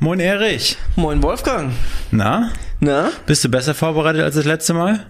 Moin 0.00 0.20
Erich. 0.20 0.76
Moin 0.94 1.20
Wolfgang. 1.24 1.72
Na? 2.12 2.52
Na? 2.78 3.10
Bist 3.26 3.42
du 3.42 3.48
besser 3.48 3.74
vorbereitet 3.74 4.22
als 4.22 4.36
das 4.36 4.44
letzte 4.44 4.72
Mal? 4.72 5.06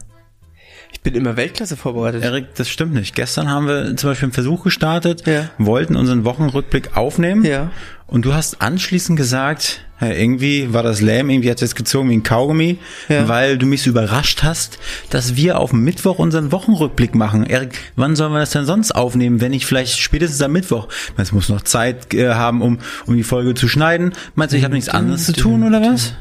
Ich 0.91 1.00
bin 1.03 1.14
immer 1.14 1.37
Weltklasse 1.37 1.76
vorbereitet. 1.76 2.22
Erik, 2.25 2.54
das 2.56 2.69
stimmt 2.69 2.95
nicht. 2.95 3.14
Gestern 3.14 3.48
haben 3.50 3.66
wir 3.66 3.96
zum 3.96 4.11
Beispiel 4.11 4.27
einen 4.27 4.32
Versuch 4.32 4.64
gestartet, 4.64 5.27
Ja. 5.27 5.50
wollten 5.59 5.96
unseren 5.96 6.25
Wochenrückblick 6.25 6.96
aufnehmen. 6.96 7.45
Ja. 7.45 7.71
Und 8.07 8.25
du 8.25 8.32
hast 8.34 8.62
anschließend 8.62 9.19
gesagt, 9.19 9.80
ja, 10.01 10.09
irgendwie 10.09 10.73
war 10.73 10.82
das 10.82 11.01
lame, 11.02 11.32
irgendwie 11.32 11.51
hat 11.51 11.61
es 11.61 11.74
gezogen 11.74 12.09
wie 12.09 12.14
ein 12.16 12.23
Kaugummi, 12.23 12.79
Ja. 13.09 13.29
weil 13.29 13.59
du 13.59 13.66
mich 13.66 13.82
so 13.82 13.91
überrascht 13.91 14.43
hast, 14.43 14.79
dass 15.11 15.37
wir 15.37 15.59
auf 15.59 15.73
Mittwoch 15.73 16.19
unseren 16.19 16.51
Wochenrückblick 16.52 17.14
machen. 17.14 17.45
Erik, 17.45 17.79
wann 17.96 18.16
sollen 18.16 18.32
wir 18.32 18.39
das 18.41 18.50
denn 18.50 18.64
sonst 18.64 18.93
aufnehmen, 18.95 19.41
wenn 19.43 19.50
nicht 19.50 19.66
vielleicht 19.66 19.98
spätestens 19.98 20.41
am 20.41 20.52
Mittwoch? 20.52 20.89
Es 21.18 21.32
muss 21.32 21.48
noch 21.50 21.61
Zeit 21.62 22.14
äh, 22.14 22.30
haben, 22.30 22.62
um, 22.62 22.79
um 23.07 23.14
die 23.14 23.25
Folge 23.25 23.55
zu 23.55 23.68
schneiden. 23.68 24.12
Meinst 24.34 24.52
du, 24.55 24.57
ich 24.59 24.64
habe 24.64 24.75
nichts 24.75 24.89
anderes 24.89 25.27
zu 25.27 25.32
tun 25.32 25.62
oder 25.64 25.80
was? 25.82 26.14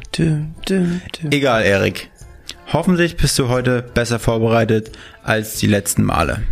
Egal, 1.31 1.63
Erik. 1.63 2.09
Hoffentlich 2.73 3.15
bist 3.15 3.39
du 3.39 3.47
heute 3.47 3.81
besser 3.81 4.19
vorbereitet 4.19 4.91
als 5.23 5.57
die 5.57 5.67
letzten 5.67 6.03
Male. 6.03 6.43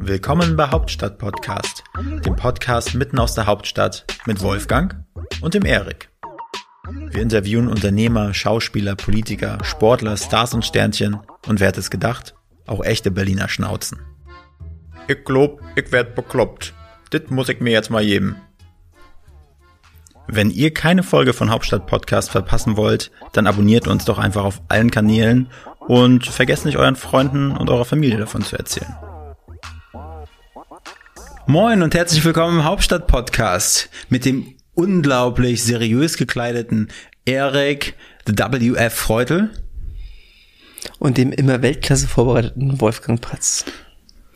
Willkommen 0.00 0.56
bei 0.56 0.70
Hauptstadt 0.70 1.18
Podcast, 1.18 1.84
dem 2.24 2.34
Podcast 2.34 2.94
mitten 2.94 3.20
aus 3.20 3.34
der 3.34 3.46
Hauptstadt 3.46 4.06
mit 4.26 4.42
Wolfgang 4.42 5.04
und 5.40 5.54
dem 5.54 5.64
Erik. 5.64 6.10
Wir 7.12 7.22
interviewen 7.22 7.68
Unternehmer, 7.68 8.34
Schauspieler, 8.34 8.96
Politiker, 8.96 9.58
Sportler, 9.62 10.16
Stars 10.16 10.52
und 10.52 10.64
Sternchen 10.66 11.20
und 11.46 11.60
wer 11.60 11.68
hätte 11.68 11.78
es 11.78 11.90
gedacht? 11.90 12.34
Auch 12.66 12.84
echte 12.84 13.12
Berliner 13.12 13.48
Schnauzen. 13.48 14.00
Ich 15.06 15.24
glaub, 15.24 15.62
ich 15.76 15.92
werd 15.92 16.16
bekloppt. 16.16 16.74
Dit 17.12 17.30
muss 17.30 17.48
ich 17.48 17.60
mir 17.60 17.70
jetzt 17.70 17.90
mal 17.90 18.04
geben. 18.04 18.34
Wenn 20.32 20.50
ihr 20.50 20.72
keine 20.72 21.02
Folge 21.02 21.32
von 21.32 21.50
Hauptstadt 21.50 21.88
Podcast 21.88 22.30
verpassen 22.30 22.76
wollt, 22.76 23.10
dann 23.32 23.48
abonniert 23.48 23.88
uns 23.88 24.04
doch 24.04 24.16
einfach 24.16 24.44
auf 24.44 24.62
allen 24.68 24.92
Kanälen 24.92 25.48
und 25.80 26.24
vergesst 26.24 26.64
nicht 26.64 26.76
euren 26.76 26.94
Freunden 26.94 27.50
und 27.50 27.68
eurer 27.68 27.84
Familie 27.84 28.16
davon 28.18 28.42
zu 28.42 28.56
erzählen. 28.56 28.94
Moin 31.48 31.82
und 31.82 31.96
herzlich 31.96 32.24
willkommen 32.24 32.60
im 32.60 32.64
Hauptstadt 32.64 33.08
Podcast 33.08 33.90
mit 34.08 34.24
dem 34.24 34.54
unglaublich 34.74 35.64
seriös 35.64 36.16
gekleideten 36.16 36.90
Erik 37.24 37.94
the 38.24 38.32
WF 38.38 38.94
Freutel. 38.94 39.50
Und 41.00 41.18
dem 41.18 41.32
immer 41.32 41.60
Weltklasse 41.60 42.06
vorbereiteten 42.06 42.80
Wolfgang 42.80 43.20
Patz, 43.20 43.64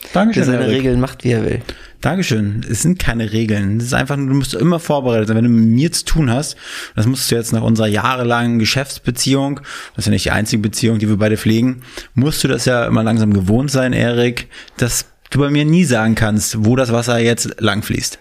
der 0.03 0.11
Dankeschön. 0.13 0.45
seine 0.45 0.65
Erik. 0.65 0.79
Regeln 0.79 1.01
macht, 1.01 1.23
wie 1.23 1.31
er 1.31 1.45
will. 1.45 1.63
Dankeschön. 2.05 2.67
Es 2.71 2.83
sind 2.83 2.99
keine 2.99 3.33
Regeln. 3.33 3.79
Es 3.79 3.85
ist 3.85 3.95
einfach 3.95 4.19
nur, 4.19 4.29
du 4.29 4.35
musst 4.35 4.53
immer 4.53 4.79
vorbereitet 4.79 5.29
sein. 5.29 5.39
Wenn 5.39 5.45
du 5.45 5.51
mit 5.51 5.71
mir 5.71 5.91
zu 5.91 6.05
tun 6.05 6.31
hast, 6.31 6.55
das 6.95 7.07
musst 7.07 7.31
du 7.31 7.35
jetzt 7.35 7.55
nach 7.55 7.63
unserer 7.63 7.87
jahrelangen 7.87 8.59
Geschäftsbeziehung, 8.59 9.61
das 9.97 10.03
ist 10.03 10.07
ja 10.07 10.11
nicht 10.11 10.27
die 10.27 10.31
einzige 10.31 10.61
Beziehung, 10.61 10.99
die 10.99 11.09
wir 11.09 11.17
beide 11.17 11.39
pflegen, 11.39 11.81
musst 12.13 12.45
du 12.45 12.49
das 12.49 12.67
ja 12.67 12.85
immer 12.85 13.03
langsam 13.03 13.33
gewohnt 13.33 13.71
sein, 13.71 13.95
Erik, 13.95 14.49
dass 14.77 15.07
du 15.31 15.39
bei 15.39 15.49
mir 15.49 15.65
nie 15.65 15.85
sagen 15.85 16.15
kannst, 16.15 16.67
wo 16.67 16.77
das 16.77 16.93
Wasser 16.93 17.19
jetzt 17.21 17.59
lang 17.63 17.83
fließt. 17.83 18.19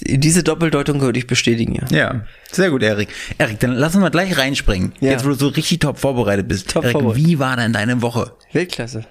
Diese 0.00 0.42
Doppeldeutung 0.42 1.00
würde 1.00 1.20
ich 1.20 1.28
bestätigen, 1.28 1.76
ja. 1.76 1.96
Ja, 1.96 2.24
sehr 2.50 2.70
gut, 2.70 2.82
Erik. 2.82 3.10
Erik, 3.38 3.60
dann 3.60 3.74
lass 3.74 3.94
uns 3.94 4.02
mal 4.02 4.10
gleich 4.10 4.36
reinspringen. 4.36 4.94
Ja. 4.98 5.12
Jetzt, 5.12 5.24
wo 5.24 5.28
du 5.28 5.34
so 5.34 5.46
richtig 5.46 5.78
top 5.78 5.96
vorbereitet 5.96 6.48
bist. 6.48 6.70
Top 6.70 6.82
Erik, 6.82 7.14
wie 7.14 7.38
war 7.38 7.54
denn 7.54 7.72
deine 7.72 8.02
Woche? 8.02 8.32
Weltklasse. 8.52 9.04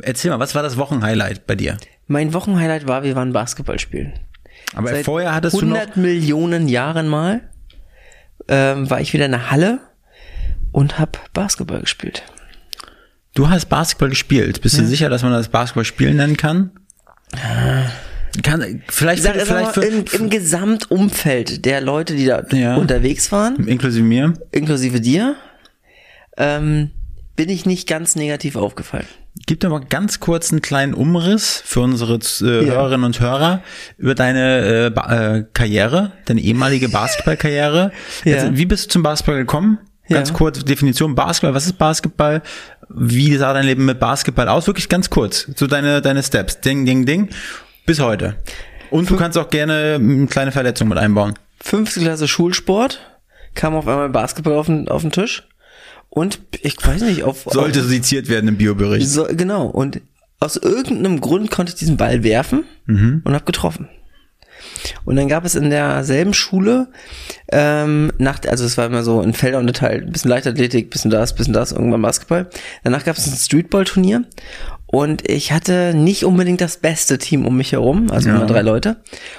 Erzähl 0.00 0.30
mal, 0.30 0.40
was 0.40 0.54
war 0.54 0.62
das 0.62 0.78
Wochenhighlight 0.78 1.46
bei 1.46 1.54
dir? 1.54 1.76
Mein 2.06 2.32
Wochenhighlight 2.34 2.86
war, 2.86 3.02
wir 3.02 3.16
waren 3.16 3.32
Basketball 3.32 3.78
spielen. 3.78 4.12
Aber 4.74 4.88
Seit 4.90 5.04
vorher 5.04 5.34
hattest 5.34 5.60
du 5.60 5.64
noch 5.66 5.76
100 5.76 5.96
Millionen 5.96 6.68
Jahren 6.68 7.08
mal 7.08 7.40
ähm, 8.48 8.88
war 8.90 9.00
ich 9.00 9.12
wieder 9.12 9.26
in 9.26 9.32
der 9.32 9.50
Halle 9.50 9.80
und 10.72 10.98
hab 10.98 11.32
Basketball 11.32 11.80
gespielt. 11.80 12.22
Du 13.34 13.48
hast 13.48 13.66
Basketball 13.66 14.08
gespielt. 14.10 14.62
Bist 14.62 14.78
du 14.78 14.84
sicher, 14.86 15.08
dass 15.08 15.22
man 15.22 15.32
das 15.32 15.48
Basketball 15.48 15.84
spielen 15.84 16.16
nennen 16.16 16.36
kann? 16.36 16.70
Kann 18.42 18.82
vielleicht 18.88 19.18
Ich 19.18 19.24
sag, 19.24 19.34
vielleicht 19.34 19.48
mal, 19.48 19.72
für, 19.72 19.84
im, 19.84 20.04
im 20.12 20.30
Gesamtumfeld 20.30 21.64
der 21.64 21.80
Leute, 21.80 22.14
die 22.14 22.26
da 22.26 22.44
Ja. 22.52 22.76
unterwegs 22.76 23.32
waren, 23.32 23.66
inklusive 23.66 24.04
mir. 24.04 24.34
inklusive 24.52 25.00
dir, 25.00 25.36
ähm, 26.36 26.90
bin 27.34 27.48
ich 27.48 27.66
nicht 27.66 27.88
ganz 27.88 28.16
negativ 28.16 28.56
aufgefallen. 28.56 29.06
Gib 29.46 29.60
dir 29.60 29.68
mal 29.68 29.80
ganz 29.88 30.18
kurz 30.18 30.50
einen 30.50 30.62
kleinen 30.62 30.94
Umriss 30.94 31.62
für 31.64 31.80
unsere 31.80 32.14
äh, 32.40 32.66
Ja. 32.66 32.72
Hörerinnen 32.74 33.04
und 33.04 33.20
Hörer 33.20 33.62
über 33.98 34.14
deine 34.14 34.92
äh, 34.96 35.36
äh, 35.38 35.44
Karriere, 35.52 36.12
deine 36.24 36.40
ehemalige 36.40 36.88
Basketballkarriere. 36.88 37.92
Ja. 38.24 38.32
Jetzt, 38.32 38.56
Wie 38.56 38.64
bist 38.66 38.86
du 38.86 38.90
zum 38.92 39.02
Basketball 39.02 39.36
gekommen? 39.36 39.78
Ganz 40.08 40.30
Ja. 40.30 40.34
kurz 40.36 40.64
Definition 40.64 41.14
Basketball. 41.14 41.54
Was 41.54 41.66
ist 41.66 41.78
Basketball? 41.78 42.42
Wie 42.88 43.36
sah 43.36 43.52
dein 43.52 43.66
Leben 43.66 43.84
mit 43.84 44.00
Basketball 44.00 44.48
aus? 44.48 44.66
Wirklich 44.66 44.88
ganz 44.88 45.10
kurz. 45.10 45.48
So 45.56 45.66
deine 45.66 46.00
deine 46.00 46.22
Steps. 46.22 46.60
Ding, 46.60 46.86
ding, 46.86 47.04
ding. 47.06 47.28
Bis 47.84 48.00
heute. 48.00 48.36
Und 48.90 49.10
du 49.10 49.16
kannst 49.16 49.36
auch 49.36 49.50
gerne 49.50 49.96
eine 50.00 50.26
kleine 50.28 50.52
Verletzung 50.52 50.88
mit 50.88 50.98
einbauen. 50.98 51.34
Fünfte 51.60 52.00
Klasse 52.00 52.28
Schulsport, 52.28 53.00
kam 53.54 53.74
auf 53.74 53.88
einmal 53.88 54.08
Basketball 54.08 54.54
auf 54.54 54.66
den, 54.66 54.88
auf 54.88 55.02
den 55.02 55.10
Tisch 55.12 55.42
und 56.16 56.40
ich 56.62 56.76
weiß 56.82 57.02
nicht, 57.02 57.24
auf... 57.24 57.44
Sollte 57.50 57.80
auf, 57.80 57.86
seziert 57.86 58.30
werden 58.30 58.48
im 58.48 58.56
Biobericht. 58.56 59.06
so, 59.06 59.26
Genau, 59.30 59.66
und 59.66 60.00
aus 60.40 60.56
irgendeinem 60.56 61.20
Grund 61.20 61.50
konnte 61.50 61.70
ich 61.72 61.78
diesen 61.78 61.98
Ball 61.98 62.22
werfen 62.24 62.64
Mhm. 62.86 63.20
und 63.24 63.34
hab 63.34 63.44
getroffen. 63.44 63.88
Und 65.04 65.16
dann 65.16 65.28
gab 65.28 65.44
es 65.44 65.54
in 65.54 65.68
derselben 65.68 66.32
Schule, 66.32 66.88
ähm, 67.52 68.12
nach, 68.18 68.40
also 68.48 68.64
es 68.64 68.78
war 68.78 68.86
immer 68.86 69.02
so 69.02 69.20
in 69.20 69.34
Felder 69.34 69.58
unterteilt, 69.58 70.04
ein 70.06 70.12
bisschen 70.12 70.30
Leichtathletik, 70.30 70.88
bisschen 70.90 71.10
das, 71.10 71.34
bisschen 71.34 71.52
das, 71.52 71.72
irgendwann 71.72 72.00
Basketball. 72.02 72.48
Danach 72.82 73.04
gab 73.04 73.16
es 73.18 73.26
ein 73.26 73.36
Streetball-Turnier 73.36 74.24
und 74.86 75.28
ich 75.28 75.52
hatte 75.52 75.92
nicht 75.94 76.24
unbedingt 76.24 76.60
das 76.62 76.78
beste 76.78 77.18
Team 77.18 77.44
um 77.46 77.56
mich 77.58 77.72
herum, 77.72 78.10
also 78.10 78.28
Ja. 78.30 78.36
immer 78.36 78.46
drei 78.46 78.62
Leute. 78.62 78.96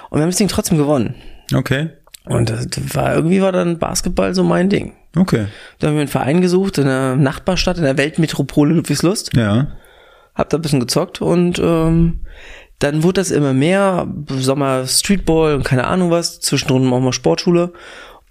Und 0.10 0.20
wir 0.20 0.24
haben 0.24 0.30
das 0.30 0.38
Ding 0.38 0.48
trotzdem 0.48 0.78
gewonnen. 0.78 1.16
Okay. 1.56 1.90
Und 2.30 2.50
das 2.50 2.68
war 2.96 3.16
irgendwie 3.16 3.42
war 3.42 3.52
dann 3.52 3.80
Basketball 3.80 4.34
so 4.34 4.44
mein 4.44 4.70
Ding. 4.70 4.94
Okay. 5.16 5.48
Da 5.80 5.88
haben 5.88 5.96
wir 5.96 6.02
einen 6.02 6.10
Verein 6.10 6.42
gesucht 6.42 6.78
in 6.78 6.86
der 6.86 7.16
Nachbarstadt, 7.16 7.78
in 7.78 7.84
der 7.84 7.98
Weltmetropole 7.98 8.74
Ludwigslust. 8.74 9.36
Ja. 9.36 9.68
Hab 10.36 10.50
da 10.50 10.58
ein 10.58 10.62
bisschen 10.62 10.80
gezockt 10.80 11.22
und 11.22 11.60
ähm, 11.60 12.20
dann 12.80 13.02
wurde 13.02 13.22
das 13.22 13.32
immer 13.32 13.54
mehr. 13.54 14.08
Sommer 14.30 14.86
Streetball 14.86 15.56
und 15.56 15.64
keine 15.64 15.88
Ahnung 15.88 16.12
was. 16.12 16.40
Zwischendrin 16.40 16.92
auch 16.94 17.00
mal 17.00 17.14
Sportschule. 17.14 17.74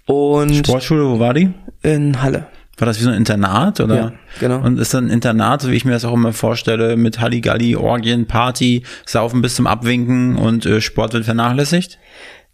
Und 0.05 0.55
Sportschule, 0.55 1.05
wo 1.05 1.19
war 1.19 1.33
die? 1.33 1.53
in 1.83 2.21
Halle. 2.21 2.47
War 2.77 2.85
das 2.85 2.99
wie 2.99 3.03
so 3.03 3.09
ein 3.09 3.15
Internat 3.15 3.79
oder? 3.79 3.95
Ja, 3.95 4.13
genau. 4.39 4.59
Und 4.59 4.77
ist 4.77 4.93
dann 4.93 5.07
ein 5.07 5.09
Internat, 5.09 5.63
so 5.63 5.71
wie 5.71 5.75
ich 5.75 5.83
mir 5.83 5.93
das 5.93 6.05
auch 6.05 6.13
immer 6.13 6.31
vorstelle, 6.31 6.95
mit 6.95 7.19
Halligalli, 7.19 7.75
Orgien, 7.75 8.27
Party, 8.27 8.83
Saufen 9.03 9.41
bis 9.41 9.55
zum 9.55 9.65
Abwinken 9.65 10.35
und 10.35 10.65
äh, 10.67 10.79
Sport 10.79 11.13
wird 11.13 11.25
vernachlässigt? 11.25 11.97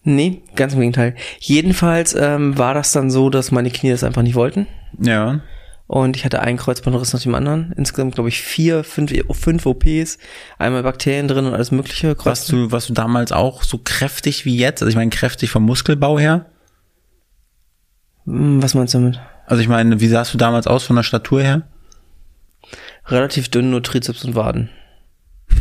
Nee, 0.03 0.44
ganz 0.56 0.74
im 0.74 0.80
Gegenteil. 0.80 1.16
Jedenfalls 1.40 2.14
ähm, 2.14 2.58
war 2.58 2.74
das 2.74 2.91
dann 2.91 3.09
so, 3.09 3.30
dass 3.30 3.52
meine 3.52 3.72
Knie 3.72 3.91
das 3.91 4.03
einfach 4.03 4.22
nicht 4.22 4.36
wollten. 4.36 4.68
Ja. 5.00 5.41
Und 5.88 6.16
ich 6.16 6.25
hatte 6.25 6.41
einen 6.41 6.58
Kreuzbandriss 6.58 7.14
nach 7.14 7.22
dem 7.22 7.36
anderen. 7.36 7.74
Insgesamt, 7.78 8.16
glaube 8.16 8.30
ich, 8.30 8.42
vier, 8.42 8.84
fünf, 8.84 9.13
fünf 9.31 9.66
OPs. 9.66 10.18
Einmal 10.58 10.84
Bakterien 10.84 11.28
drin 11.28 11.46
und 11.46 11.53
alles 11.53 11.72
mögliche. 11.72 12.16
Warst 12.24 12.52
du, 12.52 12.72
warst 12.72 12.90
du 12.90 12.94
damals 12.94 13.31
auch 13.31 13.63
so 13.63 13.80
kräftig 13.84 14.46
wie 14.46 14.58
jetzt? 14.58 14.81
Also 14.81 14.90
ich 14.90 14.96
meine 14.96 15.12
kräftig 15.12 15.52
vom 15.52 15.63
Muskelbau 15.63 16.19
her? 16.19 16.46
Hm, 18.25 18.62
Was 18.62 18.74
meinst 18.74 18.94
du 18.94 19.00
damit? 19.00 19.19
Also 19.46 19.62
ich 19.62 19.68
meine, 19.68 20.00
wie 20.00 20.08
sahst 20.08 20.34
du 20.34 20.38
damals 20.38 20.68
aus 20.68 20.84
von 20.84 20.96
der 20.96 21.03
Statur 21.03 21.42
her? 21.42 21.68
Relativ 23.08 23.50
dünn, 23.50 23.69
nur 23.69 23.84
Trizeps 23.84 24.24
und 24.25 24.36
Waden. 24.36 24.69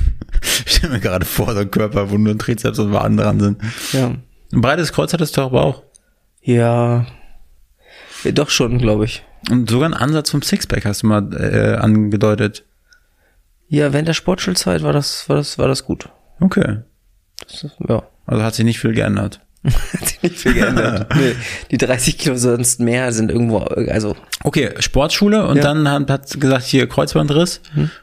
Ich 0.65 0.77
stelle 0.77 0.95
mir 0.95 1.01
gerade 1.01 1.25
vor, 1.25 1.53
so 1.53 1.61
ein 1.61 1.71
Körper, 1.71 2.11
wo 2.11 2.19
nur 2.19 2.37
Trizeps 2.37 2.79
und 2.79 2.93
Waden 2.93 3.17
dran 3.17 3.39
sind. 3.39 3.61
Ja. 3.93 4.17
Ein 4.53 4.61
breites 4.61 4.93
Kreuz 4.93 5.13
hattest 5.13 5.37
du 5.37 5.43
aber 5.43 5.63
auch. 5.65 5.83
Ja. 6.43 7.07
doch 8.25 8.51
schon, 8.51 8.79
glaube 8.79 9.05
ich. 9.07 9.23
Und 9.51 9.71
sogar 9.71 9.87
einen 9.87 9.95
Ansatz 9.95 10.31
vom 10.31 10.43
Sixpack 10.43 10.85
hast 10.85 11.03
du 11.03 11.07
mal 11.09 11.33
äh, 11.35 11.77
angedeutet. 11.77 12.65
Ja, 13.69 13.93
während 13.93 14.09
der 14.09 14.15
Sportschulzeit 14.15 14.83
war 14.83 14.93
das, 14.93 15.29
war 15.29 15.37
das, 15.37 15.59
war 15.59 15.67
das 15.69 15.85
gut. 15.85 16.09
Okay. 16.41 16.79
Das, 17.43 17.65
ist- 17.65 17.77
ja. 17.89 18.03
Also 18.27 18.43
hat 18.45 18.55
sich 18.55 18.65
nicht 18.65 18.79
viel 18.79 18.93
geändert. 18.93 19.41
Hat 19.65 20.09
sich 20.09 20.23
nicht 20.23 20.39
viel 20.39 20.55
geändert. 20.55 21.15
nee, 21.17 21.37
die 21.71 21.79
30 21.79 22.19
Kilo 22.19 22.35
sonst 22.37 22.81
mehr 22.81 23.13
sind 23.13 23.31
irgendwo, 23.31 23.59
also, 23.59 24.17
Okay, 24.43 24.71
Sportschule 24.81 25.47
und 25.47 25.57
Ja. 25.59 25.63
dann 25.63 25.89
hat, 25.89 26.11
hat 26.11 26.41
gesagt, 26.41 26.65
hier 26.65 26.89
Kreuzbandriss 26.89 27.61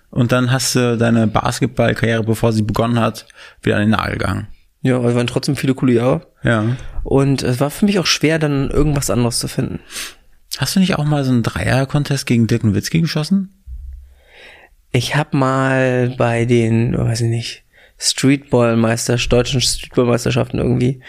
und 0.10 0.32
dann 0.32 0.52
hast 0.54 0.76
du 0.76 0.98
deine 0.98 1.28
Basketballkarriere, 1.28 2.24
bevor 2.24 2.54
sie 2.54 2.62
begonnen 2.62 2.98
hat, 3.00 3.26
wieder 3.62 3.76
an 3.76 3.82
den 3.82 3.90
Nagel 3.90 4.14
gegangen. 4.14 4.48
Ja, 4.82 4.96
aber 4.96 5.10
es 5.10 5.16
waren 5.16 5.28
trotzdem 5.28 5.56
viele 5.56 5.74
coole 5.74 5.94
Jahre. 5.94 6.28
Ja. 6.44 6.76
Und 7.04 7.44
es 7.44 7.60
war 7.60 7.70
für 7.70 7.86
mich 7.86 8.00
auch 8.00 8.06
schwer, 8.06 8.40
dann 8.40 8.70
irgendwas 8.70 9.10
anderes 9.10 9.40
zu 9.40 9.48
finden. 9.48 9.80
Hast 10.58 10.76
du 10.76 10.80
nicht 10.80 10.96
auch 10.98 11.06
mal 11.06 11.24
so 11.24 11.32
einen 11.32 11.44
Dreier-Contest 11.44 12.26
gegen 12.26 12.48
Dirk 12.48 12.64
Nowitzki 12.64 13.02
geschossen? 13.02 13.54
Ich 14.92 15.16
habe 15.16 15.38
mal 15.38 16.16
bei 16.18 16.46
den, 16.46 16.98
weiß 16.98 17.22
ich 17.22 17.30
nicht, 17.30 17.64
Streetball-Meister, 17.98 19.18
deutschen 19.18 19.62
Streetball-Meisterschaften 19.62 20.58
irgendwie. 20.58 21.02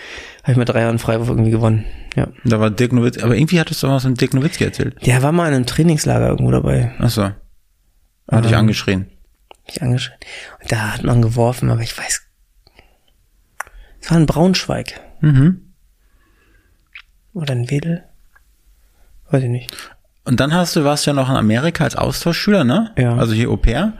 Habe 0.43 0.53
ich 0.53 0.59
mal 0.59 0.65
drei 0.65 0.81
Jahre 0.81 0.93
in 0.93 0.99
Freiburg 0.99 1.29
irgendwie 1.29 1.51
gewonnen. 1.51 1.85
Ja. 2.17 2.29
Da 2.45 2.61
war 2.61 2.71
Dirk 2.71 2.93
Nowitzki, 2.93 3.23
aber 3.23 3.37
irgendwie 3.37 3.61
hattest 3.61 3.83
du 3.83 3.89
was 3.89 4.03
von 4.03 4.15
Dirk 4.15 4.35
Nowitzki 4.35 4.65
erzählt. 4.65 4.97
Der 5.07 5.23
war 5.23 5.33
mal 5.33 5.49
in 5.49 5.55
einem 5.55 5.67
Trainingslager 5.67 6.29
irgendwo 6.29 6.51
dabei. 6.51 6.93
Ach 6.99 7.09
so. 7.11 7.27
Ich 7.27 7.33
Ähm. 8.33 8.55
angeschrien. 8.55 9.07
Mich 9.67 9.81
angeschrien. 9.83 10.19
Und 10.61 10.73
da 10.73 10.93
hat 10.95 11.05
man 11.05 11.23
geworfen, 11.23 11.71
aber 11.71 11.81
ich 11.83 11.97
weiß. 11.97 12.23
Es 14.01 14.11
war 14.11 14.19
in 14.19 14.27
Braunschweig. 14.27 15.01
Mhm. 15.21 15.73
Oder 17.33 17.53
in 17.55 17.71
Wedel. 17.71 18.05
Weiß 19.31 19.43
ich 19.43 19.49
nicht. 19.49 19.77
Und 20.25 20.39
dann 20.39 20.53
hast 20.53 20.77
du, 20.77 20.85
warst 20.85 21.07
du 21.07 21.11
ja 21.11 21.15
noch 21.15 21.31
in 21.31 21.37
Amerika 21.37 21.83
als 21.83 21.97
Austauschschüler, 21.97 22.63
ne? 22.63 22.93
Ja. 22.97 23.17
Also 23.17 23.33
hier 23.33 23.51
Au 23.51 23.57
pair. 23.57 23.95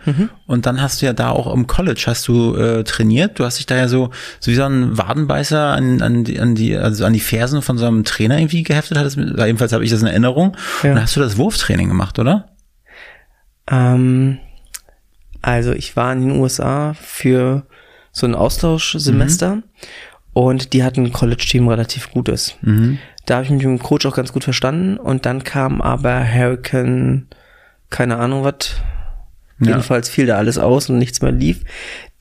Und 0.47 0.67
dann 0.67 0.81
hast 0.81 1.01
du 1.01 1.07
ja 1.07 1.13
da 1.13 1.31
auch 1.31 1.53
im 1.53 1.67
College 1.67 2.05
hast 2.07 2.29
du 2.29 2.55
äh, 2.57 2.85
trainiert. 2.85 3.39
Du 3.39 3.45
hast 3.45 3.59
dich 3.59 3.67
da 3.67 3.77
ja 3.77 3.89
so, 3.89 4.11
so 4.39 4.51
wie 4.51 4.55
so 4.55 4.65
ein 4.65 4.99
Wadenbeißer 4.99 5.59
an, 5.59 6.03
an, 6.03 6.25
die, 6.25 6.39
an 6.39 6.55
die, 6.55 6.77
also 6.77 7.07
an 7.07 7.15
die 7.15 7.21
Fersen 7.21 7.63
von 7.63 7.79
so 7.79 7.87
einem 7.87 8.05
Trainer 8.05 8.39
irgendwie 8.39 8.63
geheftet 8.63 8.99
hattest. 8.99 9.17
Jedenfalls 9.17 9.73
habe 9.73 9.83
ich 9.83 9.91
das 9.91 10.03
in 10.03 10.09
Erinnerung. 10.09 10.57
Ja. 10.83 10.91
Und 10.91 10.97
dann 10.97 11.03
hast 11.03 11.17
du 11.17 11.21
das 11.21 11.39
Wurftraining 11.39 11.89
gemacht, 11.89 12.19
oder? 12.19 12.51
Ähm, 13.69 14.39
also 15.41 15.73
ich 15.73 15.97
war 15.97 16.13
in 16.13 16.21
den 16.21 16.39
USA 16.39 16.95
für 16.95 17.67
so 18.13 18.27
ein 18.27 18.35
Austauschsemester 18.35 19.63
und 20.33 20.73
die 20.73 20.85
hatten 20.85 21.05
ein 21.07 21.13
College-Team 21.13 21.69
relativ 21.69 22.11
gutes. 22.11 22.55
Da 23.27 23.35
habe 23.37 23.45
ich 23.45 23.51
mich 23.51 23.65
mit 23.65 23.79
dem 23.79 23.83
Coach 23.83 24.07
auch 24.07 24.17
ganz 24.17 24.33
gut 24.33 24.45
verstanden 24.45 24.97
und 24.97 25.27
dann 25.27 25.45
kam 25.45 25.81
aber 25.81 26.25
Hurricane, 26.25 27.27
keine 27.91 28.17
Ahnung 28.17 28.45
was, 28.45 28.77
Ja. 29.61 29.69
jedenfalls 29.69 30.09
fiel 30.09 30.27
da 30.27 30.37
alles 30.37 30.59
aus 30.59 30.89
und 30.89 30.99
nichts 30.99 31.21
mehr 31.23 31.33
lief. 31.33 31.63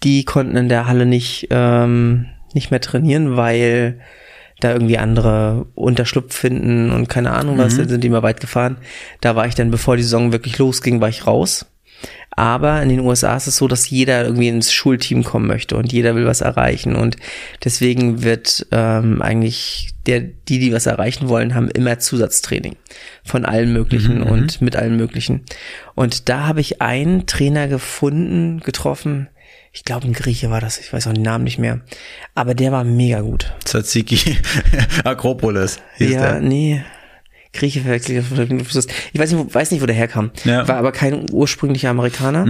Die 0.04 0.26
konnten 0.26 0.56
in 0.58 0.70
der 0.70 0.88
Halle 0.88 1.06
nicht, 1.06 1.48
ähm, 1.52 2.26
nicht 2.54 2.70
mehr 2.72 2.82
trainieren, 2.82 3.38
weil 3.38 4.00
da 4.60 4.74
irgendwie 4.74 4.98
andere 4.98 5.68
Unterschlupf 5.76 6.36
finden 6.36 6.92
und 6.92 7.08
keine 7.08 7.32
Ahnung 7.32 7.58
was, 7.58 7.78
dann 7.78 7.88
sind 7.88 8.04
die 8.04 8.10
mal 8.10 8.24
weit 8.24 8.42
gefahren. 8.42 8.78
Da 9.22 9.36
war 9.38 9.48
ich 9.48 9.56
dann, 9.56 9.72
bevor 9.72 9.96
die 9.96 10.04
Saison 10.04 10.34
wirklich 10.34 10.58
losging, 10.58 11.00
war 11.00 11.08
ich 11.10 11.26
raus. 11.26 11.66
Aber 12.40 12.82
in 12.82 12.88
den 12.88 13.02
USA 13.02 13.36
ist 13.36 13.48
es 13.48 13.58
so, 13.58 13.68
dass 13.68 13.90
jeder 13.90 14.24
irgendwie 14.24 14.48
ins 14.48 14.72
Schulteam 14.72 15.26
kommen 15.26 15.46
möchte 15.46 15.76
und 15.76 15.92
jeder 15.92 16.16
will 16.16 16.26
was 16.26 16.40
erreichen. 16.40 16.96
Und 16.96 17.18
deswegen 17.66 18.24
wird 18.24 18.66
ähm, 18.72 19.22
eigentlich 19.22 19.90
der, 20.06 20.22
die, 20.22 20.60
die 20.60 20.72
was 20.72 20.86
erreichen 20.86 21.28
wollen, 21.28 21.54
haben 21.54 21.70
immer 21.70 22.00
Zusatztraining 22.00 22.78
von 23.26 23.44
allen 23.44 23.74
möglichen 23.74 24.24
und 24.24 24.62
mit 24.62 24.78
allen 24.78 24.96
möglichen. 24.96 25.44
Und 25.96 26.30
da 26.30 26.48
habe 26.48 26.62
ich 26.62 26.82
einen 26.82 27.26
Trainer 27.26 27.68
gefunden, 27.68 28.62
getroffen. 28.62 29.28
Ich 29.74 29.84
glaube, 29.84 30.08
ein 30.08 30.14
Grieche 30.14 30.50
war 30.50 30.62
das, 30.62 30.78
ich 30.80 30.94
weiß 30.94 31.08
auch 31.08 31.14
den 31.14 31.24
Namen 31.24 31.44
nicht 31.44 31.60
mehr. 31.60 31.82
Aber 32.36 32.54
der 32.54 32.72
war 32.72 32.86
mega 32.86 33.20
gut. 33.20 33.54
Tzatziki 33.66 34.38
Akropolis 35.04 35.82
hieß 35.98 36.12
ja, 36.12 36.22
der. 36.22 36.40
nee. 36.40 36.86
Grieche 37.52 37.82
verwechselt. 37.82 38.26
Ich 39.12 39.20
weiß 39.20 39.32
nicht, 39.32 39.40
wo- 39.44 39.54
weiß 39.54 39.72
nicht, 39.72 39.82
wo 39.82 39.86
der 39.88 39.96
herkam. 39.96 40.32
Ja. 40.46 40.64
Mhm. 40.64 40.68
War 40.68 40.76
aber 40.78 40.92
kein 40.92 41.26
ursprünglicher 41.32 41.90
Amerikaner. 41.90 42.46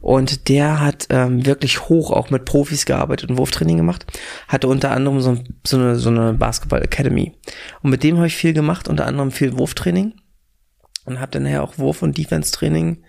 Und 0.00 0.48
der 0.48 0.80
hat 0.80 1.06
ähm, 1.10 1.46
wirklich 1.46 1.88
hoch 1.88 2.10
auch 2.10 2.30
mit 2.30 2.44
Profis 2.44 2.84
gearbeitet 2.84 3.30
und 3.30 3.38
Wurftraining 3.38 3.76
gemacht. 3.76 4.04
Hatte 4.48 4.66
unter 4.66 4.90
anderem 4.90 5.20
so, 5.20 5.38
so 5.64 5.76
eine, 5.78 5.96
so 5.96 6.08
eine 6.10 6.32
Basketball 6.32 6.82
Academy. 6.82 7.32
Und 7.82 7.90
mit 7.90 8.02
dem 8.02 8.16
habe 8.16 8.26
ich 8.26 8.34
viel 8.36 8.52
gemacht, 8.52 8.88
unter 8.88 9.06
anderem 9.06 9.30
viel 9.30 9.56
Wurftraining. 9.56 10.14
Und 11.04 11.20
habe 11.20 11.32
dann 11.32 11.44
nachher 11.44 11.62
auch 11.64 11.78
Wurf- 11.78 12.02
und 12.02 12.16
Defense-Training 12.16 13.02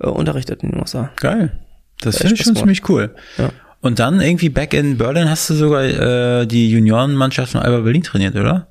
äh, 0.00 0.06
unterrichtet 0.08 0.62
in 0.62 0.70
den 0.72 0.80
USA. 0.80 1.10
Geil. 1.16 1.60
Das 2.00 2.18
finde 2.18 2.34
ich 2.34 2.42
schon 2.42 2.56
ziemlich 2.56 2.88
cool. 2.88 3.14
Ja. 3.38 3.50
Und 3.80 3.98
dann 4.00 4.20
irgendwie 4.20 4.48
back 4.48 4.74
in 4.74 4.98
Berlin 4.98 5.30
hast 5.30 5.48
du 5.50 5.54
sogar 5.54 5.84
äh, 5.84 6.46
die 6.46 6.70
Juniorenmannschaft 6.70 7.52
von 7.52 7.60
Alba 7.62 7.80
Berlin 7.80 8.02
trainiert, 8.02 8.34
oder? 8.34 8.68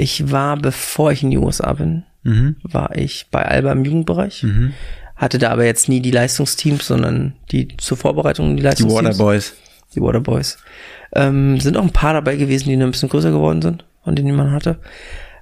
Ich 0.00 0.30
war, 0.30 0.56
bevor 0.56 1.10
ich 1.12 1.22
in 1.22 1.30
die 1.30 1.38
USA 1.38 1.72
bin, 1.72 2.04
Mhm. 2.22 2.56
war 2.62 2.94
ich 2.96 3.28
bei 3.30 3.44
Alba 3.44 3.72
im 3.72 3.84
Jugendbereich. 3.84 4.44
Hatte 5.16 5.38
da 5.38 5.50
aber 5.50 5.64
jetzt 5.64 5.88
nie 5.88 6.00
die 6.00 6.10
Leistungsteams, 6.10 6.86
sondern 6.86 7.34
die 7.50 7.76
zur 7.78 7.96
Vorbereitung 7.96 8.50
die 8.50 8.56
Die 8.56 8.62
Leistungsteams. 8.62 9.18
Waterboys. 9.18 9.54
Die 9.94 10.00
Waterboys. 10.00 10.58
Ähm, 11.14 11.58
sind 11.60 11.76
auch 11.76 11.82
ein 11.82 11.92
paar 11.92 12.12
dabei 12.12 12.36
gewesen, 12.36 12.68
die 12.68 12.76
ein 12.76 12.90
bisschen 12.90 13.08
größer 13.08 13.30
geworden 13.30 13.62
sind, 13.62 13.84
von 14.04 14.14
denen 14.14 14.36
man 14.36 14.50
hatte. 14.52 14.78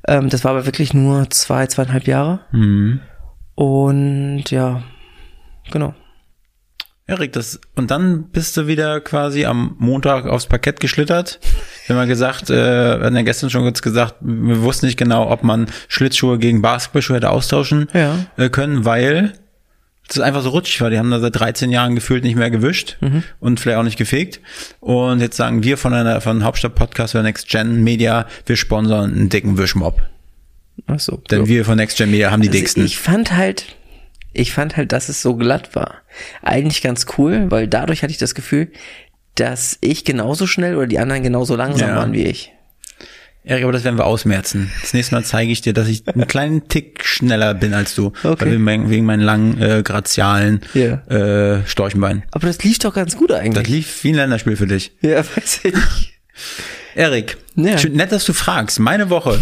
Ähm, 0.06 0.28
das 0.30 0.44
war 0.44 0.52
aber 0.52 0.64
wirklich 0.66 0.94
nur 0.94 1.28
zwei, 1.30 1.66
zweieinhalb 1.66 2.06
Jahre. 2.06 2.40
Mhm. 2.52 3.00
Und 3.56 4.44
ja, 4.50 4.82
genau. 5.70 5.94
Erik, 7.08 7.32
das, 7.32 7.60
und 7.74 7.90
dann 7.90 8.30
bist 8.30 8.56
du 8.56 8.66
wieder 8.66 9.00
quasi 9.00 9.44
am 9.44 9.76
Montag 9.78 10.26
aufs 10.26 10.46
Parkett 10.46 10.80
geschlittert. 10.80 11.40
Wir 11.86 11.96
haben 11.96 12.08
gesagt, 12.08 12.50
äh, 12.50 12.98
wir 12.98 13.04
hatten 13.06 13.16
ja 13.16 13.22
gestern 13.22 13.50
schon 13.50 13.62
kurz 13.62 13.82
gesagt, 13.82 14.16
wir 14.20 14.62
wussten 14.62 14.86
nicht 14.86 14.98
genau, 14.98 15.30
ob 15.30 15.42
man 15.44 15.66
Schlittschuhe 15.88 16.38
gegen 16.38 16.62
Basketballschuhe 16.62 17.16
hätte 17.16 17.30
austauschen 17.30 17.88
Ja. 17.92 18.18
äh, 18.36 18.48
können, 18.48 18.84
weil 18.84 19.32
es 20.08 20.20
einfach 20.20 20.42
so 20.42 20.50
rutschig 20.50 20.80
war. 20.80 20.90
Die 20.90 20.98
haben 20.98 21.10
da 21.10 21.18
seit 21.18 21.34
13 21.38 21.70
Jahren 21.70 21.94
gefühlt 21.96 22.22
nicht 22.22 22.36
mehr 22.36 22.50
gewischt 22.50 22.96
und 23.40 23.58
vielleicht 23.58 23.78
auch 23.78 23.82
nicht 23.82 23.98
gefegt. 23.98 24.40
Und 24.80 25.20
jetzt 25.20 25.36
sagen 25.36 25.64
wir 25.64 25.76
von 25.76 25.92
einer, 25.94 26.20
von 26.20 26.44
Hauptstadt 26.44 26.74
Podcast 26.76 27.14
oder 27.16 27.24
Next 27.24 27.48
Gen 27.48 27.82
Media, 27.82 28.26
wir 28.46 28.56
sponsern 28.56 29.12
einen 29.12 29.28
dicken 29.28 29.58
Wischmob. 29.58 30.00
Ach 30.86 31.00
so. 31.00 31.20
Denn 31.30 31.40
so. 31.40 31.48
wir 31.48 31.64
von 31.64 31.76
Next 31.76 31.98
Gen 31.98 32.10
Media 32.12 32.30
haben 32.30 32.40
die 32.42 32.48
Also 32.48 32.58
dicksten. 32.58 32.84
ich 32.84 32.98
fand 32.98 33.32
halt, 33.32 33.64
ich 34.32 34.52
fand 34.52 34.76
halt, 34.76 34.92
dass 34.92 35.08
es 35.08 35.22
so 35.22 35.34
glatt 35.34 35.74
war. 35.74 35.94
Eigentlich 36.42 36.82
ganz 36.82 37.06
cool, 37.18 37.46
weil 37.50 37.66
dadurch 37.66 38.02
hatte 38.02 38.12
ich 38.12 38.18
das 38.18 38.34
Gefühl, 38.36 38.68
dass 39.36 39.78
ich 39.80 40.04
genauso 40.04 40.46
schnell 40.46 40.76
oder 40.76 40.86
die 40.86 40.98
anderen 40.98 41.22
genauso 41.22 41.56
langsam 41.56 41.88
Ja. 41.90 41.96
waren 41.96 42.12
wie 42.12 42.24
ich. 42.24 42.52
Erik, 43.44 43.62
aber 43.62 43.72
das 43.72 43.84
werden 43.84 43.96
wir 43.96 44.06
ausmerzen. 44.06 44.72
Das 44.80 44.92
nächste 44.92 45.14
Mal 45.14 45.22
zeige 45.24 45.52
ich 45.52 45.60
dir, 45.60 45.72
dass 45.72 45.86
ich 45.86 46.02
einen 46.08 46.26
kleinen 46.26 46.66
Tick 46.68 47.04
schneller 47.04 47.54
bin 47.54 47.74
als 47.74 47.94
du. 47.94 48.06
Okay. 48.24 48.58
Weil 48.58 48.90
wegen, 48.90 49.04
meinen 49.04 49.22
langen, 49.22 49.62
äh, 49.62 49.82
grazialen 49.84 50.62
Ja. 50.74 50.94
äh, 51.06 51.64
Storchenbeinen. 51.64 52.24
Aber 52.32 52.48
das 52.48 52.64
lief 52.64 52.80
doch 52.80 52.92
ganz 52.92 53.16
gut 53.16 53.30
Das 53.30 53.38
eigentlich. 53.38 53.68
lief 53.68 54.02
wie 54.02 54.08
ein 54.08 54.14
Länderspiel 54.16 54.56
für 54.56 54.66
dich. 54.66 54.96
ja, 55.00 55.18
weiß 55.36 55.60
ich. 55.62 55.74
Erik, 56.96 57.36
Ja. 57.56 57.76
schön, 57.76 57.92
nett, 57.92 58.10
dass 58.10 58.24
du 58.24 58.32
fragst. 58.32 58.80
Meine 58.80 59.10
Woche. 59.10 59.38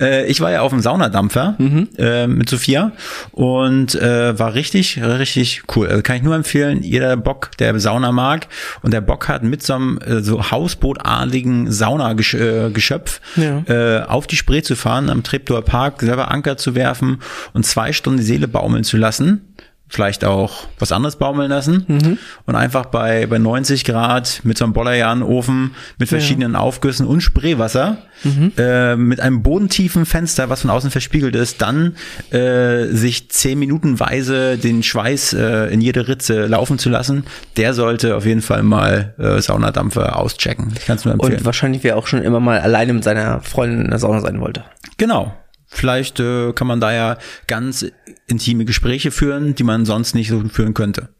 Äh, 0.00 0.26
ich 0.26 0.40
war 0.40 0.50
ja 0.50 0.62
auf 0.62 0.70
dem 0.72 0.80
Saunadampfer 0.80 1.54
Mhm. 1.58 1.88
äh, 1.98 2.26
mit 2.26 2.48
Sophia 2.50 2.90
und 3.30 3.94
äh, 3.94 4.36
war 4.38 4.54
richtig, 4.54 5.00
richtig 5.02 5.62
cool. 5.76 5.86
Also 5.86 6.02
kann 6.02 6.16
ich 6.16 6.22
nur 6.24 6.34
empfehlen, 6.34 6.82
jeder 6.82 7.16
Bock, 7.16 7.50
der 7.58 7.78
Sauna 7.78 8.10
mag 8.10 8.48
und 8.82 8.92
der 8.92 9.00
Bock 9.02 9.28
hat, 9.28 9.44
mit 9.44 9.62
so 9.62 9.74
einem 9.74 9.98
äh, 10.04 10.20
so 10.20 10.50
hausbootartigen 10.50 11.70
Saunageschöpf 11.70 13.20
Ja. 13.36 13.62
äh, 13.68 14.02
auf 14.04 14.26
die 14.26 14.36
Spree 14.36 14.62
zu 14.62 14.74
fahren, 14.76 15.08
am 15.08 15.22
Treptower 15.22 15.62
Park, 15.62 16.00
selber 16.02 16.30
Anker 16.32 16.56
zu 16.56 16.74
werfen 16.74 17.18
und 17.52 17.64
zwei 17.64 17.92
Stunden 17.92 18.18
die 18.18 18.24
Seele 18.24 18.48
baumeln 18.48 18.82
zu 18.84 18.96
lassen. 18.96 19.42
Vielleicht 19.88 20.24
auch 20.24 20.64
was 20.80 20.90
anderes 20.90 21.14
baumeln 21.14 21.48
lassen 21.48 21.84
Mhm. 21.86 22.18
und 22.44 22.56
einfach 22.56 22.86
bei, 22.86 23.26
bei 23.26 23.38
90 23.38 23.84
Grad 23.84 24.40
mit 24.42 24.58
so 24.58 24.64
einem 24.64 24.72
Bollerjahn-Ofen 24.72 25.76
mit 25.98 26.08
verschiedenen 26.08 26.56
Aufgüssen 26.56 27.06
und 27.06 27.20
Spreewasser 27.20 27.98
Mhm. 28.24 28.52
äh, 28.58 28.96
mit 28.96 29.20
einem 29.20 29.42
bodentiefen 29.42 30.04
Fenster, 30.06 30.48
was 30.50 30.62
von 30.62 30.70
außen 30.70 30.90
verspiegelt 30.90 31.36
ist, 31.36 31.62
dann 31.62 31.94
äh, 32.30 32.86
sich 32.86 33.30
zehn 33.30 33.58
Minutenweise 33.60 34.58
den 34.58 34.82
Schweiß 34.82 35.34
äh, 35.34 35.66
in 35.72 35.80
jede 35.80 36.08
Ritze 36.08 36.46
laufen 36.46 36.78
zu 36.78 36.88
lassen, 36.88 37.24
der 37.56 37.72
sollte 37.74 38.16
auf 38.16 38.26
jeden 38.26 38.42
Fall 38.42 38.62
mal 38.64 39.14
äh, 39.18 39.40
Saunadampfer 39.40 40.18
auschecken. 40.18 40.72
Ich 40.76 40.86
kann 40.86 40.96
es 40.96 41.04
nur 41.04 41.14
empfehlen. 41.14 41.34
Und 41.38 41.44
wahrscheinlich 41.44 41.84
wer 41.84 41.96
auch 41.96 42.06
schon 42.08 42.22
immer 42.22 42.40
mal 42.40 42.58
alleine 42.58 42.92
mit 42.92 43.04
seiner 43.04 43.40
Freundin 43.42 43.82
in 43.84 43.90
der 43.90 43.98
Sauna 44.00 44.20
sein 44.20 44.40
wollte. 44.40 44.64
Genau. 44.98 45.32
Vielleicht 45.76 46.20
äh, 46.20 46.52
kann 46.54 46.66
man 46.66 46.80
da 46.80 46.92
ja 46.92 47.18
ganz 47.46 47.84
intime 48.26 48.64
Gespräche 48.64 49.10
führen, 49.10 49.54
die 49.54 49.62
man 49.62 49.84
sonst 49.84 50.14
nicht 50.14 50.28
so 50.30 50.42
führen 50.48 50.72
könnte. 50.72 51.10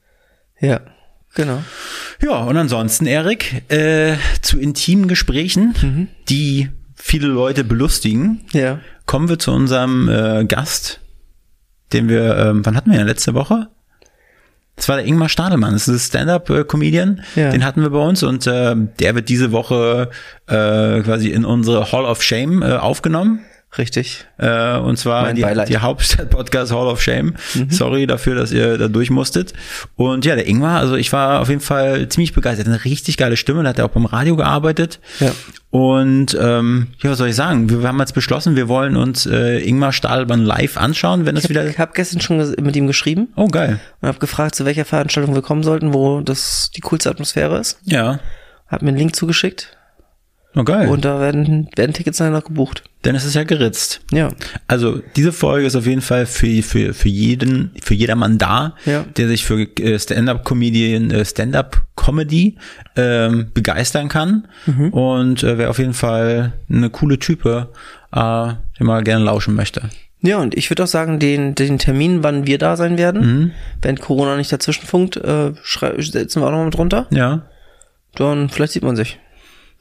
Ja, 0.61 0.81
genau. 1.35 1.63
Ja, 2.23 2.39
und 2.39 2.57
ansonsten, 2.57 3.05
Erik, 3.07 3.71
äh, 3.71 4.17
zu 4.41 4.59
intimen 4.59 5.09
Gesprächen, 5.09 6.09
die 6.31 6.71
viele 6.95 7.27
Leute 7.29 7.65
belustigen, 7.65 8.41
Ja. 8.53 8.81
kommen 9.05 9.29
wir 9.29 9.39
zu 9.39 9.53
unserem 9.53 10.09
äh, 10.09 10.47
Gast, 10.47 11.01
den 11.93 12.09
wir, 12.09 12.37
ähm, 12.39 12.65
wann 12.65 12.75
hatten 12.77 12.91
wir 12.91 12.99
ihn? 12.99 13.07
Letzte 13.07 13.35
Woche? 13.35 13.69
Das 14.77 14.89
war 14.89 14.97
der 14.97 15.05
Ingmar 15.07 15.29
Stadelmann, 15.29 15.73
das 15.75 15.89
ist 15.89 16.15
ein 16.15 16.27
Stand-Up-Comedian, 16.27 17.23
Ja. 17.35 17.51
den 17.51 17.63
hatten 17.65 17.83
wir 17.83 17.91
bei 17.91 17.99
uns 17.99 18.23
und 18.23 18.47
äh, 18.47 18.75
der 19.01 19.15
wird 19.15 19.29
diese 19.29 19.53
Woche 19.53 20.09
äh, 20.47 21.01
quasi 21.03 21.29
in 21.29 21.45
unsere 21.45 21.93
Hall 21.93 22.07
of 22.07 22.23
Shame 22.23 22.63
äh, 22.63 22.73
aufgenommen. 22.73 23.41
Richtig. 23.79 24.25
Äh, 24.39 24.79
und 24.79 24.97
zwar 24.99 25.33
die, 25.35 25.45
die 25.69 25.79
Hauptstadt 25.79 26.31
Podcast 26.31 26.73
Hall 26.73 26.87
of 26.87 27.03
Shame. 27.03 27.35
Sorry 27.69 28.07
dafür, 28.07 28.35
dass 28.35 28.53
ihr 28.53 28.79
da 28.79 28.89
durch 28.89 29.11
musstet. 29.11 29.53
Und 29.97 30.25
ja, 30.25 30.35
der 30.35 30.47
Ingmar, 30.49 30.81
also 30.81 30.97
ich 30.97 31.13
war 31.13 31.41
auf 31.41 31.49
jeden 31.49 31.61
Fall 31.61 32.09
ziemlich 32.09 32.33
begeistert. 32.33 32.67
Eine 32.67 32.85
richtig 32.85 33.17
geile 33.17 33.37
Stimme, 33.37 33.63
der 33.63 33.71
hat 33.71 33.79
ja 33.79 33.85
auch 33.85 33.91
beim 33.91 34.07
Radio 34.07 34.37
gearbeitet. 34.37 35.01
Ja. 35.21 35.33
Und 35.71 36.37
ähm, 36.41 36.87
ja, 37.03 37.11
was 37.11 37.19
soll 37.19 37.29
ich 37.29 37.37
sagen? 37.37 37.69
Wir, 37.69 37.87
haben 37.87 37.99
jetzt 37.99 38.15
beschlossen, 38.15 38.57
wir 38.57 38.69
wollen 38.69 38.97
uns 38.97 39.27
äh, 39.27 39.59
Ingmar 39.59 39.93
Stadelmann 39.93 40.43
live 40.43 40.79
anschauen, 40.79 41.27
wenn 41.27 41.35
das 41.35 41.51
wieder. 41.51 41.67
Ich 41.67 41.79
habe 41.79 41.93
gestern 41.95 42.21
schon 42.21 42.39
mit 42.63 42.77
ihm 42.77 42.87
geschrieben 42.87 43.29
Oh, 43.37 43.49
geil. 43.49 43.79
und 44.01 44.09
habe 44.09 44.19
gefragt, 44.19 44.55
zu 44.55 44.65
welcher 44.65 44.87
Veranstaltung 44.87 45.35
wir 45.35 45.43
kommen 45.43 45.63
sollten, 45.63 45.93
wo 45.93 46.21
das 46.21 46.71
die 46.75 46.81
coolste 46.81 47.11
Atmosphäre 47.11 47.59
ist. 47.59 47.79
Ja. 47.85 48.21
Hat 48.69 48.83
mir 48.83 48.89
einen 48.89 48.99
Link 48.99 49.15
zugeschickt 49.15 49.76
Oh, 50.59 50.65
geil. 50.65 50.89
und 50.89 51.05
da 51.05 51.21
werden, 51.21 51.69
werden 51.77 51.93
Tickets 51.93 52.19
noch 52.19 52.45
gebucht. 52.45 52.83
Dann 53.03 53.15
ist 53.15 53.25
es 53.25 53.35
ja 53.35 53.45
geritzt. 53.45 54.01
Ja. 54.11 54.31
Also 54.67 55.01
diese 55.15 55.33
Folge 55.33 55.67
ist 55.67 55.77
auf 55.77 55.87
jeden 55.87 56.01
Fall 56.01 56.25
für, 56.27 56.63
für, 56.63 56.95
für 56.95 57.09
jeden, 57.11 57.73
für 57.83 57.93
jedermann 57.95 58.39
da, 58.39 58.75
Ja. 58.87 59.05
der 59.17 59.29
sich 59.29 59.45
für 59.45 59.61
äh, 59.79 59.99
Stand-up-Comedian, 59.99 61.11
äh, 61.11 61.25
Stand-up-Comedy 61.25 62.57
ähm, 62.97 63.51
begeistern 63.55 64.09
kann. 64.09 64.49
Mhm. 64.67 64.89
Und 64.93 65.43
äh, 65.43 65.59
wer 65.59 65.71
auf 65.71 65.79
jeden 65.79 65.95
Fall 65.95 66.53
eine 66.71 66.91
coole 66.91 67.19
Type, 67.19 67.69
äh, 68.13 68.47
den 68.79 68.87
man 68.87 69.05
gerne 69.05 69.25
lauschen 69.25 69.55
möchte. 69.55 69.83
Ja, 70.23 70.39
und 70.39 70.57
ich 70.57 70.71
würde 70.71 70.85
auch 70.85 70.89
sagen, 70.89 71.19
den, 71.19 71.55
den 71.55 71.79
Termin, 71.79 72.23
wann 72.23 72.47
wir 72.47 72.59
da 72.59 72.77
sein 72.77 72.97
werden, 72.99 73.21
Mhm. 73.21 73.51
wenn 73.83 73.99
Corona 73.99 74.37
nicht 74.37 74.51
dazwischen 74.51 74.87
funkt, 74.87 75.17
äh, 75.19 75.53
setzen 76.01 76.41
wir 76.41 76.47
auch 76.47 76.51
noch 76.53 76.65
mal 76.65 76.71
drunter. 76.71 77.07
Ja. 77.11 77.43
Dann 78.15 78.49
vielleicht 78.49 78.73
sieht 78.73 78.83
man 78.83 78.97
sich. 78.97 79.19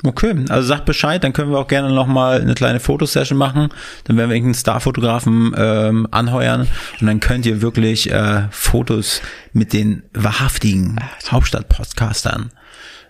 Okay, 0.04 0.36
also 0.50 0.68
sagt 0.68 0.86
Bescheid, 0.86 1.24
dann 1.24 1.32
können 1.32 1.52
wir 1.52 1.58
auch 1.58 1.68
gerne 1.68 1.90
nochmal 1.90 2.42
eine 2.42 2.54
kleine 2.54 2.80
Fotosession 2.80 3.38
machen. 3.38 3.70
Dann 4.04 4.18
werden 4.18 4.30
wir 4.30 4.36
irgendeinen 4.36 4.56
Starfotografen 4.60 5.54
ähm, 5.58 6.08
anheuern 6.12 6.68
und 7.00 7.08
dann 7.08 7.20
könnt 7.22 7.46
ihr 7.46 7.62
wirklich 7.62 8.12
äh, 8.12 8.44
Fotos 8.52 9.22
mit 9.54 9.74
den 9.74 10.04
wahrhaftigen 10.14 11.00
Hauptstadt-Podcastern 11.30 12.52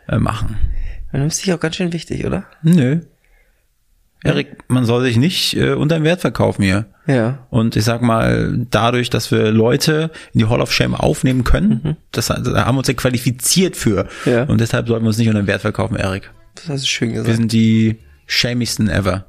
äh, 0.08 0.18
machen. 0.18 0.58
Dann 1.12 1.26
ist 1.28 1.38
sich 1.38 1.54
auch 1.54 1.60
ganz 1.60 1.76
schön 1.76 1.92
wichtig, 1.92 2.26
oder? 2.26 2.46
Nö. 2.62 3.02
Erik, 4.24 4.64
man 4.70 4.86
soll 4.86 5.04
sich 5.04 5.18
nicht 5.18 5.56
äh, 5.56 5.74
unter 5.74 6.00
dem 6.00 6.04
Wert 6.04 6.22
verkaufen 6.22 6.64
hier. 6.64 6.86
Ja. 7.08 7.46
Und 7.52 7.76
ich 7.76 7.84
sag 7.84 8.02
mal, 8.02 8.66
dadurch, 8.72 9.10
dass 9.10 9.32
wir 9.32 9.52
Leute 9.52 10.12
in 10.34 10.40
die 10.40 10.46
Hall 10.48 10.62
of 10.62 10.74
Shame 10.74 10.96
aufnehmen 10.96 11.44
können, 11.44 11.98
das, 12.12 12.28
da 12.28 12.66
haben 12.66 12.76
wir 12.76 12.80
uns 12.80 12.88
ja 12.88 12.96
qualifiziert 12.96 13.76
für. 13.76 14.08
Ja. 14.26 14.44
Und 14.44 14.62
deshalb 14.62 14.88
sollten 14.88 15.04
wir 15.06 15.10
uns 15.10 15.18
nicht 15.18 15.28
unter 15.28 15.42
dem 15.42 15.48
Wert 15.48 15.62
verkaufen, 15.62 15.96
Erik. 15.96 16.32
Das 16.56 16.70
hast 16.70 16.84
du 16.84 16.88
schön 16.88 17.10
Wir 17.10 17.18
gesagt. 17.22 17.38
sind 17.38 17.52
die 17.52 17.98
shamigsten 18.28 18.90
ever. 18.90 19.26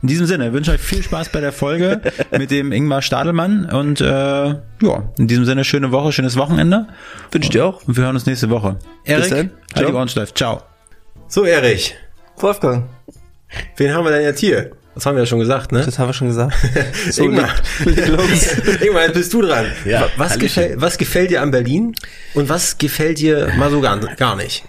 In 0.00 0.08
diesem 0.08 0.26
Sinne, 0.26 0.48
ich 0.48 0.52
wünsche 0.52 0.72
euch 0.72 0.80
viel 0.80 1.02
Spaß 1.02 1.28
bei 1.28 1.40
der 1.40 1.52
Folge 1.52 2.00
mit 2.36 2.50
dem 2.50 2.72
Ingmar 2.72 3.02
Stadelmann 3.02 3.66
und 3.66 4.00
äh, 4.00 4.04
ja, 4.06 5.12
in 5.16 5.28
diesem 5.28 5.44
Sinne 5.44 5.64
schöne 5.64 5.92
Woche, 5.92 6.10
schönes 6.12 6.36
Wochenende 6.36 6.88
Wünsche 7.30 7.50
dir 7.50 7.66
auch. 7.66 7.86
und 7.86 7.96
wir 7.96 8.04
hören 8.04 8.16
uns 8.16 8.26
nächste 8.26 8.50
Woche. 8.50 8.78
Erik, 9.04 9.28
dann. 9.30 9.38
halt 9.38 9.50
die 9.76 9.82
Ciao. 9.84 9.94
Ohren 9.96 10.08
steif. 10.08 10.34
Ciao. 10.34 10.62
So, 11.28 11.44
Erich, 11.44 11.94
Wolfgang. 12.38 12.84
wen 13.76 13.94
haben 13.94 14.04
wir 14.04 14.10
denn 14.10 14.22
jetzt 14.22 14.40
hier? 14.40 14.72
Das 14.94 15.06
haben 15.06 15.14
wir 15.14 15.22
ja 15.22 15.26
schon 15.26 15.38
gesagt, 15.38 15.72
ne? 15.72 15.82
Das 15.84 15.98
haben 15.98 16.08
wir 16.08 16.12
schon 16.14 16.28
gesagt. 16.28 16.54
so, 17.10 17.24
Ingmar. 17.24 17.48
Ingmar, 18.82 19.02
jetzt 19.04 19.14
bist 19.14 19.32
du 19.32 19.40
dran. 19.40 19.66
Ja, 19.86 20.02
Wa- 20.02 20.08
was, 20.16 20.38
gefällt, 20.38 20.80
was 20.80 20.98
gefällt 20.98 21.30
dir 21.30 21.40
an 21.42 21.50
Berlin 21.52 21.94
und 22.34 22.48
was 22.48 22.76
gefällt 22.76 23.18
dir 23.20 23.52
mal 23.56 23.70
so 23.70 23.80
gar, 23.80 23.98
gar 24.16 24.36
nicht? 24.36 24.64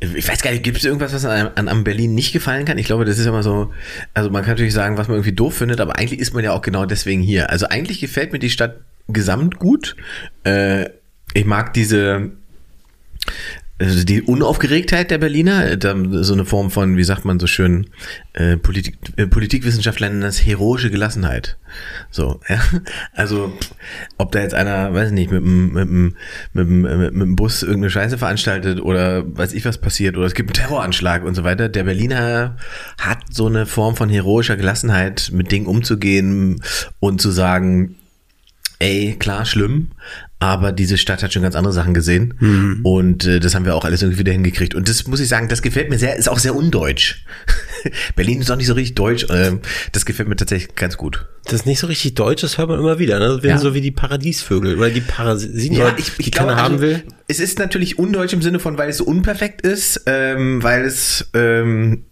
Ich 0.00 0.26
weiß 0.26 0.40
gar 0.42 0.50
nicht, 0.50 0.62
gibt 0.62 0.78
es 0.78 0.84
irgendwas, 0.84 1.12
was 1.12 1.26
an, 1.26 1.68
an, 1.68 1.84
Berlin 1.84 2.14
nicht 2.14 2.32
gefallen 2.32 2.64
kann? 2.64 2.78
Ich 2.78 2.86
glaube, 2.86 3.04
das 3.04 3.18
ist 3.18 3.26
immer 3.26 3.42
so, 3.42 3.72
also 4.14 4.30
man 4.30 4.42
kann 4.42 4.52
natürlich 4.52 4.72
sagen, 4.72 4.96
was 4.96 5.08
man 5.08 5.16
irgendwie 5.16 5.34
doof 5.34 5.56
findet, 5.56 5.78
aber 5.80 5.98
eigentlich 5.98 6.20
ist 6.20 6.32
man 6.32 6.42
ja 6.42 6.52
auch 6.52 6.62
genau 6.62 6.86
deswegen 6.86 7.20
hier. 7.20 7.50
Also 7.50 7.66
eigentlich 7.66 8.00
gefällt 8.00 8.32
mir 8.32 8.38
die 8.38 8.48
Stadt 8.48 8.80
gesamt 9.08 9.58
gut. 9.58 9.96
Äh, 10.44 10.88
ich 11.34 11.44
mag 11.44 11.74
diese, 11.74 12.30
also 13.80 14.04
die 14.04 14.20
Unaufgeregtheit 14.22 15.10
der 15.10 15.18
Berliner, 15.18 15.64
äh, 15.64 15.78
so 16.22 16.34
eine 16.34 16.44
Form 16.44 16.70
von, 16.70 16.98
wie 16.98 17.04
sagt 17.04 17.24
man 17.24 17.40
so 17.40 17.46
schön, 17.46 17.86
äh, 18.34 18.58
Politik, 18.58 18.98
äh, 19.16 19.26
Politikwissenschaftler 19.26 20.10
nennen 20.10 20.20
das 20.20 20.44
heroische 20.44 20.90
Gelassenheit. 20.90 21.56
So, 22.10 22.40
ja. 22.48 22.60
Also, 23.14 23.52
ob 24.18 24.32
da 24.32 24.40
jetzt 24.40 24.54
einer, 24.54 24.92
weiß 24.92 25.08
ich 25.08 25.14
nicht, 25.14 25.30
mit 25.30 25.42
dem, 25.42 25.72
mit 25.72 25.88
dem, 25.88 26.16
mit 26.52 26.66
dem, 26.66 26.84
äh, 26.84 26.96
mit 27.10 27.22
dem 27.22 27.36
Bus 27.36 27.62
irgendeine 27.62 27.90
Scheiße 27.90 28.18
veranstaltet 28.18 28.80
oder 28.80 29.24
weiß 29.36 29.54
ich 29.54 29.64
was 29.64 29.78
passiert 29.78 30.16
oder 30.16 30.26
es 30.26 30.34
gibt 30.34 30.50
einen 30.50 30.66
Terroranschlag 30.66 31.24
und 31.24 31.34
so 31.34 31.44
weiter. 31.44 31.68
Der 31.70 31.84
Berliner 31.84 32.56
hat 32.98 33.18
so 33.30 33.46
eine 33.46 33.64
Form 33.64 33.96
von 33.96 34.10
heroischer 34.10 34.56
Gelassenheit, 34.56 35.30
mit 35.32 35.52
Dingen 35.52 35.66
umzugehen 35.66 36.62
und 36.98 37.22
zu 37.22 37.30
sagen, 37.30 37.96
ey, 38.80 39.14
klar, 39.18 39.44
schlimm, 39.44 39.88
aber 40.40 40.72
diese 40.72 40.96
Stadt 40.98 41.22
hat 41.22 41.32
schon 41.32 41.42
ganz 41.42 41.54
andere 41.54 41.72
Sachen 41.72 41.92
gesehen 41.94 42.80
und 42.82 43.26
äh, 43.26 43.40
das 43.40 43.54
haben 43.54 43.66
wir 43.66 43.74
auch 43.76 43.84
alles 43.84 44.00
irgendwie 44.02 44.20
wieder 44.20 44.32
hingekriegt. 44.32 44.74
Und 44.74 44.88
das 44.88 45.06
muss 45.06 45.20
ich 45.20 45.28
sagen, 45.28 45.48
das 45.48 45.60
gefällt 45.60 45.90
mir 45.90 45.98
sehr, 45.98 46.16
ist 46.16 46.28
auch 46.30 46.38
sehr 46.38 46.56
undeutsch. 46.56 47.24
Berlin 48.16 48.40
ist 48.40 48.50
auch 48.50 48.56
nicht 48.56 48.66
so 48.66 48.72
richtig 48.72 48.94
deutsch, 48.94 49.26
ähm, 49.30 49.60
das 49.92 50.06
gefällt 50.06 50.28
mir 50.30 50.36
tatsächlich 50.36 50.74
ganz 50.74 50.96
gut. 50.96 51.26
Das 51.44 51.54
ist 51.54 51.66
nicht 51.66 51.78
so 51.78 51.86
richtig 51.86 52.14
deutsch, 52.14 52.40
das 52.42 52.56
hört 52.58 52.68
man 52.68 52.78
immer 52.78 52.98
wieder. 52.98 53.18
Ne? 53.18 53.28
Das 53.28 53.42
werden 53.42 53.56
Ja. 53.56 53.58
so 53.58 53.74
wie 53.74 53.80
die 53.82 53.90
Paradiesvögel 53.90 54.78
oder 54.78 54.90
die 54.90 55.00
Parasiten, 55.02 55.76
oder 55.76 55.92
die 55.92 56.30
keiner 56.30 56.52
also, 56.52 56.62
haben 56.62 56.80
will. 56.80 57.02
Es 57.28 57.38
ist 57.38 57.58
natürlich 57.58 57.98
undeutsch 57.98 58.32
im 58.32 58.42
Sinne 58.42 58.60
von, 58.60 58.78
weil 58.78 58.88
es 58.88 58.96
so 58.96 59.04
unperfekt 59.04 59.60
ist, 59.62 60.02
ähm, 60.06 60.62
weil 60.62 60.84
es 60.84 61.30
ähm, 61.34 62.04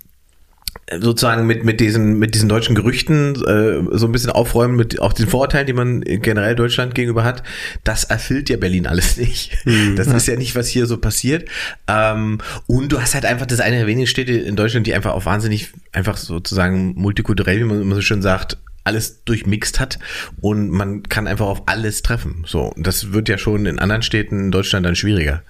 sozusagen 1.01 1.47
mit 1.47 1.65
mit 1.65 1.81
diesen 1.81 2.19
mit 2.19 2.35
diesen 2.35 2.49
deutschen 2.49 2.75
Gerüchten 2.75 3.35
äh, 3.45 3.97
so 3.97 4.07
ein 4.07 4.13
bisschen 4.13 4.31
aufräumen 4.31 4.77
mit 4.77 5.01
auch 5.01 5.13
den 5.13 5.29
Vorurteilen, 5.29 5.67
die 5.67 5.73
man 5.73 6.01
generell 6.01 6.55
Deutschland 6.55 6.95
gegenüber 6.95 7.25
hat. 7.25 7.43
Das 7.85 8.05
erfüllt 8.05 8.49
ja 8.49 8.57
Berlin 8.57 8.87
alles 8.87 9.17
nicht. 9.19 9.59
Das 9.97 10.07
ist 10.07 10.27
ja 10.27 10.37
nicht, 10.37 10.55
was 10.57 10.69
hier 10.69 10.87
so 10.87 10.99
passiert. 10.99 11.49
Ähm, 11.87 12.39
und 12.67 12.93
du 12.93 13.01
hast 13.01 13.15
halt 13.15 13.27
einfach 13.27 13.47
das 13.47 13.61
eine 13.61 13.79
der 13.79 13.87
wenigen 13.87 14.07
Städte 14.07 14.33
in 14.33 14.57
Deutschland, 14.57 14.87
die 14.87 14.95
einfach 14.95 15.13
auch 15.13 15.25
wahnsinnig 15.25 15.73
einfach 15.93 16.17
sozusagen 16.17 16.95
multikulturell, 16.97 17.59
wie 17.61 17.65
man 17.65 17.83
immer 17.83 17.95
so 17.95 18.01
schön 18.01 18.23
sagt, 18.23 18.59
alles 18.89 19.23
durchmixt 19.25 19.79
hat 19.81 19.99
und 20.41 20.71
man 20.71 21.03
kann 21.05 21.27
einfach 21.27 21.47
auf 21.47 21.63
alles 21.67 22.03
treffen. 22.03 22.45
So, 22.47 22.73
das 22.77 23.13
wird 23.13 23.29
ja 23.29 23.39
schon 23.39 23.67
in 23.67 23.79
anderen 23.79 24.03
Städten 24.03 24.41
in 24.47 24.51
Deutschland 24.51 24.85
dann 24.87 24.97
schwieriger. 24.97 25.43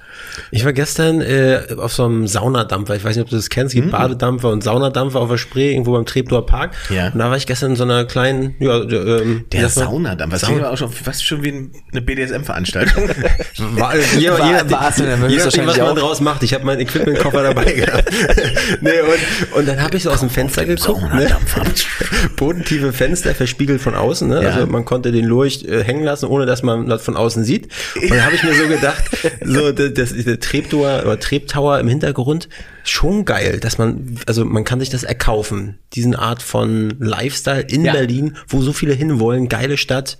Ich 0.51 0.65
war 0.65 0.73
gestern 0.73 1.21
äh, 1.21 1.61
auf 1.79 1.93
so 1.93 2.05
einem 2.05 2.27
Saunadampfer. 2.27 2.97
Ich 2.97 3.05
weiß 3.05 3.17
nicht, 3.17 3.23
ob 3.25 3.31
du 3.31 3.37
das 3.37 3.49
kennst. 3.49 3.75
Es 3.75 3.81
gibt 3.81 3.93
Badedampfer 3.93 4.51
und 4.51 4.63
Saunadampfer 4.65 5.21
auf 5.21 5.31
der 5.31 5.39
Spree 5.39 5.71
irgendwo 5.73 5.93
beim 5.93 6.05
Treptower 6.07 6.45
Park. 6.45 6.73
Ja. 6.91 7.09
Und 7.09 7.19
da 7.19 7.31
war 7.31 7.37
ich 7.37 7.47
gestern 7.47 7.71
in 7.71 7.77
so 7.77 7.85
einer 7.85 8.05
kleinen, 8.05 8.55
ja, 8.59 8.81
ähm, 8.83 9.45
wie 9.51 9.57
Der 9.57 9.69
sagt 9.69 9.77
man? 9.77 9.95
Sauna 9.95 10.15
dann, 10.17 10.33
was 10.33 10.41
Sauna. 10.41 10.53
klingt 10.53 10.65
aber 10.67 10.75
auch 10.75 10.79
schon 10.79 10.91
fast 10.91 11.25
schon 11.25 11.43
wie 11.45 11.53
ein- 11.53 11.71
eine 11.93 12.03
BDSM-Veranstaltung. 12.03 13.09
War, 13.59 13.95
je, 13.97 14.31
War- 14.31 14.47
je, 14.47 14.53
nachdem- 14.53 14.71
war's 14.73 14.97
denn, 14.97 15.07
dann 15.07 15.31
je 15.31 15.37
wirst 15.37 15.47
du 15.57 15.63
nachdem, 15.63 15.67
was 15.67 15.79
wahrscheinlich 15.79 15.79
man 15.79 15.89
auch. 15.89 16.09
draus 16.09 16.21
macht. 16.21 16.43
Ich 16.43 16.55
habe 16.55 16.65
meinen 16.65 16.81
Equipment-Koffer 16.81 17.43
dabei 17.43 17.73
gehabt. 17.73 18.11
nee, 18.81 18.91
und, 19.01 19.57
und 19.59 19.69
dann 19.69 19.81
habe 19.81 19.97
ich 19.97 20.03
so 20.03 20.11
aus 20.11 20.21
dem 20.21 20.31
Fenster 20.31 20.65
geguckt. 20.65 21.03
Ne? 21.03 21.09
Saunadampfer. 21.29 21.63
Bodentiefe 22.37 22.93
Fenster, 22.93 23.28
verspiegelt 23.35 23.81
von 23.81 23.95
außen. 23.95 24.29
Ne? 24.29 24.43
Ja. 24.43 24.51
Also 24.51 24.67
man 24.67 24.85
konnte 24.85 25.13
den 25.13 25.25
Lurch 25.25 25.65
äh, 25.65 25.83
hängen 25.85 26.05
lassen, 26.05 26.27
ohne 26.27 26.47
dass 26.47 26.63
man 26.63 26.89
das 26.89 27.03
von 27.03 27.17
außen 27.17 27.45
sieht. 27.45 27.69
Und 28.01 28.11
dann 28.11 28.25
habe 28.25 28.35
ich 28.35 28.43
mir 28.43 28.55
so 28.55 28.67
gedacht, 28.69 29.05
so 29.45 29.73
das, 29.73 29.93
das, 29.95 30.25
der 30.25 30.41
Treptower 30.41 31.03
oder 31.05 31.19
Treptower 31.21 31.79
im 31.81 31.89
Hintergrund, 31.89 32.49
schon 32.85 33.25
geil, 33.27 33.59
dass 33.61 33.77
man, 33.77 34.17
also 34.27 34.45
man 34.47 34.65
kann 34.65 34.81
sich 34.81 34.89
das 34.89 35.03
erkaufen. 35.05 35.79
Diesen 35.95 36.15
Art 36.15 36.43
von 36.43 36.95
Lifestyle 36.99 37.61
in 37.61 37.85
Ja. 37.85 37.93
Berlin, 37.93 38.37
wo 38.49 38.63
so 38.63 38.73
viele 38.73 38.95
hinwollen, 38.95 39.49
geile 39.49 39.77
Stadt. 39.77 40.17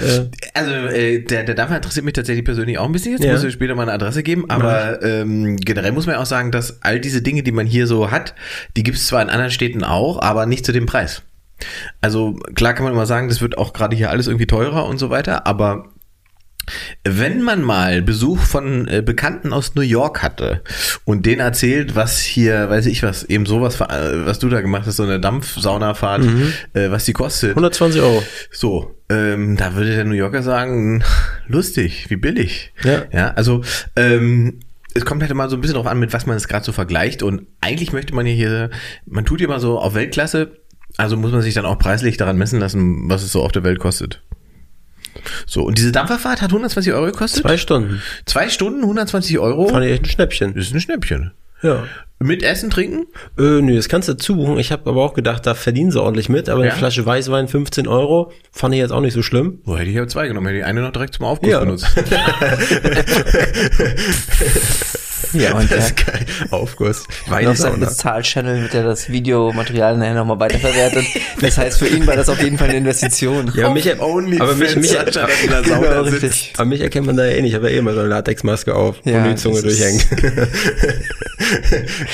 Äh, 0.00 0.26
Also 0.54 0.70
äh, 0.70 1.18
der, 1.20 1.42
der 1.44 1.54
Dampfer 1.56 1.76
interessiert 1.76 2.04
mich 2.04 2.14
tatsächlich 2.14 2.44
persönlich 2.44 2.78
auch 2.78 2.86
ein 2.86 2.92
bisschen. 2.92 3.12
Jetzt 3.12 3.24
Ja. 3.24 3.32
muss 3.32 3.42
ich 3.42 3.52
später 3.52 3.74
mal 3.74 3.82
eine 3.82 3.92
Adresse 3.92 4.22
geben. 4.22 4.48
Aber 4.48 5.02
ähm, 5.02 5.56
generell 5.56 5.90
muss 5.92 6.06
man 6.06 6.14
ja 6.14 6.20
auch 6.22 6.26
sagen, 6.26 6.52
dass 6.52 6.82
all 6.82 7.00
diese 7.00 7.22
Dinge, 7.22 7.42
die 7.42 7.52
man 7.52 7.66
hier 7.66 7.86
so 7.88 8.10
hat, 8.12 8.34
die 8.76 8.84
gibt 8.84 8.98
es 8.98 9.06
zwar 9.08 9.20
in 9.22 9.28
anderen 9.28 9.50
Städten 9.50 9.82
auch, 9.82 10.20
aber 10.22 10.46
nicht 10.46 10.64
zu 10.64 10.70
dem 10.72 10.86
Preis. 10.86 11.22
Also 12.00 12.34
klar 12.54 12.74
kann 12.74 12.84
man 12.84 12.92
immer 12.92 13.06
sagen, 13.06 13.28
das 13.28 13.40
wird 13.40 13.58
auch 13.58 13.72
gerade 13.72 13.96
hier 13.96 14.10
alles 14.10 14.26
irgendwie 14.26 14.46
teurer 14.46 14.86
und 14.86 14.98
so 14.98 15.10
weiter, 15.10 15.46
aber 15.46 15.92
wenn 17.04 17.42
man 17.42 17.62
mal 17.62 18.02
Besuch 18.02 18.38
von 18.38 18.86
äh, 18.86 19.02
Bekannten 19.04 19.52
aus 19.52 19.74
New 19.74 19.82
York 19.82 20.22
hatte 20.22 20.62
und 21.04 21.26
denen 21.26 21.40
erzählt, 21.40 21.96
was 21.96 22.20
hier, 22.20 22.70
weiß 22.70 22.86
ich 22.86 23.02
was, 23.02 23.24
eben 23.24 23.46
sowas, 23.46 23.80
äh, 23.80 24.26
was 24.26 24.38
du 24.38 24.48
da 24.48 24.60
gemacht 24.60 24.84
hast, 24.86 24.96
so 24.96 25.02
eine 25.02 25.18
Dampfsaunafahrt, 25.18 26.24
äh, 26.74 26.90
was 26.90 27.04
die 27.04 27.12
kostet. 27.12 27.50
120 27.50 28.00
Euro. 28.00 28.22
So, 28.52 28.94
ähm, 29.08 29.56
da 29.56 29.74
würde 29.74 29.94
der 29.94 30.04
New 30.04 30.14
Yorker 30.14 30.42
sagen, 30.42 31.02
lustig, 31.48 32.06
wie 32.10 32.16
billig. 32.16 32.72
Ja. 32.84 33.02
Ja, 33.12 33.32
also 33.32 33.62
ähm, 33.96 34.60
es 34.94 35.04
kommt 35.04 35.22
halt 35.22 35.30
immer 35.30 35.48
so 35.48 35.56
ein 35.56 35.60
bisschen 35.60 35.76
drauf 35.76 35.86
an, 35.86 35.98
mit 35.98 36.12
was 36.12 36.26
man 36.26 36.36
es 36.36 36.48
gerade 36.48 36.64
so 36.64 36.72
vergleicht. 36.72 37.22
Und 37.22 37.46
eigentlich 37.60 37.92
möchte 37.92 38.14
man 38.14 38.26
hier, 38.26 38.70
man 39.06 39.24
tut 39.24 39.40
ja 39.40 39.46
immer 39.46 39.60
so 39.60 39.78
auf 39.78 39.94
Weltklasse, 39.94 40.52
also 40.96 41.16
muss 41.16 41.32
man 41.32 41.42
sich 41.42 41.54
dann 41.54 41.66
auch 41.66 41.78
preislich 41.78 42.16
daran 42.16 42.36
messen 42.36 42.60
lassen, 42.60 43.08
was 43.10 43.22
es 43.22 43.32
so 43.32 43.42
auf 43.42 43.52
der 43.52 43.64
Welt 43.64 43.78
kostet. 43.78 44.22
So, 45.46 45.62
und 45.64 45.78
diese 45.78 45.92
Dampferfahrt 45.92 46.40
hat 46.42 46.50
120 46.50 46.92
Euro 46.94 47.06
gekostet? 47.06 47.42
Zwei 47.42 47.56
Stunden. 47.58 48.02
Zwei 48.26 48.48
Stunden, 48.48 48.82
120 48.82 49.38
Euro. 49.38 49.68
Fand 49.68 49.84
ich 49.84 49.92
echt 49.92 50.04
ein 50.04 50.08
Schnäppchen. 50.10 50.54
Das 50.54 50.64
ist 50.66 50.74
ein 50.74 50.80
Schnäppchen. 50.80 51.32
Ja. 51.62 51.84
Mit 52.18 52.42
Essen, 52.42 52.70
Trinken? 52.70 53.06
Äh, 53.38 53.60
nö, 53.62 53.76
das 53.76 53.88
kannst 53.88 54.08
du 54.08 54.14
dazu 54.14 54.36
buchen. 54.36 54.58
Ich 54.58 54.72
habe 54.72 54.88
aber 54.90 55.02
auch 55.04 55.14
gedacht, 55.14 55.46
da 55.46 55.54
verdienen 55.54 55.90
sie 55.92 56.00
ordentlich 56.00 56.28
mit. 56.28 56.48
Aber 56.48 56.64
Ja? 56.64 56.70
eine 56.70 56.78
Flasche 56.78 57.04
Weißwein 57.04 57.46
15 57.46 57.86
Euro 57.86 58.32
fand 58.52 58.74
ich 58.74 58.80
jetzt 58.80 58.90
auch 58.92 59.00
nicht 59.00 59.12
so 59.14 59.22
schlimm. 59.22 59.60
Wo 59.64 59.76
hätte 59.76 59.90
ich 59.90 59.96
ja 59.96 60.06
zwei 60.08 60.26
genommen? 60.28 60.46
Hätte 60.46 60.60
ich 60.60 60.64
eine 60.64 60.80
noch 60.82 60.92
direkt 60.92 61.14
zum 61.14 61.26
Aufguss 61.26 61.50
Ja. 61.50 61.60
benutzt. 61.60 61.86
Ja, 65.34 65.54
und 65.54 65.70
der 65.70 65.78
Das 65.78 65.86
ist 65.88 66.06
geil. 66.06 66.26
Aufguss. 66.50 67.04
Wein 67.26 67.46
auf 67.46 67.54
ist 67.54 67.60
seinem 67.60 67.74
auch 67.74 67.78
noch. 67.78 67.88
Bezahl-Channel 67.88 68.62
mit 68.62 68.72
der 68.72 68.84
das 68.84 69.10
Videomaterial 69.10 69.96
nachher 69.96 70.14
nochmal 70.14 70.40
weiterverwertet. 70.40 71.04
Das 71.40 71.58
heißt, 71.58 71.78
für 71.78 71.88
ihn 71.88 72.06
war 72.06 72.16
das 72.16 72.28
auf 72.28 72.40
jeden 72.42 72.58
Fall 72.58 72.68
eine 72.68 72.78
Investition. 72.78 73.52
Ja, 73.54 73.66
aber 73.66 73.74
mich, 73.74 73.90
aber 73.92 74.54
mich, 74.54 74.76
mich, 74.76 74.92
Genau, 74.92 75.84
aber 75.84 76.64
mich 76.66 76.80
erkennt 76.80 77.06
man 77.06 77.16
da 77.16 77.24
ja 77.26 77.32
eh 77.36 77.42
nicht. 77.42 77.50
Ich 77.50 77.54
habe 77.56 77.68
ja 77.70 77.76
eh 77.76 77.78
immer 77.78 77.94
so 77.94 78.00
eine 78.00 78.08
Latexmaske 78.08 78.74
auf, 78.74 78.96
Ja, 79.04 79.24
wo 79.24 79.28
die 79.28 79.34
Zunge 79.36 79.62
das 79.62 79.76
durchhängt. 79.76 80.06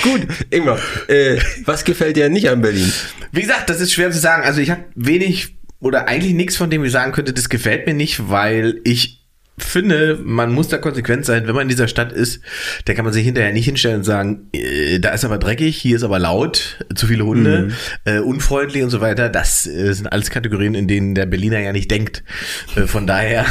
Gut, 0.03 0.27
Ingmar, 0.51 0.79
äh, 1.09 1.39
was 1.65 1.85
gefällt 1.85 2.17
dir 2.17 2.29
nicht 2.29 2.49
an 2.49 2.63
Berlin? 2.63 2.93
Wie 3.33 3.43
gesagt, 3.43 3.71
das 3.71 3.81
ist 3.81 3.93
schwer 3.93 4.11
zu 4.11 4.19
sagen. 4.19 4.43
Also 4.45 4.61
ich 4.61 4.71
habe 4.71 4.85
wenig 4.95 5.57
oder 5.81 6.09
eigentlich 6.09 6.35
nichts 6.35 6.57
von 6.57 6.71
dem 6.71 6.85
ich 6.85 6.93
sagen 6.93 7.13
könnte, 7.13 7.33
das 7.33 7.49
gefällt 7.49 7.87
mir 7.87 7.95
nicht, 7.95 8.29
weil 8.31 8.81
ich 8.85 9.18
finde, 9.59 10.19
man 10.23 10.53
muss 10.53 10.69
da 10.69 10.79
konsequent 10.79 11.25
sein, 11.25 11.47
wenn 11.47 11.55
man 11.55 11.63
in 11.63 11.69
dieser 11.69 11.89
Stadt 11.89 12.13
ist, 12.13 12.41
da 12.85 12.95
kann 12.95 13.05
man 13.05 13.13
sich 13.15 13.25
hinterher 13.25 13.53
nicht 13.53 13.65
hinstellen 13.65 13.99
und 13.99 14.05
sagen, 14.05 14.49
äh, 14.53 14.99
da 14.99 15.11
ist 15.11 15.25
aber 15.25 15.39
dreckig, 15.39 15.77
hier 15.77 15.97
ist 15.97 16.03
aber 16.03 16.19
laut, 16.19 16.85
zu 16.95 17.07
viele 17.07 17.25
Hunde, 17.25 17.71
äh, 18.05 18.19
unfreundlich 18.19 18.83
und 18.83 18.91
so 18.91 19.01
weiter. 19.01 19.29
Das 19.29 19.67
äh, 19.67 19.93
sind 19.93 20.07
alles 20.07 20.31
Kategorien, 20.31 20.75
in 20.75 20.89
denen 20.89 21.15
der 21.15 21.27
Berliner 21.27 21.59
ja 21.61 21.73
nicht 21.73 21.91
denkt. 21.91 22.25
Äh, 22.77 22.83
von 22.83 23.07
daher 23.07 23.45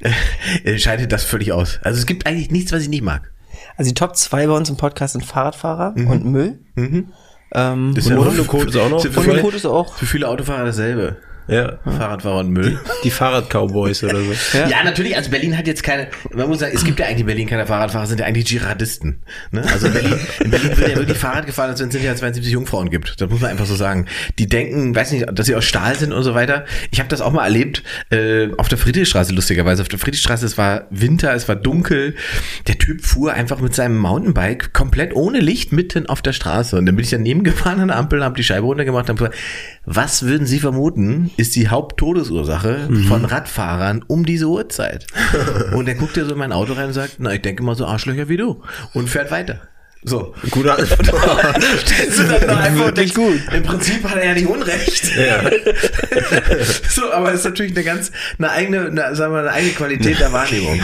äh, 0.64 0.78
scheidet 0.78 1.12
das 1.12 1.24
völlig 1.24 1.52
aus. 1.52 1.78
Also 1.82 1.98
es 1.98 2.06
gibt 2.06 2.26
eigentlich 2.26 2.50
nichts, 2.50 2.72
was 2.72 2.82
ich 2.82 2.88
nicht 2.88 3.02
mag. 3.02 3.30
Also 3.76 3.90
die 3.90 3.94
Top 3.94 4.16
2 4.16 4.46
bei 4.46 4.52
uns 4.52 4.68
im 4.70 4.76
Podcast 4.76 5.14
sind 5.14 5.24
Fahrradfahrer 5.24 5.94
und 5.96 6.24
Müll. 6.24 6.58
Ähm, 6.76 7.92
Das 7.94 8.06
Und 8.06 8.18
Hundekot 8.18 8.68
ist 8.68 8.76
auch 8.76 8.90
noch 8.90 9.02
Für 9.02 9.08
dabei? 9.10 9.40
viele, 9.40 9.56
ist 9.56 9.66
auch. 9.66 9.94
für 9.94 10.06
viele 10.06 10.28
Autofahrer 10.28 10.64
dasselbe. 10.64 11.16
Ja, 11.46 11.78
Fahrradfahrer 11.84 12.40
und 12.40 12.50
Müll. 12.50 12.78
die 13.04 13.10
Fahrrad-Cowboys 13.10 14.02
oder 14.04 14.20
so. 14.20 14.32
Ja. 14.58 14.68
Ja. 14.68 14.84
natürlich, 14.84 15.16
also 15.16 15.30
Berlin 15.30 15.56
hat 15.58 15.66
jetzt 15.66 15.82
keine, 15.82 16.08
man 16.32 16.48
muss 16.48 16.60
sagen, 16.60 16.72
es 16.74 16.84
gibt 16.84 16.98
ja 17.00 17.06
eigentlich 17.06 17.20
in 17.20 17.26
Berlin 17.26 17.48
keine 17.48 17.66
Fahrradfahrer, 17.66 18.06
sind 18.06 18.20
ja 18.20 18.26
eigentlich 18.26 18.46
Dschihadisten. 18.46 19.22
Ne? 19.50 19.62
Also 19.70 19.88
in 19.88 19.92
Berlin, 19.92 20.14
in 20.42 20.50
Berlin 20.50 20.76
wird 20.76 20.88
ja 20.88 20.96
wirklich 20.96 21.18
Fahrrad 21.18 21.46
gefahren, 21.46 21.70
als 21.70 21.80
wenn 21.80 21.88
es 21.88 22.02
ja 22.02 22.14
72 22.14 22.50
Jungfrauen 22.52 22.88
gibt. 22.88 23.20
Das 23.20 23.28
muss 23.28 23.40
man 23.40 23.50
einfach 23.50 23.66
so 23.66 23.74
sagen. 23.74 24.06
Die 24.38 24.46
denken, 24.46 24.94
weiß 24.94 25.12
nicht, 25.12 25.26
dass 25.32 25.46
sie 25.46 25.54
aus 25.54 25.64
Stahl 25.64 25.96
sind 25.96 26.12
und 26.12 26.22
so 26.22 26.34
weiter. 26.34 26.64
Ich 26.90 26.98
habe 26.98 27.08
das 27.08 27.20
auch 27.20 27.32
mal 27.32 27.44
erlebt, 27.44 27.82
äh, 28.10 28.48
auf 28.56 28.68
der 28.68 28.78
Friedrichstraße, 28.78 29.32
lustigerweise. 29.34 29.82
Auf 29.82 29.88
der 29.88 29.98
Friedrichstraße, 29.98 30.46
es 30.46 30.56
war 30.56 30.86
Winter, 30.90 31.34
es 31.34 31.46
war 31.48 31.56
dunkel. 31.56 32.14
Der 32.68 32.78
Typ 32.78 33.04
fuhr 33.04 33.34
einfach 33.34 33.60
mit 33.60 33.74
seinem 33.74 33.98
Mountainbike 33.98 34.72
komplett 34.72 35.14
ohne 35.14 35.40
Licht 35.40 35.72
mitten 35.72 36.06
auf 36.06 36.22
der 36.22 36.32
Straße. 36.32 36.76
Und 36.76 36.86
dann 36.86 36.96
bin 36.96 37.04
ich 37.04 37.10
daneben 37.10 37.44
gefahren 37.44 37.80
an 37.80 37.88
der 37.88 37.98
Ampel, 37.98 38.24
habe 38.24 38.36
die 38.36 38.44
Scheibe 38.44 38.66
runtergemacht 38.66 39.10
und 39.10 39.10
hab 39.10 39.18
gesagt, 39.18 39.36
was 39.84 40.22
würden 40.24 40.46
Sie 40.46 40.60
vermuten, 40.60 41.30
ist 41.36 41.56
die 41.56 41.68
Haupttodesursache 41.68 42.88
von 43.08 43.24
Radfahrern 43.24 44.04
um 44.06 44.24
diese 44.24 44.46
Uhrzeit? 44.46 45.06
und 45.74 45.88
er 45.88 45.94
guckt 45.94 46.16
ja 46.16 46.24
so 46.24 46.32
in 46.32 46.38
mein 46.38 46.52
Auto 46.52 46.72
rein 46.74 46.86
und 46.86 46.92
sagt, 46.92 47.16
na, 47.18 47.32
ich 47.32 47.42
denke 47.42 47.62
mal 47.62 47.76
so 47.76 47.86
Arschlöcher 47.86 48.28
wie 48.28 48.36
du. 48.36 48.62
Und 48.92 49.08
fährt 49.08 49.30
weiter. 49.30 49.60
So. 50.06 50.34
Gute 50.50 50.74
Antwort. 50.74 51.62
Stellst 51.86 52.18
du 52.18 52.24
dann 52.24 52.58
einfach 52.58 52.86
Wirklich 52.86 53.14
denkst, 53.14 53.42
Im 53.54 53.62
Prinzip 53.62 54.04
hat 54.04 54.16
er 54.16 54.26
ja 54.26 54.34
nicht 54.34 54.46
Unrecht. 54.46 55.16
ja. 55.16 55.42
So, 56.88 57.10
aber 57.10 57.32
es 57.32 57.40
ist 57.40 57.44
natürlich 57.44 57.72
eine 57.74 57.84
ganz, 57.84 58.12
eine 58.38 58.50
eigene, 58.50 58.86
eine, 58.86 59.16
sagen 59.16 59.32
wir, 59.32 59.40
eine 59.40 59.52
eigene 59.52 59.72
Qualität 59.72 60.20
der 60.20 60.32
Wahrnehmung. 60.32 60.80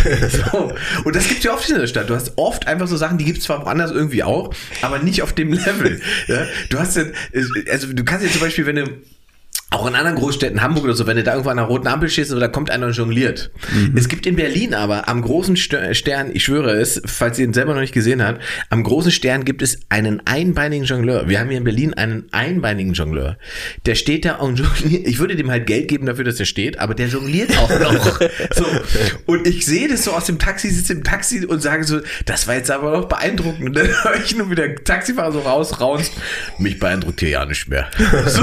So. 0.50 0.72
Und 1.04 1.14
das 1.14 1.28
gibt's 1.28 1.44
ja 1.44 1.52
oft 1.52 1.68
in 1.68 1.78
der 1.78 1.86
Stadt. 1.86 2.08
Du 2.08 2.14
hast 2.14 2.32
oft 2.36 2.66
einfach 2.66 2.88
so 2.88 2.96
Sachen, 2.96 3.18
die 3.18 3.26
gibt's 3.26 3.44
zwar 3.44 3.64
woanders 3.64 3.90
irgendwie 3.90 4.24
auch, 4.24 4.54
aber 4.80 4.98
nicht 4.98 5.22
auf 5.22 5.34
dem 5.34 5.52
Level. 5.52 6.00
Ja? 6.26 6.46
Du 6.70 6.78
hast 6.78 6.96
ja, 6.96 7.04
also 7.70 7.92
du 7.92 8.04
kannst 8.04 8.24
ja 8.24 8.32
zum 8.32 8.40
Beispiel, 8.40 8.66
wenn 8.66 8.76
du 8.76 8.86
auch 9.70 9.86
in 9.86 9.94
anderen 9.94 10.16
Großstädten, 10.16 10.62
Hamburg 10.62 10.84
oder 10.84 10.94
so, 10.94 11.06
wenn 11.06 11.16
du 11.16 11.22
da 11.22 11.32
irgendwo 11.32 11.50
an 11.50 11.58
einer 11.58 11.68
roten 11.68 11.86
Ampel 11.86 12.08
stehst 12.08 12.32
oder 12.32 12.40
da 12.40 12.48
kommt 12.48 12.70
einer 12.70 12.86
und 12.86 12.92
jongliert. 12.96 13.50
Es 13.94 14.08
gibt 14.08 14.26
in 14.26 14.34
Berlin 14.34 14.74
aber 14.74 15.08
am 15.08 15.22
großen 15.22 15.56
Ster- 15.56 15.94
Stern, 15.94 16.30
ich 16.34 16.42
schwöre 16.44 16.72
es, 16.72 17.00
falls 17.06 17.38
ihr 17.38 17.44
ihn 17.44 17.52
selber 17.52 17.74
noch 17.74 17.80
nicht 17.80 17.94
gesehen 17.94 18.22
habt, 18.24 18.42
am 18.68 18.82
großen 18.82 19.12
Stern 19.12 19.44
gibt 19.44 19.62
es 19.62 19.78
einen 19.88 20.22
einbeinigen 20.26 20.84
Jongleur. 20.86 21.28
Wir 21.28 21.38
haben 21.38 21.48
hier 21.48 21.58
in 21.58 21.64
Berlin 21.64 21.94
einen 21.94 22.24
einbeinigen 22.32 22.94
Jongleur. 22.94 23.36
Der 23.86 23.94
steht 23.94 24.24
da 24.24 24.36
und 24.36 24.58
jongliert. 24.58 25.06
Ich 25.06 25.20
würde 25.20 25.36
dem 25.36 25.50
halt 25.50 25.66
Geld 25.68 25.86
geben 25.88 26.06
dafür, 26.06 26.24
dass 26.24 26.40
er 26.40 26.46
steht, 26.46 26.78
aber 26.80 26.94
der 26.94 27.06
jongliert 27.06 27.56
auch 27.56 27.70
noch. 27.70 28.20
so. 28.52 28.66
Und 29.26 29.46
ich 29.46 29.64
sehe 29.66 29.86
das 29.88 30.02
so 30.04 30.10
aus 30.12 30.24
dem 30.26 30.38
Taxi, 30.40 30.68
sitze 30.70 30.94
im 30.94 31.04
Taxi 31.04 31.46
und 31.46 31.62
sage 31.62 31.84
so, 31.84 32.00
das 32.26 32.48
war 32.48 32.56
jetzt 32.56 32.70
aber 32.72 32.90
noch 32.90 33.04
beeindruckend. 33.06 33.64
Und 33.68 33.76
dann 33.76 33.86
höre 33.86 34.16
ich 34.24 34.34
nur 34.36 34.50
wieder 34.50 34.74
Taxifahrer 34.74 35.30
so 35.32 35.40
raus, 35.40 35.80
raus. 35.80 36.10
Mich 36.58 36.78
beeindruckt 36.80 37.20
hier 37.20 37.28
ja 37.30 37.44
nicht 37.46 37.68
mehr. 37.68 37.88
So. 38.26 38.42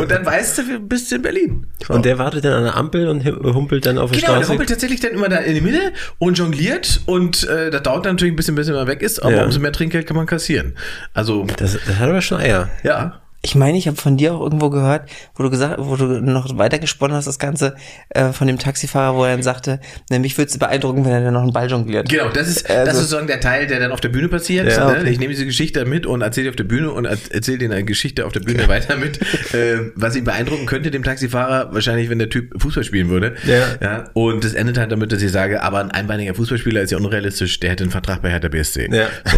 Und 0.00 0.10
dann 0.10 0.24
weißt 0.24 0.35
du, 0.40 0.68
wir 0.68 0.78
bist 0.78 1.12
in 1.12 1.22
Berlin. 1.22 1.66
So. 1.86 1.94
Und 1.94 2.04
der 2.04 2.18
wartet 2.18 2.44
dann 2.44 2.52
an 2.52 2.64
der 2.64 2.76
Ampel 2.76 3.08
und 3.08 3.24
humpelt 3.24 3.86
dann 3.86 3.98
auf 3.98 4.10
der 4.10 4.20
Genau, 4.20 4.32
der 4.32 4.38
Straße. 4.38 4.50
humpelt 4.52 4.68
tatsächlich 4.70 5.00
dann 5.00 5.12
immer 5.12 5.28
da 5.28 5.36
in 5.38 5.54
die 5.54 5.60
Mitte 5.60 5.92
und 6.18 6.38
jongliert 6.38 7.00
und 7.06 7.44
äh, 7.48 7.70
das 7.70 7.82
dauert 7.82 8.04
dann 8.06 8.14
natürlich 8.14 8.32
ein 8.32 8.36
bisschen, 8.36 8.54
bis 8.54 8.68
er 8.68 8.86
weg 8.86 9.02
ist, 9.02 9.20
aber 9.22 9.34
Ja. 9.36 9.44
umso 9.44 9.60
mehr 9.60 9.72
Trinkgeld 9.72 10.06
kann 10.06 10.16
man 10.16 10.26
kassieren. 10.26 10.74
Also, 11.14 11.46
Das, 11.56 11.72
das 11.86 11.98
hat 11.98 12.08
aber 12.08 12.20
schon 12.20 12.38
Eier. 12.40 12.68
ja. 12.82 13.20
Ich 13.46 13.54
meine, 13.54 13.78
ich 13.78 13.86
habe 13.86 13.96
von 13.96 14.16
dir 14.16 14.34
auch 14.34 14.40
irgendwo 14.40 14.70
gehört, 14.70 15.08
wo 15.36 15.44
du 15.44 15.50
gesagt, 15.50 15.76
wo 15.78 15.94
du 15.94 16.20
noch 16.20 16.58
weitergesponnen 16.58 17.16
hast, 17.16 17.26
das 17.28 17.38
Ganze 17.38 17.76
äh, 18.08 18.32
von 18.32 18.48
dem 18.48 18.58
Taxifahrer, 18.58 19.14
wo 19.16 19.22
er 19.24 19.30
dann 19.30 19.44
sagte, 19.44 19.78
ne, 20.10 20.18
mich 20.18 20.36
würde 20.36 20.50
es 20.50 20.58
beeindrucken, 20.58 21.04
wenn 21.04 21.12
er 21.12 21.20
dann 21.22 21.32
noch 21.34 21.42
einen 21.42 21.52
Ball 21.52 21.70
jongliert. 21.70 22.08
Genau, 22.08 22.28
das 22.30 22.48
ist, 22.48 22.68
Also- 22.68 22.84
das 22.84 22.94
ist 22.94 23.00
sozusagen 23.02 23.28
der 23.28 23.38
Teil, 23.38 23.68
der 23.68 23.78
dann 23.78 23.92
auf 23.92 24.00
der 24.00 24.08
Bühne 24.08 24.26
passiert. 24.28 24.66
Ja, 24.72 24.90
ne? 24.90 24.98
okay. 25.00 25.10
Ich 25.10 25.20
nehme 25.20 25.32
diese 25.32 25.44
Geschichte 25.46 25.84
mit 25.84 26.06
und 26.06 26.22
erzähle 26.22 26.46
die 26.46 26.50
auf 26.50 26.56
der 26.56 26.64
Bühne 26.64 26.90
und 26.90 27.04
er- 27.04 27.16
erzähle 27.30 27.58
dir 27.58 27.70
eine 27.70 27.84
Geschichte 27.84 28.26
auf 28.26 28.32
der 28.32 28.40
Bühne 28.40 28.66
weiter 28.66 28.96
mit, 28.96 29.20
äh, 29.54 29.92
was 29.94 30.16
ihn 30.16 30.24
beeindrucken 30.24 30.66
könnte, 30.66 30.90
dem 30.90 31.04
Taxifahrer, 31.04 31.72
wahrscheinlich, 31.72 32.10
wenn 32.10 32.18
der 32.18 32.30
Typ 32.30 32.60
Fußball 32.60 32.82
spielen 32.82 33.08
würde. 33.10 33.36
Ja. 33.46 33.66
ja. 33.80 34.04
Und 34.14 34.42
das 34.42 34.54
endet 34.54 34.76
halt 34.76 34.90
damit, 34.90 35.12
dass 35.12 35.22
ich 35.22 35.30
sage, 35.30 35.62
aber 35.62 35.78
ein 35.78 35.92
einbeiniger 35.92 36.34
Fußballspieler 36.34 36.82
ist 36.82 36.90
ja 36.90 36.98
unrealistisch, 36.98 37.60
der 37.60 37.70
hätte 37.70 37.84
einen 37.84 37.92
Vertrag 37.92 38.22
bei 38.22 38.30
Hertha 38.30 38.48
BSC. 38.48 38.88
Ja. 38.92 39.06
So. 39.24 39.36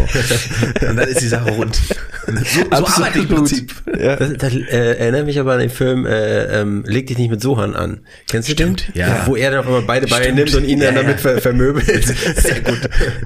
Und 0.89 0.97
dann 0.97 1.07
ist 1.07 1.21
die 1.21 1.27
Sache 1.27 1.51
rund. 1.51 1.79
So, 2.29 2.61
so 2.61 2.69
arbeite 2.71 3.19
ich 3.19 3.29
im 3.29 3.35
Prinzip. 3.35 3.73
Das, 3.99 4.33
das 4.37 4.53
äh, 4.55 4.97
erinnert 4.97 5.25
mich 5.25 5.39
aber 5.39 5.53
an 5.53 5.59
den 5.59 5.69
Film 5.69 6.05
äh, 6.05 6.61
ähm, 6.61 6.83
Leg 6.85 7.07
dich 7.07 7.17
nicht 7.17 7.29
mit 7.29 7.41
Sohan 7.41 7.75
an. 7.75 8.01
Kennst 8.29 8.49
du 8.49 8.53
Stimmt, 8.53 8.87
den? 8.89 8.99
ja. 9.01 9.23
Wo 9.25 9.35
er 9.35 9.51
dann 9.51 9.59
auf 9.61 9.65
einmal 9.67 9.81
beide 9.83 10.07
Beine 10.07 10.33
nimmt 10.33 10.55
und 10.55 10.65
ihn 10.65 10.79
Ja, 10.79 10.85
dann 10.87 10.95
ja. 10.95 11.01
damit 11.03 11.19
ver 11.19 11.41
vermöbelt. 11.41 12.05
Sehr 12.35 12.61
gut. 12.61 12.79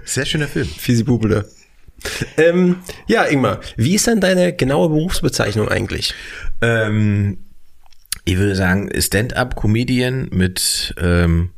Sehr 0.06 0.26
schöner 0.26 0.48
Film. 0.48 0.68
Fiesi 0.68 1.04
Bubele. 1.04 1.46
Ähm, 2.38 2.78
ja, 3.08 3.24
Ingmar, 3.24 3.62
wie 3.78 3.96
ist 3.96 4.08
dann 4.08 4.20
deine 4.20 4.54
genaue 4.54 4.90
Berufsbezeichnung 4.90 5.70
eigentlich? 5.70 6.14
Ähm, 6.62 7.38
ich 8.26 8.38
würde 8.38 8.56
sagen, 8.56 8.90
Stand-up-Comedian 9.00 10.30
mit 10.32 10.94
ähm, 11.02 11.52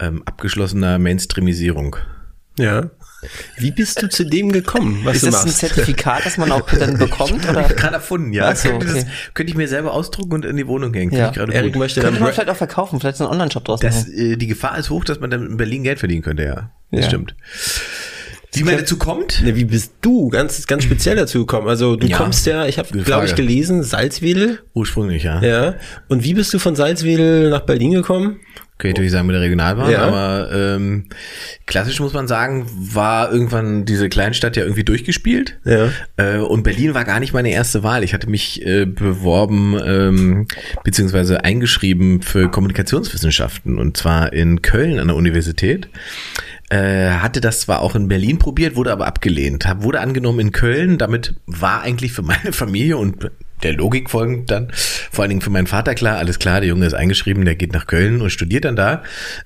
ähm, 0.00 0.22
abgeschlossener 0.24 0.98
Mainstreamisierung. 0.98 1.96
Ja. 2.58 2.90
Wie 3.56 3.72
bist 3.72 4.00
du 4.00 4.08
zu 4.08 4.24
dem 4.24 4.52
gekommen, 4.52 5.00
was 5.04 5.16
Ist 5.16 5.22
du 5.26 5.30
das 5.30 5.40
ein 5.40 5.46
machst? 5.46 5.58
Zertifikat, 5.58 6.24
das 6.24 6.36
man 6.38 6.52
auch 6.52 6.68
dann 6.70 6.98
bekommt? 6.98 7.48
Oder? 7.48 7.64
Gerade 7.64 7.94
erfunden, 7.94 8.32
ja. 8.32 8.54
So, 8.54 8.68
könnte, 8.70 8.86
das, 8.86 8.94
okay. 8.96 9.06
könnte 9.34 9.50
ich 9.50 9.56
mir 9.56 9.66
selber 9.68 9.92
ausdrucken 9.92 10.34
und 10.34 10.44
in 10.44 10.56
die 10.56 10.66
Wohnung 10.68 10.94
hängen. 10.94 11.12
Ja. 11.12 11.28
ich 11.30 11.34
gerade 11.34 11.52
Erik 11.52 11.72
gut. 11.72 11.80
möchte 11.80 12.00
dann 12.00 12.10
Könnte 12.10 12.22
man 12.24 12.32
vielleicht 12.32 12.50
auch 12.50 12.56
verkaufen, 12.56 13.00
vielleicht 13.00 13.16
so 13.18 13.24
einen 13.24 13.32
Online-Shop 13.32 13.64
draus 13.64 13.80
Das, 13.80 14.06
machen. 14.06 14.32
äh, 14.32 14.36
die 14.36 14.46
Gefahr 14.46 14.78
ist 14.78 14.90
hoch, 14.90 15.04
dass 15.04 15.18
man 15.20 15.30
dann 15.30 15.44
in 15.46 15.56
Berlin 15.56 15.82
Geld 15.82 15.98
verdienen 15.98 16.22
könnte, 16.22 16.44
ja. 16.44 16.70
Das 16.92 17.00
Ja. 17.02 17.06
stimmt. 17.08 17.34
Wie 18.54 18.64
man 18.64 18.78
dazu 18.78 18.96
kommt? 18.96 19.42
Ne, 19.44 19.54
wie 19.56 19.64
bist 19.66 19.92
du 20.00 20.28
ganz, 20.30 20.66
ganz 20.66 20.82
speziell 20.84 21.16
dazu 21.16 21.40
gekommen? 21.40 21.68
Also 21.68 21.96
du 21.96 22.06
Ja. 22.06 22.16
kommst 22.16 22.46
ja, 22.46 22.66
ich 22.66 22.78
habe, 22.78 22.88
glaube 23.02 23.26
ich, 23.26 23.34
gelesen, 23.34 23.82
Salzwedel. 23.82 24.60
Ursprünglich, 24.74 25.24
ja. 25.24 25.42
Ja. 25.42 25.74
Und 26.08 26.24
wie 26.24 26.34
bist 26.34 26.54
du 26.54 26.58
von 26.58 26.74
Salzwedel 26.74 27.50
nach 27.50 27.60
Berlin 27.60 27.92
gekommen? 27.92 28.40
Könnte 28.78 28.88
ich 28.88 28.94
natürlich 28.94 29.12
sagen 29.12 29.26
mit 29.26 29.34
der 29.34 29.42
Regionalbahn, 29.42 29.90
Ja. 29.90 30.02
aber 30.02 30.50
ähm, 30.52 31.06
klassisch 31.66 31.98
muss 31.98 32.12
man 32.12 32.28
sagen, 32.28 32.66
war 32.72 33.32
irgendwann 33.32 33.84
diese 33.84 34.08
Kleinstadt 34.08 34.56
ja 34.56 34.62
irgendwie 34.62 34.84
durchgespielt. 34.84 35.58
Ja. 35.64 35.90
Äh, 36.16 36.38
und 36.38 36.62
Berlin 36.62 36.94
war 36.94 37.04
gar 37.04 37.18
nicht 37.18 37.32
meine 37.32 37.50
erste 37.50 37.82
Wahl. 37.82 38.04
Ich 38.04 38.14
hatte 38.14 38.30
mich 38.30 38.64
äh, 38.64 38.86
beworben 38.86 39.76
ähm, 39.84 40.46
beziehungsweise 40.84 41.42
eingeschrieben 41.44 42.22
für 42.22 42.48
Kommunikationswissenschaften 42.50 43.78
und 43.78 43.96
zwar 43.96 44.32
in 44.32 44.62
Köln 44.62 45.00
an 45.00 45.08
der 45.08 45.16
Universität. 45.16 45.88
Äh, 46.70 47.08
hatte 47.10 47.40
das 47.40 47.60
zwar 47.62 47.80
auch 47.80 47.96
in 47.96 48.08
Berlin 48.08 48.38
probiert, 48.38 48.76
wurde 48.76 48.92
aber 48.92 49.06
abgelehnt. 49.06 49.66
Hab, 49.66 49.82
wurde 49.82 50.00
angenommen 50.00 50.38
in 50.40 50.52
Köln. 50.52 50.98
Damit 50.98 51.34
war 51.46 51.80
eigentlich 51.82 52.12
für 52.12 52.22
meine 52.22 52.52
Familie 52.52 52.96
und 52.98 53.30
der 53.62 53.74
Logik 53.74 54.10
folgend 54.10 54.50
dann, 54.50 54.68
vor 55.10 55.22
allen 55.22 55.30
Dingen 55.30 55.40
für 55.40 55.50
meinen 55.50 55.66
Vater 55.66 55.94
klar, 55.94 56.18
alles 56.18 56.38
klar, 56.38 56.60
der 56.60 56.68
Junge 56.68 56.86
ist 56.86 56.94
eingeschrieben, 56.94 57.44
der 57.44 57.56
geht 57.56 57.72
nach 57.72 57.86
Köln 57.86 58.20
und 58.20 58.30
studiert 58.30 58.64
dann 58.64 58.76
da. 58.76 59.02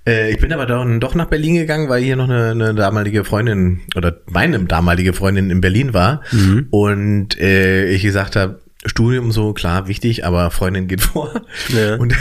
Äh, 0.06 0.30
ich 0.32 0.38
bin 0.38 0.52
aber 0.52 0.66
dann 0.66 1.00
doch 1.00 1.14
nach 1.14 1.26
Berlin 1.26 1.54
gegangen, 1.54 1.88
weil 1.88 2.02
hier 2.02 2.16
noch 2.16 2.28
eine, 2.28 2.50
eine 2.50 2.74
damalige 2.74 3.24
Freundin 3.24 3.80
oder 3.96 4.18
meine 4.26 4.58
damalige 4.60 5.12
Freundin 5.12 5.50
in 5.50 5.60
Berlin 5.60 5.94
war 5.94 6.22
und 6.70 7.38
äh, 7.38 7.86
ich 7.88 8.02
gesagt 8.02 8.36
habe, 8.36 8.60
Studium 8.84 9.30
so, 9.30 9.52
klar, 9.52 9.86
wichtig, 9.86 10.24
aber 10.24 10.50
Freundin 10.50 10.88
geht 10.88 11.00
vor. 11.02 11.42
Ja. 11.68 11.96
Und 11.96 12.14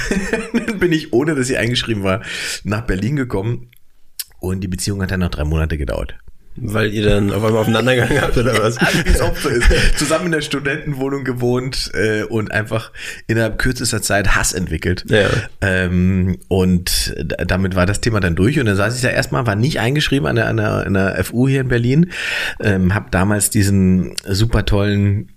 dann 0.53 0.79
bin 0.79 0.91
ich, 0.91 1.13
ohne 1.13 1.35
dass 1.35 1.47
sie 1.47 1.57
eingeschrieben 1.57 2.03
war, 2.03 2.21
nach 2.63 2.81
Berlin 2.81 3.15
gekommen 3.15 3.69
und 4.39 4.61
die 4.61 4.67
Beziehung 4.67 5.01
hat 5.01 5.11
dann 5.11 5.21
noch 5.21 5.29
drei 5.29 5.43
Monate 5.43 5.77
gedauert. 5.77 6.15
Weil 6.55 6.93
ihr 6.93 7.07
dann 7.07 7.31
auf 7.31 7.43
einmal 7.43 7.61
aufeinander 7.61 7.95
gegangen 7.95 8.21
habt 8.21 8.37
oder 8.37 8.61
was? 8.61 8.77
Wie 8.77 9.09
es 9.09 9.21
oft 9.21 9.41
so 9.41 9.49
ist. 9.49 9.65
Zusammen 9.97 10.25
in 10.25 10.31
der 10.33 10.41
Studentenwohnung 10.41 11.23
gewohnt 11.23 11.91
äh, 11.93 12.23
und 12.23 12.51
einfach 12.51 12.91
innerhalb 13.27 13.57
kürzester 13.57 14.01
Zeit 14.01 14.35
Hass 14.35 14.51
entwickelt. 14.51 15.05
Ja. 15.07 15.29
Ähm, 15.61 16.37
und 16.49 17.15
damit 17.47 17.75
war 17.75 17.85
das 17.85 18.01
Thema 18.01 18.19
dann 18.19 18.35
durch. 18.35 18.59
Und 18.59 18.65
dann 18.65 18.75
saß 18.75 18.95
ich 18.95 19.01
da 19.01 19.09
erstmal, 19.09 19.47
war 19.47 19.55
nicht 19.55 19.79
eingeschrieben 19.79 20.27
an 20.27 20.35
der, 20.35 20.47
an 20.47 20.57
der, 20.57 20.85
an 20.85 20.93
der 20.93 21.23
FU 21.23 21.47
hier 21.47 21.61
in 21.61 21.69
Berlin. 21.69 22.11
Ähm, 22.59 22.93
hab 22.93 23.11
damals 23.11 23.49
diesen 23.49 24.15
super 24.25 24.65
tollen 24.65 25.29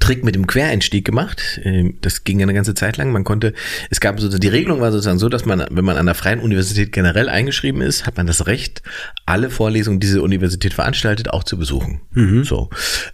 Trick 0.00 0.24
mit 0.24 0.34
dem 0.34 0.46
Quereinstieg 0.46 1.04
gemacht. 1.04 1.60
Ähm, 1.64 1.94
Das 2.00 2.24
ging 2.24 2.42
eine 2.42 2.54
ganze 2.54 2.74
Zeit 2.74 2.96
lang. 2.96 3.12
Man 3.12 3.24
konnte, 3.24 3.52
es 3.90 4.00
gab 4.00 4.20
so, 4.20 4.28
die 4.28 4.48
Regelung 4.48 4.80
war 4.80 4.90
sozusagen 4.92 5.18
so, 5.18 5.28
dass 5.28 5.44
man, 5.44 5.64
wenn 5.70 5.84
man 5.84 5.96
an 5.96 6.06
der 6.06 6.14
Freien 6.14 6.40
Universität 6.40 6.92
generell 6.92 7.28
eingeschrieben 7.28 7.80
ist, 7.82 8.06
hat 8.06 8.16
man 8.16 8.26
das 8.26 8.46
Recht, 8.46 8.82
alle 9.26 9.50
Vorlesungen, 9.50 10.00
die 10.00 10.06
diese 10.06 10.22
Universität 10.22 10.74
veranstaltet, 10.74 11.30
auch 11.30 11.44
zu 11.44 11.56
besuchen. 11.58 12.00
So. 12.44 12.70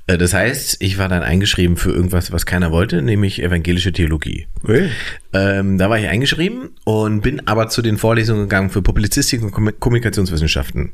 Äh, 0.06 0.18
Das 0.18 0.34
heißt, 0.34 0.76
ich 0.80 0.98
war 0.98 1.08
dann 1.08 1.22
eingeschrieben 1.22 1.76
für 1.76 1.90
irgendwas, 1.90 2.32
was 2.32 2.46
keiner 2.46 2.70
wollte, 2.72 3.02
nämlich 3.02 3.42
evangelische 3.42 3.92
Theologie. 3.92 4.46
Ui. 4.66 4.88
Ähm, 5.32 5.78
da 5.78 5.90
war 5.90 5.98
ich 5.98 6.08
eingeschrieben 6.08 6.70
und 6.84 7.20
bin 7.20 7.46
aber 7.46 7.68
zu 7.68 7.82
den 7.82 7.98
Vorlesungen 7.98 8.42
gegangen 8.42 8.70
für 8.70 8.80
Publizistik 8.82 9.42
und 9.42 9.52
Kom- 9.52 9.72
Kommunikationswissenschaften. 9.78 10.92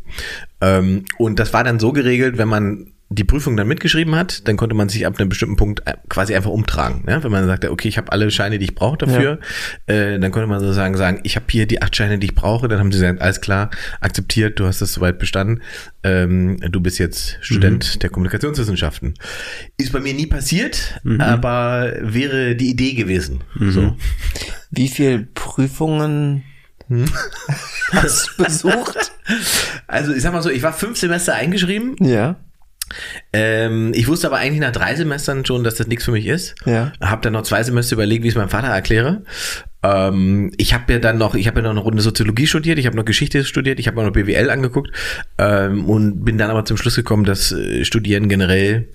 Ähm, 0.60 1.04
und 1.18 1.38
das 1.38 1.52
war 1.52 1.62
dann 1.64 1.78
so 1.78 1.92
geregelt, 1.92 2.36
wenn 2.38 2.48
man 2.48 2.88
die 3.10 3.24
Prüfung 3.24 3.56
dann 3.56 3.68
mitgeschrieben 3.68 4.14
hat, 4.14 4.48
dann 4.48 4.56
konnte 4.56 4.74
man 4.74 4.88
sich 4.88 5.06
ab 5.06 5.18
einem 5.18 5.28
bestimmten 5.28 5.56
Punkt 5.56 5.82
äh, 5.86 5.94
quasi 6.08 6.34
einfach 6.34 6.50
umtragen. 6.50 7.04
Ne? 7.06 7.22
Wenn 7.22 7.30
man 7.30 7.46
sagte, 7.46 7.70
okay, 7.70 7.88
ich 7.88 7.98
habe 7.98 8.10
alle 8.12 8.30
Scheine, 8.30 8.58
die 8.58 8.64
ich 8.64 8.74
brauche 8.74 8.98
dafür, 8.98 9.38
äh, 9.86 10.18
dann 10.18 10.32
konnte 10.32 10.48
man 10.48 10.60
sozusagen 10.60 10.96
sagen, 10.96 11.20
ich 11.22 11.36
habe 11.36 11.46
hier 11.50 11.66
die 11.66 11.82
acht 11.82 11.94
Scheine, 11.94 12.18
die 12.18 12.26
ich 12.26 12.34
brauche. 12.34 12.66
Dann 12.66 12.78
haben 12.78 12.90
sie 12.90 12.98
gesagt, 12.98 13.20
alles 13.20 13.40
klar, 13.40 13.70
akzeptiert, 14.00 14.58
du 14.58 14.66
hast 14.66 14.80
das 14.80 14.94
soweit 14.94 15.18
bestanden. 15.18 15.62
Ähm, 16.02 16.58
du 16.60 16.80
bist 16.80 16.98
jetzt 16.98 17.38
Student 17.40 18.02
der 18.02 18.10
Kommunikationswissenschaften. 18.10 19.14
Ist 19.76 19.92
bei 19.92 20.00
mir 20.00 20.14
nie 20.14 20.26
passiert, 20.26 21.00
aber 21.18 21.92
wäre 22.00 22.56
die 22.56 22.70
Idee 22.70 22.94
gewesen. 22.94 23.42
So. 23.58 23.96
Wie 24.70 24.88
viel 24.88 25.28
Prüfungen 25.34 26.42
hast 27.92 28.30
du 28.36 28.44
besucht? 28.44 29.12
Also 29.86 30.12
ich 30.12 30.20
sag 30.22 30.34
mal 30.34 30.42
so, 30.42 30.50
ich 30.50 30.62
war 30.62 30.74
fünf 30.74 30.98
Semester 30.98 31.34
eingeschrieben. 31.34 31.96
Ja. 31.98 32.36
Ähm, 33.32 33.92
ich 33.94 34.08
wusste 34.08 34.26
aber 34.26 34.36
eigentlich 34.36 34.60
nach 34.60 34.72
drei 34.72 34.94
Semestern 34.94 35.44
schon, 35.44 35.64
dass 35.64 35.76
das 35.76 35.86
nichts 35.86 36.04
für 36.04 36.12
mich 36.12 36.26
ist. 36.26 36.54
Ja. 36.64 36.92
Hab 37.00 37.22
dann 37.22 37.32
noch 37.32 37.42
zwei 37.42 37.62
Semester 37.62 37.94
überlegt, 37.94 38.22
wie 38.22 38.28
ich 38.28 38.34
es 38.34 38.38
meinem 38.38 38.48
Vater 38.48 38.68
erkläre. 38.68 39.22
Ähm, 39.84 40.52
ich 40.56 40.72
habe 40.72 40.94
ja 40.94 40.98
dann 40.98 41.18
noch, 41.18 41.34
ich 41.34 41.46
habe 41.46 41.60
ja 41.60 41.64
noch 41.64 41.70
eine 41.72 41.80
Runde 41.80 42.02
Soziologie 42.02 42.46
studiert, 42.46 42.78
ich 42.78 42.86
habe 42.86 42.96
noch 42.96 43.04
Geschichte 43.04 43.44
studiert, 43.44 43.78
ich 43.78 43.86
habe 43.86 44.02
noch 44.02 44.12
BWL 44.12 44.48
angeguckt 44.48 44.90
ähm, 45.36 45.84
und 45.84 46.24
bin 46.24 46.38
dann 46.38 46.50
aber 46.50 46.64
zum 46.64 46.78
Schluss 46.78 46.96
gekommen, 46.96 47.24
dass 47.24 47.52
äh, 47.52 47.84
Studieren 47.84 48.28
generell, 48.28 48.88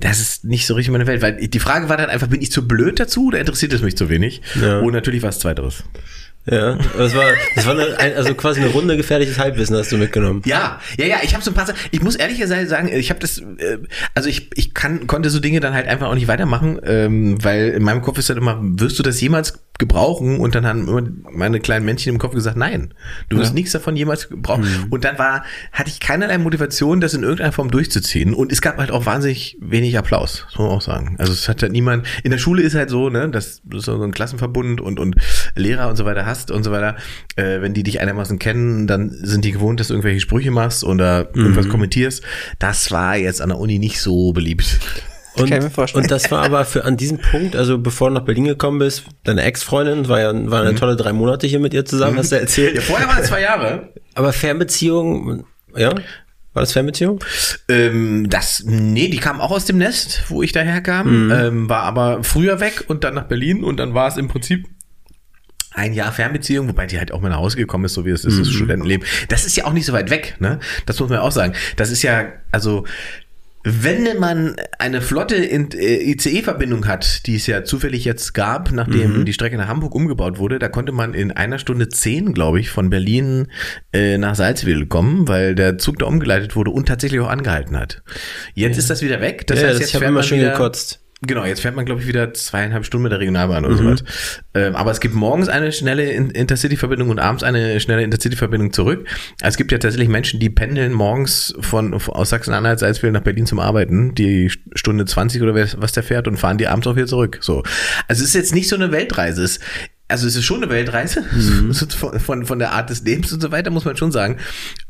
das 0.00 0.20
ist 0.20 0.44
nicht 0.44 0.66
so 0.66 0.74
richtig 0.74 0.92
meine 0.92 1.06
Welt, 1.06 1.22
weil 1.22 1.48
die 1.48 1.60
Frage 1.60 1.88
war 1.88 1.96
dann 1.96 2.10
einfach, 2.10 2.28
bin 2.28 2.42
ich 2.42 2.52
zu 2.52 2.68
blöd 2.68 3.00
dazu 3.00 3.28
oder 3.28 3.40
interessiert 3.40 3.72
es 3.72 3.80
mich 3.80 3.96
zu 3.96 4.10
wenig? 4.10 4.42
Ja. 4.60 4.80
Und 4.80 4.92
natürlich 4.92 5.22
war 5.22 5.30
es 5.30 5.38
zweiteres. 5.38 5.82
Ja, 6.46 6.76
das 6.98 7.14
war, 7.14 7.24
das 7.54 7.64
war 7.66 7.72
eine, 7.72 7.96
ein- 7.98 8.14
also 8.16 8.34
quasi 8.34 8.60
eine 8.60 8.68
Runde 8.70 8.96
gefährliches 8.98 9.38
Halbwissen 9.38 9.76
hast 9.76 9.90
du 9.92 9.96
mitgenommen. 9.96 10.42
Ja, 10.44 10.78
ja, 10.98 11.06
ja, 11.06 11.16
ich 11.22 11.32
habe 11.34 11.42
so 11.42 11.50
ein 11.50 11.54
paar 11.54 11.66
Sachen, 11.66 11.78
ich 11.90 12.02
muss 12.02 12.16
ehrlich 12.16 12.38
gesagt 12.38 12.68
sagen, 12.68 12.88
ich 12.92 13.08
habe 13.08 13.18
das, 13.20 13.38
äh, 13.38 13.78
also 14.14 14.28
ich, 14.28 14.50
ich 14.54 14.74
kann, 14.74 15.06
konnte 15.06 15.30
so 15.30 15.40
Dinge 15.40 15.60
dann 15.60 15.72
halt 15.72 15.86
einfach 15.88 16.08
auch 16.08 16.14
nicht 16.14 16.28
weitermachen, 16.28 16.78
ähm, 16.84 17.42
weil 17.42 17.68
in 17.70 17.82
meinem 17.82 18.02
Kopf 18.02 18.18
ist 18.18 18.28
dann 18.28 18.36
immer, 18.36 18.58
wirst 18.60 18.98
du 18.98 19.02
das 19.02 19.18
jemals 19.22 19.58
gebrauchen? 19.78 20.38
Und 20.38 20.54
dann 20.54 20.66
haben 20.66 20.88
immer 20.88 21.02
meine 21.30 21.60
kleinen 21.60 21.84
Männchen 21.84 22.12
im 22.12 22.18
Kopf 22.18 22.34
gesagt, 22.34 22.56
nein, 22.56 22.94
du 23.28 23.38
wirst 23.38 23.54
nichts 23.54 23.72
davon 23.72 23.96
jemals 23.96 24.28
gebrauchen. 24.28 24.64
Und 24.90 25.04
dann 25.04 25.18
war, 25.18 25.44
hatte 25.72 25.90
ich 25.90 26.00
keinerlei 26.00 26.38
Motivation, 26.38 27.00
das 27.00 27.14
in 27.14 27.22
irgendeiner 27.22 27.52
Form 27.52 27.70
durchzuziehen. 27.70 28.34
Und 28.34 28.52
es 28.52 28.60
gab 28.60 28.78
halt 28.78 28.90
auch 28.90 29.06
wahnsinnig 29.06 29.56
wenig 29.60 29.98
Applaus, 29.98 30.44
muss 30.44 30.58
man 30.58 30.68
auch 30.68 30.82
sagen. 30.82 31.16
Also 31.18 31.32
es 31.32 31.48
hat 31.48 31.62
halt 31.62 31.72
niemand, 31.72 32.06
in 32.22 32.30
der 32.30 32.38
Schule 32.38 32.62
ist 32.62 32.74
halt 32.74 32.90
so, 32.90 33.10
ne, 33.10 33.28
dass 33.28 33.62
du 33.64 33.78
so 33.80 33.94
einen 33.94 34.12
Klassenverbund 34.12 34.80
und, 34.80 35.00
und 35.00 35.16
Lehrer 35.56 35.88
und 35.88 35.96
so 35.96 36.04
weiter 36.04 36.26
hast 36.26 36.50
und 36.50 36.62
so 36.62 36.70
weiter. 36.70 36.96
Äh, 37.36 37.60
wenn 37.60 37.74
die 37.74 37.82
dich 37.82 38.00
einigermaßen 38.00 38.38
kennen, 38.38 38.86
dann 38.86 39.10
sind 39.10 39.44
die 39.44 39.52
gewohnt, 39.52 39.80
dass 39.80 39.88
du 39.88 39.94
irgendwelche 39.94 40.20
Sprüche 40.20 40.50
machst 40.50 40.84
oder 40.84 41.34
irgendwas 41.34 41.68
kommentierst. 41.68 42.22
Das 42.58 42.90
war 42.90 43.16
jetzt 43.16 43.40
an 43.40 43.48
der 43.48 43.58
Uni 43.58 43.78
nicht 43.78 44.00
so 44.00 44.32
beliebt. 44.32 44.78
Und, 45.36 45.48
Kann 45.48 45.58
ich 45.58 45.64
mir 45.64 45.70
vorstellen. 45.70 46.04
und 46.04 46.10
das 46.10 46.30
war 46.30 46.44
aber 46.44 46.64
für 46.64 46.84
an 46.84 46.96
diesem 46.96 47.18
Punkt, 47.18 47.56
also 47.56 47.78
bevor 47.78 48.08
du 48.08 48.14
nach 48.14 48.24
Berlin 48.24 48.44
gekommen 48.44 48.78
bist, 48.78 49.04
deine 49.24 49.42
Ex-Freundin 49.42 50.08
war 50.08 50.20
ja 50.20 50.32
waren 50.32 50.66
eine 50.66 50.76
tolle 50.76 50.94
drei 50.94 51.12
Monate 51.12 51.46
hier 51.46 51.58
mit 51.58 51.74
ihr 51.74 51.84
zusammen, 51.84 52.18
hast 52.18 52.30
du 52.30 52.38
erzählt. 52.38 52.76
Ja, 52.76 52.80
vorher 52.80 53.08
waren 53.08 53.18
es 53.18 53.28
zwei 53.28 53.40
Jahre. 53.40 53.92
Aber 54.14 54.32
Fernbeziehung, 54.32 55.44
ja? 55.76 55.90
War 56.52 56.62
das 56.62 56.72
Fernbeziehung? 56.72 57.18
Ähm, 57.68 58.30
das, 58.30 58.62
nee, 58.64 59.08
die 59.08 59.16
kam 59.16 59.40
auch 59.40 59.50
aus 59.50 59.64
dem 59.64 59.76
Nest, 59.78 60.22
wo 60.28 60.40
ich 60.40 60.52
daher 60.52 60.80
kam, 60.80 61.32
ähm, 61.32 61.68
war 61.68 61.82
aber 61.82 62.22
früher 62.22 62.60
weg 62.60 62.84
und 62.86 63.02
dann 63.02 63.14
nach 63.14 63.24
Berlin 63.24 63.64
und 63.64 63.78
dann 63.78 63.92
war 63.92 64.06
es 64.06 64.16
im 64.16 64.28
Prinzip 64.28 64.68
ein 65.72 65.92
Jahr 65.92 66.12
Fernbeziehung, 66.12 66.68
wobei 66.68 66.86
die 66.86 66.98
halt 66.98 67.10
auch 67.10 67.20
mal 67.20 67.28
nach 67.30 67.38
Hause 67.38 67.56
gekommen 67.56 67.86
ist, 67.86 67.94
so 67.94 68.06
wie 68.06 68.10
es 68.10 68.24
ist, 68.24 68.38
das 68.38 68.48
Studentenleben. 68.48 69.04
Das 69.28 69.44
ist 69.44 69.56
ja 69.56 69.64
auch 69.64 69.72
nicht 69.72 69.86
so 69.86 69.92
weit 69.92 70.08
weg, 70.08 70.36
ne? 70.38 70.60
Das 70.86 71.00
muss 71.00 71.10
man 71.10 71.18
auch 71.18 71.32
sagen. 71.32 71.54
Das 71.74 71.90
ist 71.90 72.02
ja, 72.02 72.26
also, 72.52 72.84
wenn 73.64 74.18
man 74.20 74.56
eine 74.78 75.00
flotte 75.00 75.36
in- 75.36 75.72
äh, 75.72 76.10
ICE-Verbindung 76.12 76.86
hat, 76.86 77.26
die 77.26 77.36
es 77.36 77.46
ja 77.46 77.64
zufällig 77.64 78.04
jetzt 78.04 78.34
gab, 78.34 78.72
nachdem 78.72 79.24
die 79.24 79.32
Strecke 79.32 79.56
nach 79.56 79.68
Hamburg 79.68 79.94
umgebaut 79.94 80.38
wurde, 80.38 80.58
da 80.58 80.68
konnte 80.68 80.92
man 80.92 81.14
in 81.14 81.32
einer 81.32 81.58
Stunde 81.58 81.88
zehn, 81.88 82.34
glaube 82.34 82.60
ich, 82.60 82.70
von 82.70 82.90
Berlin 82.90 83.48
äh, 83.92 84.18
nach 84.18 84.34
Salzwedel 84.34 84.86
kommen, 84.86 85.28
weil 85.28 85.54
der 85.54 85.78
Zug 85.78 85.98
da 85.98 86.06
umgeleitet 86.06 86.56
wurde 86.56 86.70
und 86.70 86.86
tatsächlich 86.86 87.20
auch 87.20 87.28
angehalten 87.30 87.76
hat. 87.76 88.02
Jetzt 88.52 88.76
ist 88.76 88.90
das 88.90 89.02
wieder 89.02 89.20
weg. 89.20 89.46
Das 89.46 89.60
ja, 89.60 89.68
heißt, 89.68 89.74
das, 89.74 89.80
jetzt 89.80 89.88
ich 89.94 89.98
fährt 89.98 90.10
immer 90.10 90.20
man 90.20 90.28
schon 90.28 90.40
gekotzt. 90.40 91.00
Genau, 91.26 91.44
jetzt 91.44 91.60
fährt 91.60 91.76
man, 91.76 91.84
glaube 91.84 92.00
ich, 92.00 92.06
wieder 92.06 92.32
zweieinhalb 92.34 92.84
Stunden 92.84 93.04
mit 93.04 93.12
der 93.12 93.20
Regionalbahn 93.20 93.62
Mhm. 93.62 93.68
oder 93.68 93.76
sowas. 93.76 94.04
Ähm, 94.54 94.74
aber 94.76 94.90
es 94.90 95.00
gibt 95.00 95.14
morgens 95.14 95.48
eine 95.48 95.72
schnelle 95.72 96.10
In- 96.10 96.30
Intercity-Verbindung 96.30 97.08
und 97.10 97.18
abends 97.18 97.42
eine 97.42 97.80
schnelle 97.80 98.02
Intercity-Verbindung 98.02 98.72
zurück. 98.72 99.06
Es 99.40 99.56
gibt 99.56 99.72
ja 99.72 99.78
tatsächlich 99.78 100.08
Menschen, 100.08 100.40
die 100.40 100.50
pendeln 100.50 100.92
morgens 100.92 101.54
von, 101.60 101.94
aus 101.94 102.30
Sachsen-Anhalt, 102.30 102.78
Salzwedel 102.78 103.12
nach 103.12 103.22
Berlin 103.22 103.46
zum 103.46 103.58
Arbeiten, 103.60 104.14
die 104.14 104.50
Stunde 104.74 105.04
20 105.04 105.42
oder 105.42 105.54
was 105.54 105.80
was 105.80 105.92
der 105.92 106.02
fährt 106.02 106.28
und 106.28 106.36
fahren 106.36 106.58
die 106.58 106.66
abends 106.68 106.86
auch 106.86 106.96
wieder 106.96 107.06
zurück. 107.06 107.38
So. 107.40 107.62
Also 108.08 108.22
es 108.22 108.28
ist 108.30 108.34
jetzt 108.34 108.54
nicht 108.54 108.68
so 108.68 108.76
eine 108.76 108.92
Weltreise. 108.92 109.42
Es, 109.42 109.60
also 110.14 110.28
es 110.28 110.36
ist 110.36 110.44
schon 110.44 110.62
eine 110.62 110.70
Weltreise 110.70 111.24
Mhm. 111.32 111.74
von, 111.90 112.20
von, 112.20 112.46
von 112.46 112.58
der 112.60 112.70
Art 112.72 112.88
des 112.88 113.02
Lebens 113.02 113.32
und 113.32 113.40
so 113.42 113.50
weiter, 113.50 113.70
muss 113.72 113.84
man 113.84 113.96
schon 113.96 114.12
sagen. 114.12 114.36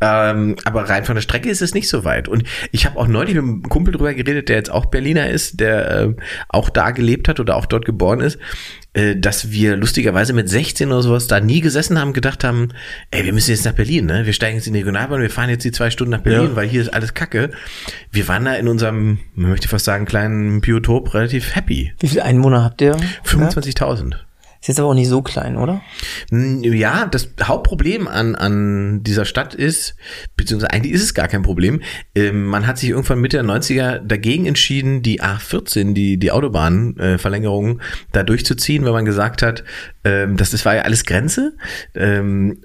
Ähm, 0.02 0.56
aber 0.66 0.88
rein 0.90 1.04
von 1.06 1.14
der 1.14 1.22
Strecke 1.22 1.48
ist 1.48 1.62
es 1.62 1.72
nicht 1.72 1.88
so 1.88 2.04
weit. 2.04 2.28
Und 2.28 2.44
ich 2.72 2.84
habe 2.84 2.98
auch 2.98 3.06
neulich 3.08 3.34
mit 3.34 3.42
einem 3.42 3.62
Kumpel 3.62 3.92
drüber 3.94 4.12
geredet, 4.12 4.50
der 4.50 4.56
jetzt 4.56 4.70
auch 4.70 4.84
Berliner 4.87 5.30
ist, 5.30 5.60
der 5.60 5.90
äh, 6.02 6.14
auch 6.50 6.68
da 6.68 6.90
gelebt 6.90 7.28
hat 7.28 7.40
oder 7.40 7.56
auch 7.56 7.64
dort 7.64 7.87
geboren 7.87 8.20
ist, 8.20 8.38
äh, 8.92 9.16
dass 9.16 9.50
wir 9.50 9.76
lustigerweise 9.76 10.34
mit 10.34 10.48
16 10.50 10.88
oder 10.92 11.00
sowas 11.02 11.26
da 11.26 11.40
nie 11.40 11.60
gesessen 11.62 11.98
haben, 11.98 12.12
gedacht 12.12 12.44
haben, 12.44 12.68
ey, 13.10 13.24
wir 13.24 13.32
müssen 13.32 13.50
jetzt 13.50 13.64
nach 13.64 13.72
Berlin, 13.72 14.04
ne? 14.04 14.26
Wir 14.26 14.34
steigen 14.34 14.56
jetzt 14.56 14.66
in 14.66 14.74
die 14.74 14.80
Regionalbahn, 14.80 15.22
wir 15.22 15.30
fahren 15.30 15.48
jetzt 15.48 15.64
die 15.64 15.72
zwei 15.72 15.88
Stunden 15.90 16.10
nach 16.10 16.20
Berlin, 16.20 16.50
Ja. 16.50 16.56
weil 16.56 16.68
hier 16.68 16.82
ist 16.82 16.92
alles 16.92 17.14
Kacke. 17.14 17.50
Wir 18.10 18.28
waren 18.28 18.44
da 18.44 18.54
in 18.54 18.68
unserem, 18.68 19.20
man 19.34 19.50
möchte 19.50 19.68
fast 19.68 19.87
sagen, 19.87 20.04
kleinen 20.04 20.60
Biotop 20.60 21.14
relativ 21.14 21.54
happy. 21.56 21.92
Wie 22.00 22.08
viele 22.08 22.24
Einwohner 22.24 22.62
habt 22.62 22.82
ihr? 22.82 22.96
25.000. 23.24 24.14
Ist 24.64 24.68
jetzt 24.68 24.81
aber 24.81 24.88
auch 24.88 24.94
nicht 24.94 25.11
so 25.11 25.20
klein, 25.20 25.59
oder? 25.59 25.83
Ja, 26.31 27.05
das 27.05 27.29
Hauptproblem 27.42 28.09
an, 28.09 28.35
an 28.35 29.03
dieser 29.03 29.27
Stadt 29.27 29.55
ist, 29.55 29.94
beziehungsweise 30.38 30.72
eigentlich 30.72 30.94
ist 30.94 31.03
es 31.03 31.12
gar 31.12 31.29
kein 31.29 31.42
Problem, 31.42 31.83
ähm, 32.14 32.46
man 32.46 32.66
hat 32.66 32.79
sich 32.79 32.88
irgendwann 32.88 33.20
Mitte 33.20 33.37
der 33.37 33.44
90er 33.44 33.98
dagegen 33.98 34.46
entschieden, 34.46 35.03
die 35.03 35.20
A14, 35.20 35.92
die, 35.92 36.16
die 36.16 36.33
Autobahnverlängerung, 36.33 37.83
da 38.12 38.22
durchzuziehen, 38.22 38.87
weil 38.87 38.92
man 38.92 39.05
gesagt 39.05 39.42
hat, 39.42 39.64
ähm, 40.03 40.38
das, 40.38 40.53
das 40.53 40.64
war 40.64 40.77
ja 40.77 40.83
alles 40.85 41.05
Grenze. 41.05 41.59
Ähm, 41.94 42.62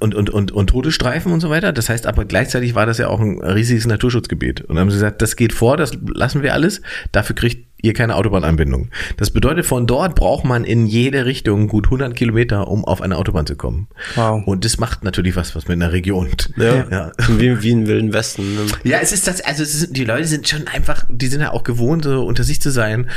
und, 0.00 0.14
und, 0.14 0.28
und, 0.28 0.52
und 0.52 0.66
Todesstreifen 0.66 1.32
und 1.32 1.40
so 1.40 1.48
weiter. 1.48 1.72
Das 1.72 1.88
heißt 1.88 2.06
aber 2.06 2.26
gleichzeitig 2.26 2.74
war 2.74 2.84
das 2.84 2.98
ja 2.98 3.08
auch 3.08 3.20
ein 3.20 3.40
riesiges 3.40 3.86
Naturschutzgebiet. 3.86 4.60
Und 4.60 4.76
dann 4.76 4.80
haben 4.80 4.90
sie 4.90 4.96
gesagt, 4.96 5.22
das 5.22 5.36
geht 5.36 5.54
vor, 5.54 5.78
das 5.78 5.92
lassen 6.12 6.42
wir 6.42 6.52
alles. 6.52 6.82
Dafür 7.12 7.34
kriegt 7.34 7.67
ihr 7.80 7.92
keine 7.92 8.16
Autobahnanbindung. 8.16 8.90
Das 9.16 9.30
bedeutet, 9.30 9.66
von 9.66 9.86
dort 9.86 10.14
braucht 10.14 10.44
man 10.44 10.64
in 10.64 10.86
jede 10.86 11.26
Richtung 11.26 11.68
gut 11.68 11.86
100 11.86 12.14
Kilometer, 12.14 12.68
um 12.68 12.84
auf 12.84 13.00
eine 13.00 13.16
Autobahn 13.16 13.46
zu 13.46 13.56
kommen. 13.56 13.88
Wow. 14.16 14.46
Und 14.46 14.64
das 14.64 14.78
macht 14.78 15.04
natürlich 15.04 15.36
was, 15.36 15.54
was 15.54 15.68
mit 15.68 15.76
einer 15.76 15.92
Region. 15.92 16.28
Ja. 16.56 16.86
Ja. 16.90 17.12
Wie, 17.28 17.62
wie 17.62 17.70
im 17.70 17.86
Wilden 17.86 18.12
Westen. 18.12 18.54
Ne? 18.54 18.66
Ja, 18.84 18.98
es 19.00 19.12
ist 19.12 19.26
das, 19.26 19.40
also 19.40 19.62
ist, 19.62 19.96
die 19.96 20.04
Leute 20.04 20.26
sind 20.26 20.48
schon 20.48 20.66
einfach, 20.66 21.04
die 21.08 21.28
sind 21.28 21.40
ja 21.40 21.52
auch 21.52 21.62
gewohnt, 21.62 22.04
so 22.04 22.24
unter 22.24 22.44
sich 22.44 22.60
zu 22.60 22.70
sein. 22.70 23.08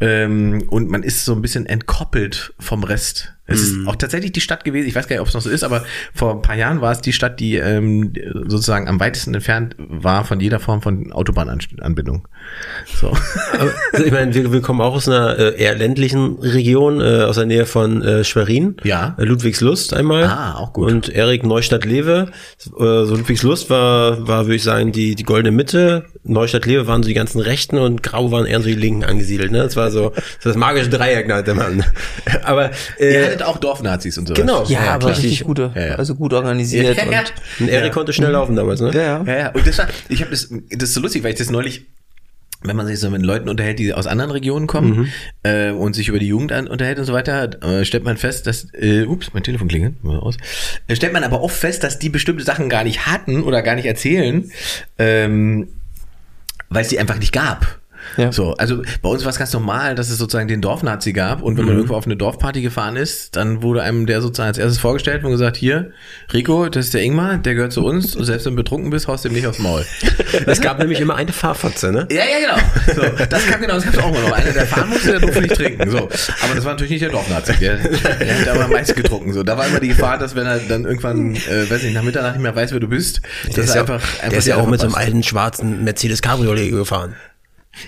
Ähm, 0.00 0.64
und 0.68 0.90
man 0.90 1.02
ist 1.02 1.24
so 1.24 1.34
ein 1.34 1.42
bisschen 1.42 1.66
entkoppelt 1.66 2.54
vom 2.58 2.84
Rest 2.84 3.35
Es 3.48 3.62
ist 3.62 3.86
auch 3.86 3.94
tatsächlich 3.94 4.32
die 4.32 4.40
Stadt 4.40 4.64
gewesen, 4.64 4.88
ich 4.88 4.94
weiß 4.94 5.06
gar 5.06 5.14
nicht, 5.14 5.20
ob 5.20 5.28
es 5.28 5.34
noch 5.34 5.40
so 5.40 5.50
ist, 5.50 5.62
aber 5.62 5.84
vor 6.12 6.32
ein 6.32 6.42
paar 6.42 6.56
Jahren 6.56 6.80
war 6.80 6.90
es 6.90 7.00
die 7.00 7.12
Stadt, 7.12 7.38
die 7.38 7.56
ähm, 7.56 8.12
sozusagen 8.46 8.88
am 8.88 8.98
weitesten 8.98 9.34
entfernt 9.34 9.76
war 9.78 10.24
von 10.24 10.40
jeder 10.40 10.58
Form 10.58 10.82
von 10.82 11.12
Autobahnanbindung. 11.12 12.26
So. 13.00 13.08
Aber, 13.52 13.70
also 13.92 14.04
ich 14.04 14.12
meine, 14.12 14.34
wir, 14.34 14.52
wir 14.52 14.60
kommen 14.62 14.80
auch 14.80 14.94
aus 14.94 15.08
einer 15.08 15.38
äh, 15.38 15.62
eher 15.62 15.76
ländlichen 15.76 16.38
Region, 16.40 17.00
äh, 17.00 17.22
aus 17.22 17.36
der 17.36 17.46
Nähe 17.46 17.66
von 17.66 18.02
äh, 18.02 18.24
Schwerin. 18.24 18.76
Ja. 18.82 19.14
Äh, 19.18 19.24
Ludwigslust 19.24 19.94
einmal. 19.94 20.24
Ah, 20.24 20.56
auch 20.56 20.72
gut. 20.72 20.90
Und 20.90 21.08
Erik 21.08 21.44
Neustadt-Lewe. 21.44 22.30
Äh, 22.30 22.68
so 22.68 23.14
Ludwigslust 23.14 23.70
war, 23.70 24.26
war, 24.26 24.46
würde 24.46 24.56
ich 24.56 24.62
sagen, 24.64 24.90
die, 24.90 25.14
die 25.14 25.24
goldene 25.24 25.52
Mitte. 25.54 26.06
Neustadt-Lewe 26.24 26.86
waren 26.86 27.02
so 27.02 27.08
die 27.08 27.14
ganzen 27.14 27.40
Rechten 27.40 27.78
und 27.78 28.02
Grau 28.02 28.32
waren 28.32 28.46
eher 28.46 28.60
so 28.60 28.66
die 28.66 28.74
Linken 28.74 29.04
angesiedelt. 29.04 29.52
Ne? 29.52 29.58
Das 29.58 29.76
war 29.76 29.90
so 29.90 30.10
das, 30.10 30.16
war 30.16 30.52
das 30.52 30.56
magische 30.56 30.88
Dreieck, 30.88 31.28
nannte 31.28 31.54
man. 31.54 31.84
Aber 32.42 32.70
Ihr 32.98 33.32
äh, 33.32 33.35
hattet 33.36 33.46
auch 33.46 33.58
Dorfnazis 33.58 34.18
und 34.18 34.26
so. 34.28 34.34
Genau. 34.34 34.64
Ja, 34.64 34.84
Ja, 34.84 34.94
aber 34.94 35.08
richtig. 35.10 35.44
gute, 35.44 35.70
Ja, 35.74 35.86
ja. 35.86 35.94
also 35.96 36.14
gut 36.14 36.32
organisiert 36.32 36.96
Ja, 36.96 37.04
ja. 37.10 37.20
und 37.20 37.32
und 37.60 37.68
Erik 37.68 37.92
konnte 37.92 38.12
schnell 38.12 38.30
laufen 38.32 38.56
damals, 38.56 38.80
ne? 38.80 38.90
ja, 38.94 39.00
ja. 39.02 39.24
Ja, 39.26 39.38
ja. 39.38 39.50
Und 39.52 39.66
das 39.66 39.78
war, 39.78 39.86
ich 40.08 40.20
habe 40.20 40.30
das, 40.30 40.48
das 40.70 40.88
ist 40.88 40.94
so 40.94 41.00
lustig, 41.00 41.22
weil 41.24 41.32
ich 41.32 41.38
das 41.38 41.50
neulich, 41.50 41.86
wenn 42.62 42.74
man 42.76 42.86
sich 42.86 42.98
so 42.98 43.10
mit 43.10 43.22
Leuten 43.22 43.48
unterhält, 43.48 43.78
die 43.78 43.92
aus 43.94 44.06
anderen 44.06 44.30
Regionen 44.30 44.66
kommen 44.66 44.96
Mhm. 44.96 45.08
äh, 45.42 45.70
und 45.70 45.94
sich 45.94 46.08
über 46.08 46.18
die 46.18 46.26
Jugend 46.26 46.52
an, 46.52 46.66
unterhält 46.66 46.98
und 46.98 47.04
so 47.04 47.12
weiter, 47.12 47.62
äh, 47.62 47.84
stellt 47.84 48.02
man 48.04 48.16
fest, 48.16 48.46
dass, 48.46 48.68
äh, 48.74 49.04
ups, 49.04 49.30
mein 49.34 49.42
Telefon 49.42 49.68
klingelt, 49.68 50.02
mal 50.02 50.18
aus, 50.18 50.36
äh, 50.88 50.96
stellt 50.96 51.12
man 51.12 51.22
aber 51.22 51.42
oft 51.42 51.56
fest, 51.56 51.84
dass 51.84 51.98
die 51.98 52.08
bestimmte 52.08 52.44
Sachen 52.44 52.68
gar 52.68 52.82
nicht 52.84 53.06
hatten 53.06 53.42
oder 53.44 53.62
gar 53.62 53.74
nicht 53.74 53.86
erzählen, 53.86 54.50
ähm, 54.98 55.68
weil 56.70 56.82
es 56.82 56.88
die 56.88 56.98
einfach 56.98 57.18
nicht 57.18 57.32
gab. 57.32 57.78
Ja. 58.16 58.32
So, 58.32 58.54
also 58.54 58.82
bei 59.02 59.08
uns 59.08 59.24
war 59.24 59.30
es 59.30 59.38
ganz 59.38 59.52
normal, 59.52 59.94
dass 59.94 60.10
es 60.10 60.18
sozusagen 60.18 60.48
den 60.48 60.60
Dorfnazi 60.60 61.12
gab 61.12 61.42
und 61.42 61.56
wenn 61.56 61.64
man 61.64 61.74
irgendwo 61.74 61.94
auf 61.94 62.06
eine 62.06 62.16
Dorfparty 62.16 62.62
gefahren 62.62 62.96
ist, 62.96 63.36
dann 63.36 63.62
wurde 63.62 63.82
einem 63.82 64.06
der 64.06 64.20
sozusagen 64.20 64.48
als 64.48 64.58
erstes 64.58 64.78
vorgestellt 64.78 65.24
und 65.24 65.30
gesagt, 65.30 65.56
hier, 65.56 65.92
Rico, 66.32 66.68
das 66.68 66.86
ist 66.86 66.94
der 66.94 67.02
Ingmar, 67.02 67.38
der 67.38 67.54
gehört 67.54 67.72
zu 67.72 67.84
uns 67.84 68.16
und 68.16 68.24
selbst 68.24 68.46
wenn 68.46 68.52
du 68.52 68.62
betrunken 68.62 68.90
bist, 68.90 69.08
haust 69.08 69.24
du 69.24 69.28
ihm 69.28 69.34
nicht 69.34 69.46
aufs 69.46 69.58
Maul. 69.58 69.84
Es 70.46 70.60
gab 70.60 70.78
nämlich 70.78 71.00
immer 71.00 71.16
eine 71.16 71.32
Fahrfotze, 71.32 71.92
ne? 71.92 72.06
Ja, 72.10 72.22
ja, 72.24 72.40
genau. 72.40 72.94
So, 72.94 73.24
das 73.26 73.46
kam 73.46 73.60
genau, 73.60 73.74
das 73.74 73.84
gab's 73.84 73.98
auch 73.98 74.08
immer 74.08 74.20
noch. 74.20 74.32
Einer, 74.32 74.52
der 74.52 74.66
fahren 74.66 74.88
musste, 74.90 75.12
der 75.12 75.20
durfte 75.20 75.40
nicht 75.40 75.54
trinken. 75.54 75.90
So. 75.90 75.98
Aber 75.98 76.54
das 76.54 76.64
war 76.64 76.72
natürlich 76.72 76.90
nicht 76.90 77.02
der 77.02 77.10
Dorfnazi. 77.10 77.54
Der, 77.60 77.76
der 77.76 78.40
hat 78.40 78.48
aber 78.48 78.64
am 78.64 78.70
meisten 78.70 78.94
getrunken. 78.94 79.32
So. 79.32 79.42
Da 79.42 79.56
war 79.56 79.66
immer 79.66 79.80
die 79.80 79.88
Gefahr, 79.88 80.18
dass 80.18 80.34
wenn 80.34 80.46
er 80.46 80.58
dann 80.58 80.84
irgendwann, 80.84 81.34
äh, 81.34 81.68
weiß 81.70 81.82
nicht, 81.82 81.94
nach 81.94 82.02
Mitternacht 82.02 82.34
nicht 82.34 82.42
mehr 82.42 82.54
weiß, 82.54 82.72
wer 82.72 82.80
du 82.80 82.88
bist, 82.88 83.20
Der 83.46 83.54
dass 83.54 83.64
ist, 83.64 83.70
er 83.70 83.74
ja, 83.76 83.80
einfach, 83.82 83.94
einfach 83.94 84.28
der 84.28 84.38
ist 84.38 84.46
ja 84.46 84.56
auch 84.56 84.66
mit 84.66 84.80
so 84.80 84.86
einem 84.86 84.94
alten 84.94 85.22
schwarzen 85.22 85.84
Mercedes 85.84 86.22
Cabriolet 86.22 86.70
gefahren. 86.70 87.14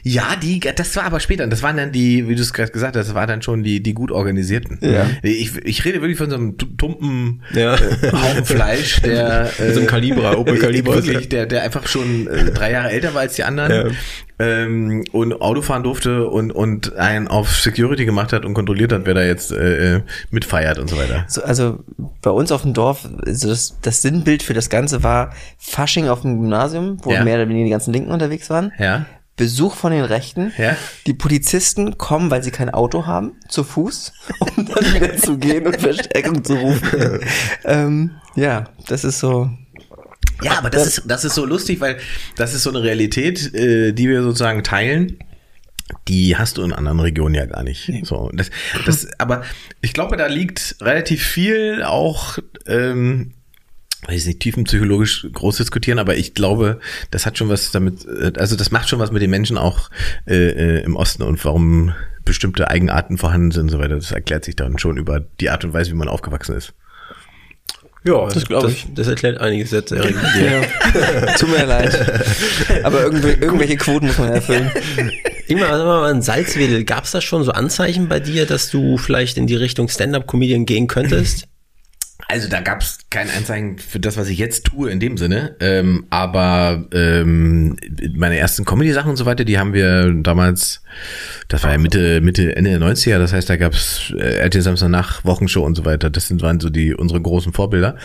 Ja, 0.03 0.37
die, 0.43 0.61
das 0.61 0.95
war 0.97 1.05
aber 1.05 1.21
später. 1.21 1.47
Das 1.47 1.63
waren 1.63 1.77
dann 1.77 1.93
die, 1.93 2.29
wie 2.29 2.35
du 2.35 2.43
es 2.43 2.53
gerade 2.53 2.71
gesagt 2.73 2.97
hast, 2.97 3.09
das 3.09 3.15
war 3.15 3.27
dann 3.27 3.43
schon 3.43 3.63
die, 3.63 3.83
die 3.83 3.95
gut 3.95 4.11
organisierten. 4.11 4.79
Ja. 4.81 5.07
Ich, 5.23 5.57
ich 5.65 5.85
rede 5.85 6.01
wirklich 6.01 6.19
von 6.19 6.31
so 6.31 6.37
einem 6.37 6.59
tu- 6.59 6.67
tumpen 6.77 7.43
Ja. 7.55 7.75
äh, 7.75 8.13
Haufen 8.13 8.45
Fleisch, 8.45 9.01
der 9.03 9.51
Mit 9.59 9.75
so 9.75 9.81
einem 9.81 9.89
Calibra, 9.89 10.35
Opel 10.37 10.59
Calibra. 10.59 10.95
wirklich, 10.95 11.29
der, 11.29 11.47
der 11.47 11.63
einfach 11.63 11.87
schon 11.87 12.27
äh, 12.27 12.47
drei 12.53 12.73
Jahre 12.73 12.91
älter 12.91 13.15
war 13.15 13.23
als 13.23 13.35
die 13.35 13.45
anderen. 13.45 13.97
Ähm, 14.41 15.03
und 15.11 15.41
Auto 15.41 15.63
fahren 15.63 15.83
durfte 15.83 16.29
und, 16.29 16.53
und 16.53 16.95
einen 16.95 17.27
auf 17.27 17.57
Security 17.57 18.05
gemacht 18.05 18.33
hat 18.33 18.45
und 18.45 18.55
kontrolliert 18.55 18.93
hat, 18.93 19.03
wer 19.05 19.15
da 19.15 19.23
jetzt 19.25 19.51
äh, 19.51 19.97
äh, 19.97 20.01
mitfeiert 20.31 20.79
und 20.79 20.89
so 20.89 20.97
weiter. 20.97 21.25
So, 21.27 21.43
also 21.43 21.81
bei 22.23 22.31
uns 22.31 22.53
auf 22.53 22.63
dem 22.63 22.73
Dorf, 22.73 23.09
also 23.27 23.49
das, 23.49 23.77
das 23.83 24.01
Sinnbild 24.03 24.45
für 24.45 24.55
das 24.55 24.71
Ganze 24.71 25.03
war 25.03 25.33
Fasching 25.59 26.07
auf 26.09 26.23
dem 26.23 26.41
Gymnasium, 26.41 26.99
wo 27.03 27.13
Ja. 27.13 27.25
mehr 27.25 27.35
oder 27.35 27.49
weniger 27.49 27.65
die 27.65 27.71
ganzen 27.73 27.93
Linken 27.93 28.13
unterwegs 28.13 28.49
waren. 28.49 28.71
Ja. 28.79 29.07
Besuch 29.39 29.77
von 29.77 29.93
den 29.93 30.05
Rechten. 30.05 30.53
Ja. 30.59 30.77
Die 31.07 31.15
Polizisten 31.15 31.97
kommen, 31.97 32.31
weil 32.31 32.43
sie 32.43 32.51
kein 32.51 32.69
Auto 32.69 33.07
haben, 33.07 33.37
zu 33.49 33.65
Fuß, 33.65 34.13
um 34.41 34.67
dann 34.67 34.95
wieder 34.95 35.17
zu 35.17 35.39
gehen 35.39 35.67
und 35.67 35.81
Verstärkung 35.81 36.45
zu 36.45 36.57
rufen. 36.57 37.21
ähm, 37.65 38.11
ja, 38.35 38.65
das 38.87 39.05
ist 39.05 39.21
so. 39.21 39.51
Ja, 40.43 40.59
aber 40.59 40.71
das 40.71 40.87
ist, 40.87 41.03
das 41.07 41.25
ist 41.25 41.35
so 41.35 41.47
lustig, 41.47 41.81
weil 41.81 41.99
das 42.37 42.55
ist 42.55 42.63
so 42.63 42.71
eine 42.71 42.83
Realität, 42.83 43.55
äh, 43.55 43.93
die 43.93 44.09
wir 44.09 44.23
sozusagen 44.23 44.63
teilen. 44.63 45.19
Die 46.07 46.37
hast 46.37 46.59
du 46.59 46.63
in 46.63 46.73
anderen 46.73 47.01
Regionen 47.01 47.35
ja 47.35 47.47
gar 47.47 47.63
nicht. 47.63 47.91
So, 48.03 48.31
das, 48.35 48.51
das, 48.85 49.09
aber 49.19 49.43
ich 49.81 49.95
glaube, 49.95 50.17
da 50.17 50.27
liegt 50.27 50.77
relativ 50.81 51.25
viel 51.25 51.83
auch, 51.83 52.39
ähm, 52.67 53.33
weiß 54.07 54.27
nicht, 54.27 54.41
tiefenpsychologisch 54.41 55.27
groß 55.33 55.57
diskutieren, 55.57 55.99
aber 55.99 56.17
ich 56.17 56.35
glaube, 56.35 56.81
das 57.11 57.27
hat 57.27 57.37
schon 57.37 57.49
was 57.49 57.71
damit, 57.71 58.07
äh, 58.07 58.33
also 58.37 58.57
das 58.57 58.71
macht 58.71 58.89
schon 58.89 58.99
was 58.99 59.11
mit 59.11 59.23
den 59.23 59.31
Menschen 59.31 59.59
auch 59.59 59.91
äh, 60.27 60.35
äh, 60.35 60.83
im 60.85 60.97
Osten 60.97 61.23
und 61.23 61.45
warum 61.45 61.95
bestimmte 62.25 62.69
Eigenarten 62.69 63.19
vorhanden 63.19 63.51
sind 63.51 63.63
und 63.63 63.69
so 63.71 63.79
weiter. 63.79 63.97
Das 63.97 64.13
erklärt 64.13 64.45
sich 64.45 64.55
dann 64.57 64.79
schon 64.79 64.99
über 64.99 65.21
die 65.41 65.51
Art 65.51 65.65
und 65.65 65.73
Weise, 65.73 65.91
wie 65.91 65.97
man 65.97 66.09
aufgewachsen 66.09 66.57
ist. 66.57 66.75
Ja, 68.05 68.29
Das 68.29 68.47
glaub 68.47 68.69
ich. 68.69 68.87
Das 68.95 69.09
erklärt 69.09 69.39
einiges 69.39 69.71
jetzt, 69.71 69.93
Erik. 69.93 70.15
Ja. 70.41 71.33
Tut 71.39 71.49
mir 71.51 71.67
leid. 71.67 71.99
Aber 72.85 73.03
irgendw 73.03 73.29
irgendwelche 73.29 73.77
Quoten 73.77 74.07
muss 74.07 74.19
man 74.19 74.33
erfüllen. 74.33 74.71
Sag 75.49 75.59
mal, 75.59 76.11
in 76.11 76.23
Salzwedel, 76.23 76.85
gab 76.85 77.05
es 77.05 77.11
da 77.13 77.21
schon 77.21 77.43
so 77.43 77.53
Anzeichen 77.53 78.09
bei 78.09 78.21
dir, 78.21 78.47
dass 78.47 78.71
du 78.71 78.99
vielleicht 78.99 79.39
in 79.39 79.47
die 79.47 79.57
Richtung 79.57 79.89
Stand-Up-Comedian 79.89 80.67
gehen 80.67 80.87
könntest? 80.87 81.49
Also 82.27 82.49
da 82.49 82.61
gab 82.61 82.81
es 82.81 82.99
kein 83.11 83.31
Anzeichen 83.31 83.79
für 83.79 84.01
das, 84.01 84.17
was 84.17 84.29
ich 84.29 84.39
jetzt 84.39 84.65
tue 84.65 84.91
in 84.91 84.99
dem 84.99 85.17
Sinne. 85.17 85.55
Ähm, 85.61 86.07
aber 86.11 86.87
ähm, 86.93 87.77
meine 88.15 88.37
ersten 88.37 88.65
Comedy-Sachen 88.65 89.11
und 89.11 89.17
so 89.17 89.25
weiter, 89.25 89.45
die 89.45 89.59
haben 89.59 89.73
wir 89.73 90.13
damals, 90.15 90.83
das 91.47 91.63
war 91.63 91.71
ja 91.71 91.79
Mitte, 91.79 92.21
Mitte, 92.21 92.57
Ende 92.57 92.71
der 92.71 92.81
90er, 92.81 93.19
das 93.19 93.33
heißt, 93.33 93.49
da 93.49 93.57
gab 93.57 93.73
es 93.73 94.13
äh, 94.17 94.41
RTL 94.41 94.63
Samstag 94.63 94.89
nach 94.89 95.25
Wochenshow 95.25 95.65
und 95.65 95.77
so 95.77 95.85
weiter. 95.85 96.11
Das 96.11 96.27
sind, 96.27 96.43
waren 96.43 96.59
so 96.59 96.71
die 96.71 96.93
unsere 96.93 97.21
großen 97.21 97.53
Vorbilder. 97.53 97.97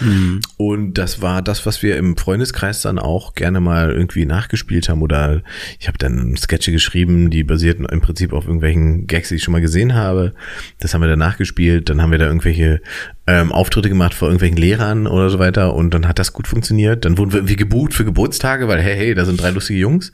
Und 0.58 0.93
das 0.93 1.21
war 1.21 1.41
das, 1.41 1.65
was 1.65 1.82
wir 1.82 1.97
im 1.97 2.15
Freundeskreis 2.15 2.82
dann 2.84 2.99
auch 2.99 3.34
gerne 3.34 3.62
mal 3.62 3.91
irgendwie 3.91 4.26
nachgespielt 4.26 4.89
haben. 4.89 5.02
Oder 5.02 5.41
ich 5.80 5.88
habe 5.88 5.97
dann 5.97 6.38
Sketche 6.38 6.71
geschrieben, 6.71 7.32
die 7.32 7.43
basierten 7.43 7.86
im 7.86 7.99
Prinzip 7.99 8.32
auf 8.32 8.45
irgendwelchen 8.45 9.08
Gags, 9.08 9.30
die 9.30 9.36
ich 9.36 9.43
schon 9.43 9.54
mal 9.54 9.62
gesehen 9.62 9.95
habe. 9.95 10.34
Das 10.80 10.93
haben 10.93 11.02
wir 11.02 11.10
dann 11.10 11.19
nachgespielt. 11.19 11.89
Dann 11.89 12.02
haben 12.02 12.12
wir 12.12 12.19
da 12.19 12.28
irgendwelche 12.28 12.80
ähm, 13.26 13.54
Auftritte 13.54 13.88
gemacht 13.88 14.14
vor 14.14 14.28
irgendwelchen 14.28 14.58
Lehrern 14.58 15.08
oder 15.08 15.30
so 15.30 15.40
weiter 15.40 15.74
und 15.76 15.94
dann 15.94 16.08
hat 16.08 16.20
das 16.20 16.34
gut 16.34 16.48
funktioniert. 16.48 17.06
Dann 17.06 17.18
wurden 17.18 17.32
wir 17.32 17.40
irgendwie 17.40 17.56
gebucht 17.56 17.94
für 17.94 18.04
Geburtstage, 18.04 18.68
weil 18.68 18.82
hey, 18.82 18.98
hey, 18.98 19.16
da 19.16 19.24
sind 19.24 19.42
drei 19.42 19.52
lustige 19.52 19.80
Jungs. 19.80 20.12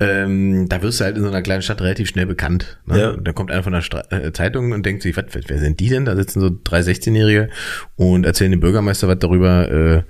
Ähm, 0.00 0.68
da 0.68 0.82
wirst 0.82 1.00
du 1.00 1.04
halt 1.04 1.16
in 1.16 1.22
so 1.22 1.28
einer 1.28 1.40
kleinen 1.40 1.62
Stadt 1.62 1.80
relativ 1.80 2.08
schnell 2.08 2.26
bekannt. 2.26 2.78
Ne? 2.84 3.00
Ja. 3.00 3.16
Da 3.16 3.32
kommt 3.32 3.50
einer 3.50 3.62
von 3.62 3.72
der 3.72 3.80
Stra 3.80 4.02
äh, 4.10 4.32
Zeitung 4.32 4.72
und 4.72 4.84
denkt 4.84 5.02
sich, 5.02 5.16
was, 5.16 5.24
wer 5.32 5.58
sind 5.58 5.80
die 5.80 5.88
denn? 5.88 6.04
Da 6.04 6.14
sitzen 6.14 6.40
so 6.40 6.50
drei 6.62 6.80
16-Jährige 6.80 7.48
und 7.96 8.26
erzählen 8.26 8.50
dem 8.50 8.60
Bürgermeister 8.60 9.08
was 9.08 9.18
darüber, 9.18 10.04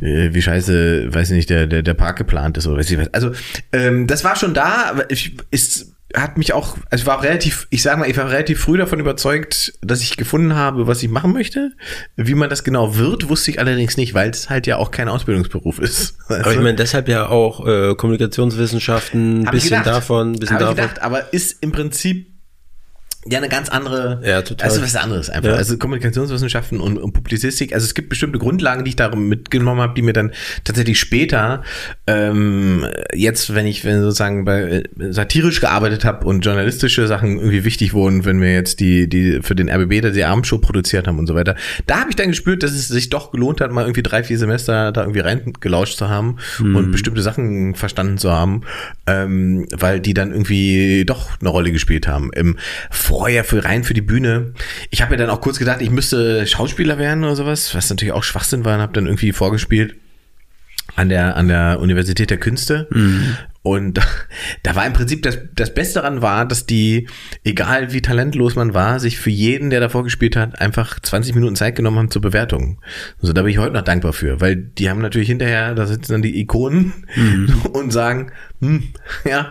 äh, 0.00 0.06
äh, 0.06 0.32
wie 0.32 0.40
scheiße, 0.40 1.12
weiß 1.12 1.30
ich 1.30 1.36
nicht, 1.36 1.50
der, 1.50 1.66
der, 1.66 1.82
der 1.82 1.94
Park 1.94 2.16
geplant 2.16 2.56
ist 2.56 2.66
oder 2.66 2.78
weiß 2.78 2.90
ich 2.90 2.98
was. 2.98 3.12
Also 3.12 3.32
ähm, 3.72 4.06
das 4.06 4.24
war 4.24 4.36
schon 4.36 4.54
da, 4.54 4.86
aber 4.90 5.10
ich, 5.10 5.36
ist 5.50 5.97
hat 6.14 6.38
mich 6.38 6.52
auch, 6.54 6.76
also 6.90 7.02
ich 7.02 7.06
war 7.06 7.22
relativ, 7.22 7.66
ich 7.70 7.82
sag 7.82 7.98
mal, 7.98 8.08
ich 8.08 8.16
war 8.16 8.30
relativ 8.30 8.60
früh 8.60 8.78
davon 8.78 8.98
überzeugt, 8.98 9.74
dass 9.82 10.00
ich 10.00 10.16
gefunden 10.16 10.54
habe, 10.54 10.86
was 10.86 11.02
ich 11.02 11.10
machen 11.10 11.32
möchte. 11.32 11.72
Wie 12.16 12.34
man 12.34 12.48
das 12.48 12.64
genau 12.64 12.96
wird, 12.96 13.28
wusste 13.28 13.50
ich 13.50 13.60
allerdings 13.60 13.96
nicht, 13.96 14.14
weil 14.14 14.30
es 14.30 14.48
halt 14.48 14.66
ja 14.66 14.78
auch 14.78 14.90
kein 14.90 15.08
Ausbildungsberuf 15.08 15.78
ist. 15.78 16.16
Aber 16.28 16.52
ich 16.52 16.60
meine, 16.60 16.74
deshalb 16.74 17.08
ja 17.08 17.28
auch 17.28 17.66
äh, 17.66 17.94
Kommunikationswissenschaften, 17.94 19.44
bisschen 19.50 19.70
gedacht. 19.70 19.86
davon, 19.86 20.32
bisschen 20.32 20.58
davon. 20.58 20.76
gedacht, 20.76 21.02
aber 21.02 21.32
ist 21.32 21.62
im 21.62 21.72
Prinzip 21.72 22.37
ja 23.32 23.38
eine 23.38 23.48
ganz 23.48 23.68
andere, 23.68 24.20
Ja, 24.24 24.42
total. 24.42 24.68
also 24.68 24.82
was 24.82 24.96
anderes 24.96 25.30
einfach. 25.30 25.50
Ja. 25.50 25.56
Also 25.56 25.76
Kommunikationswissenschaften 25.76 26.80
und, 26.80 26.98
und 26.98 27.12
Publizistik, 27.12 27.72
also 27.74 27.84
es 27.84 27.94
gibt 27.94 28.08
bestimmte 28.08 28.38
Grundlagen, 28.38 28.84
die 28.84 28.90
ich 28.90 28.96
da 28.96 29.14
mitgenommen 29.14 29.80
habe, 29.80 29.94
die 29.94 30.02
mir 30.02 30.12
dann 30.12 30.32
tatsächlich 30.64 30.98
später, 30.98 31.62
ähm, 32.06 32.86
jetzt, 33.14 33.54
wenn 33.54 33.66
ich 33.66 33.84
wenn 33.84 34.02
sozusagen 34.02 34.44
bei 34.44 34.60
äh, 34.60 34.82
satirisch 35.10 35.60
gearbeitet 35.60 36.04
habe 36.04 36.26
und 36.26 36.44
journalistische 36.44 37.06
Sachen 37.06 37.38
irgendwie 37.38 37.64
wichtig 37.64 37.92
wurden, 37.92 38.24
wenn 38.24 38.40
wir 38.40 38.52
jetzt 38.52 38.80
die, 38.80 39.08
die 39.08 39.40
für 39.42 39.54
den 39.54 39.68
RBB 39.68 40.02
da 40.02 40.10
die 40.10 40.24
Abendshow 40.24 40.58
produziert 40.58 41.06
haben 41.06 41.18
und 41.18 41.26
so 41.26 41.34
weiter, 41.34 41.56
da 41.86 42.00
habe 42.00 42.10
ich 42.10 42.16
dann 42.16 42.28
gespürt, 42.28 42.62
dass 42.62 42.72
es 42.72 42.88
sich 42.88 43.10
doch 43.10 43.30
gelohnt 43.32 43.60
hat, 43.60 43.70
mal 43.72 43.82
irgendwie 43.82 44.02
drei, 44.02 44.22
vier 44.24 44.38
Semester 44.38 44.92
da 44.92 45.02
irgendwie 45.02 45.20
reingelauscht 45.20 45.98
zu 45.98 46.08
haben 46.08 46.36
und 46.58 46.92
bestimmte 46.92 47.22
Sachen 47.22 47.74
verstanden 47.74 48.18
zu 48.18 48.30
haben, 48.30 48.62
ähm, 49.06 49.66
weil 49.72 50.00
die 50.00 50.14
dann 50.14 50.32
irgendwie 50.32 51.04
doch 51.04 51.40
eine 51.40 51.48
Rolle 51.48 51.72
gespielt 51.72 52.06
haben. 52.08 52.30
Im 52.34 52.56
vorher 53.18 53.42
für 53.42 53.64
rein 53.64 53.82
für 53.82 53.94
die 53.94 54.00
Bühne. 54.00 54.52
Ich 54.90 55.02
habe 55.02 55.14
ja 55.14 55.18
dann 55.18 55.30
auch 55.30 55.40
kurz 55.40 55.58
gedacht, 55.58 55.82
ich 55.82 55.90
müsste 55.90 56.46
Schauspieler 56.46 56.98
werden 56.98 57.24
oder 57.24 57.34
sowas, 57.34 57.74
was 57.74 57.90
natürlich 57.90 58.12
auch 58.12 58.22
Schwachsinn 58.22 58.64
war 58.64 58.76
und 58.76 58.80
habe 58.80 58.92
dann 58.92 59.06
irgendwie 59.06 59.32
vorgespielt 59.32 59.96
an 60.94 61.08
der 61.08 61.36
an 61.36 61.48
der 61.48 61.80
Universität 61.80 62.30
der 62.30 62.38
Künste 62.38 62.86
Und 63.62 64.00
da, 64.62 64.76
war 64.76 64.86
im 64.86 64.92
Prinzip 64.92 65.22
das, 65.24 65.38
das 65.54 65.74
Beste 65.74 66.00
daran 66.00 66.22
war, 66.22 66.46
dass 66.46 66.64
die, 66.64 67.08
egal 67.44 67.92
wie 67.92 68.00
talentlos 68.00 68.54
man 68.54 68.72
war, 68.72 69.00
sich 69.00 69.18
für 69.18 69.30
jeden, 69.30 69.70
der 69.70 69.80
davor 69.80 70.04
gespielt 70.04 70.36
hat, 70.36 70.60
einfach 70.60 71.00
20 71.00 71.34
Minuten 71.34 71.56
Zeit 71.56 71.74
genommen 71.74 71.98
haben 71.98 72.10
zur 72.10 72.22
Bewertung. 72.22 72.80
Also 73.20 73.32
da 73.32 73.42
bin 73.42 73.50
ich 73.50 73.58
heute 73.58 73.74
noch 73.74 73.82
dankbar 73.82 74.12
für, 74.12 74.40
weil 74.40 74.56
die 74.56 74.88
haben 74.88 75.00
natürlich 75.00 75.28
hinterher, 75.28 75.74
da 75.74 75.86
sitzen 75.86 76.12
dann 76.12 76.22
die 76.22 76.40
Ikonen 76.40 76.92
und 77.72 77.92
sagen, 77.92 78.30
hm, 78.60 78.84
ja, 79.28 79.50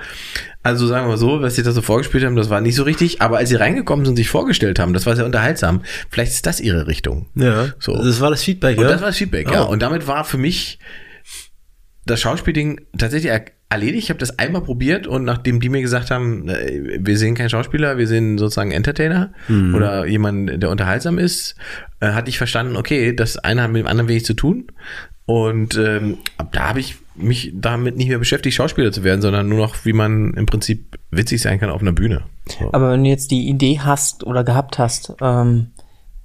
also 0.68 0.86
sagen 0.88 1.06
wir 1.06 1.10
mal 1.12 1.18
so, 1.18 1.42
was 1.42 1.56
sie 1.56 1.64
da 1.64 1.72
so 1.72 1.82
vorgespielt 1.82 2.24
haben, 2.26 2.36
das 2.36 2.50
war 2.50 2.62
nicht 2.62 2.76
so 2.76 2.84
richtig, 2.84 3.22
aber 3.22 3.38
als 3.38 3.50
sie 3.50 3.56
reingekommen 3.56 4.06
sind 4.06 4.12
und 4.14 4.18
sich 4.18 4.30
vorgestellt 4.30 4.80
haben, 4.80 4.94
das 4.94 5.06
war 5.06 5.16
sehr 5.16 5.26
unterhaltsam. 5.26 5.82
Vielleicht 6.10 6.32
ist 6.34 6.46
das 6.46 6.60
ihre 6.60 6.88
Richtung. 6.88 7.28
Ja, 7.36 7.70
So. 7.80 7.96
das 7.96 8.20
war 8.22 8.30
das 8.30 8.44
Feedback, 8.44 8.78
Und 8.78 8.84
ja? 8.84 8.92
das 8.92 9.02
war 9.02 9.08
das 9.08 9.18
Feedback, 9.18 9.50
ja. 9.52 9.66
Oh. 9.66 9.70
Und 9.72 9.82
damit 9.82 10.08
war 10.08 10.24
für 10.24 10.38
mich 10.38 10.80
das 12.06 12.22
Schauspielding 12.22 12.82
tatsächlich 12.98 13.32
er- 13.32 13.46
erledigt. 13.70 14.04
Ich 14.06 14.10
habe 14.10 14.20
das 14.20 14.40
einmal 14.40 14.62
probiert 14.62 15.08
und 15.08 15.26
nachdem 15.26 15.60
die 15.60 15.68
mir 15.68 15.82
gesagt 15.82 16.10
haben, 16.10 16.48
äh, 16.48 17.00
wir 17.02 17.18
sehen 17.18 17.36
keinen 17.36 17.50
Schauspieler, 17.50 17.98
wir 17.98 18.08
sehen 18.08 18.38
sozusagen 18.38 18.72
Entertainer 18.72 19.34
Mhm. 19.50 19.76
oder 19.76 20.06
jemanden, 20.06 20.60
der 20.60 20.70
unterhaltsam 20.70 21.18
ist, 21.18 21.56
äh, 22.00 22.12
hatte 22.12 22.30
ich 22.30 22.38
verstanden, 22.38 22.78
okay, 22.78 23.14
das 23.14 23.38
eine 23.38 23.64
hat 23.64 23.72
mit 23.72 23.82
dem 23.82 23.88
anderen 23.88 24.08
wenig 24.08 24.24
zu 24.26 24.36
tun. 24.36 24.68
Und 25.26 25.76
ähm, 25.78 26.20
ab 26.38 26.54
da 26.54 26.70
habe 26.70 26.80
ich 26.80 26.96
mich 27.18 27.52
damit 27.54 27.98
nicht 27.98 28.10
mehr 28.10 28.20
beschäftigt, 28.20 28.56
Schauspieler 28.56 28.92
zu 28.92 29.04
werden, 29.04 29.22
sondern 29.22 29.50
nur 29.50 29.60
noch, 29.60 29.86
wie 29.86 29.94
man 29.94 30.34
im 30.34 30.46
Prinzip 30.46 31.00
witzig 31.12 31.42
sein 31.42 31.60
kann 31.60 31.70
auf 31.70 31.82
einer 31.82 31.92
Bühne. 31.92 32.24
So. 32.48 32.70
Aber 32.74 32.92
wenn 32.92 33.04
du 33.04 33.10
jetzt 33.10 33.32
die 33.32 33.48
Idee 33.50 33.80
hast 33.80 34.24
oder 34.24 34.44
gehabt 34.44 34.78
hast, 34.78 35.14
ähm, 35.22 35.68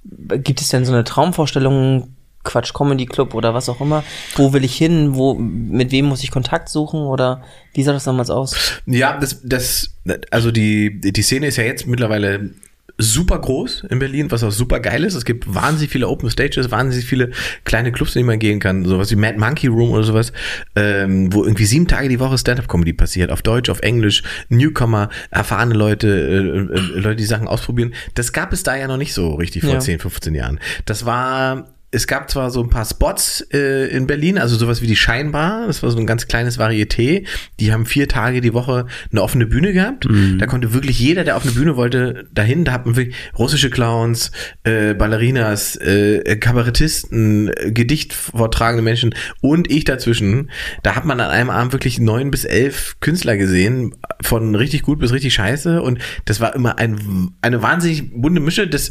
gibt 0.03 0.61
es 0.61 0.69
denn 0.69 0.85
so 0.85 0.93
eine 0.93 1.03
Traumvorstellung, 1.03 2.15
Quatsch 2.43 2.73
Comedy 2.73 3.05
Club 3.05 3.33
oder 3.35 3.53
was 3.53 3.69
auch 3.69 3.79
immer? 3.79 4.03
Wo 4.35 4.51
will 4.53 4.65
ich 4.65 4.75
hin? 4.75 5.15
Wo, 5.15 5.33
mit 5.33 5.91
wem 5.91 6.05
muss 6.05 6.23
ich 6.23 6.31
Kontakt 6.31 6.67
suchen? 6.69 7.01
Oder 7.01 7.41
wie 7.73 7.83
sah 7.83 7.93
das 7.93 8.03
damals 8.03 8.29
aus? 8.29 8.81
Ja, 8.85 9.17
das, 9.17 9.39
das, 9.43 9.95
also 10.29 10.51
die, 10.51 10.99
die 10.99 11.21
Szene 11.21 11.47
ist 11.47 11.55
ja 11.55 11.63
jetzt 11.63 11.87
mittlerweile 11.87 12.51
super 12.97 13.39
groß 13.39 13.85
in 13.89 13.99
Berlin, 13.99 14.29
was 14.29 14.43
auch 14.43 14.51
super 14.51 14.79
geil 14.79 15.03
ist. 15.03 15.15
Es 15.15 15.25
gibt 15.25 15.51
wahnsinnig 15.53 15.91
viele 15.91 16.07
Open 16.07 16.29
Stages, 16.29 16.69
wahnsinnig 16.69 17.05
viele 17.05 17.31
kleine 17.63 17.91
Clubs, 17.91 18.15
in 18.15 18.19
die 18.21 18.25
man 18.27 18.39
gehen 18.39 18.59
kann. 18.59 18.85
Sowas 18.85 19.09
wie 19.09 19.15
Mad 19.15 19.37
Monkey 19.39 19.67
Room 19.67 19.91
oder 19.91 20.03
sowas, 20.03 20.31
ähm, 20.75 21.33
wo 21.33 21.43
irgendwie 21.43 21.65
sieben 21.65 21.87
Tage 21.87 22.09
die 22.09 22.19
Woche 22.19 22.37
Stand-Up-Comedy 22.37 22.93
passiert. 22.93 23.31
Auf 23.31 23.41
Deutsch, 23.41 23.69
auf 23.69 23.79
Englisch, 23.79 24.21
Newcomer, 24.49 25.09
erfahrene 25.31 25.73
Leute, 25.73 26.07
äh, 26.07 26.37
äh, 26.75 26.99
Leute, 26.99 27.15
die 27.15 27.25
Sachen 27.25 27.47
ausprobieren. 27.47 27.93
Das 28.13 28.31
gab 28.31 28.53
es 28.53 28.63
da 28.63 28.75
ja 28.75 28.87
noch 28.87 28.97
nicht 28.97 29.13
so 29.13 29.33
richtig 29.35 29.63
vor 29.63 29.73
Ja. 29.73 29.79
10, 29.79 29.99
15 29.99 30.35
Jahren. 30.35 30.59
Das 30.85 31.05
war 31.05 31.72
es 31.93 32.07
gab 32.07 32.29
zwar 32.29 32.49
so 32.49 32.61
ein 32.63 32.69
paar 32.69 32.85
Spots 32.85 33.41
äh, 33.53 33.87
in 33.95 34.07
Berlin, 34.07 34.39
also 34.39 34.55
sowas 34.55 34.81
wie 34.81 34.87
die 34.87 34.95
Scheinbar, 34.95 35.67
das 35.67 35.83
war 35.83 35.91
so 35.91 35.99
ein 35.99 36.07
ganz 36.07 36.27
kleines 36.27 36.59
Varieté. 36.59 37.25
Die 37.59 37.71
haben 37.71 37.85
vier 37.85 38.07
Tage 38.07 38.41
die 38.41 38.53
Woche 38.53 38.87
eine 39.11 39.21
offene 39.21 39.45
Bühne 39.45 39.73
gehabt. 39.73 40.07
Da 40.39 40.47
konnte 40.47 40.73
wirklich 40.73 40.99
jeder, 40.99 41.23
der 41.23 41.37
auf 41.37 41.43
eine 41.43 41.51
Bühne 41.51 41.75
wollte, 41.75 42.25
dahin. 42.33 42.65
Da 42.65 42.71
hat 42.71 42.87
man 42.87 42.95
wirklich 42.95 43.15
russische 43.37 43.69
Clowns, 43.69 44.31
äh, 44.63 44.95
Ballerinas, 44.95 45.75
äh, 45.75 46.35
Kabarettisten, 46.37 47.49
äh, 47.49 47.71
Gedicht 47.71 48.13
vortragende 48.13 48.81
Menschen 48.81 49.13
und 49.41 49.69
ich 49.71 49.83
dazwischen. 49.83 50.49
Da 50.81 50.95
hat 50.95 51.05
man 51.05 51.19
an 51.19 51.29
einem 51.29 51.51
Abend 51.51 51.73
wirklich 51.73 51.99
neun 51.99 52.31
bis 52.31 52.43
elf 52.43 52.95
Künstler 53.01 53.37
gesehen, 53.37 53.93
von 54.19 54.55
richtig 54.55 54.81
gut 54.81 54.99
bis 54.99 55.11
richtig 55.11 55.35
scheiße. 55.35 55.81
Und 55.81 55.99
das 56.25 56.39
war 56.39 56.55
immer 56.55 56.79
ein, 56.79 57.33
eine 57.41 57.61
wahnsinnig 57.61 58.11
bunte 58.11 58.41
Mische. 58.41 58.67
Das 58.67 58.89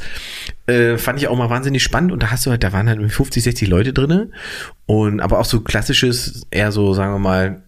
äh, 0.67 0.97
fand 0.97 1.19
ich 1.19 1.29
auch 1.29 1.37
mal 1.37 1.51
wahnsinnig 1.51 1.83
spannend. 1.83 2.13
Und 2.13 2.23
da 2.23 2.31
hast 2.31 2.47
du 2.47 2.51
halt, 2.51 2.63
da 2.63 2.73
waren 2.73 2.89
halt 2.89 2.99
irgendwie 2.99 3.15
50, 3.15 3.43
60 3.43 3.69
Leute 3.69 3.93
drinne 3.93 4.31
Und 4.87 5.21
aber 5.21 5.39
auch 5.39 5.45
so 5.45 5.61
klassisches, 5.61 6.47
eher 6.51 6.73
so, 6.73 6.95
sagen 6.95 7.15
wir 7.15 7.19
mal, 7.19 7.63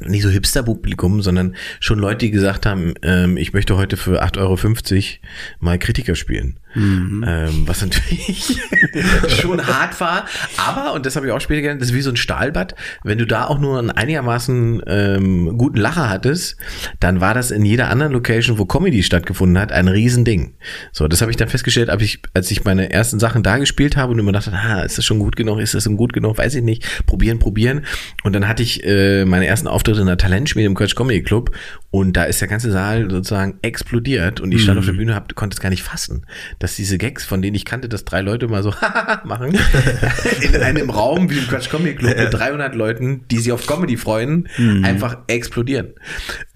nicht 0.00 0.22
so 0.22 0.30
Hipster-Publikum, 0.30 1.22
sondern 1.22 1.54
schon 1.80 1.98
Leute, 1.98 2.26
die 2.26 2.30
gesagt 2.30 2.66
haben, 2.66 2.94
ähm, 3.02 3.36
ich 3.36 3.52
möchte 3.52 3.76
heute 3.76 3.96
für 3.96 4.22
8,50 4.24 4.38
Euro 4.40 4.58
mal 5.60 5.78
Kritiker 5.78 6.14
spielen. 6.16 6.58
Ähm, 6.76 7.62
was 7.66 7.82
natürlich 7.82 8.60
schon 9.28 9.66
hart 9.66 10.00
war. 10.00 10.26
Aber, 10.56 10.92
und 10.94 11.06
das 11.06 11.16
habe 11.16 11.26
ich 11.26 11.32
auch 11.32 11.40
später 11.40 11.60
gelernt, 11.60 11.80
das 11.80 11.90
ist 11.90 11.94
wie 11.94 12.00
so 12.00 12.10
ein 12.10 12.16
Stahlbad. 12.16 12.74
Wenn 13.02 13.18
du 13.18 13.26
da 13.26 13.46
auch 13.46 13.58
nur 13.58 13.78
einen 13.78 13.90
einigermaßen 13.90 14.82
ähm, 14.86 15.58
guten 15.58 15.78
Lacher 15.78 16.08
hattest, 16.08 16.56
dann 17.00 17.20
war 17.20 17.34
das 17.34 17.50
in 17.50 17.64
jeder 17.64 17.88
anderen 17.90 18.12
Location, 18.12 18.58
wo 18.58 18.64
Comedy 18.64 19.02
stattgefunden 19.02 19.58
hat, 19.58 19.72
ein 19.72 19.88
Riesending. 19.88 20.54
So, 20.92 21.08
das 21.08 21.20
habe 21.20 21.30
ich 21.30 21.36
dann 21.36 21.48
festgestellt, 21.48 21.90
als 21.90 22.02
ich, 22.02 22.20
als 22.34 22.50
ich 22.50 22.64
meine 22.64 22.90
ersten 22.92 23.18
Sachen 23.18 23.42
da 23.42 23.58
gespielt 23.58 23.96
habe 23.96 24.12
und 24.12 24.18
immer 24.18 24.32
dachte, 24.32 24.52
ah, 24.52 24.80
ist 24.82 24.98
das 24.98 25.04
schon 25.04 25.18
gut 25.18 25.36
genug, 25.36 25.60
ist 25.60 25.74
das 25.74 25.84
schon 25.84 25.96
gut 25.96 26.12
genug, 26.12 26.38
weiß 26.38 26.54
ich 26.56 26.62
nicht, 26.62 27.06
probieren, 27.06 27.38
probieren. 27.38 27.82
Und 28.22 28.34
dann 28.34 28.48
hatte 28.48 28.62
ich 28.62 28.84
äh, 28.84 29.24
meine 29.24 29.46
ersten 29.46 29.68
Auftritte 29.68 30.00
in 30.00 30.06
der 30.06 30.16
Talentschmiede 30.16 30.66
im 30.66 30.74
Quatsch 30.74 30.96
Comedy 30.96 31.22
Club 31.22 31.50
und 31.94 32.16
da 32.16 32.24
ist 32.24 32.40
der 32.40 32.48
ganze 32.48 32.72
Saal 32.72 33.08
sozusagen 33.08 33.56
explodiert 33.62 34.40
und 34.40 34.50
ich 34.50 34.64
stand 34.64 34.80
auf 34.80 34.84
der 34.84 34.94
Bühne, 34.94 35.14
hab, 35.14 35.32
konnte 35.36 35.54
es 35.54 35.60
gar 35.60 35.70
nicht 35.70 35.84
fassen, 35.84 36.26
dass 36.58 36.74
diese 36.74 36.98
Gags, 36.98 37.24
von 37.24 37.40
denen 37.40 37.54
ich 37.54 37.64
kannte, 37.64 37.88
dass 37.88 38.04
drei 38.04 38.20
Leute 38.20 38.48
mal 38.48 38.64
so 38.64 38.74
machen, 39.24 39.56
in 40.40 40.60
einem 40.60 40.90
Raum 40.90 41.30
wie 41.30 41.38
im 41.38 41.46
Quatsch 41.46 41.70
Comedy 41.70 41.94
Club 41.94 42.16
mit 42.16 42.34
300 42.34 42.74
Leuten, 42.74 43.26
die 43.30 43.38
sich 43.38 43.52
auf 43.52 43.68
Comedy 43.68 43.96
freuen, 43.96 44.48
einfach 44.82 45.18
explodieren. 45.28 45.92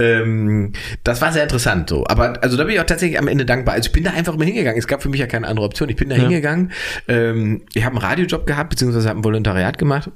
Ähm, 0.01 0.73
das 1.05 1.23
war 1.23 1.33
sehr 1.33 1.45
interessant 1.45 1.89
so. 1.89 2.05
Aber 2.09 2.43
also 2.43 2.57
da 2.57 2.65
bin 2.65 2.75
ich 2.75 2.81
auch 2.81 2.87
tatsächlich 2.87 3.21
am 3.21 3.29
Ende 3.29 3.47
dankbar. 3.47 3.75
Also 3.75 3.87
ich 3.87 3.93
bin 3.93 4.03
da 4.03 4.11
einfach 4.11 4.35
immer 4.35 4.45
hingegangen. 4.45 4.77
Es 4.77 4.89
gab 4.89 5.05
für 5.05 5.09
mich 5.09 5.21
ja 5.21 5.29
keine 5.29 5.47
andere 5.47 5.67
Option. 5.67 5.89
Ich 5.89 5.95
bin 5.95 6.09
da 6.09 6.17
hingegangen. 6.17 6.73
Ähm, 7.07 7.63
ich 7.75 7.85
habe 7.85 7.95
einen 7.95 8.05
Radiojob 8.05 8.45
gehabt, 8.45 8.71
beziehungsweise 8.71 9.09
habe 9.09 9.21
ein 9.21 9.25
Volontariat 9.25 9.79
gemacht. 9.79 10.11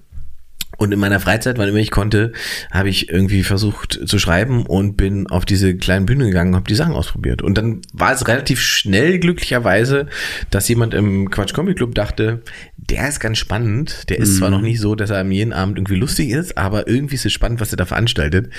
Und 0.78 0.92
in 0.92 0.98
meiner 0.98 1.20
Freizeit, 1.20 1.58
wann 1.58 1.68
immer 1.68 1.78
ich 1.78 1.90
konnte, 1.90 2.32
habe 2.70 2.88
ich 2.88 3.08
irgendwie 3.08 3.42
versucht 3.42 4.00
zu 4.06 4.18
schreiben 4.18 4.66
und 4.66 4.96
bin 4.96 5.28
auf 5.28 5.44
diese 5.44 5.76
kleinen 5.76 6.06
Bühnen 6.06 6.26
gegangen 6.26 6.50
und 6.50 6.56
habe 6.56 6.68
die 6.68 6.74
Sachen 6.74 6.94
ausprobiert. 6.94 7.42
Und 7.42 7.58
dann 7.58 7.82
war 7.92 8.12
es 8.12 8.26
relativ 8.26 8.60
schnell 8.60 9.18
glücklicherweise, 9.18 10.06
dass 10.50 10.68
jemand 10.68 10.94
im 10.94 11.30
Quatsch 11.30 11.54
Comedy 11.54 11.74
Club 11.74 11.94
dachte, 11.94 12.42
der 12.76 13.08
ist 13.08 13.20
ganz 13.20 13.38
spannend. 13.38 14.08
Der 14.08 14.18
ist 14.18 14.38
zwar 14.38 14.50
noch 14.50 14.60
nicht 14.60 14.80
so, 14.80 14.94
dass 14.94 15.10
er 15.10 15.20
am 15.20 15.30
jeden 15.30 15.52
Abend 15.52 15.78
irgendwie 15.78 15.96
lustig 15.96 16.30
ist, 16.30 16.58
aber 16.58 16.88
irgendwie 16.88 17.14
ist 17.14 17.26
es 17.26 17.32
spannend, 17.32 17.60
was 17.60 17.72
er 17.72 17.76
da 17.76 17.84
veranstaltet. 17.84 18.50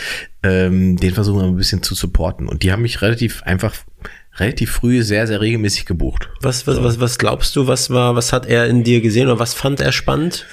Ähm, 0.43 0.97
den 0.97 1.13
versuchen 1.13 1.41
wir 1.41 1.47
ein 1.47 1.57
bisschen 1.57 1.83
zu 1.83 1.95
supporten. 1.95 2.47
Und 2.47 2.63
die 2.63 2.71
haben 2.71 2.83
mich 2.83 3.01
relativ 3.01 3.43
einfach 3.43 3.73
relativ 4.35 4.71
früh 4.71 5.03
sehr, 5.03 5.27
sehr 5.27 5.41
regelmäßig 5.41 5.85
gebucht. 5.85 6.29
Was, 6.41 6.65
was, 6.65 6.81
was, 6.81 6.99
was 6.99 7.17
glaubst 7.17 7.55
du, 7.55 7.67
was 7.67 7.89
war, 7.89 8.15
was 8.15 8.33
hat 8.33 8.45
er 8.45 8.67
in 8.67 8.83
dir 8.83 9.01
gesehen 9.01 9.27
oder 9.27 9.39
was 9.39 9.53
fand 9.53 9.79
er 9.79 9.91
spannend? 9.91 10.45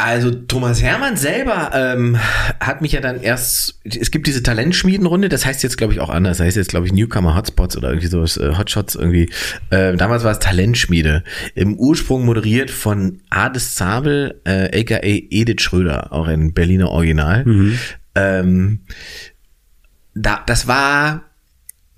Also 0.00 0.30
Thomas 0.30 0.80
Hermann 0.80 1.16
selber 1.16 1.72
ähm, 1.74 2.16
hat 2.60 2.82
mich 2.82 2.92
ja 2.92 3.00
dann 3.00 3.20
erst, 3.20 3.80
es 3.82 4.12
gibt 4.12 4.28
diese 4.28 4.44
Talentschmiedenrunde, 4.44 5.28
das 5.28 5.44
heißt 5.44 5.64
jetzt 5.64 5.76
glaube 5.76 5.92
ich 5.92 5.98
auch 5.98 6.08
anders, 6.08 6.38
das 6.38 6.46
heißt 6.46 6.56
jetzt 6.56 6.70
glaube 6.70 6.86
ich 6.86 6.92
Newcomer 6.92 7.34
Hotspots 7.34 7.76
oder 7.76 7.88
irgendwie 7.88 8.06
sowas, 8.06 8.36
äh, 8.36 8.56
Hotshots 8.56 8.94
irgendwie. 8.94 9.28
Äh, 9.70 9.96
damals 9.96 10.22
war 10.22 10.30
es 10.30 10.38
Talentschmiede, 10.38 11.24
im 11.56 11.76
Ursprung 11.76 12.24
moderiert 12.24 12.70
von 12.70 13.22
Ades 13.30 13.74
Zabel, 13.74 14.40
äh, 14.44 14.80
aka 14.80 15.00
Edith 15.02 15.62
Schröder, 15.62 16.12
auch 16.12 16.28
ein 16.28 16.52
Berliner 16.52 16.90
Original. 16.90 17.44
Ähm, 18.14 18.82
da, 20.14 20.44
das 20.46 20.68
war 20.68 21.27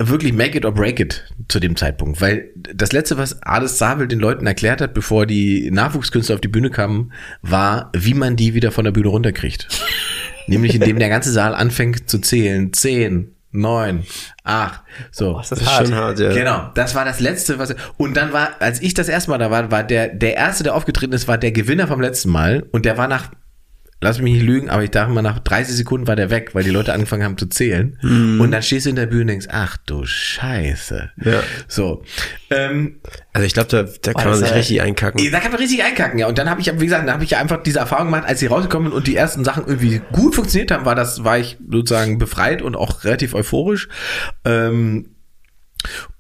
wirklich 0.09 0.33
make 0.33 0.57
it 0.57 0.65
or 0.65 0.73
break 0.73 0.99
it 0.99 1.25
zu 1.49 1.61
dem 1.61 1.77
Zeitpunkt, 1.77 2.21
weil 2.21 2.51
das 2.57 2.93
letzte, 2.93 3.19
was 3.19 3.43
Ades 3.43 3.79
Sabel 3.79 4.09
den 4.09 4.19
Leuten 4.19 4.47
erklärt 4.47 4.81
hat, 4.81 4.95
bevor 4.95 5.27
die 5.27 5.71
Nachwuchskünstler 5.71 6.37
auf 6.37 6.41
die 6.41 6.49
Bühne 6.49 6.71
kamen, 6.71 7.13
war, 7.43 7.91
wie 7.95 8.15
man 8.15 8.37
die 8.37 8.55
wieder 8.55 8.73
von 8.73 8.85
der 8.85 8.93
Bühne 8.93 9.09
runterkriegt. 9.09 9.69
Nämlich 10.47 10.75
indem 10.75 10.99
der 10.99 11.09
ganze 11.11 11.31
Saal 11.31 11.55
anfängt 11.55 12.09
zu 12.09 12.19
zählen. 12.19 12.73
Zehn, 12.73 13.35
neun, 13.53 14.05
acht, 14.43 14.81
so. 15.11 15.35
das 15.37 15.53
ist 15.53 15.53
Das 15.53 15.61
ist 15.61 15.69
hart. 15.69 15.87
schon 15.87 15.97
hart, 15.97 16.19
ja. 16.19 16.33
Genau, 16.33 16.71
das 16.75 16.95
war 16.95 17.05
das 17.05 17.21
letzte, 17.21 17.59
was 17.59 17.75
und 17.99 18.17
dann 18.17 18.33
war, 18.33 18.51
als 18.61 18.81
ich 18.81 18.95
das 18.95 19.09
erste 19.09 19.31
Mal 19.31 19.39
da 19.39 19.51
war, 19.51 19.71
war 19.71 19.85
der 19.85 20.09
der 20.09 20.37
erste, 20.37 20.65
der 20.65 20.75
aufgetreten 20.75 21.13
ist, 21.13 21.29
war 21.29 21.39
der 21.39 21.53
Gewinner 21.53 21.87
vom 21.87 22.01
letzten 22.01 22.31
Mal 22.31 22.67
und 22.73 22.85
der 22.85 22.97
war 22.97 23.07
nach 23.07 23.31
Lass 24.03 24.19
mich 24.19 24.33
nicht 24.33 24.43
lügen, 24.47 24.71
aber 24.71 24.83
ich 24.83 24.91
dachte 24.91 25.13
mal, 25.13 25.21
nach 25.21 25.41
30 25.41 25.77
Sekunden 25.77 26.07
war 26.07 26.17
der 26.17 26.31
weg, 26.31 26.55
weil 26.55 26.65
die 26.65 26.71
Leute 26.71 26.93
angefangen 26.95 27.23
haben 27.23 27.37
zu 27.37 27.47
zählen. 27.47 27.99
Und 28.03 28.51
dann 28.51 28.63
stehst 28.63 28.87
du 28.87 28.91
in 28.91 28.97
der 28.97 29.05
Bühne 29.07 29.21
und 29.23 29.27
denkst, 29.29 29.49
ach 29.51 29.77
du 29.85 30.07
Scheiße. 30.07 31.11
Ja. 31.23 31.43
So. 31.69 32.03
Ähm, 32.49 33.01
Also 33.35 33.47
ich 33.47 33.53
glaube, 33.53 33.69
da, 33.69 33.83
da 33.83 34.13
kann 34.15 34.29
Oh, 34.29 34.31
man 34.31 34.39
sich 34.39 34.55
richtig 34.55 34.81
einkacken. 34.81 35.31
da 35.31 35.39
kann 35.41 35.53
man 35.53 35.61
richtig 35.61 35.83
einkacken, 35.85 36.19
ja. 36.19 36.29
Und 36.29 36.39
dann 36.39 36.49
habe 36.49 36.61
ich, 36.63 36.73
wie 36.81 36.85
gesagt, 36.87 37.07
dann 37.07 37.13
habe 37.13 37.25
ich 37.25 37.31
ja 37.31 37.39
einfach 37.41 37.63
diese 37.63 37.79
Erfahrung 37.81 38.07
gemacht, 38.07 38.25
als 38.27 38.41
sie 38.41 38.47
rausgekommen 38.47 38.89
sind 38.91 38.97
und 38.97 39.07
die 39.07 39.17
ersten 39.17 39.45
Sachen 39.45 39.67
irgendwie 39.67 40.01
gut 40.13 40.35
funktioniert 40.35 40.71
haben, 40.71 40.87
war 40.87 40.95
das, 40.95 41.23
war 41.25 41.39
ich 41.39 41.59
sozusagen 41.71 42.17
befreit 42.19 42.63
und 42.63 42.77
auch 42.77 43.05
relativ 43.05 43.35
euphorisch. 43.35 43.89
Ähm, 44.47 45.11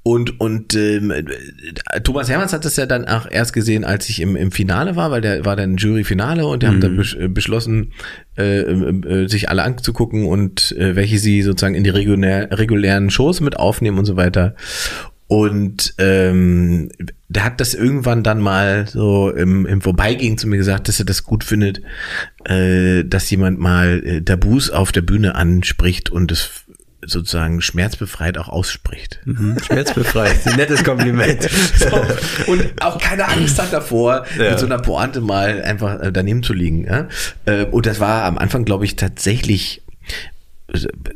und 0.02 0.40
und 0.40 0.74
ähm, 0.74 1.10
äh, 1.10 2.00
Thomas 2.02 2.30
Hermanns 2.30 2.52
hat 2.52 2.64
das 2.64 2.76
ja 2.76 2.86
dann 2.86 3.06
auch 3.06 3.30
erst 3.30 3.52
gesehen, 3.52 3.84
als 3.84 4.08
ich 4.08 4.20
im, 4.20 4.34
im 4.34 4.50
Finale 4.50 4.96
war, 4.96 5.10
weil 5.10 5.20
der 5.20 5.44
war 5.44 5.56
dann 5.56 5.76
Juryfinale 5.76 6.46
und 6.46 6.62
die 6.62 6.66
haben 6.68 6.80
dann 6.80 6.96
besch 6.96 7.16
äh, 7.16 7.28
beschlossen, 7.28 7.92
äh, 8.38 8.60
äh, 8.60 9.28
sich 9.28 9.50
alle 9.50 9.62
anzugucken 9.62 10.24
und 10.24 10.72
äh, 10.72 10.96
welche 10.96 11.18
sie 11.18 11.42
sozusagen 11.42 11.74
in 11.74 11.84
die 11.84 11.90
regulär, 11.90 12.48
regulären 12.58 13.10
Shows 13.10 13.40
mit 13.40 13.58
aufnehmen 13.58 13.98
und 13.98 14.06
so 14.06 14.16
weiter. 14.16 14.54
Und 15.30 15.94
ähm, 15.98 16.90
der 17.28 17.44
hat 17.44 17.60
das 17.60 17.74
irgendwann 17.74 18.24
dann 18.24 18.40
mal 18.40 18.88
so 18.88 19.30
im, 19.30 19.64
im 19.64 19.80
Vorbeigehen 19.80 20.38
zu 20.38 20.48
mir 20.48 20.56
gesagt, 20.56 20.88
dass 20.88 20.98
er 20.98 21.04
das 21.04 21.22
gut 21.22 21.44
findet, 21.44 21.82
äh, 22.46 23.04
dass 23.04 23.30
jemand 23.30 23.60
mal 23.60 24.02
äh, 24.04 24.22
Tabus 24.22 24.70
auf 24.70 24.90
der 24.90 25.02
Bühne 25.02 25.36
anspricht 25.36 26.10
und 26.10 26.32
es 26.32 26.64
sozusagen 27.04 27.60
schmerzbefreit 27.62 28.36
auch 28.38 28.48
ausspricht. 28.48 29.20
Schmerzbefreit. 29.64 30.46
Ein 30.46 30.56
nettes 30.56 30.84
Kompliment. 30.84 31.48
So, 31.80 32.52
und 32.52 32.82
auch 32.82 32.98
keine 32.98 33.26
Angst 33.28 33.60
hat 33.60 33.72
davor, 33.72 34.26
Ja. 34.38 34.50
mit 34.50 34.58
so 34.58 34.66
einer 34.66 34.78
Pointe 34.78 35.20
mal 35.20 35.62
einfach 35.62 36.00
äh, 36.00 36.12
daneben 36.12 36.42
zu 36.42 36.52
liegen. 36.52 36.84
Äh, 37.46 37.64
Und 37.70 37.86
das 37.86 38.00
war 38.00 38.24
am 38.24 38.36
Anfang, 38.38 38.64
glaube 38.64 38.84
ich, 38.84 38.96
tatsächlich 38.96 39.82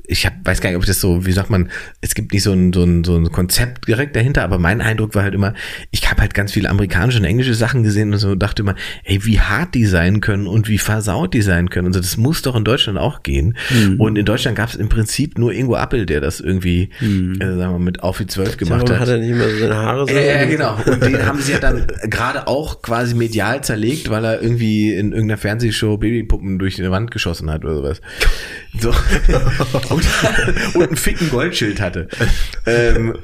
ich 0.07 0.27
hab, 0.27 0.35
weiß 0.45 0.61
gar 0.61 0.71
nicht, 0.71 0.77
ob 0.77 0.83
ich 0.83 0.88
das 0.88 1.01
so, 1.01 1.27
wie 1.27 1.33
sagt 1.33 1.51
man, 1.51 1.71
es 2.01 2.14
gibt 2.14 2.33
nicht 2.33 2.43
so 2.43 2.53
ein, 2.53 2.73
so, 2.73 2.85
ein, 2.85 3.05
so 3.05 3.17
ein 3.17 3.31
Konzept 3.31 3.88
direkt 3.88 4.17
dahinter, 4.17 4.43
aber 4.43 4.59
mein 4.59 4.81
Eindruck 4.81 5.14
war 5.14 5.23
halt 5.23 5.35
immer, 5.35 5.55
ich 5.90 6.11
habe 6.11 6.21
halt 6.21 6.35
ganz 6.35 6.53
viele 6.53 6.69
amerikanische 6.71 7.19
und 7.19 7.25
englische 7.25 7.55
Sachen 7.55 7.83
gesehen 7.83 8.12
und 8.12 8.18
so 8.18 8.35
dachte 8.35 8.62
immer, 8.62 8.74
ey, 9.05 9.24
wie 9.24 9.41
hart 9.41 9.74
die 9.74 9.87
sein 9.87 10.20
können 10.20 10.47
und 10.47 10.68
wie 10.68 10.78
versaut 10.78 11.35
die 11.35 11.43
sein 11.43 11.70
können. 11.70 11.87
Und 11.87 11.93
so, 11.93 12.01
das 12.01 12.16
muss 12.16 12.43
doch 12.43 12.57
in 12.57 12.64
Deutschland 12.64 12.99
auch 12.99 13.22
gehen. 13.22 13.57
Und 13.99 14.18
in 14.18 14.24
Deutschland 14.24 14.57
gab 14.57 14.68
es 14.68 14.74
im 14.74 14.89
Prinzip 14.89 15.39
nur 15.39 15.53
Ingo 15.53 15.76
Appel, 15.76 16.07
der 16.07 16.20
das 16.20 16.41
irgendwie, 16.41 16.91
äh, 17.01 17.39
sagen 17.39 17.59
wir 17.59 17.68
mal, 17.70 17.78
mit 17.78 18.03
auf 18.03 18.18
die 18.18 18.26
12 18.26 18.57
gemacht 18.57 18.91
hat. 18.91 18.99
hat 18.99 19.09
er 19.09 19.18
nicht 19.18 19.31
immer 19.31 19.49
so 19.49 19.59
seine 19.59 19.76
Haare 19.76 20.07
so? 20.07 20.14
Ja, 20.14 20.20
ja, 20.20 20.45
genau. 20.45 20.78
Und 20.87 21.03
den 21.03 21.24
haben 21.26 21.41
sie 21.41 21.53
ja 21.53 21.59
dann 21.59 21.87
gerade 22.05 22.47
auch 22.47 22.83
quasi 22.83 23.14
medial 23.14 23.62
zerlegt, 23.62 24.11
weil 24.11 24.24
er 24.24 24.43
irgendwie 24.43 24.93
in 24.93 25.12
irgendeiner 25.12 25.39
Fernsehshow 25.39 25.97
Babypuppen 25.97 26.59
durch 26.59 26.76
die 26.76 26.91
Wand 26.91 27.11
geschossen 27.11 27.51
hat 27.51 27.64
oder 27.64 27.76
sowas. 27.76 28.01
So. 28.78 28.93
und, 29.90 30.07
und 30.74 30.90
ein 30.90 30.97
ficken 30.97 31.30
Goldschild 31.30 31.80
hatte. 31.80 32.09
Ähm, 32.66 33.18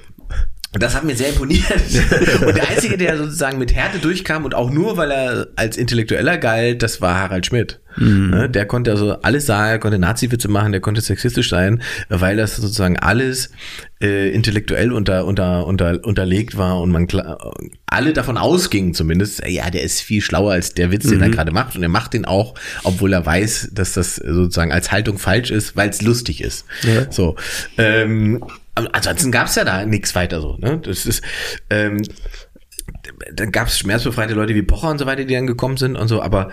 das 0.73 0.95
hat 0.95 1.03
mir 1.05 1.17
sehr 1.17 1.31
imponiert. 1.31 1.65
Und 2.47 2.57
der 2.57 2.69
Einzige, 2.69 2.97
der 2.97 3.17
sozusagen 3.19 3.59
mit 3.59 3.75
Härte 3.75 3.99
durchkam 3.99 4.45
und 4.45 4.55
auch 4.55 4.71
nur, 4.71 4.97
weil 4.97 5.11
er 5.11 5.49
als 5.57 5.77
Intellektueller 5.77 6.39
galt, 6.39 6.83
das 6.83 7.01
war 7.01 7.17
Harald 7.17 7.47
Schmidt. 7.47 7.81
Ne, 7.97 8.49
Der 8.49 8.67
konnte 8.67 8.93
also 8.93 9.21
alles 9.23 9.47
sagen, 9.47 9.71
er 9.73 9.79
konnte 9.81 9.99
Nazi-Witze 9.99 10.47
machen, 10.47 10.71
der 10.71 10.81
konnte 10.81 11.01
sexistisch 11.01 11.51
sein, 11.51 11.83
weil 12.09 12.37
das 12.37 12.55
sozusagen 12.57 12.97
alles 12.99 13.51
äh, 14.01 14.31
intellektuell 14.31 14.93
unter, 14.93 15.25
unter, 15.27 15.67
unter, 15.67 15.99
unterlegt 16.05 16.57
war 16.57 16.81
und 16.81 16.93
man 16.93 17.09
klar, 17.09 17.53
alle 17.87 18.13
davon 18.13 18.39
ausgingen 18.39 18.95
zumindest, 18.95 19.43
ja, 19.45 19.71
der 19.71 19.83
ist 19.83 20.01
viel 20.01 20.21
schlauer 20.23 20.53
als 20.53 20.75
der 20.75 20.93
Witz, 20.93 21.09
den 21.09 21.21
er 21.21 21.31
gerade 21.31 21.51
macht 21.51 21.75
und 21.75 21.83
er 21.83 21.89
macht 21.89 22.15
den 22.15 22.25
auch, 22.27 22.55
obwohl 22.85 23.13
er 23.13 23.27
weiß, 23.27 23.71
dass 23.73 23.95
das 23.95 24.17
sozusagen 24.17 24.71
als 24.71 24.93
Haltung 24.93 25.19
falsch 25.19 25.51
ist, 25.51 25.75
weil 25.75 25.91
es 25.91 26.01
lustig 26.01 26.43
ist. 26.43 26.67
So. 27.11 27.35
Ähm, 27.77 28.45
ansonsten 28.89 29.33
gab's 29.33 29.55
ja 29.55 29.65
da 29.65 29.85
nichts 29.85 30.15
weiter 30.15 30.41
so. 30.41 30.57
Ne? 30.59 30.81
Das 30.83 31.07
ist, 31.07 31.23
ähm, 31.71 32.03
dann 33.33 33.53
gab 33.53 33.69
es 33.69 33.79
schmerzbefreite 33.79 34.35
Leute 34.35 34.55
wie 34.55 34.63
Pocher 34.63 34.91
und 34.91 34.99
so 34.99 35.07
weiter, 35.07 35.25
die 35.25 35.35
dann 35.35 35.47
gekommen 35.47 35.77
sind 35.77 35.97
und 35.97 36.09
so, 36.09 36.23
aber 36.23 36.51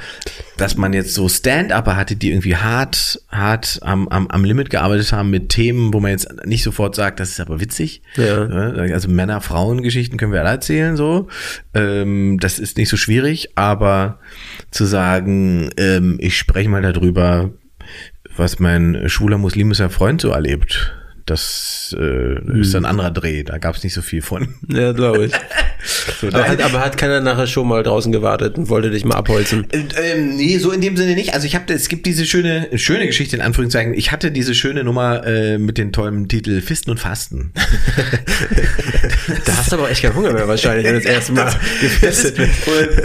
dass 0.57 0.77
man 0.77 0.93
jetzt 0.93 1.13
so 1.13 1.29
Stand-Upper 1.29 1.95
hatte, 1.95 2.15
die 2.15 2.31
irgendwie 2.31 2.55
hart, 2.55 3.21
hart 3.29 3.79
am, 3.81 4.07
am, 4.07 4.27
am 4.27 4.43
Limit 4.43 4.69
gearbeitet 4.69 5.11
haben 5.11 5.29
mit 5.29 5.49
Themen, 5.49 5.93
wo 5.93 5.99
man 5.99 6.11
jetzt 6.11 6.27
nicht 6.45 6.63
sofort 6.63 6.95
sagt, 6.95 7.19
das 7.19 7.29
ist 7.29 7.39
aber 7.39 7.59
witzig. 7.59 8.01
Ja. 8.15 8.45
Also 8.47 9.09
Männer-Frauen-Geschichten 9.09 10.17
können 10.17 10.31
wir 10.31 10.41
alle 10.41 10.49
erzählen, 10.49 10.95
so. 10.97 11.27
Ähm, 11.73 12.37
das 12.39 12.59
ist 12.59 12.77
nicht 12.77 12.89
so 12.89 12.97
schwierig, 12.97 13.49
aber 13.55 14.19
zu 14.71 14.85
sagen, 14.85 15.69
ähm, 15.77 16.17
ich 16.19 16.37
spreche 16.37 16.69
mal 16.69 16.81
darüber, 16.81 17.51
was 18.35 18.59
mein 18.59 19.03
schwuler 19.07 19.37
muslimischer 19.37 19.89
Freund 19.89 20.21
so 20.21 20.29
erlebt. 20.29 20.93
Das 21.27 21.95
äh, 21.99 22.59
ist 22.59 22.73
ein 22.73 22.85
anderer 22.85 23.11
Dreh, 23.11 23.43
da 23.43 23.57
gab 23.57 23.75
es 23.75 23.83
nicht 23.83 23.93
so 23.93 24.01
viel 24.01 24.21
von. 24.21 24.55
Ja, 24.69 24.93
glaube 24.93 25.25
ich. 25.25 25.33
aber, 26.33 26.47
hat, 26.47 26.61
aber 26.61 26.79
hat 26.79 26.97
keiner 26.97 27.19
nachher 27.19 27.47
schon 27.47 27.67
mal 27.67 27.83
draußen 27.83 28.11
gewartet 28.13 28.57
und 28.57 28.69
wollte 28.69 28.89
dich 28.89 29.03
mal 29.05 29.15
abholzen? 29.15 29.67
Äh, 29.71 29.83
Ähm, 30.13 30.37
nee, 30.37 30.57
so 30.57 30.71
in 30.71 30.79
dem 30.81 30.95
Sinne 30.95 31.15
nicht. 31.15 31.33
Also 31.33 31.45
ich 31.45 31.53
habe, 31.55 31.73
es 31.73 31.89
gibt 31.89 32.05
diese 32.05 32.25
schöne, 32.25 32.69
schöne 32.75 33.05
Geschichte 33.07 33.35
in 33.35 33.41
Anführungszeichen. 33.41 33.93
Ich 33.93 34.11
hatte 34.13 34.31
diese 34.31 34.55
schöne 34.55 34.83
Nummer 34.85 35.25
äh, 35.27 35.57
mit 35.57 35.77
dem 35.77 35.91
tollen 35.91 36.29
Titel 36.29 36.61
Fisten 36.61 36.91
und 36.91 36.99
Fasten. 36.99 37.51
Da 39.45 39.57
hast 39.57 39.71
du 39.71 39.77
aber 39.77 39.89
echt 39.89 40.01
keinen 40.01 40.15
Hunger 40.15 40.31
mehr 40.33 40.47
wahrscheinlich, 40.47 40.85
wenn 40.85 40.93
du 40.93 41.01
das 41.01 41.09
erste 41.11 41.33
Mal 41.33 41.53
bist. 42.01 42.39
äh, 42.39 42.47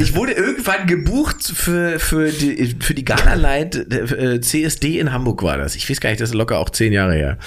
ich 0.00 0.14
wurde 0.14 0.32
irgendwann 0.32 0.86
gebucht 0.86 1.38
für, 1.42 1.98
für 1.98 2.30
die, 2.30 2.76
für 2.80 2.94
die 2.94 3.04
Gala-Light 3.04 3.74
äh, 3.92 4.40
CSD 4.40 4.98
in 5.00 5.12
Hamburg 5.12 5.42
war 5.42 5.58
das. 5.58 5.74
Ich 5.74 5.88
weiß 5.90 6.00
gar 6.00 6.10
nicht, 6.10 6.20
das 6.20 6.30
ist 6.30 6.34
locker 6.34 6.58
auch 6.58 6.70
zehn 6.70 6.92
Jahre 6.92 7.14
her. 7.14 7.38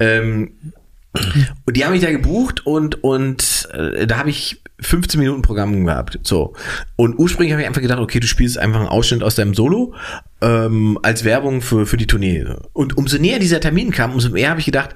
Ähm, 0.00 0.21
und 0.24 1.76
die 1.76 1.84
haben 1.84 1.92
mich 1.92 2.02
da 2.02 2.10
gebucht 2.10 2.64
und, 2.66 3.02
und 3.04 3.68
äh, 3.72 4.06
da 4.06 4.18
habe 4.18 4.30
ich 4.30 4.62
15 4.80 5.20
Minuten 5.20 5.42
Programm 5.42 5.84
gehabt. 5.84 6.18
So. 6.22 6.54
Und 6.96 7.18
ursprünglich 7.18 7.52
habe 7.52 7.62
ich 7.62 7.68
einfach 7.68 7.82
gedacht, 7.82 8.00
okay, 8.00 8.18
du 8.20 8.26
spielst 8.26 8.58
einfach 8.58 8.80
einen 8.80 8.88
Ausschnitt 8.88 9.22
aus 9.22 9.34
deinem 9.34 9.54
Solo 9.54 9.94
ähm, 10.40 10.98
als 11.02 11.24
Werbung 11.24 11.60
für, 11.60 11.86
für 11.86 11.96
die 11.96 12.06
Tournee. 12.06 12.46
Und 12.72 12.96
umso 12.96 13.18
näher 13.18 13.38
dieser 13.38 13.60
Termin 13.60 13.90
kam, 13.90 14.12
umso 14.12 14.30
mehr 14.30 14.50
habe 14.50 14.60
ich 14.60 14.66
gedacht, 14.66 14.94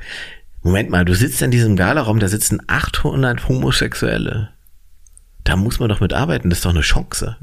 Moment 0.63 0.91
mal, 0.91 1.05
du 1.05 1.15
sitzt 1.15 1.43
in 1.43 1.51
diesem 1.51 1.77
Galaraum, 1.77 2.19
da 2.19 2.29
sitzen 2.29 2.61
800 2.67 3.49
Homosexuelle 3.49 4.56
da 5.47 5.57
muss 5.57 5.79
man 5.79 5.89
doch 5.89 6.01
mit 6.01 6.13
arbeiten, 6.13 6.51
das 6.51 6.59
ist 6.59 6.65
doch 6.65 6.71
eine 6.71 6.81
Chance. 6.81 7.37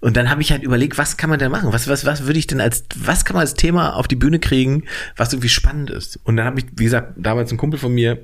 Und 0.00 0.16
dann 0.16 0.30
habe 0.30 0.40
ich 0.40 0.52
halt 0.52 0.62
überlegt, 0.62 0.98
was 0.98 1.16
kann 1.16 1.30
man 1.30 1.38
denn 1.38 1.50
machen? 1.50 1.72
Was, 1.72 1.88
was, 1.88 2.04
was 2.04 2.26
würde 2.26 2.38
ich 2.38 2.46
denn 2.46 2.60
als, 2.60 2.84
was 2.96 3.24
kann 3.24 3.34
man 3.34 3.40
als 3.40 3.54
Thema 3.54 3.96
auf 3.96 4.08
die 4.08 4.16
Bühne 4.16 4.38
kriegen, 4.38 4.84
was 5.16 5.32
irgendwie 5.32 5.48
spannend 5.48 5.90
ist? 5.90 6.18
Und 6.24 6.36
dann 6.36 6.46
habe 6.46 6.60
ich, 6.60 6.66
wie 6.76 6.84
gesagt, 6.84 7.14
damals 7.16 7.50
ein 7.50 7.58
Kumpel 7.58 7.78
von 7.78 7.92
mir, 7.92 8.18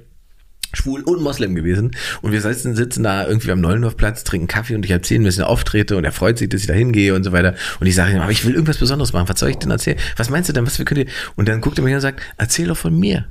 schwul 0.72 1.02
und 1.02 1.22
Moslem 1.22 1.54
gewesen. 1.54 1.92
Und 2.22 2.32
wir 2.32 2.40
sitzen, 2.40 2.76
sitzen 2.76 3.02
da 3.02 3.26
irgendwie 3.26 3.50
am 3.50 3.60
Neulendorfplatz, 3.60 4.24
trinken 4.24 4.46
Kaffee 4.46 4.74
und 4.74 4.84
ich 4.84 4.90
erzähle 4.90 5.22
ein 5.22 5.24
bisschen 5.24 5.44
auftrete 5.44 5.96
und 5.96 6.04
er 6.04 6.12
freut 6.12 6.38
sich, 6.38 6.48
dass 6.48 6.60
ich 6.60 6.66
da 6.66 6.74
hingehe 6.74 7.14
und 7.14 7.24
so 7.24 7.32
weiter. 7.32 7.54
Und 7.80 7.86
ich 7.86 7.94
sage 7.94 8.12
ihm, 8.12 8.20
aber 8.20 8.32
ich 8.32 8.44
will 8.44 8.54
irgendwas 8.54 8.78
Besonderes 8.78 9.12
machen. 9.12 9.28
Was 9.28 9.40
soll 9.40 9.50
ich 9.50 9.58
denn 9.58 9.70
erzählen? 9.70 9.98
Was 10.16 10.30
meinst 10.30 10.48
du 10.48 10.52
denn? 10.52 10.66
Was 10.66 10.78
wir 10.78 10.84
können 10.84 11.08
Und 11.36 11.48
dann 11.48 11.60
guckt 11.60 11.78
er 11.78 11.84
mich 11.84 11.92
an 11.92 11.96
und 11.96 12.02
sagt, 12.02 12.20
erzähl 12.36 12.68
doch 12.68 12.76
von 12.76 12.98
mir. 12.98 13.26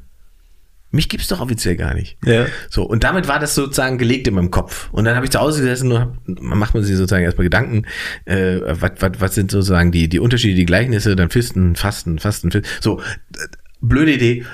Mich 0.93 1.09
gibt's 1.09 1.27
doch 1.27 1.41
offiziell 1.41 1.75
gar 1.75 1.95
nicht. 1.95 2.19
Ja. 2.23 2.45
So, 2.69 2.83
und 2.83 3.03
damit 3.03 3.27
war 3.27 3.39
das 3.39 3.55
sozusagen 3.55 3.97
gelegt 3.97 4.27
in 4.27 4.35
meinem 4.35 4.51
Kopf. 4.51 4.89
Und 4.91 5.05
dann 5.05 5.15
habe 5.15 5.25
ich 5.25 5.31
zu 5.31 5.39
Hause 5.39 5.61
gesessen 5.61 5.91
und 5.91 5.99
hab, 5.99 6.17
macht 6.27 6.75
man 6.75 6.83
sich 6.83 6.95
sozusagen 6.95 7.23
erstmal 7.23 7.45
Gedanken, 7.45 7.87
äh, 8.25 8.59
was, 8.61 8.91
was, 8.99 9.11
was 9.17 9.33
sind 9.33 9.49
sozusagen 9.49 9.91
die, 9.91 10.07
die 10.07 10.19
Unterschiede, 10.19 10.53
die 10.53 10.65
Gleichnisse, 10.65 11.15
dann 11.15 11.31
Fisten, 11.31 11.75
Fasten, 11.75 12.19
Fasten, 12.19 12.51
Fisten. 12.51 12.69
So, 12.79 13.01
blöde 13.81 14.13
Idee, 14.13 14.45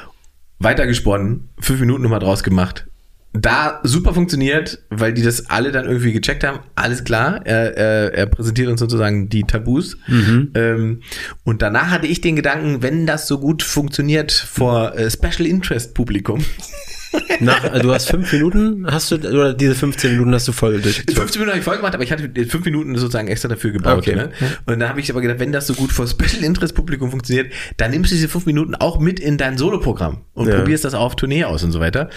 weitergesponnen, 0.59 1.49
fünf 1.59 1.81
Minuten 1.81 2.03
nochmal 2.03 2.21
draus 2.21 2.41
gemacht. 2.41 2.87
Da 3.31 3.79
super 3.83 4.13
funktioniert, 4.15 4.79
weil 4.89 5.13
die 5.13 5.21
das 5.21 5.49
alle 5.51 5.71
dann 5.71 5.85
irgendwie 5.85 6.13
gecheckt 6.13 6.43
haben. 6.43 6.59
Alles 6.75 7.03
klar, 7.03 7.45
er, 7.45 7.77
er, 7.77 8.13
er 8.13 8.25
präsentiert 8.25 8.69
uns 8.69 8.79
sozusagen 8.79 9.29
die 9.29 9.43
Tabus. 9.43 9.97
Ähm, 10.07 11.01
und 11.43 11.61
danach 11.61 11.91
hatte 11.91 12.07
ich 12.07 12.21
den 12.21 12.35
Gedanken, 12.35 12.81
wenn 12.81 13.05
das 13.05 13.27
so 13.27 13.39
gut 13.39 13.61
funktioniert 13.61 14.31
vor 14.31 14.95
äh, 14.97 15.11
Special 15.11 15.45
Interest 15.47 15.93
Publikum, 15.93 16.43
Nach, 17.39 17.63
also 17.63 17.81
du 17.87 17.93
hast 17.93 18.09
fünf 18.09 18.31
Minuten, 18.31 18.85
hast 18.85 19.11
du, 19.11 19.15
oder 19.15 19.53
diese 19.53 19.73
15 19.73 20.11
Minuten 20.11 20.33
hast 20.33 20.47
du 20.47 20.51
voll 20.51 20.79
durchgezogen? 20.79 21.15
15 21.15 21.39
Minuten 21.39 21.51
habe 21.51 21.59
ich 21.59 21.65
voll 21.65 21.77
gemacht, 21.77 21.95
aber 21.95 22.03
ich 22.03 22.11
hatte 22.11 22.29
fünf 22.45 22.65
Minuten 22.65 22.95
sozusagen 22.97 23.27
extra 23.27 23.47
dafür 23.47 23.71
gebaut. 23.71 23.99
Okay. 23.99 24.15
Ne? 24.15 24.29
Und 24.65 24.79
dann 24.79 24.89
habe 24.89 24.99
ich 24.99 25.09
aber 25.09 25.21
gedacht, 25.21 25.39
wenn 25.39 25.51
das 25.51 25.65
so 25.65 25.73
gut 25.73 25.91
vor 25.91 26.07
Special 26.07 26.43
Interest 26.43 26.75
Publikum 26.75 27.09
funktioniert, 27.09 27.51
dann 27.77 27.91
nimmst 27.91 28.11
du 28.11 28.15
diese 28.15 28.29
fünf 28.29 28.45
Minuten 28.45 28.75
auch 28.75 28.99
mit 28.99 29.19
in 29.19 29.37
dein 29.37 29.57
Soloprogramm 29.57 30.21
und 30.33 30.47
Ja. 30.49 30.57
probierst 30.57 30.85
das 30.85 30.93
auch 30.93 31.01
auf 31.01 31.15
Tournee 31.15 31.45
aus 31.45 31.63
und 31.63 31.71
so 31.71 31.79
weiter. 31.79 32.09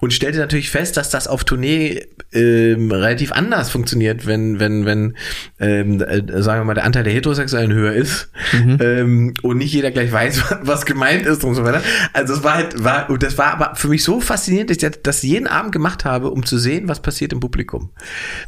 Und 0.00 0.12
stellte 0.12 0.38
natürlich 0.38 0.70
fest, 0.70 0.96
dass 0.96 1.08
das 1.10 1.26
auf 1.26 1.44
Tournee 1.44 2.06
ähm, 2.32 2.90
relativ 2.90 3.32
anders 3.32 3.70
funktioniert, 3.70 4.26
wenn, 4.26 4.60
wenn, 4.60 4.84
wenn, 4.84 5.16
ähm, 5.58 6.02
äh, 6.02 6.42
sagen 6.42 6.60
wir 6.60 6.64
mal, 6.64 6.74
der 6.74 6.84
Anteil 6.84 7.04
der 7.04 7.12
Heterosexuellen 7.14 7.72
höher 7.72 7.92
ist 7.92 8.30
ähm, 8.52 9.32
und 9.42 9.58
nicht 9.58 9.72
jeder 9.72 9.90
gleich 9.90 10.12
weiß, 10.12 10.42
was 10.62 10.84
gemeint 10.84 11.24
ist 11.24 11.44
und 11.44 11.54
so 11.54 11.64
weiter. 11.64 11.82
Also 12.12 12.34
es 12.34 12.44
war 12.44 12.54
halt, 12.54 12.84
war, 12.84 13.08
und 13.08 13.22
das 13.22 13.38
war 13.38 13.52
aber 13.52 13.74
für 13.76 13.88
mich 13.88 14.04
so 14.04 14.20
faszinierend, 14.20 14.70
dass 14.70 14.82
ich 14.82 15.02
das 15.02 15.22
jeden 15.22 15.46
Abend 15.46 15.72
gemacht 15.72 16.04
habe, 16.04 16.30
um 16.30 16.44
zu 16.44 16.58
sehen, 16.58 16.88
was 16.88 17.00
passiert 17.00 17.32
im 17.32 17.40
Publikum. 17.40 17.90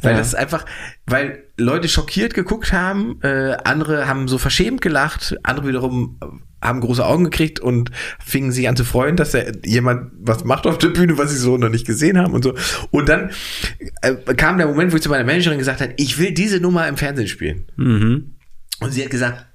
Weil 0.01 0.11
Ja. 0.11 0.17
das 0.19 0.27
ist 0.27 0.35
einfach, 0.35 0.65
weil 1.11 1.43
Leute 1.57 1.87
schockiert 1.89 2.33
geguckt 2.33 2.73
haben, 2.73 3.19
äh, 3.21 3.57
andere 3.63 4.07
haben 4.07 4.27
so 4.27 4.37
verschämt 4.37 4.81
gelacht, 4.81 5.35
andere 5.43 5.67
wiederum 5.67 6.19
haben 6.61 6.81
große 6.81 7.05
Augen 7.05 7.25
gekriegt 7.25 7.59
und 7.59 7.91
fingen 8.23 8.51
sich 8.51 8.67
an 8.67 8.75
zu 8.75 8.83
freuen, 8.83 9.15
dass 9.15 9.31
da 9.31 9.39
jemand 9.65 10.11
was 10.19 10.43
macht 10.43 10.67
auf 10.67 10.77
der 10.77 10.89
Bühne, 10.89 11.17
was 11.17 11.31
sie 11.31 11.37
so 11.37 11.57
noch 11.57 11.69
nicht 11.69 11.87
gesehen 11.87 12.17
haben 12.17 12.33
und 12.33 12.43
so. 12.43 12.53
Und 12.91 13.07
dann 13.07 13.31
äh, 14.01 14.15
kam 14.35 14.57
der 14.57 14.67
Moment, 14.67 14.91
wo 14.91 14.97
ich 14.97 15.01
zu 15.01 15.09
meiner 15.09 15.23
Managerin 15.23 15.57
gesagt 15.57 15.81
habe, 15.81 15.93
ich 15.97 16.17
will 16.17 16.33
diese 16.33 16.59
Nummer 16.59 16.87
im 16.87 16.97
Fernsehen 16.97 17.27
spielen. 17.27 17.65
Und 18.81 18.91
sie 18.91 19.03
hat 19.03 19.09
gesagt, 19.09 19.45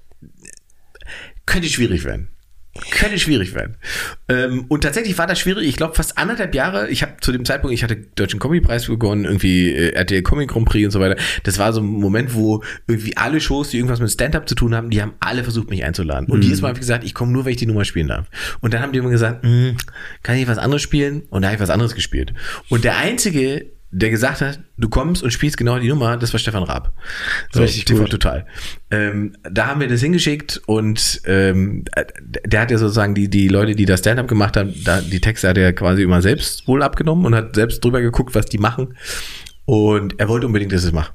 könnte 1.46 1.68
schwierig 1.68 2.04
werden. 2.04 2.28
Könnte 2.90 3.18
schwierig 3.18 3.54
werden. 3.54 3.76
Ähm, 4.28 4.64
und 4.68 4.82
tatsächlich 4.82 5.16
war 5.16 5.26
das 5.26 5.38
schwierig. 5.38 5.68
Ich 5.68 5.76
glaube, 5.76 5.94
fast 5.94 6.18
anderthalb 6.18 6.54
Jahre. 6.54 6.88
Ich 6.88 7.02
habe 7.02 7.12
zu 7.20 7.30
dem 7.30 7.44
Zeitpunkt, 7.44 7.72
ich 7.74 7.84
hatte 7.84 7.96
Deutschen 7.96 8.40
Comedy-Preis 8.40 8.86
begonnen, 8.86 9.24
irgendwie 9.24 9.70
äh, 9.70 9.92
RTL 9.94 10.22
Comic 10.22 10.50
Grand 10.50 10.66
Prix 10.68 10.86
und 10.86 10.90
so 10.90 11.00
weiter. 11.00 11.16
Das 11.44 11.58
war 11.58 11.72
so 11.72 11.80
ein 11.80 11.86
Moment, 11.86 12.34
wo 12.34 12.64
irgendwie 12.88 13.16
alle 13.16 13.40
Shows, 13.40 13.70
die 13.70 13.76
irgendwas 13.76 14.00
mit 14.00 14.10
Stand-up 14.10 14.48
zu 14.48 14.54
tun 14.54 14.74
haben, 14.74 14.90
die 14.90 15.00
haben 15.00 15.14
alle 15.20 15.44
versucht, 15.44 15.70
mich 15.70 15.84
einzuladen. 15.84 16.28
Und 16.28 16.42
jedes 16.42 16.62
Mal 16.62 16.68
habe 16.68 16.78
ich 16.78 16.80
gesagt, 16.80 17.04
ich 17.04 17.14
komme 17.14 17.32
nur, 17.32 17.44
wenn 17.44 17.52
ich 17.52 17.58
die 17.58 17.66
Nummer 17.66 17.84
spielen 17.84 18.08
darf. 18.08 18.26
Und 18.60 18.74
dann 18.74 18.82
haben 18.82 18.92
die 18.92 18.98
immer 18.98 19.10
gesagt, 19.10 19.44
"Hm, 19.44 19.76
kann 20.22 20.36
ich 20.36 20.48
was 20.48 20.58
anderes 20.58 20.82
spielen? 20.82 21.22
Und 21.30 21.42
da 21.42 21.48
habe 21.48 21.56
ich 21.56 21.62
was 21.62 21.70
anderes 21.70 21.94
gespielt. 21.94 22.34
Und 22.68 22.84
der 22.84 22.96
einzige, 22.96 23.66
der 23.94 24.10
gesagt 24.10 24.40
hat, 24.40 24.58
du 24.76 24.88
kommst 24.88 25.22
und 25.22 25.30
spielst 25.30 25.56
genau 25.56 25.78
die 25.78 25.88
Nummer, 25.88 26.16
das 26.16 26.32
war 26.32 26.40
Stefan 26.40 26.64
Raab. 26.64 26.92
So, 27.52 27.62
Richtig 27.62 27.84
TV 27.84 28.00
gut. 28.02 28.10
total. 28.10 28.44
Ähm, 28.90 29.36
da 29.48 29.66
haben 29.66 29.80
wir 29.80 29.86
das 29.86 30.00
hingeschickt 30.00 30.60
und 30.66 31.22
ähm, 31.26 31.84
äh, 31.94 32.04
der 32.44 32.62
hat 32.62 32.72
ja 32.72 32.78
sozusagen 32.78 33.14
die, 33.14 33.30
die 33.30 33.46
Leute, 33.46 33.76
die 33.76 33.84
das 33.84 34.00
Stand-up 34.00 34.26
gemacht 34.26 34.56
haben, 34.56 34.74
da, 34.84 35.00
die 35.00 35.20
Texte 35.20 35.48
hat 35.48 35.58
er 35.58 35.72
quasi 35.72 36.02
immer 36.02 36.22
selbst 36.22 36.66
wohl 36.66 36.82
abgenommen 36.82 37.24
und 37.24 37.36
hat 37.36 37.54
selbst 37.54 37.84
drüber 37.84 38.00
geguckt, 38.00 38.34
was 38.34 38.46
die 38.46 38.58
machen. 38.58 38.96
Und 39.64 40.18
er 40.18 40.28
wollte 40.28 40.46
unbedingt, 40.46 40.72
dass 40.72 40.82
ich 40.82 40.88
es 40.88 40.92
mache. 40.92 41.12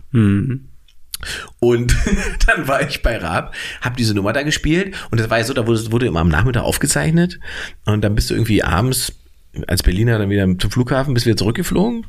Und 1.59 1.95
dann 2.47 2.67
war 2.69 2.87
ich 2.87 3.01
bei 3.01 3.17
Raab, 3.17 3.53
hab 3.81 3.97
diese 3.97 4.13
Nummer 4.13 4.31
da 4.31 4.43
gespielt 4.43 4.95
und 5.11 5.19
das 5.19 5.29
war 5.29 5.37
ja 5.37 5.43
so, 5.43 5.53
da 5.53 5.67
wurde, 5.67 5.91
wurde 5.91 6.05
immer 6.05 6.21
am 6.21 6.29
Nachmittag 6.29 6.63
aufgezeichnet 6.63 7.41
und 7.85 8.01
dann 8.05 8.15
bist 8.15 8.29
du 8.29 8.35
irgendwie 8.35 8.63
abends 8.63 9.13
als 9.67 9.83
Berliner 9.83 10.17
dann 10.17 10.29
wieder 10.29 10.47
zum 10.57 10.71
Flughafen, 10.71 11.13
bist 11.13 11.25
wieder 11.25 11.37
zurückgeflogen. 11.37 12.05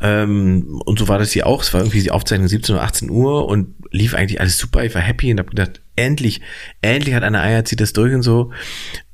Ähm, 0.00 0.80
und 0.84 0.98
so 0.98 1.08
war 1.08 1.18
das 1.18 1.32
hier 1.32 1.46
auch, 1.46 1.62
es 1.62 1.72
war 1.72 1.80
irgendwie 1.80 2.02
die 2.02 2.10
Aufzeichnung 2.10 2.48
17 2.48 2.74
oder 2.74 2.84
18 2.84 3.10
Uhr 3.10 3.46
und 3.46 3.74
lief 3.90 4.14
eigentlich 4.14 4.40
alles 4.40 4.58
super, 4.58 4.84
ich 4.84 4.94
war 4.94 5.02
happy 5.02 5.30
und 5.30 5.38
hab 5.38 5.50
gedacht, 5.50 5.80
endlich, 5.96 6.40
endlich 6.82 7.14
hat 7.14 7.22
eine 7.22 7.40
Eier, 7.40 7.64
zieht 7.64 7.80
das 7.80 7.92
durch 7.92 8.14
und 8.14 8.22
so, 8.22 8.52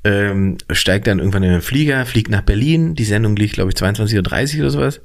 ähm, 0.03 0.57
steigt 0.71 1.07
dann 1.07 1.19
irgendwann 1.19 1.43
in 1.43 1.51
den 1.51 1.61
Flieger, 1.61 2.05
fliegt 2.05 2.29
nach 2.29 2.41
Berlin, 2.41 2.95
die 2.95 3.05
Sendung 3.05 3.35
liegt 3.35 3.53
glaube 3.53 3.71
ich 3.71 3.81
22.30 3.81 4.55
Uhr 4.55 4.61
oder 4.61 4.69
sowas, 4.69 5.01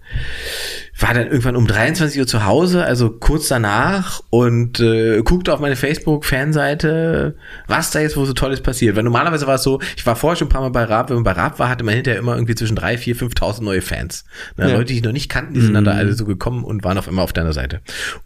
war 0.99 1.15
dann 1.15 1.27
irgendwann 1.27 1.57
um 1.57 1.67
23 1.67 2.21
Uhr 2.21 2.27
zu 2.27 2.45
Hause, 2.45 2.85
also 2.85 3.11
kurz 3.11 3.49
danach 3.49 4.23
und 4.31 4.81
äh, 4.81 5.23
guckte 5.23 5.53
auf 5.53 5.61
meine 5.61 5.77
Facebook-Fanseite, 5.77 7.37
was 7.69 7.91
da 7.93 8.01
jetzt 8.01 8.17
wo 8.17 8.25
so 8.25 8.33
Tolles 8.33 8.61
passiert. 8.61 8.97
Weil 8.97 9.05
normalerweise 9.05 9.47
war 9.47 9.57
es 9.57 9.63
so, 9.63 9.81
ich 9.97 10.05
war 10.07 10.17
vorher 10.17 10.37
schon 10.37 10.49
ein 10.49 10.51
paar 10.51 10.61
Mal 10.61 10.71
bei 10.71 10.85
Raab, 10.85 11.11
wenn 11.11 11.17
man 11.17 11.25
bei 11.25 11.33
Raab 11.33 11.59
war, 11.59 11.69
hatte 11.69 11.85
man 11.85 11.95
hinterher 11.95 12.19
immer 12.19 12.35
irgendwie 12.35 12.55
zwischen 12.57 12.75
drei, 12.75 12.99
vier, 12.99 13.15
5.000 13.15 13.63
neue 13.63 13.81
Fans. 13.81 14.25
Ne, 14.57 14.69
Ja. 14.69 14.75
Leute, 14.75 14.87
die 14.87 14.97
ich 14.97 15.05
noch 15.05 15.13
nicht 15.13 15.29
kannten, 15.29 15.55
die 15.55 15.61
sind 15.61 15.75
dann 15.75 15.85
da 15.85 15.93
alle 15.93 16.13
so 16.15 16.25
gekommen 16.25 16.65
und 16.65 16.83
waren 16.85 16.99
auf 16.99 17.07
einmal 17.07 17.25
auf 17.25 17.33
deiner 17.33 17.53
Seite. 17.53 17.81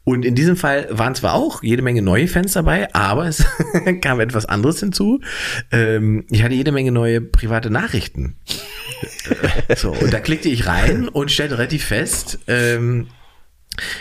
Und 0.04 0.24
in 0.24 0.34
diesem 0.34 0.56
Fall 0.56 0.86
waren 0.90 1.14
zwar 1.14 1.34
auch 1.34 1.62
jede 1.62 1.82
Menge 1.82 2.00
neue 2.00 2.26
Fans 2.26 2.52
dabei, 2.52 2.92
aber 2.94 3.26
es 3.26 3.44
kam 4.00 4.20
etwas 4.20 4.46
anderes 4.46 4.80
hinzu. 4.80 5.20
Ähm, 5.70 6.24
ich 6.30 6.42
hatte 6.42 6.54
jede 6.62 6.72
Menge 6.72 6.92
neue 6.92 7.20
private 7.20 7.70
Nachrichten. 7.70 8.36
So, 9.76 9.92
und 9.92 10.12
da 10.12 10.20
klickte 10.20 10.48
ich 10.48 10.66
rein 10.66 11.08
und 11.08 11.30
stellte 11.30 11.58
relativ 11.58 11.84
fest, 11.84 12.38
ähm, 12.46 13.08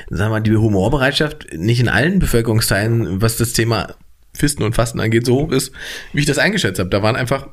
sagen 0.09 0.25
wir 0.25 0.29
mal, 0.29 0.39
die 0.41 0.55
Humorbereitschaft 0.55 1.53
nicht 1.53 1.79
in 1.79 1.89
allen 1.89 2.19
Bevölkerungsteilen, 2.19 3.21
was 3.21 3.37
das 3.37 3.53
Thema 3.53 3.95
Fisten 4.33 4.63
und 4.63 4.75
Fasten 4.75 4.99
angeht, 4.99 5.25
so 5.25 5.35
hoch 5.35 5.51
ist, 5.51 5.71
wie 6.13 6.19
ich 6.19 6.25
das 6.25 6.37
eingeschätzt 6.37 6.79
habe. 6.79 6.89
Da 6.89 7.01
waren 7.01 7.15
einfach, 7.15 7.47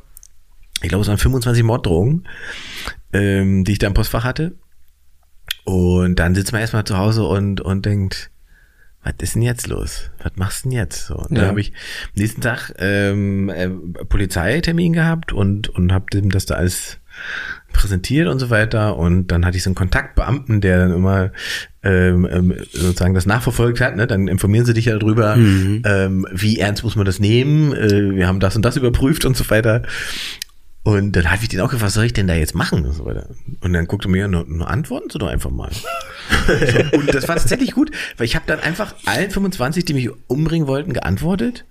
ich 0.82 0.88
glaube, 0.88 1.02
es 1.02 1.08
waren 1.08 1.18
25 1.18 1.62
Morddrohungen, 1.62 2.28
ähm, 3.12 3.64
die 3.64 3.72
ich 3.72 3.78
da 3.78 3.86
im 3.86 3.94
Postfach 3.94 4.24
hatte. 4.24 4.54
Und 5.64 6.16
dann 6.16 6.34
sitzt 6.34 6.52
man 6.52 6.60
erstmal 6.60 6.84
zu 6.84 6.98
Hause 6.98 7.24
und, 7.24 7.60
und 7.60 7.86
denkt, 7.86 8.30
was 9.04 9.14
ist 9.22 9.34
denn 9.36 9.42
jetzt 9.42 9.66
los? 9.68 10.10
Was 10.22 10.32
machst 10.36 10.64
du 10.64 10.68
denn 10.70 10.78
jetzt? 10.78 11.06
So, 11.06 11.14
und 11.16 11.30
dann 11.30 11.44
Ja. 11.44 11.48
habe 11.48 11.60
ich 11.60 11.72
nächsten 12.14 12.40
Tag 12.40 12.74
ähm, 12.78 13.48
äh, 13.48 13.68
Polizeitermin 13.68 14.92
gehabt 14.92 15.32
und, 15.32 15.68
und 15.68 15.92
habe 15.92 16.06
dem 16.12 16.30
das 16.30 16.46
da 16.46 16.54
alles 16.56 16.98
präsentiert 17.72 18.28
und 18.28 18.38
so 18.38 18.50
weiter. 18.50 18.96
Und 18.96 19.28
dann 19.28 19.44
hatte 19.44 19.56
ich 19.56 19.62
so 19.62 19.70
einen 19.70 19.74
Kontaktbeamten, 19.76 20.60
der 20.60 20.78
dann 20.78 20.92
immer 20.92 21.30
ähm, 21.82 22.28
ähm, 22.30 22.54
sozusagen 22.72 23.14
das 23.14 23.26
nachverfolgt 23.26 23.80
hat. 23.80 23.96
Ne? 23.96 24.06
Dann 24.06 24.28
informieren 24.28 24.66
sie 24.66 24.74
dich 24.74 24.86
ja 24.86 24.98
darüber, 24.98 25.36
ähm, 25.36 26.26
wie 26.32 26.58
ernst 26.58 26.82
muss 26.84 26.96
man 26.96 27.06
das 27.06 27.18
nehmen. 27.20 27.72
Äh, 27.72 28.14
wir 28.16 28.26
haben 28.26 28.40
das 28.40 28.56
und 28.56 28.62
das 28.62 28.76
überprüft 28.76 29.24
und 29.24 29.36
so 29.36 29.48
weiter. 29.50 29.82
Und 30.88 31.12
dann 31.12 31.30
habe 31.30 31.42
ich 31.42 31.50
den 31.50 31.60
auch 31.60 31.68
gefragt, 31.68 31.82
was 31.82 31.92
soll 31.92 32.06
ich 32.06 32.14
denn 32.14 32.26
da 32.26 32.34
jetzt 32.34 32.54
machen? 32.54 32.86
Und, 32.86 32.94
so 32.94 33.04
weiter. 33.04 33.28
und 33.60 33.74
dann 33.74 33.86
guckte 33.86 34.08
mir, 34.08 34.26
nur, 34.26 34.46
nur 34.46 34.70
antworten 34.70 35.10
Sie 35.10 35.18
doch 35.18 35.26
einfach 35.28 35.50
mal. 35.50 35.70
so, 36.46 36.96
und 36.96 37.12
das 37.12 37.28
war 37.28 37.36
tatsächlich 37.36 37.72
gut, 37.72 37.90
weil 38.16 38.24
ich 38.24 38.34
habe 38.34 38.46
dann 38.46 38.60
einfach 38.60 38.94
allen 39.04 39.30
25, 39.30 39.84
die 39.84 39.92
mich 39.92 40.08
umbringen 40.28 40.66
wollten, 40.66 40.94
geantwortet 40.94 41.66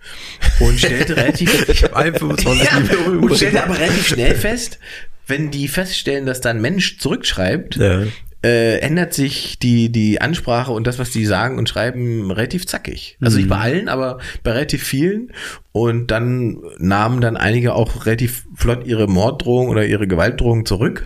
und 0.59 0.77
stellte 0.77 1.17
relativ, 1.17 1.67
Ich 1.69 1.83
habe 1.83 1.95
allen 1.95 2.13
25 2.13 2.63
ja, 2.63 2.79
die 2.79 2.95
und 2.95 3.35
stellte 3.35 3.63
aber 3.63 3.79
relativ 3.79 4.07
schnell 4.07 4.35
fest, 4.35 4.77
wenn 5.25 5.49
die 5.49 5.67
feststellen, 5.67 6.27
dass 6.27 6.39
da 6.39 6.51
ein 6.51 6.61
Mensch 6.61 6.99
zurückschreibt, 6.99 7.77
Ja. 7.77 8.03
Äh, 8.43 8.79
ändert 8.79 9.13
sich 9.13 9.57
die, 9.59 9.91
die 9.91 10.21
Ansprache 10.21 10.71
und 10.71 10.85
das, 10.87 10.99
was 10.99 11.11
die 11.11 11.25
sagen 11.25 11.57
und 11.57 11.67
schreiben, 11.67 12.31
relativ 12.31 12.67
zackig. 12.67 13.17
Also 13.19 13.37
nicht 13.37 13.49
bei 13.49 13.57
allen, 13.57 13.89
aber 13.89 14.19
bei 14.43 14.51
relativ 14.51 14.83
vielen. 14.83 15.31
Und 15.71 16.11
dann 16.11 16.59
nahmen 16.77 17.21
dann 17.21 17.37
einige 17.37 17.73
auch 17.73 18.05
relativ 18.05 18.45
flott 18.55 18.85
ihre 18.85 19.07
Morddrohung 19.07 19.69
oder 19.69 19.85
ihre 19.85 20.07
Gewaltdrohung 20.07 20.65
zurück. 20.65 21.05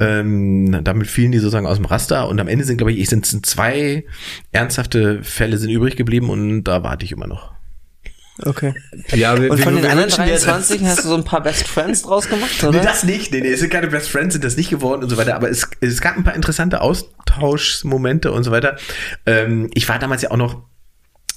Ähm, 0.00 0.80
damit 0.82 1.08
fielen 1.08 1.32
die 1.32 1.38
sozusagen 1.38 1.66
aus 1.66 1.76
dem 1.76 1.86
Raster. 1.86 2.28
Und 2.28 2.40
am 2.40 2.48
Ende 2.48 2.64
sind, 2.64 2.78
glaube 2.78 2.92
ich, 2.92 3.08
sind 3.08 3.26
sind 3.26 3.46
zwei 3.46 4.04
ernsthafte 4.52 5.22
Fälle 5.22 5.58
sind 5.58 5.70
übrig 5.70 5.96
geblieben 5.96 6.30
und 6.30 6.64
da 6.64 6.82
warte 6.82 7.04
ich 7.04 7.12
immer 7.12 7.26
noch. 7.26 7.57
Okay. 8.42 8.74
Ja, 9.14 9.40
wir, 9.40 9.50
Und 9.50 9.58
von 9.60 9.74
wir, 9.74 9.82
den 9.82 9.90
anderen 9.90 10.10
wünschen 10.10 10.24
dir- 10.24 10.38
23 10.38 10.84
hast 10.84 11.04
du 11.04 11.08
so 11.08 11.14
ein 11.16 11.24
paar 11.24 11.42
Best 11.42 11.66
Friends 11.66 12.02
draus 12.02 12.28
gemacht, 12.28 12.62
oder? 12.62 12.78
Nee, 12.78 12.84
das 12.84 13.02
nicht. 13.04 13.32
Nee, 13.32 13.40
nee, 13.40 13.48
es 13.52 13.60
sind 13.60 13.70
keine 13.70 13.88
Best 13.88 14.08
Friends, 14.08 14.34
sind 14.34 14.44
das 14.44 14.56
nicht 14.56 14.70
geworden 14.70 15.02
und 15.02 15.10
so 15.10 15.16
weiter. 15.16 15.34
Aber 15.34 15.50
es, 15.50 15.68
es 15.80 16.00
gab 16.00 16.16
ein 16.16 16.24
paar 16.24 16.34
interessante 16.34 16.80
Austauschmomente 16.80 18.30
und 18.32 18.44
so 18.44 18.50
weiter. 18.50 18.76
Ähm, 19.26 19.70
ich 19.74 19.88
war 19.88 19.98
damals 19.98 20.22
ja 20.22 20.30
auch 20.30 20.36
noch 20.36 20.62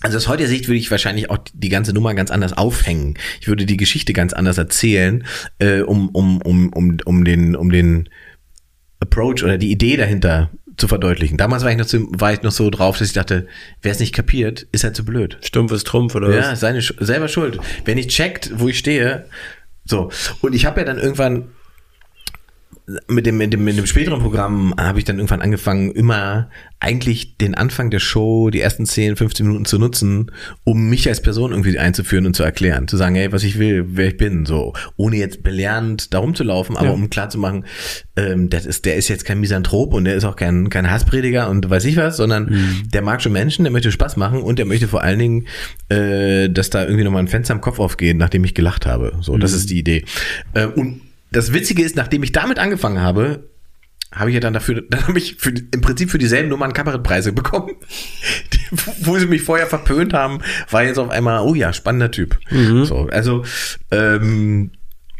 also 0.03 0.17
aus 0.17 0.27
heutiger 0.27 0.49
Sicht 0.49 0.67
würde 0.67 0.79
ich 0.79 0.89
wahrscheinlich 0.89 1.29
auch 1.29 1.37
die 1.53 1.69
ganze 1.69 1.93
Nummer 1.93 2.15
ganz 2.15 2.31
anders 2.31 2.53
aufhängen. 2.57 3.17
Ich 3.39 3.47
würde 3.47 3.67
die 3.67 3.77
Geschichte 3.77 4.13
ganz 4.13 4.33
anders 4.33 4.57
erzählen, 4.57 5.23
äh, 5.59 5.81
um, 5.81 6.09
um, 6.09 6.41
um, 6.41 6.73
um, 6.73 6.97
um 7.05 7.23
den, 7.23 7.55
um 7.55 7.71
den 7.71 8.09
Approach 8.99 9.43
oder 9.43 9.57
die 9.59 9.71
Idee 9.71 9.97
dahinter 9.97 10.49
zu 10.81 10.87
verdeutlichen. 10.89 11.37
Damals 11.37 11.63
war 11.63 11.71
ich 11.71 11.77
noch, 11.77 11.87
so, 11.87 11.99
war 12.11 12.33
ich 12.33 12.41
noch 12.41 12.51
so 12.51 12.69
drauf, 12.69 12.97
dass 12.97 13.07
ich 13.07 13.13
dachte, 13.13 13.47
wer 13.81 13.91
es 13.93 13.99
nicht 13.99 14.13
kapiert, 14.13 14.67
ist 14.73 14.83
halt 14.83 14.95
zu 14.95 15.05
blöd. 15.05 15.37
Stumpf 15.41 15.71
ist 15.71 15.87
Trumpf 15.87 16.15
oder 16.15 16.29
Ja, 16.35 16.51
was? 16.51 16.59
seine 16.59 16.79
Sch- 16.81 16.95
selber 17.03 17.27
schuld. 17.29 17.59
Wer 17.85 17.95
nicht 17.95 18.09
checkt, 18.09 18.51
wo 18.55 18.67
ich 18.67 18.77
stehe, 18.77 19.25
so. 19.85 20.11
Und 20.41 20.53
ich 20.53 20.65
habe 20.65 20.81
ja 20.81 20.85
dann 20.85 20.97
irgendwann 20.99 21.49
mit 23.07 23.25
dem, 23.25 23.37
mit 23.37 23.53
dem, 23.53 23.63
mit 23.63 23.77
dem 23.77 23.85
späteren 23.85 24.21
Programm 24.21 24.73
habe 24.79 24.99
ich 24.99 25.05
dann 25.05 25.17
irgendwann 25.17 25.41
angefangen, 25.41 25.91
immer 25.91 26.49
eigentlich 26.79 27.37
den 27.37 27.53
Anfang 27.53 27.91
der 27.91 27.99
Show, 27.99 28.49
die 28.49 28.59
ersten 28.59 28.85
10, 28.85 29.15
15 29.15 29.45
Minuten 29.45 29.65
zu 29.65 29.77
nutzen, 29.77 30.31
um 30.63 30.89
mich 30.89 31.07
als 31.07 31.21
Person 31.21 31.51
irgendwie 31.51 31.77
einzuführen 31.77 32.25
und 32.25 32.35
zu 32.35 32.43
erklären. 32.43 32.87
Zu 32.87 32.97
sagen, 32.97 33.15
hey, 33.15 33.31
was 33.31 33.43
ich 33.43 33.59
will, 33.59 33.85
wer 33.89 34.07
ich 34.07 34.17
bin, 34.17 34.45
so. 34.45 34.73
Ohne 34.97 35.17
jetzt 35.17 35.43
belehrend 35.43 36.13
da 36.13 36.19
rumzulaufen, 36.19 36.75
aber 36.77 36.93
um 36.93 37.09
klar 37.09 37.29
zu 37.29 37.37
machen, 37.37 37.65
ähm, 38.15 38.49
das 38.49 38.65
ist, 38.65 38.85
der 38.85 38.95
ist 38.95 39.09
jetzt 39.09 39.25
kein 39.25 39.39
Misanthrop 39.39 39.93
und 39.93 40.05
der 40.05 40.15
ist 40.15 40.25
auch 40.25 40.35
kein, 40.35 40.69
kein 40.69 40.89
Hassprediger 40.89 41.49
und 41.49 41.69
weiß 41.69 41.85
ich 41.85 41.97
was, 41.97 42.17
sondern 42.17 42.83
der 42.93 43.03
mag 43.03 43.21
schon 43.21 43.31
Menschen, 43.31 43.63
der 43.63 43.71
möchte 43.71 43.91
Spaß 43.91 44.17
machen 44.17 44.41
und 44.41 44.57
der 44.57 44.65
möchte 44.65 44.87
vor 44.87 45.03
allen 45.03 45.19
Dingen, 45.19 45.47
äh, 45.89 46.49
dass 46.49 46.71
da 46.71 46.83
irgendwie 46.83 47.03
nochmal 47.03 47.21
ein 47.21 47.27
Fenster 47.27 47.53
am 47.53 47.61
Kopf 47.61 47.79
aufgeht, 47.79 48.17
nachdem 48.17 48.43
ich 48.43 48.55
gelacht 48.55 48.87
habe. 48.87 49.13
So, 49.21 49.37
das 49.37 49.53
ist 49.53 49.69
die 49.69 49.77
Idee. 49.77 50.03
Äh, 50.53 50.65
und 50.65 51.01
das 51.31 51.53
Witzige 51.53 51.83
ist, 51.83 51.95
nachdem 51.95 52.23
ich 52.23 52.31
damit 52.31 52.59
angefangen 52.59 53.01
habe, 53.01 53.49
habe 54.13 54.29
ich 54.29 54.33
ja 54.33 54.41
dann 54.41 54.53
dafür, 54.53 54.81
dann 54.89 55.07
habe 55.07 55.17
ich 55.17 55.35
für, 55.37 55.51
im 55.51 55.81
Prinzip 55.81 56.11
für 56.11 56.17
dieselben 56.17 56.49
Nummern 56.49 56.73
Kabarettpreise 56.73 57.31
bekommen, 57.31 57.75
die, 58.53 58.59
wo 59.05 59.17
sie 59.17 59.25
mich 59.27 59.41
vorher 59.41 59.67
verpönt 59.67 60.13
haben, 60.13 60.39
war 60.69 60.83
jetzt 60.83 60.97
auf 60.99 61.09
einmal, 61.09 61.41
oh 61.41 61.55
ja, 61.55 61.71
spannender 61.71 62.11
Typ. 62.11 62.37
So, 62.85 63.07
also 63.11 63.45
ähm, 63.89 64.71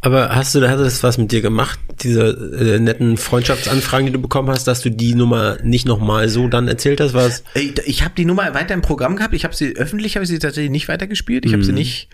Aber 0.01 0.35
hast 0.35 0.55
du, 0.55 0.67
hat 0.69 0.79
das 0.79 1.03
was 1.03 1.17
mit 1.17 1.31
dir 1.31 1.41
gemacht, 1.41 1.79
diese 2.01 2.31
äh, 2.57 2.79
netten 2.79 3.15
Freundschaftsanfragen, 3.17 4.07
die 4.07 4.11
du 4.11 4.19
bekommen 4.21 4.49
hast, 4.49 4.65
dass 4.67 4.81
du 4.81 4.89
die 4.89 5.15
Nummer 5.15 5.57
nicht 5.63 5.85
nochmal 5.87 6.27
so 6.27 6.47
dann 6.49 6.67
erzählt 6.67 6.99
hast, 6.99 7.13
was? 7.13 7.43
Ich, 7.53 7.77
ich 7.85 8.03
habe 8.03 8.15
die 8.17 8.25
Nummer 8.25 8.53
weiter 8.53 8.73
im 8.73 8.81
Programm 8.81 9.15
gehabt. 9.15 9.33
Ich 9.33 9.45
habe 9.45 9.55
sie 9.55 9.75
öffentlich, 9.77 10.15
habe 10.15 10.23
ich 10.23 10.29
sie 10.29 10.39
tatsächlich 10.39 10.71
nicht 10.71 10.87
weitergespielt. 10.87 11.45
Ich 11.45 11.53
habe 11.53 11.63
sie 11.63 11.71
nicht 11.71 12.09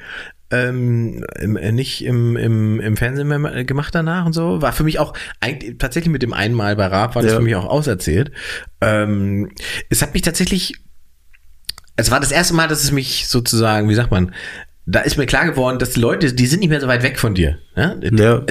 ähm, 0.51 1.23
äh, 1.35 1.71
nicht 1.71 2.03
im, 2.05 2.37
im, 2.37 2.79
im 2.79 2.97
Fernsehen 2.97 3.27
mehr 3.27 3.55
äh, 3.55 3.65
gemacht 3.65 3.93
danach 3.93 4.25
und 4.25 4.33
so. 4.33 4.61
War 4.61 4.71
für 4.73 4.83
mich 4.83 4.99
auch 4.99 5.13
eigentlich 5.41 5.77
tatsächlich 5.77 6.11
mit 6.11 6.21
dem 6.23 6.33
einmal 6.33 6.75
bei 6.75 6.87
Raab 6.87 7.15
war 7.15 7.21
das 7.21 7.31
Ja. 7.31 7.37
für 7.37 7.43
mich 7.43 7.55
auch 7.55 7.65
auserzählt. 7.65 8.31
Ähm, 8.81 9.51
es 9.89 10.01
hat 10.01 10.13
mich 10.13 10.21
tatsächlich 10.23 10.75
es 11.99 12.11
war 12.11 12.19
das 12.19 12.31
erste 12.31 12.53
Mal, 12.53 12.67
dass 12.67 12.83
es 12.83 12.91
mich 12.91 13.27
sozusagen, 13.27 13.89
wie 13.89 13.95
sagt 13.95 14.11
man, 14.11 14.33
da 14.89 15.01
ist 15.01 15.17
mir 15.17 15.25
klar 15.25 15.45
geworden, 15.45 15.79
dass 15.79 15.91
die 15.91 15.99
Leute, 15.99 16.31
die 16.31 16.47
sind 16.47 16.61
nicht 16.61 16.69
mehr 16.69 16.79
so 16.79 16.88
weit 16.88 17.03
weg 17.03 17.19
von 17.19 17.35
dir. 17.35 17.57
Ja? 17.75 17.93
Ja. 18.01 18.45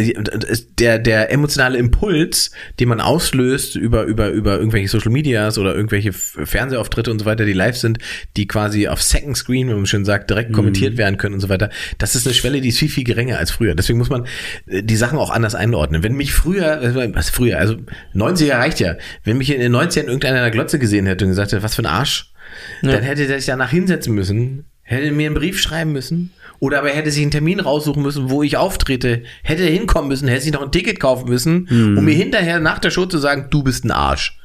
Der, 0.78 0.99
der 0.99 1.32
emotionale 1.32 1.78
Impuls, 1.78 2.51
den 2.78 2.91
man 2.91 3.01
auslöst 3.01 3.74
über, 3.74 4.05
über, 4.05 4.28
über 4.28 4.59
irgendwelche 4.59 4.89
Social 4.89 5.11
Medias 5.11 5.57
oder 5.57 5.74
irgendwelche 5.74 6.12
Fernsehauftritte 6.12 7.11
und 7.11 7.20
so 7.20 7.24
weiter, 7.24 7.47
die 7.47 7.55
live 7.55 7.78
sind, 7.78 8.01
die 8.37 8.47
quasi 8.47 8.87
auf 8.87 9.03
Second 9.03 9.34
Screen, 9.34 9.70
wie 9.70 9.72
man 9.72 9.87
schön 9.87 10.05
sagt, 10.05 10.28
direkt 10.28 10.53
kommentiert 10.53 10.99
werden 10.99 11.16
können 11.16 11.34
und 11.34 11.41
so 11.41 11.49
weiter, 11.49 11.70
das 11.97 12.14
ist 12.14 12.26
eine 12.26 12.34
Schwelle, 12.34 12.61
die 12.61 12.68
ist 12.68 12.78
viel, 12.78 12.91
viel 12.91 13.05
geringer 13.05 13.39
als 13.39 13.51
früher. 13.51 13.74
Deswegen 13.74 13.99
muss 13.99 14.11
man 14.11 14.26
äh, 14.66 14.82
die 14.82 14.97
Sachen 14.97 15.18
auch 15.18 15.30
anders 15.30 15.55
einordnen. 15.55 16.03
Wenn 16.03 16.16
mich 16.16 16.34
früher, 16.34 16.80
was 17.14 17.30
früher, 17.30 17.59
also 17.59 17.76
90er 18.14 18.59
reicht 18.59 18.80
ja, 18.80 18.97
wenn 19.24 19.39
mich 19.39 19.51
in 19.51 19.61
den 19.61 19.74
90ern 19.74 20.05
irgendeiner 20.05 20.37
in 20.37 20.43
der 20.43 20.51
Glotze 20.51 20.78
gesehen 20.78 21.07
hätte 21.07 21.24
und 21.24 21.30
gesagt 21.30 21.53
hätte, 21.53 21.62
was 21.62 21.74
für 21.74 21.82
ein 21.82 21.87
Arsch, 21.87 22.34
dann 22.82 23.03
hätte 23.03 23.26
der 23.26 23.39
sich 23.39 23.47
danach 23.47 23.70
hinsetzen 23.70 24.14
müssen, 24.14 24.66
hätte 24.87 25.11
mir 25.12 25.26
einen 25.26 25.34
Brief 25.34 25.61
schreiben 25.61 25.93
müssen 25.93 26.32
oder 26.59 26.78
aber 26.78 26.91
er 26.91 26.97
hätte 26.97 27.11
sich 27.11 27.22
einen 27.22 27.30
Termin 27.30 27.61
raussuchen 27.61 28.03
müssen, 28.03 28.30
wo 28.30 28.43
ich 28.43 28.57
auftrete, 28.57 29.22
hätte 29.43 29.62
er 29.64 29.70
hinkommen 29.70 30.09
müssen, 30.09 30.26
hätte 30.28 30.43
sich 30.43 30.53
noch 30.53 30.62
ein 30.62 30.72
Ticket 30.72 31.01
kaufen 31.01 31.28
müssen, 31.28 31.68
um 31.99 32.05
mir 32.05 32.14
hinterher 32.14 32.61
nach 32.61 32.78
der 32.78 32.91
Show 32.91 33.05
zu 33.07 33.18
sagen, 33.18 33.49
du 33.51 33.62
bist 33.62 33.84
ein 33.84 33.91
Arsch. 33.91 34.39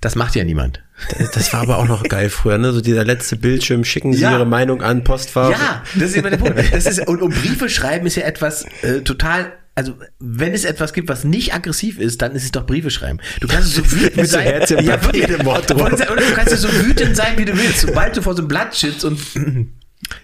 Das 0.00 0.14
macht 0.16 0.34
ja 0.34 0.44
niemand. 0.44 0.82
Das 1.34 1.52
war 1.52 1.60
aber 1.62 1.78
auch 1.78 1.86
noch 1.86 2.04
geil 2.04 2.30
früher, 2.30 2.58
ne? 2.58 2.72
So 2.72 2.80
dieser 2.80 3.04
letzte 3.04 3.36
Bildschirm, 3.36 3.84
schicken 3.84 4.12
Sie 4.14 4.22
Ja. 4.22 4.32
Ihre 4.32 4.46
Meinung 4.46 4.82
an, 4.82 5.04
Postfach. 5.04 5.50
Ja, 5.50 5.82
das 5.94 6.10
ist 6.10 6.16
immer 6.16 6.30
der 6.30 6.36
Punkt. 6.38 6.58
Das 6.72 6.86
ist, 6.86 7.06
und, 7.06 7.20
und 7.20 7.34
Briefe 7.34 7.68
schreiben 7.68 8.06
ist 8.06 8.16
ja 8.16 8.22
etwas 8.22 8.64
äh, 8.82 9.00
total. 9.02 9.52
Also, 9.74 9.94
wenn 10.18 10.52
es 10.52 10.64
etwas 10.64 10.92
gibt, 10.92 11.08
was 11.08 11.24
nicht 11.24 11.54
aggressiv 11.54 11.98
ist, 11.98 12.20
dann 12.20 12.32
ist 12.32 12.44
es 12.44 12.52
doch 12.52 12.66
Briefe 12.66 12.90
schreiben. 12.90 13.20
Du 13.40 13.48
kannst 13.48 13.74
so 13.74 13.82
wütend 13.90 14.28
sein. 14.28 14.60
Papier, 14.60 15.02
wirklich. 15.02 15.30
Und 15.30 15.68
du 15.68 16.34
kannst 16.34 16.56
so 16.58 16.68
wütend 16.84 17.16
sein, 17.16 17.38
wie 17.38 17.46
du 17.46 17.56
willst. 17.56 17.80
Sobald 17.80 18.16
du 18.16 18.22
vor 18.22 18.34
so 18.34 18.42
einem 18.42 18.48
Blatt 18.48 18.74
sitzt 18.74 19.04
und 19.04 19.18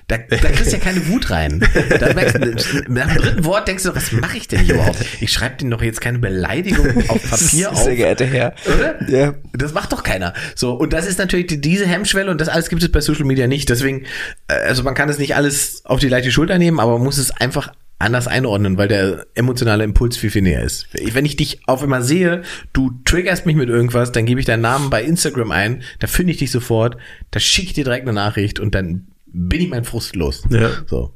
da, 0.09 0.18
da 0.18 0.36
kriegst 0.36 0.66
du 0.66 0.76
ja 0.76 0.82
keine 0.82 1.07
Wut 1.09 1.30
rein. 1.30 1.66
Da 1.99 2.12
merkst 2.12 2.34
du, 2.34 2.92
nach 2.92 3.07
dem 3.07 3.22
dritten 3.22 3.44
Wort 3.44 3.68
denkst 3.68 3.84
du, 3.84 3.94
was 3.94 4.12
mache 4.12 4.36
ich 4.36 4.49
denn 4.49 4.61
hier 4.61 4.74
überhaupt? 4.74 4.99
Ich 5.20 5.32
schreibe 5.32 5.57
dir 5.57 5.70
doch 5.70 5.80
jetzt 5.82 6.03
keine 6.03 6.18
Beleidigung 6.18 6.86
auf 7.09 7.30
Papier 7.30 7.72
auf. 7.72 7.78
Sehr 7.78 7.96
geehrter 7.96 8.26
Herr. 8.26 8.55
Oder? 8.66 9.11
Ja. 9.11 9.34
Das 9.55 9.72
macht 9.72 9.92
doch 9.92 10.03
keiner. 10.03 10.34
So, 10.57 10.74
und 10.74 10.92
das 10.92 11.07
ist 11.07 11.18
natürlich 11.18 11.46
die, 11.46 11.61
diese 11.61 11.86
Hemmschwelle 11.86 12.30
und 12.30 12.38
das 12.40 12.49
alles 12.49 12.68
gibt 12.68 12.82
es 12.82 12.92
bei 12.92 13.01
Social 13.01 13.24
Media 13.24 13.46
nicht. 13.46 13.70
Deswegen, 13.70 14.05
äh, 14.49 14.55
also 14.55 14.82
man 14.82 14.94
kann 14.94 15.09
es 15.09 15.18
nicht 15.18 15.36
alles 15.36 15.86
auf 15.86 16.01
die 16.01 16.09
leichte 16.09 16.32
Schulter 16.32 16.59
nehmen, 16.59 16.80
aber 16.80 16.92
man 16.92 17.05
muss 17.05 17.16
es 17.16 17.30
einfach 17.30 17.72
anders 17.99 18.28
einordnen, 18.28 18.78
weil 18.78 18.88
der 18.88 19.26
emotionale 19.34 19.84
Impuls 19.84 20.16
viel, 20.16 20.30
viel 20.30 20.42
näher 20.42 20.62
ist. 20.62 20.86
Wenn 20.92 21.24
ich 21.24 21.36
dich 21.36 21.61
auf 21.66 21.82
einmal 21.82 22.03
sehe, 22.03 22.42
du 22.72 22.92
triggerst 23.05 23.46
mich 23.46 23.57
mit 23.57 23.68
irgendwas, 23.68 24.12
dann 24.12 24.26
gebe 24.26 24.40
ich 24.40 24.46
deinen 24.46 24.62
Namen 24.62 24.90
bei 24.90 25.03
Instagram 25.03 25.51
ein, 25.51 25.82
da 25.99 26.07
finde 26.07 26.32
ich 26.32 26.38
dich 26.38 26.51
sofort, 26.51 26.96
da 27.30 27.40
schicke 27.40 27.68
ich 27.68 27.72
dir 27.74 27.84
direkt 27.84 28.05
eine 28.05 28.12
Nachricht 28.12 28.61
und 28.61 28.74
dann 28.74 29.09
bin 29.26 29.61
ich 29.61 29.68
mein 29.68 29.84
Frust 29.84 30.16
los. 30.16 30.44
Ja. 30.51 30.70
So. 30.86 31.12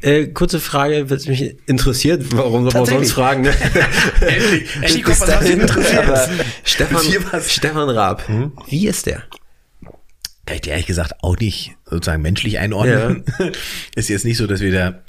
Äh, 0.00 0.28
kurze 0.28 0.58
Frage, 0.58 1.10
was 1.10 1.28
mich 1.28 1.56
interessiert, 1.66 2.24
warum 2.34 2.68
soll 2.68 2.80
man 2.80 2.86
sonst 2.86 3.12
fragen? 3.12 3.42
Ne? 3.42 3.50
Endlich, 4.20 4.76
endlich 4.82 5.02
kommt 5.04 5.20
was, 5.20 5.48
interessiert. 5.48 6.28
Stefan. 6.64 7.42
Stefan 7.46 7.88
Raab, 7.88 8.28
wie 8.68 8.88
ist 8.88 9.06
der? 9.06 9.22
kann 10.52 10.56
ich 10.56 10.62
dir 10.62 10.70
ehrlich 10.70 10.86
gesagt 10.86 11.14
auch 11.22 11.36
nicht 11.38 11.76
sozusagen 11.86 12.22
menschlich 12.22 12.58
einordnen. 12.58 13.24
Ist 13.94 14.08
jetzt 14.08 14.24
nicht 14.24 14.36
so, 14.36 14.46
dass 14.46 14.60
wir 14.60 14.72
da 14.72 15.02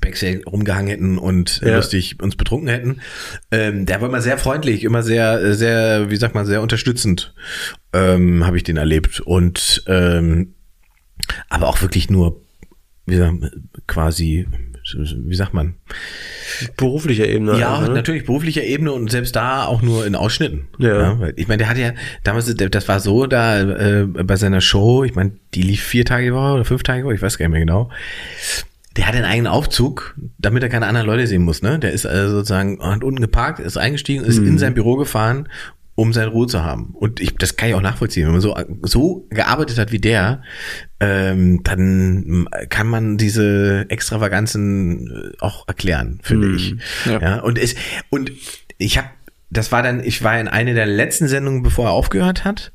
Backstage 0.00 0.42
rumgehangen 0.44 0.88
hätten 0.90 1.18
und 1.18 1.60
Ja. 1.62 1.76
lustig 1.76 2.16
uns 2.22 2.36
betrunken 2.36 2.68
hätten. 2.68 3.00
Ähm, 3.50 3.86
der 3.86 4.00
war 4.00 4.08
immer 4.08 4.20
sehr 4.20 4.36
freundlich, 4.38 4.84
immer 4.84 5.02
sehr, 5.02 5.54
sehr, 5.54 6.10
wie 6.10 6.16
sagt 6.16 6.34
man, 6.34 6.44
sehr 6.46 6.60
unterstützend, 6.60 7.34
ähm, 7.94 8.44
habe 8.46 8.56
ich 8.58 8.64
den 8.64 8.76
erlebt. 8.76 9.20
Und 9.20 9.82
ähm, 9.86 10.54
aber 11.48 11.68
auch 11.68 11.80
wirklich 11.80 12.10
nur, 12.10 12.42
wie 13.06 13.16
sagt 13.16 13.40
man, 13.40 13.50
quasi, 13.86 14.46
wie 14.94 15.34
sagt 15.34 15.52
man, 15.54 15.74
Beruflicher 16.76 17.26
Ebene. 17.26 17.58
ja, 17.58 17.74
also, 17.76 17.88
ne? 17.90 17.96
natürlich 17.96 18.24
beruflicher 18.24 18.62
Ebene 18.62 18.92
und 18.92 19.10
selbst 19.10 19.36
da 19.36 19.64
auch 19.64 19.82
nur 19.82 20.06
in 20.06 20.14
Ausschnitten. 20.14 20.68
Ja. 20.78 21.18
weil 21.20 21.32
ich 21.36 21.48
meine, 21.48 21.58
der 21.58 21.68
hat 21.68 21.78
ja 21.78 21.92
damals, 22.24 22.54
das 22.54 22.88
war 22.88 23.00
so, 23.00 23.26
da 23.26 23.60
äh, 23.60 24.06
bei 24.06 24.36
seiner 24.36 24.60
Show, 24.60 25.04
ich 25.04 25.14
meine, 25.14 25.32
die 25.54 25.62
lief 25.62 25.82
vier 25.82 26.04
Tage 26.04 26.26
die 26.26 26.34
Woche 26.34 26.54
oder 26.54 26.64
fünf 26.64 26.82
Tage 26.82 27.00
die 27.00 27.04
Woche, 27.06 27.14
ich 27.14 27.22
weiß 27.22 27.38
gar 27.38 27.46
nicht 27.46 27.52
mehr 27.52 27.60
genau. 27.60 27.90
Der 28.98 29.06
hat 29.06 29.14
einen 29.14 29.24
eigenen 29.24 29.46
Aufzug, 29.46 30.14
damit 30.38 30.62
er 30.62 30.68
keine 30.68 30.86
anderen 30.86 31.06
Leute 31.06 31.26
sehen 31.26 31.44
muss. 31.44 31.62
Ne, 31.62 31.78
der 31.78 31.92
ist 31.92 32.04
also 32.04 32.36
sozusagen 32.36 32.82
hat 32.82 33.04
unten 33.04 33.20
geparkt, 33.20 33.60
ist 33.60 33.78
eingestiegen, 33.78 34.24
ist 34.24 34.38
in 34.38 34.58
sein 34.58 34.74
Büro 34.74 34.96
gefahren, 34.96 35.48
um 35.94 36.12
seine 36.12 36.28
Ruhe 36.28 36.46
zu 36.46 36.62
haben. 36.62 36.94
Und 36.94 37.20
ich, 37.20 37.34
das 37.36 37.56
kann 37.56 37.68
ich 37.68 37.74
auch 37.74 37.80
nachvollziehen. 37.80 38.26
Wenn 38.26 38.32
man 38.32 38.40
so 38.40 38.56
so 38.82 39.26
gearbeitet 39.30 39.78
hat 39.78 39.92
wie 39.92 40.00
der, 40.00 40.42
ähm, 41.00 41.62
dann 41.62 42.48
kann 42.68 42.88
man 42.88 43.18
diese 43.18 43.86
Extravaganzen 43.88 45.32
äh, 45.34 45.36
auch 45.40 45.66
erklären, 45.66 46.20
finde 46.22 46.56
ich. 46.56 46.74
Ja. 47.06 47.20
Ja, 47.20 47.40
und 47.40 47.56
es 47.56 47.76
und 48.10 48.32
ich 48.78 48.98
habe 48.98 49.08
das 49.50 49.72
war 49.72 49.82
dann 49.82 50.02
ich 50.04 50.22
war 50.22 50.40
in 50.40 50.48
einer 50.48 50.74
der 50.74 50.86
letzten 50.86 51.28
Sendungen, 51.28 51.62
bevor 51.62 51.86
er 51.86 51.92
aufgehört 51.92 52.44
hat 52.44 52.72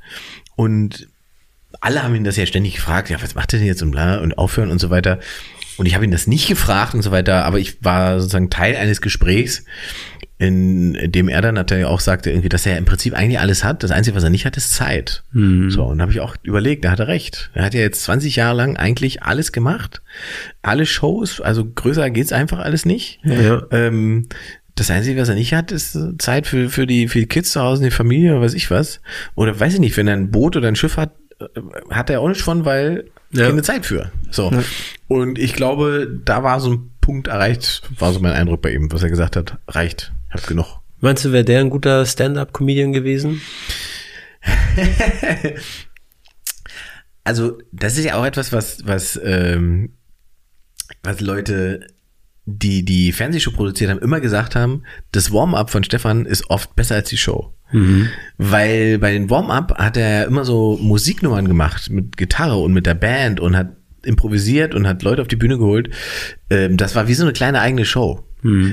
und 0.55 1.07
alle 1.82 2.03
haben 2.03 2.15
ihn 2.15 2.24
das 2.24 2.38
ja 2.38 2.45
ständig 2.45 2.76
gefragt, 2.76 3.09
ja, 3.09 3.21
was 3.21 3.36
macht 3.36 3.53
er 3.53 3.59
denn 3.59 3.67
jetzt 3.67 3.82
und 3.82 3.91
bla 3.91 4.19
und 4.19 4.38
aufhören 4.38 4.71
und 4.71 4.80
so 4.80 4.89
weiter. 4.89 5.19
Und 5.78 5.86
ich 5.86 5.95
habe 5.95 6.05
ihn 6.05 6.11
das 6.11 6.28
nicht 6.28 6.47
gefragt 6.47 6.93
und 6.93 7.01
so 7.01 7.11
weiter, 7.11 7.45
aber 7.45 7.59
ich 7.59 7.84
war 7.84 8.19
sozusagen 8.19 8.49
Teil 8.49 8.76
eines 8.76 9.01
Gesprächs, 9.01 9.65
in 10.38 11.11
dem 11.11 11.30
er 11.30 11.41
dann 11.41 11.55
natürlich 11.55 11.86
auch 11.86 11.99
sagte, 11.99 12.30
irgendwie, 12.30 12.49
dass 12.49 12.65
er 12.65 12.78
im 12.78 12.86
Prinzip 12.86 13.13
eigentlich 13.13 13.39
alles 13.39 13.63
hat. 13.63 13.84
Das 13.84 13.91
Einzige, 13.91 14.15
was 14.15 14.24
er 14.24 14.30
nicht 14.30 14.45
hat, 14.45 14.57
ist 14.57 14.74
Zeit. 14.74 15.24
So, 15.69 15.86
und 15.86 15.97
da 15.97 16.03
habe 16.03 16.11
ich 16.11 16.19
auch 16.19 16.36
überlegt, 16.43 16.86
da 16.86 16.91
hat 16.91 16.99
er 16.99 17.07
recht. 17.07 17.49
Er 17.53 17.65
hat 17.65 17.74
ja 17.74 17.80
jetzt 17.80 18.03
20 18.03 18.36
Jahre 18.36 18.55
lang 18.55 18.76
eigentlich 18.76 19.24
alles 19.24 19.51
gemacht. 19.51 20.01
Alle 20.61 20.86
Shows, 20.86 21.39
also 21.39 21.65
größer 21.65 22.09
geht's 22.09 22.34
einfach 22.34 22.59
alles 22.59 22.86
nicht. 22.86 23.19
Ja. 23.24 23.63
Ähm, 23.71 24.28
das 24.76 24.89
Einzige, 24.89 25.21
was 25.21 25.30
er 25.30 25.36
nicht 25.36 25.53
hat, 25.53 25.71
ist 25.71 25.95
äh, 25.95 26.17
Zeit 26.17 26.47
für, 26.47 26.69
für, 26.69 26.88
die, 26.88 27.07
für 27.07 27.19
die 27.19 27.28
Kids 27.28 27.51
zu 27.51 27.61
Hause, 27.61 27.84
die 27.84 27.91
Familie 27.91 28.32
oder 28.32 28.41
weiß 28.41 28.55
ich 28.55 28.71
was. 28.71 29.01
Oder 29.36 29.59
weiß 29.59 29.76
ich 29.76 29.80
nicht, 29.80 29.95
wenn 29.97 30.07
er 30.07 30.15
ein 30.15 30.32
Boot 30.32 30.55
oder 30.57 30.67
ein 30.67 30.76
Schiff 30.76 30.97
hat, 30.97 31.11
äh, 31.39 31.45
hat 31.91 32.09
er 32.09 32.21
auch 32.21 32.30
nicht 32.30 32.41
von, 32.41 32.65
weil 32.65 33.05
Ja. 33.34 33.47
keine 33.47 33.63
Zeit 33.63 33.86
für. 33.86 34.11
So. 34.31 34.51
Und 35.07 35.38
ich 35.39 35.53
glaube, 35.53 36.21
da 36.23 36.43
war 36.43 36.59
so 36.59 36.71
ein 36.71 36.91
Punkt 37.01 37.27
erreicht, 37.27 37.81
war 37.97 38.13
so 38.13 38.19
mein 38.19 38.34
Eindruck 38.34 38.61
bei 38.61 38.71
ihm, 38.71 38.91
was 38.91 39.03
er 39.03 39.09
gesagt 39.09 39.36
hat, 39.36 39.57
reicht, 39.67 40.13
ich 40.29 40.36
hab 40.36 40.47
genug. 40.47 40.79
Meinst 40.99 41.25
du, 41.25 41.31
wäre 41.34 41.43
der 41.43 41.59
ein 41.59 41.69
guter 41.69 42.05
Stand-up-Comedian 42.05 42.93
gewesen? 42.93 43.41
Also, 47.23 47.57
das 47.71 47.97
ist 47.97 48.03
ja 48.03 48.15
auch 48.15 48.25
etwas, 48.25 48.51
was, 48.51 48.86
was, 48.86 49.19
ähm, 49.23 49.93
was 51.03 51.21
Leute, 51.21 51.88
die 52.45 52.84
die 52.84 53.13
Fernsehshow 53.13 53.51
produziert 53.51 53.89
haben, 53.89 53.99
immer 53.99 54.19
gesagt 54.19 54.55
haben, 54.55 54.84
das 55.13 55.31
Warm-up 55.31 55.69
von 55.69 55.84
Stefan 55.84 56.25
ist 56.25 56.49
oft 56.49 56.75
besser 56.75 56.95
als 56.95 57.09
die 57.09 57.17
Show. 57.17 57.53
Weil 58.38 58.97
bei 58.99 59.11
den 59.11 59.30
Warm-up 59.30 59.78
hat 59.78 59.97
er 59.97 60.26
immer 60.26 60.45
so 60.45 60.78
Musiknummern 60.82 61.47
gemacht 61.47 61.89
mit 61.89 62.17
Gitarre 62.17 62.57
und 62.57 62.74
mit 62.74 62.86
der 62.86 62.95
Band 62.95 63.39
und 63.39 63.55
hat 63.57 63.76
improvisiert 64.05 64.76
und 64.76 64.88
hat 64.88 65.03
Leute 65.03 65.21
auf 65.21 65.28
die 65.28 65.36
Bühne 65.36 65.57
geholt. 65.57 65.89
Ähm, 66.49 66.78
das 66.78 66.95
war 66.95 67.07
wie 67.07 67.13
so 67.13 67.24
eine 67.24 67.34
kleine 67.34 67.61
eigene 67.61 67.86
Show. 67.86 68.24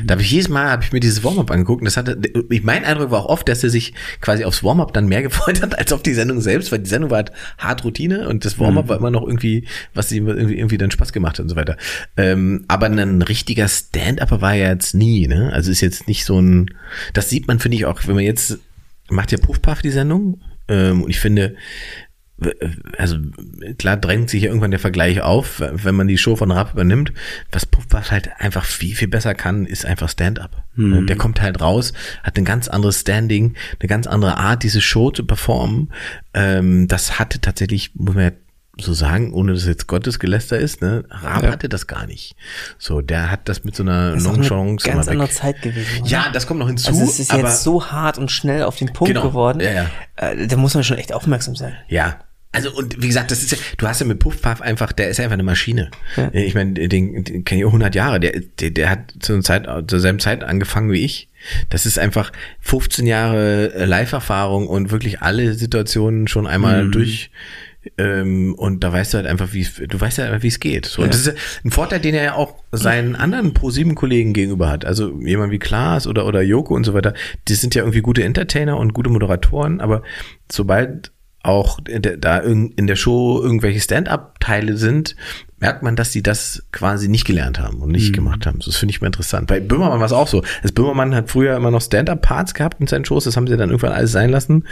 Da 0.05 0.12
habe 0.12 0.22
ich 0.22 0.30
jedes 0.30 0.48
Mal 0.48 0.68
habe 0.68 0.82
ich 0.82 0.92
mir 0.92 0.98
dieses 0.98 1.22
Warm-up 1.22 1.51
angeguckt 1.51 1.80
und 1.80 1.84
das 1.84 1.96
hatte 1.96 2.18
ich 2.51 2.64
mein 2.64 2.84
Eindruck 2.84 3.12
war 3.12 3.20
auch 3.20 3.28
oft, 3.28 3.48
dass 3.48 3.62
er 3.62 3.70
sich 3.70 3.94
quasi 4.20 4.44
aufs 4.44 4.64
Warm-up 4.64 4.92
dann 4.92 5.07
mehr 5.07 5.22
gefreut 5.30 5.62
hat 5.62 5.78
als 5.78 5.92
auf 5.92 6.03
die 6.03 6.14
Sendung 6.14 6.40
selbst, 6.40 6.72
weil 6.72 6.80
die 6.80 6.90
Sendung 6.90 7.11
war 7.11 7.18
halt 7.18 7.32
hart 7.59 7.84
Routine 7.84 8.28
und 8.28 8.44
das 8.44 8.59
Warm-up 8.59 8.88
war 8.88 8.96
immer 8.96 9.11
noch 9.11 9.22
irgendwie, 9.22 9.66
was 9.94 10.11
ihm 10.11 10.26
irgendwie, 10.26 10.57
irgendwie 10.57 10.78
dann 10.78 10.90
Spaß 10.90 11.12
gemacht 11.12 11.38
hat 11.38 11.44
und 11.44 11.51
so 11.51 11.57
weiter. 11.57 11.76
Ähm, 12.16 12.64
aber 12.66 12.86
ein 12.86 13.22
richtiger 13.22 13.68
Stand-Upper 13.68 14.40
war 14.40 14.55
er 14.55 14.72
jetzt 14.72 14.94
nie, 14.94 15.28
ne? 15.28 15.53
Also 15.53 15.70
ist 15.70 15.80
jetzt 15.80 16.09
nicht 16.09 16.24
so 16.24 16.40
ein, 16.40 16.74
das 17.12 17.30
sieht 17.30 17.46
man 17.46 17.61
finde 17.61 17.76
ich 17.76 17.86
auch, 17.86 18.01
wenn 18.07 18.16
man 18.16 18.24
jetzt 18.24 18.59
macht 19.11 19.32
ja 19.32 19.38
Puffpuff 19.38 19.82
die 19.82 19.90
Sendung 19.90 20.40
ähm, 20.68 21.02
und 21.02 21.11
ich 21.11 21.20
finde 21.20 21.56
also 22.96 23.18
klar 23.78 23.96
drängt 23.96 24.30
sich 24.30 24.42
ja 24.42 24.48
irgendwann 24.48 24.70
der 24.70 24.80
Vergleich 24.80 25.20
auf, 25.20 25.61
wenn 25.61 25.94
man 25.94 26.08
die 26.08 26.18
Show 26.18 26.36
von 26.36 26.50
Rapp 26.50 26.72
übernimmt. 26.72 27.12
Was 27.52 27.66
Puffpuff 27.66 28.11
halt 28.11 28.30
einfach 28.38 28.64
viel, 28.64 28.94
viel 28.94 29.08
besser 29.08 29.34
kann, 29.34 29.66
ist 29.66 29.84
einfach 29.84 30.08
Stand-up. 30.08 30.64
Der 31.06 31.16
kommt 31.16 31.42
halt 31.42 31.61
raus, 31.61 31.92
hat 32.22 32.38
ein 32.38 32.44
ganz 32.44 32.68
anderes 32.68 33.00
Standing, 33.00 33.54
eine 33.78 33.88
ganz 33.88 34.06
andere 34.06 34.38
Art, 34.38 34.62
diese 34.62 34.80
Show 34.80 35.11
zu 35.11 35.26
performen. 35.26 35.92
Ähm, 36.32 36.88
das 36.88 37.18
hatte 37.18 37.40
tatsächlich, 37.40 37.94
muss 37.94 38.14
man 38.14 38.24
ja 38.24 38.32
so 38.83 38.93
sagen, 38.93 39.33
ohne 39.33 39.53
dass 39.53 39.66
jetzt 39.66 39.87
Gottesgeläster 39.87 40.59
ist, 40.59 40.81
ne, 40.83 41.05
Raab 41.11 41.47
hatte 41.47 41.68
das 41.68 41.87
gar 41.87 42.07
nicht. 42.07 42.37
So, 42.78 43.01
der 43.01 43.31
hat 43.31 43.49
das 43.49 43.64
mit 43.64 43.74
so 43.76 43.83
einer 43.83 44.12
Das 44.12 44.24
auch 44.26 44.31
eine 44.35 44.39
Nonchalance 44.39 44.89
ganz 44.89 45.07
weg. 45.07 45.12
andere 45.12 45.31
Zeit 45.31 45.62
gewesen. 45.62 46.01
oder? 46.03 46.11
Ja, 46.11 46.31
das 46.33 46.47
kommt 46.47 46.61
noch 46.61 46.68
hinzu. 46.68 46.89
Also 46.89 47.03
es 47.03 47.18
ist 47.20 47.33
jetzt 47.33 47.62
so 47.62 47.87
hart 47.87 48.18
und 48.18 48.31
schnell 48.31 48.62
auf 48.64 48.76
den 48.76 48.93
Punkt 48.93 49.09
Genau. 49.14 49.22
geworden. 49.26 49.61
Ja, 49.61 49.72
ja. 49.72 49.87
Äh, 50.16 50.47
da 50.47 50.57
muss 50.57 50.74
man 50.74 50.85
schon 50.85 50.99
echt 50.99 51.12
aufmerksam 51.12 51.57
sein. 51.57 51.74
Ja. 51.89 52.18
Also 52.53 52.72
und 52.74 53.01
wie 53.01 53.07
gesagt, 53.07 53.31
das 53.31 53.43
ist 53.43 53.53
ja, 53.53 53.59
du 53.78 53.87
hast 53.87 54.01
ja 54.01 54.07
mit 54.07 54.18
Puff 54.18 54.43
Puff 54.43 54.61
einfach, 54.61 54.91
der 54.91 55.09
ist 55.09 55.18
ja 55.18 55.22
einfach 55.24 55.35
eine 55.35 55.45
Maschine. 55.45 55.89
Ich 56.33 56.57
meine, 56.57 56.72
den, 56.72 57.22
den 57.22 57.45
kenne 57.45 57.61
ich 57.61 57.64
auch 57.64 57.68
100 57.68 57.95
Jahre, 57.95 58.18
der, 58.18 58.41
der, 58.59 58.70
der 58.70 58.91
hat 58.91 59.14
zur 59.20 59.41
Zeit, 59.43 59.68
zur 59.89 60.01
selben 60.01 60.18
Zeit 60.18 60.43
angefangen 60.43 60.91
wie 60.91 61.05
ich. 61.05 61.28
Das 61.68 61.87
ist 61.87 61.97
einfach 61.97 62.33
15 62.59 63.07
Jahre 63.07 63.85
Live-Erfahrung 63.87 64.66
und 64.66 64.91
wirklich 64.91 65.22
alle 65.22 65.55
Situationen 65.55 66.26
schon 66.26 66.49
einmal 66.49 66.91
durch 66.91 67.31
Ähm, 67.97 68.55
und 68.55 68.85
da 68.85 68.93
weißt 68.93 69.14
du 69.14 69.18
halt 69.18 69.26
einfach, 69.26 69.53
wie 69.53 69.66
du 69.87 70.01
weißt 70.01 70.18
ja 70.18 70.26
einfach, 70.26 70.43
wie 70.43 70.49
es 70.49 70.61
geht. 70.61 70.87
So, 70.87 71.03
Und 71.03 71.14
das 71.14 71.20
ist 71.20 71.26
ja 71.26 71.33
ein 71.64 71.70
Vorteil, 71.70 72.01
den 72.01 72.14
er 72.14 72.24
ja 72.24 72.35
auch 72.35 72.57
seinen 72.72 73.16
anderen 73.16 73.55
Pro-7-Kollegen 73.55 74.33
gegenüber 74.33 74.70
hat. 74.70 74.85
Also 74.85 75.18
jemand 75.20 75.53
wie 75.53 75.59
Klaas 75.59 76.07
oder, 76.07 76.26
oder 76.26 76.43
Joko 76.43 76.74
und 76.74 76.85
so 76.85 76.95
weiter, 76.95 77.14
die 77.49 77.55
sind 77.55 77.74
ja 77.74 77.83
irgendwie 77.83 78.03
gute 78.03 78.22
Entertainer 78.22 78.76
und 78.76 78.93
gute 78.93 79.11
Moderatoren, 79.11 79.81
aber 79.81 80.03
sobald 80.51 81.12
auch 81.43 81.81
da 81.83 82.39
in 82.39 82.87
der 82.87 82.97
Show 82.97 83.41
irgendwelche 83.43 83.81
Stand-up-Teile 83.81 84.76
sind, 84.76 85.16
merkt 85.59 85.83
man, 85.83 85.97
dass 85.97 86.11
die 86.11 86.22
das 86.22 86.64
quasi 86.70 87.09
nicht 87.09 87.24
gelernt 87.24 87.59
haben 87.59 87.81
und 87.81 87.91
nicht 87.91 88.11
mhm. 88.11 88.16
gemacht 88.16 88.45
haben. 88.45 88.61
Das 88.64 88.76
finde 88.76 88.93
ich 88.93 89.01
mal 89.01 89.07
interessant. 89.07 89.47
Bei 89.47 89.59
Böhmermann 89.59 90.01
war 90.01 90.07
es 90.07 90.12
auch 90.12 90.28
so. 90.28 90.43
Das 90.62 90.72
Böhmermann 90.72 91.14
hat 91.14 91.31
früher 91.31 91.57
immer 91.57 91.70
noch 91.70 91.81
Stand-up-Parts 91.81 92.53
gehabt 92.53 92.81
in 92.81 92.87
seinen 92.87 93.07
Shows, 93.07 93.24
das 93.24 93.37
haben 93.37 93.47
sie 93.47 93.57
dann 93.57 93.70
irgendwann 93.70 93.93
alles 93.93 94.12
sein 94.12 94.28
lassen, 94.28 94.64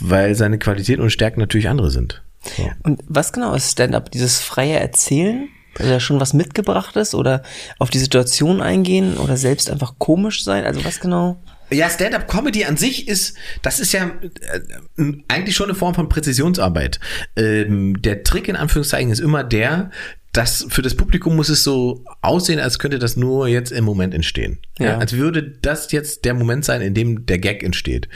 weil 0.00 0.34
seine 0.34 0.58
Qualitäten 0.58 1.02
und 1.02 1.10
Stärken 1.10 1.40
natürlich 1.40 1.68
andere 1.68 1.90
sind. 1.90 2.22
So. 2.56 2.70
Und 2.82 3.02
was 3.08 3.32
genau 3.32 3.54
ist 3.54 3.72
Stand-up? 3.72 4.10
Dieses 4.10 4.40
freie 4.40 4.78
Erzählen? 4.78 5.48
Oder 5.78 6.00
schon 6.00 6.20
was 6.20 6.32
mitgebrachtes 6.32 7.14
oder 7.14 7.42
auf 7.78 7.90
die 7.90 7.98
Situation 7.98 8.62
eingehen 8.62 9.18
oder 9.18 9.36
selbst 9.36 9.70
einfach 9.70 9.96
komisch 9.98 10.42
sein? 10.42 10.64
Also 10.64 10.82
was 10.86 11.00
genau? 11.00 11.36
Ja, 11.70 11.90
Stand-up-Comedy 11.90 12.64
an 12.64 12.76
sich 12.76 13.08
ist, 13.08 13.36
das 13.60 13.80
ist 13.80 13.92
ja 13.92 14.10
äh, 14.96 15.12
eigentlich 15.28 15.56
schon 15.56 15.66
eine 15.66 15.74
Form 15.74 15.94
von 15.94 16.08
Präzisionsarbeit. 16.08 17.00
Ähm, 17.36 18.00
der 18.00 18.22
Trick 18.22 18.48
in 18.48 18.56
Anführungszeichen 18.56 19.10
ist 19.10 19.18
immer 19.18 19.42
der, 19.42 19.90
dass 20.36 20.66
für 20.68 20.82
das 20.82 20.94
Publikum 20.94 21.34
muss 21.34 21.48
es 21.48 21.64
so 21.64 22.04
aussehen, 22.20 22.60
als 22.60 22.78
könnte 22.78 22.98
das 22.98 23.16
nur 23.16 23.48
jetzt 23.48 23.72
im 23.72 23.84
Moment 23.84 24.12
entstehen. 24.12 24.58
Ja. 24.78 24.86
ja 24.86 24.98
als 24.98 25.14
würde 25.14 25.42
das 25.42 25.92
jetzt 25.92 26.26
der 26.26 26.34
Moment 26.34 26.64
sein, 26.64 26.82
in 26.82 26.92
dem 26.92 27.24
der 27.24 27.38
Gag 27.38 27.62
entsteht. 27.62 28.08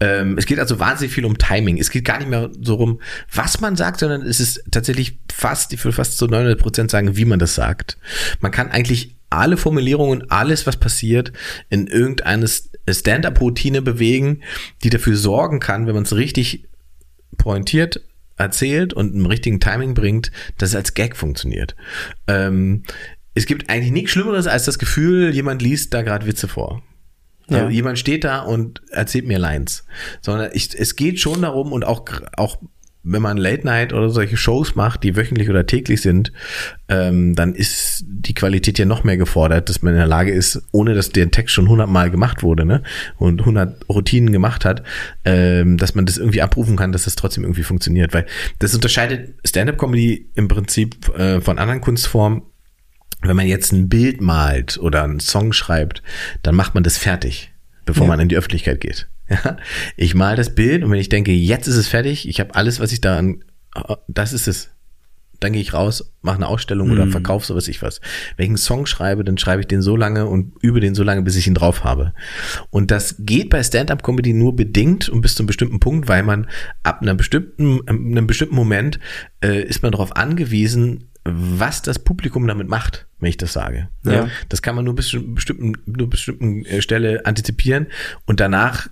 Ähm, 0.00 0.38
es 0.38 0.46
geht 0.46 0.58
also 0.58 0.78
wahnsinnig 0.78 1.12
viel 1.12 1.26
um 1.26 1.36
Timing. 1.36 1.76
Es 1.76 1.90
geht 1.90 2.06
gar 2.06 2.18
nicht 2.18 2.30
mehr 2.30 2.50
so 2.62 2.76
rum, 2.76 3.00
was 3.30 3.60
man 3.60 3.76
sagt, 3.76 4.00
sondern 4.00 4.22
es 4.22 4.40
ist 4.40 4.64
tatsächlich 4.70 5.18
fast, 5.30 5.74
ich 5.74 5.84
würde 5.84 5.96
fast 5.96 6.16
zu 6.16 6.26
900 6.26 6.58
Prozent 6.58 6.90
sagen, 6.90 7.16
wie 7.16 7.26
man 7.26 7.38
das 7.38 7.54
sagt. 7.54 7.98
Man 8.40 8.52
kann 8.52 8.70
eigentlich 8.70 9.16
alle 9.28 9.58
Formulierungen, 9.58 10.30
alles, 10.30 10.66
was 10.66 10.78
passiert, 10.78 11.32
in 11.68 11.88
irgendeine 11.88 12.46
Stand-up-Routine 12.88 13.82
bewegen, 13.82 14.42
die 14.82 14.88
dafür 14.88 15.16
sorgen 15.16 15.60
kann, 15.60 15.86
wenn 15.86 15.94
man 15.94 16.04
es 16.04 16.16
richtig 16.16 16.68
pointiert 17.36 18.00
erzählt 18.36 18.92
und 18.92 19.14
im 19.14 19.26
richtigen 19.26 19.60
Timing 19.60 19.94
bringt, 19.94 20.30
dass 20.58 20.70
es 20.70 20.76
als 20.76 20.94
Gag 20.94 21.16
funktioniert. 21.16 21.76
Ähm, 22.26 22.82
es 23.34 23.46
gibt 23.46 23.68
eigentlich 23.68 23.92
nichts 23.92 24.12
Schlimmeres 24.12 24.46
als 24.46 24.64
das 24.64 24.78
Gefühl, 24.78 25.34
jemand 25.34 25.62
liest 25.62 25.92
da 25.92 26.02
gerade 26.02 26.26
Witze 26.26 26.48
vor. 26.48 26.82
Ja. 27.48 27.58
Also 27.58 27.70
jemand 27.70 27.98
steht 27.98 28.24
da 28.24 28.40
und 28.40 28.82
erzählt 28.90 29.26
mir 29.26 29.38
Lines. 29.38 29.84
Sondern 30.20 30.50
ich, 30.52 30.74
es 30.74 30.96
geht 30.96 31.20
schon 31.20 31.42
darum 31.42 31.72
und 31.72 31.84
auch, 31.84 32.04
auch 32.36 32.58
wenn 33.08 33.22
man 33.22 33.36
Late 33.36 33.64
Night 33.64 33.92
oder 33.92 34.10
solche 34.10 34.36
Shows 34.36 34.74
macht, 34.74 35.04
die 35.04 35.16
wöchentlich 35.16 35.48
oder 35.48 35.64
täglich 35.64 36.02
sind, 36.02 36.32
ähm, 36.88 37.34
dann 37.34 37.54
ist 37.54 38.04
die 38.06 38.34
Qualität 38.34 38.78
ja 38.78 38.84
noch 38.84 39.04
mehr 39.04 39.16
gefordert, 39.16 39.68
dass 39.68 39.80
man 39.80 39.92
in 39.92 39.98
der 39.98 40.08
Lage 40.08 40.32
ist, 40.32 40.62
ohne 40.72 40.92
dass 40.94 41.10
der 41.10 41.30
Text 41.30 41.54
schon 41.54 41.68
hundertmal 41.68 42.10
gemacht 42.10 42.42
wurde 42.42 42.64
ne, 42.64 42.82
und 43.16 43.46
hundert 43.46 43.88
Routinen 43.88 44.32
gemacht 44.32 44.64
hat, 44.64 44.82
ähm, 45.24 45.76
dass 45.76 45.94
man 45.94 46.04
das 46.04 46.18
irgendwie 46.18 46.42
abrufen 46.42 46.76
kann, 46.76 46.92
dass 46.92 47.04
das 47.04 47.14
trotzdem 47.14 47.44
irgendwie 47.44 47.62
funktioniert. 47.62 48.12
Weil 48.12 48.26
das 48.58 48.74
unterscheidet 48.74 49.34
Stand-up-Comedy 49.46 50.30
im 50.34 50.48
Prinzip 50.48 51.08
äh, 51.16 51.40
von 51.40 51.58
anderen 51.58 51.80
Kunstformen. 51.80 52.42
Wenn 53.22 53.36
man 53.36 53.46
jetzt 53.46 53.72
ein 53.72 53.88
Bild 53.88 54.20
malt 54.20 54.78
oder 54.78 55.04
einen 55.04 55.20
Song 55.20 55.52
schreibt, 55.52 56.02
dann 56.42 56.54
macht 56.54 56.74
man 56.74 56.84
das 56.84 56.98
fertig, 56.98 57.50
bevor 57.86 58.04
ja. 58.04 58.08
man 58.08 58.20
in 58.20 58.28
die 58.28 58.36
Öffentlichkeit 58.36 58.80
geht. 58.80 59.08
Ja, 59.28 59.56
ich 59.96 60.14
mal 60.14 60.36
das 60.36 60.54
Bild 60.54 60.84
und 60.84 60.92
wenn 60.92 61.00
ich 61.00 61.08
denke, 61.08 61.32
jetzt 61.32 61.66
ist 61.66 61.74
es 61.74 61.88
fertig, 61.88 62.28
ich 62.28 62.38
habe 62.38 62.54
alles, 62.54 62.78
was 62.78 62.92
ich 62.92 63.00
da 63.00 63.18
an, 63.18 63.42
das 64.06 64.32
ist 64.32 64.46
es. 64.46 64.70
Dann 65.40 65.52
gehe 65.52 65.60
ich 65.60 65.74
raus, 65.74 66.12
mache 66.22 66.36
eine 66.36 66.46
Ausstellung 66.46 66.92
oder 66.92 67.06
mhm. 67.06 67.10
verkaufe 67.10 67.44
so 67.44 67.56
was 67.56 67.66
ich 67.66 67.82
was. 67.82 68.00
Wenn 68.36 68.44
ich 68.44 68.50
einen 68.50 68.56
Song 68.56 68.86
schreibe, 68.86 69.24
dann 69.24 69.36
schreibe 69.36 69.62
ich 69.62 69.66
den 69.66 69.82
so 69.82 69.96
lange 69.96 70.26
und 70.26 70.52
übe 70.62 70.78
den 70.78 70.94
so 70.94 71.02
lange, 71.02 71.22
bis 71.22 71.34
ich 71.34 71.48
ihn 71.48 71.54
drauf 71.54 71.82
habe. 71.82 72.14
Und 72.70 72.92
das 72.92 73.16
geht 73.18 73.50
bei 73.50 73.64
Stand-up-Comedy 73.64 74.32
nur 74.32 74.54
bedingt 74.54 75.08
und 75.08 75.22
bis 75.22 75.34
zu 75.34 75.42
einem 75.42 75.48
bestimmten 75.48 75.80
Punkt, 75.80 76.06
weil 76.06 76.22
man 76.22 76.46
ab 76.84 77.02
einer 77.02 77.14
bestimmten, 77.14 77.80
einem 77.88 78.28
bestimmten 78.28 78.54
Moment 78.54 79.00
äh, 79.42 79.60
ist 79.60 79.82
man 79.82 79.90
darauf 79.90 80.14
angewiesen, 80.14 81.10
was 81.28 81.82
das 81.82 81.98
Publikum 81.98 82.46
damit 82.46 82.68
macht, 82.68 83.06
wenn 83.20 83.28
ich 83.28 83.36
das 83.36 83.52
sage. 83.52 83.88
Ja. 84.04 84.28
Das 84.48 84.62
kann 84.62 84.76
man 84.76 84.84
nur 84.84 84.94
bis 84.94 85.08
zu 85.08 85.34
bestimmten, 85.34 85.74
nur 85.86 86.08
bestimmten 86.08 86.64
äh, 86.64 86.82
Stelle 86.82 87.26
antizipieren 87.26 87.88
und 88.26 88.40
danach 88.40 88.88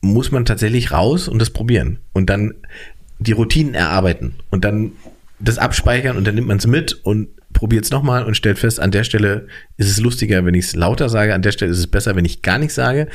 muss 0.00 0.30
man 0.30 0.44
tatsächlich 0.44 0.92
raus 0.92 1.28
und 1.28 1.38
das 1.38 1.50
probieren 1.50 1.98
und 2.12 2.28
dann 2.28 2.54
die 3.18 3.32
Routinen 3.32 3.74
erarbeiten 3.74 4.34
und 4.50 4.64
dann 4.64 4.92
das 5.38 5.58
abspeichern 5.58 6.16
und 6.16 6.26
dann 6.26 6.34
nimmt 6.34 6.48
man 6.48 6.58
es 6.58 6.66
mit 6.66 6.92
und 6.92 7.28
probiert 7.54 7.86
es 7.86 7.90
nochmal 7.90 8.24
und 8.24 8.36
stellt 8.36 8.58
fest, 8.58 8.78
an 8.78 8.90
der 8.90 9.04
Stelle 9.04 9.46
ist 9.78 9.90
es 9.90 10.00
lustiger, 10.00 10.44
wenn 10.44 10.54
ich 10.54 10.66
es 10.66 10.76
lauter 10.76 11.08
sage, 11.08 11.34
an 11.34 11.40
der 11.40 11.52
Stelle 11.52 11.72
ist 11.72 11.78
es 11.78 11.86
besser, 11.86 12.14
wenn 12.14 12.26
ich 12.26 12.42
gar 12.42 12.58
nichts 12.58 12.74
sage. 12.74 13.08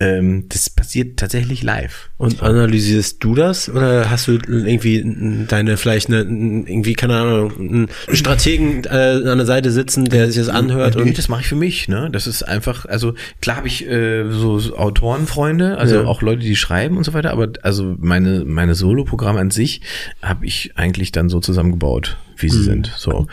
Ähm, 0.00 0.46
das 0.48 0.70
passiert 0.70 1.18
tatsächlich 1.18 1.62
live. 1.62 2.08
Und 2.16 2.42
analysierst 2.42 3.22
du 3.22 3.34
das 3.34 3.68
oder 3.68 4.10
hast 4.10 4.28
du 4.28 4.38
irgendwie 4.48 5.04
deine 5.46 5.76
vielleicht 5.76 6.08
eine 6.08 6.20
irgendwie 6.20 6.94
keine 6.94 7.16
Ahnung 7.16 7.52
einen 7.58 7.88
Strategen 8.12 8.84
äh, 8.84 8.88
an 9.28 9.36
der 9.36 9.44
Seite 9.44 9.70
sitzen, 9.70 10.06
der 10.06 10.28
sich 10.28 10.36
das 10.36 10.48
anhört? 10.48 10.96
Nee, 10.96 11.02
und 11.02 11.18
das 11.18 11.28
mache 11.28 11.42
ich 11.42 11.48
für 11.48 11.56
mich. 11.56 11.86
Ne, 11.88 12.08
das 12.10 12.26
ist 12.26 12.42
einfach 12.42 12.86
also 12.86 13.14
klar 13.42 13.58
habe 13.58 13.68
ich 13.68 13.86
äh, 13.86 14.30
so 14.30 14.58
Autorenfreunde, 14.74 15.76
also 15.76 15.96
ja. 15.96 16.04
auch 16.04 16.22
Leute, 16.22 16.40
die 16.40 16.56
schreiben 16.56 16.96
und 16.96 17.04
so 17.04 17.12
weiter. 17.12 17.32
Aber 17.32 17.48
also 17.62 17.94
meine 17.98 18.46
meine 18.46 18.74
Solo-Programme 18.74 19.38
an 19.38 19.50
sich 19.50 19.82
habe 20.22 20.46
ich 20.46 20.72
eigentlich 20.76 21.12
dann 21.12 21.28
so 21.28 21.40
zusammengebaut, 21.40 22.16
wie 22.42 22.48
sie 22.48 22.58
mhm. 22.58 22.64
sind. 22.64 22.92
So 22.96 23.26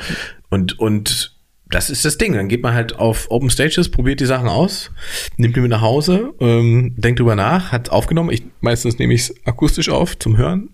und 0.49 0.79
und 0.79 1.35
das 1.69 1.89
ist 1.89 2.05
das 2.05 2.17
Ding. 2.17 2.33
Dann 2.33 2.47
geht 2.47 2.63
man 2.63 2.73
halt 2.73 2.97
auf 2.97 3.29
Open 3.29 3.49
Stages, 3.49 3.89
probiert 3.89 4.19
die 4.19 4.25
Sachen 4.25 4.47
aus, 4.47 4.91
nimmt 5.35 5.55
die 5.55 5.59
mit 5.59 5.71
nach 5.71 5.81
Hause, 5.81 6.33
ähm, 6.39 6.93
denkt 6.97 7.19
drüber 7.19 7.35
nach, 7.35 7.71
hat 7.71 7.89
aufgenommen. 7.89 8.31
Ich 8.31 8.43
meistens 8.61 8.99
nehme 8.99 9.13
ich 9.13 9.21
es 9.21 9.35
akustisch 9.45 9.89
auf 9.89 10.17
zum 10.17 10.37
Hören 10.37 10.69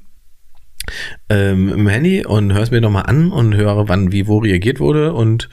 ähm, 1.30 1.70
im 1.70 1.88
Handy 1.88 2.26
und 2.26 2.54
höre 2.54 2.62
es 2.62 2.72
mir 2.72 2.82
nochmal 2.82 3.06
an 3.06 3.32
und 3.32 3.56
höre, 3.56 3.88
wann 3.88 4.12
wie 4.12 4.28
wo 4.28 4.40
reagiert 4.40 4.80
wurde 4.80 5.14
und 5.14 5.50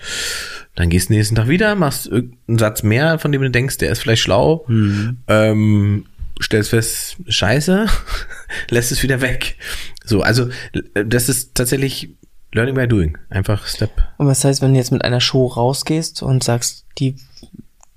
dann 0.75 0.89
gehst 0.89 1.09
du 1.09 1.15
nächsten 1.15 1.35
Tag 1.35 1.49
wieder, 1.49 1.75
machst 1.75 2.07
irgendeinen 2.07 2.59
Satz 2.59 2.83
mehr, 2.83 3.19
von 3.19 3.33
dem 3.33 3.43
du 3.43 3.51
denkst, 3.51 3.79
der 3.79 3.91
ist 3.91 4.01
vielleicht 4.01 4.23
schlau, 4.23 4.65
mhm. 4.69 5.19
ähm, 5.29 6.07
stellst 6.41 6.71
fest, 6.71 7.17
scheiße, 7.27 7.87
lässt 8.71 8.93
es 8.93 9.03
wieder 9.03 9.21
weg. 9.21 9.57
So, 10.05 10.23
also 10.23 10.49
das 10.95 11.29
ist 11.29 11.55
tatsächlich 11.55 12.17
Learning 12.53 12.75
by 12.75 12.87
doing. 12.87 13.19
Einfach 13.29 13.67
Step. 13.67 13.91
Und 14.19 14.27
was 14.27 14.45
heißt, 14.45 14.63
wenn 14.63 14.73
du 14.73 14.79
jetzt 14.79 14.93
mit 14.93 15.05
einer 15.05 15.21
Show 15.21 15.47
rausgehst 15.47 16.23
und 16.23 16.43
sagst, 16.43 16.87
die 16.99 17.17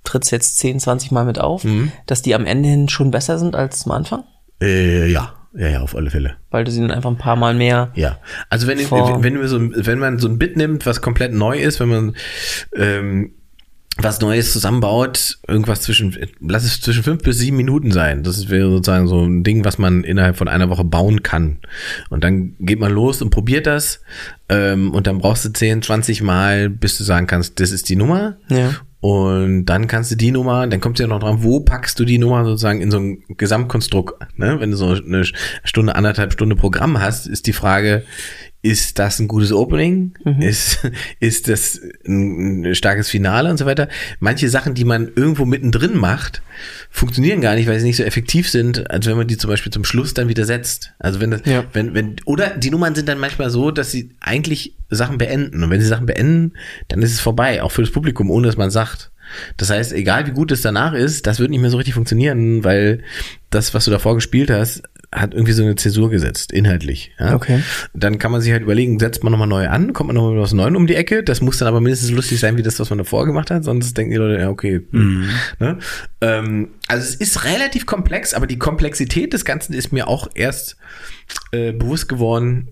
trittst 0.03 0.31
jetzt 0.31 0.57
10, 0.59 0.79
20 0.79 1.11
Mal 1.11 1.25
mit 1.25 1.39
auf, 1.39 1.63
mhm. 1.63 1.91
dass 2.05 2.21
die 2.21 2.35
am 2.35 2.45
Ende 2.45 2.69
hin 2.69 2.89
schon 2.89 3.11
besser 3.11 3.39
sind 3.39 3.55
als 3.55 3.85
am 3.85 3.93
Anfang? 3.93 4.23
Äh, 4.61 5.11
ja. 5.11 5.33
Ja, 5.55 5.67
ja, 5.67 5.81
auf 5.81 5.95
alle 5.95 6.09
Fälle. 6.09 6.35
Weil 6.49 6.63
du 6.63 6.71
sie 6.71 6.81
dann 6.81 6.89
einfach 6.89 7.11
ein 7.11 7.17
paar 7.17 7.35
Mal 7.35 7.53
mehr. 7.53 7.91
Ja. 7.93 8.17
Also 8.49 8.65
wenn, 8.65 8.79
wenn, 8.79 9.23
wenn, 9.23 9.39
wir 9.39 9.47
so, 9.47 9.59
wenn 9.61 9.99
man 9.99 10.17
so 10.17 10.27
ein 10.27 10.39
Bit 10.39 10.57
nimmt, 10.57 10.87
was 10.87 11.01
komplett 11.01 11.31
neu 11.31 11.59
ist, 11.59 11.79
wenn 11.79 11.89
man 11.89 12.15
ähm, 12.75 13.33
was 13.97 14.19
Neues 14.21 14.51
zusammenbaut, 14.51 15.37
irgendwas 15.47 15.81
zwischen, 15.81 16.17
lass 16.39 16.63
es 16.63 16.81
zwischen 16.81 17.03
fünf 17.03 17.21
bis 17.21 17.37
sieben 17.37 17.57
Minuten 17.57 17.91
sein. 17.91 18.23
Das 18.23 18.49
wäre 18.49 18.69
sozusagen 18.69 19.07
so 19.07 19.23
ein 19.23 19.43
Ding, 19.43 19.65
was 19.65 19.77
man 19.77 20.03
innerhalb 20.03 20.35
von 20.35 20.47
einer 20.47 20.69
Woche 20.69 20.83
bauen 20.83 21.21
kann. 21.21 21.59
Und 22.09 22.23
dann 22.23 22.55
geht 22.59 22.79
man 22.79 22.91
los 22.91 23.21
und 23.21 23.29
probiert 23.29 23.67
das. 23.67 24.01
Ähm, 24.49 24.91
und 24.91 25.05
dann 25.05 25.19
brauchst 25.19 25.45
du 25.45 25.53
10, 25.53 25.83
20 25.83 26.23
Mal, 26.23 26.69
bis 26.69 26.97
du 26.97 27.03
sagen 27.03 27.27
kannst, 27.27 27.59
das 27.59 27.71
ist 27.71 27.87
die 27.89 27.95
Nummer. 27.95 28.37
Ja. 28.49 28.71
Und 28.99 29.65
dann 29.65 29.87
kannst 29.87 30.11
du 30.11 30.15
die 30.15 30.31
Nummer, 30.31 30.65
dann 30.65 30.79
kommt 30.79 30.97
ja 30.97 31.07
noch 31.07 31.19
dran, 31.19 31.43
wo 31.43 31.59
packst 31.59 31.99
du 31.99 32.05
die 32.05 32.17
Nummer 32.17 32.45
sozusagen 32.45 32.81
in 32.81 32.89
so 32.89 32.99
ein 32.99 33.21
Gesamtkonstrukt. 33.27 34.15
Ne? 34.37 34.61
Wenn 34.61 34.71
du 34.71 34.77
so 34.77 34.87
eine 34.91 35.25
Stunde, 35.65 35.95
anderthalb 35.95 36.31
Stunde 36.31 36.55
Programm 36.55 37.01
hast, 37.01 37.27
ist 37.27 37.45
die 37.45 37.53
Frage, 37.53 38.05
ist 38.64 38.97
das 38.97 39.20
ein 39.20 39.28
gutes 39.28 39.51
Opening? 39.51 40.14
Mhm. 40.24 40.41
Ist, 40.41 40.80
ist 41.20 41.49
das 41.49 41.80
ein 42.07 42.74
starkes 42.74 43.09
Finale 43.09 43.51
und 43.51 43.57
so 43.57 43.66
weiter? 43.66 43.89
Manche 44.20 44.49
Sachen, 44.49 44.74
die 44.74 44.86
man 44.86 45.11
irgendwo 45.16 45.45
mittendrin 45.45 45.97
macht, 45.97 46.41
funktionieren 46.89 47.41
gar 47.41 47.55
nicht, 47.55 47.68
weil 47.68 47.80
sie 47.80 47.86
nicht 47.86 47.97
so 47.97 48.03
effektiv 48.03 48.49
sind, 48.49 48.89
als 48.89 49.05
wenn 49.05 49.18
man 49.18 49.28
die 49.28 49.38
zum 49.38 49.49
Beispiel 49.49 49.72
zum 49.72 49.84
Schluss 49.84 50.14
dann 50.14 50.30
wieder 50.30 50.45
setzt. 50.45 50.93
Also 50.97 51.20
wenn 51.20 51.32
das, 51.32 51.41
ja. 51.45 51.66
wenn, 51.74 51.93
wenn, 51.93 52.16
oder 52.24 52.51
die 52.51 52.72
Nummern 52.72 52.95
sind 52.95 53.09
dann 53.09 53.20
manchmal 53.20 53.49
so, 53.49 53.70
dass 53.70 53.91
sie 53.91 54.11
eigentlich 54.22 54.76
Sachen 54.89 55.18
beenden. 55.18 55.61
Und 55.61 55.70
wenn 55.70 55.82
sie 55.82 55.88
Sachen 55.88 56.05
beenden, 56.05 56.53
dann 56.88 57.01
ist 57.01 57.11
es 57.11 57.20
vorbei, 57.20 57.61
auch 57.61 57.72
für 57.72 57.82
das 57.82 57.91
Publikum, 57.91 58.32
ohne 58.32 58.47
dass 58.47 58.57
man 58.57 58.72
sagt. 58.72 59.11
Das 59.57 59.70
heißt, 59.70 59.91
egal 59.91 60.26
wie 60.28 60.32
gut 60.32 60.51
es 60.51 60.61
danach 60.61 60.93
ist, 60.93 61.28
das 61.28 61.39
wird 61.39 61.49
nicht 61.49 61.61
mehr 61.61 61.70
so 61.70 61.78
richtig 61.78 61.95
funktionieren, 61.95 62.64
weil 62.64 63.03
das, 63.49 63.74
was 63.74 63.86
du 63.86 63.91
davor 63.91 64.16
gespielt 64.16 64.49
hast, 64.49 64.84
hat 65.14 65.34
irgendwie 65.34 65.53
so 65.53 65.64
eine 65.64 65.76
Zäsur 65.76 66.09
gesetzt, 66.09 66.51
inhaltlich. 66.51 67.11
Ja? 67.20 67.36
Okay. 67.36 67.61
Dann 67.93 68.20
kann 68.20 68.32
man 68.32 68.41
sich 68.41 68.51
halt 68.51 68.64
überlegen, 68.64 68.99
setzt 68.99 69.24
man 69.24 69.32
nochmal 69.32 69.47
neu 69.47 69.68
an, 69.68 69.93
kommt 69.93 70.07
man 70.07 70.16
nochmal 70.16 70.39
was 70.39 70.53
Neues 70.53 70.76
um 70.76 70.88
die 70.88 70.95
Ecke. 70.95 71.24
Das 71.24 71.41
muss 71.41 71.57
dann 71.57 71.68
aber 71.68 71.82
mindestens 71.82 72.11
lustig 72.11 72.39
sein, 72.39 72.57
wie 72.57 72.64
das, 72.64 72.80
was 72.80 72.89
man 72.89 72.97
davor 72.97 73.26
gemacht 73.26 73.51
hat, 73.51 73.64
sonst 73.64 73.97
denken 73.97 74.11
die 74.11 74.18
Leute, 74.18 74.41
ja, 74.41 74.49
okay. 74.49 74.82
Mhm. 74.91 75.30
Ne? 75.59 75.78
Ähm, 76.22 76.70
also 76.88 77.03
es 77.03 77.16
ist 77.16 77.45
relativ 77.45 77.86
komplex, 77.86 78.34
aber 78.34 78.47
die 78.47 78.57
Komplexität 78.57 79.34
des 79.34 79.45
Ganzen 79.45 79.74
ist 79.74 79.91
mir 79.91 80.07
auch 80.07 80.28
erst 80.36 80.78
äh, 81.51 81.72
bewusst 81.72 82.09
geworden, 82.09 82.70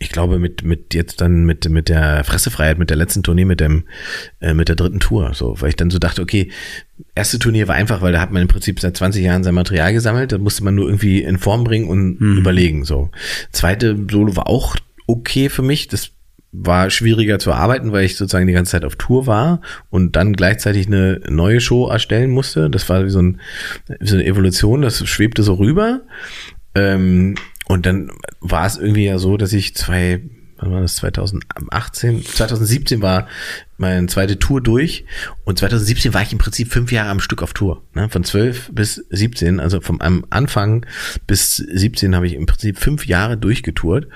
ich 0.00 0.10
glaube, 0.10 0.38
mit, 0.38 0.62
mit 0.62 0.94
jetzt 0.94 1.20
dann 1.20 1.44
mit, 1.44 1.68
mit 1.68 1.88
der 1.88 2.22
Fressefreiheit, 2.24 2.78
mit 2.78 2.90
der 2.90 2.96
letzten 2.96 3.22
Tournee, 3.22 3.44
mit 3.44 3.60
dem, 3.60 3.84
äh, 4.40 4.54
mit 4.54 4.68
der 4.68 4.76
dritten 4.76 5.00
Tour, 5.00 5.32
so, 5.34 5.60
weil 5.60 5.70
ich 5.70 5.76
dann 5.76 5.90
so 5.90 5.98
dachte, 5.98 6.22
okay, 6.22 6.50
erste 7.14 7.38
Turnier 7.38 7.68
war 7.68 7.74
einfach, 7.74 8.00
weil 8.00 8.12
da 8.12 8.20
hat 8.20 8.30
man 8.30 8.42
im 8.42 8.48
Prinzip 8.48 8.80
seit 8.80 8.96
20 8.96 9.24
Jahren 9.24 9.44
sein 9.44 9.54
Material 9.54 9.92
gesammelt, 9.92 10.32
da 10.32 10.38
musste 10.38 10.64
man 10.64 10.74
nur 10.74 10.86
irgendwie 10.86 11.22
in 11.22 11.38
Form 11.38 11.64
bringen 11.64 11.88
und 11.88 12.20
Mhm. 12.20 12.38
überlegen, 12.38 12.84
so. 12.84 13.10
Zweite 13.50 13.96
Solo 14.10 14.36
war 14.36 14.46
auch 14.46 14.76
okay 15.06 15.48
für 15.48 15.62
mich, 15.62 15.88
das 15.88 16.10
war 16.50 16.88
schwieriger 16.90 17.38
zu 17.38 17.52
arbeiten, 17.52 17.92
weil 17.92 18.04
ich 18.04 18.16
sozusagen 18.16 18.46
die 18.46 18.54
ganze 18.54 18.72
Zeit 18.72 18.84
auf 18.84 18.96
Tour 18.96 19.26
war 19.26 19.60
und 19.90 20.16
dann 20.16 20.32
gleichzeitig 20.32 20.86
eine 20.86 21.20
neue 21.28 21.60
Show 21.60 21.88
erstellen 21.88 22.30
musste. 22.30 22.70
Das 22.70 22.88
war 22.88 23.04
wie 23.04 23.10
so, 23.10 23.20
ein, 23.20 23.40
wie 24.00 24.06
so 24.08 24.14
eine 24.14 24.24
Evolution, 24.24 24.80
das 24.80 25.06
schwebte 25.06 25.42
so 25.42 25.54
rüber. 25.54 26.00
Ähm, 26.74 27.34
und 27.68 27.86
dann 27.86 28.10
war 28.40 28.66
es 28.66 28.76
irgendwie 28.76 29.04
ja 29.04 29.18
so, 29.18 29.36
dass 29.36 29.52
ich 29.52 29.74
zwei, 29.76 30.22
wann 30.56 30.72
war 30.72 30.80
das, 30.80 30.96
2018, 30.96 32.24
2017 32.24 33.02
war 33.02 33.28
meine 33.76 34.06
zweite 34.08 34.38
Tour 34.38 34.60
durch 34.60 35.04
und 35.44 35.58
2017 35.58 36.14
war 36.14 36.22
ich 36.22 36.32
im 36.32 36.38
Prinzip 36.38 36.72
fünf 36.72 36.90
Jahre 36.90 37.10
am 37.10 37.20
Stück 37.20 37.42
auf 37.42 37.52
Tour. 37.52 37.84
Ne? 37.94 38.08
Von 38.08 38.24
12 38.24 38.70
bis 38.72 38.96
17, 39.10 39.60
also 39.60 39.80
vom 39.82 40.00
am 40.00 40.24
Anfang 40.30 40.86
bis 41.26 41.56
17 41.56 42.16
habe 42.16 42.26
ich 42.26 42.34
im 42.34 42.46
Prinzip 42.46 42.78
fünf 42.78 43.06
Jahre 43.06 43.36
durchgetourt 43.36 44.08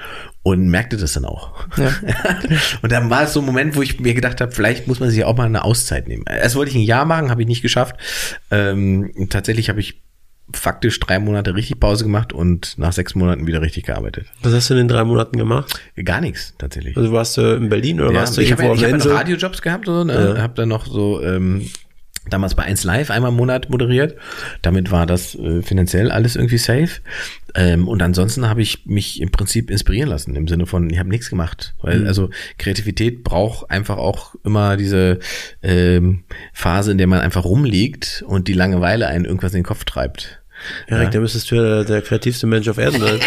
und 0.43 0.69
merkte 0.69 0.97
das 0.97 1.13
dann 1.13 1.27
auch. 1.27 1.69
Ja. 1.77 1.95
und 2.83 2.91
dann 2.91 3.11
war 3.11 3.25
es 3.25 3.35
so 3.35 3.41
ein 3.41 3.47
Moment, 3.47 3.77
wo 3.77 3.83
ich 3.83 4.01
mir 4.01 4.15
gedacht 4.15 4.41
habe, 4.41 4.51
vielleicht 4.51 4.89
muss 4.89 4.99
man 4.99 5.11
sich 5.11 5.25
auch 5.25 5.37
mal 5.37 5.45
eine 5.45 5.63
Auszeit 5.63 6.09
nehmen. 6.09 6.25
Erst 6.27 6.57
wollte 6.57 6.71
ich 6.71 6.77
ein 6.77 6.83
Jahr 6.83 7.05
machen, 7.05 7.31
habe 7.31 7.43
ich 7.43 7.49
nicht 7.49 7.63
geschafft. 7.63 7.97
Ähm, 8.51 9.29
tatsächlich 9.29 9.69
habe 9.69 9.81
ich 9.81 10.03
faktisch 10.57 10.99
drei 11.01 11.19
Monate 11.19 11.55
richtig 11.55 11.81
Pause 11.81 12.05
gemacht 12.05 12.33
und 12.33 12.77
nach 12.79 12.93
sechs 12.93 13.15
Monaten 13.15 13.47
wieder 13.47 13.61
richtig 13.63 13.85
gearbeitet. 13.87 14.27
Was 14.43 14.53
hast 14.53 14.71
du 14.71 14.75
in 14.75 14.79
den 14.79 14.89
drei 14.89 15.05
Monaten 15.05 15.37
gemacht? 15.39 15.73
Gar 16.05 16.21
nichts 16.21 16.55
tatsächlich. 16.59 16.97
Also 16.97 17.13
warst 17.13 17.37
du 17.37 17.57
in 17.57 17.69
Berlin 17.69 18.01
oder 18.01 18.13
Ja, 18.13 18.19
warst 18.21 18.37
du 18.37 18.41
ich 18.43 18.53
habe 18.53 18.63
irgendwo 18.63 18.81
ja, 18.83 18.89
auf 18.89 18.95
ich 18.95 19.03
hab 19.05 19.07
Insel? 19.07 19.13
Radiojobs 19.13 19.63
gehabt, 19.63 19.87
so, 19.87 20.05
ne? 20.05 20.35
Ja. 20.37 20.43
habe 20.43 20.55
dann 20.55 20.69
noch 20.69 20.87
so 20.87 21.23
ähm, 21.23 21.69
damals 22.31 22.55
bei 22.55 22.63
1 22.63 22.85
Live 22.85 23.11
einmal 23.11 23.31
im 23.33 23.37
Monat 23.37 23.69
moderiert. 23.69 24.17
Damit 24.63 24.91
war 24.93 25.07
das 25.07 25.35
äh, 25.35 25.61
finanziell 25.63 26.11
alles 26.11 26.37
irgendwie 26.37 26.59
safe. 26.59 27.01
Ähm, 27.55 27.89
und 27.89 28.01
ansonsten 28.01 28.49
habe 28.49 28.63
ich 28.63 28.87
mich 28.87 29.21
im 29.21 29.31
Prinzip 29.33 29.71
inspirieren 29.71 30.09
lassen, 30.09 30.37
im 30.37 30.47
Sinne 30.49 30.67
von, 30.67 30.89
ich 30.89 30.99
habe 31.01 31.09
nichts 31.09 31.29
gemacht. 31.29 31.75
Weil 31.83 32.01
Mhm. 32.01 32.07
also 32.07 32.31
Kreativität 32.59 33.25
braucht 33.25 33.71
einfach 33.71 33.97
auch 33.99 34.37
immer 34.45 34.77
diese 34.77 35.19
ähm, 35.63 36.23
Phase, 36.53 36.93
in 36.93 36.99
der 36.99 37.09
man 37.09 37.21
einfach 37.21 37.45
rumliegt 37.45 38.23
und 38.27 38.47
die 38.49 38.53
Langeweile 38.55 39.09
einen 39.09 39.25
irgendwas 39.25 39.53
in 39.53 39.59
den 39.61 39.67
Kopf 39.67 39.85
treibt. 39.85 40.42
Erik, 40.87 41.11
da 41.11 41.21
müsstest 41.21 41.51
du 41.51 41.57
ja 41.57 41.85
der 41.85 42.03
kreativste 42.03 42.47
Mensch 42.47 42.69
auf 42.69 42.79
Erden 42.79 43.01
sein. 43.01 43.19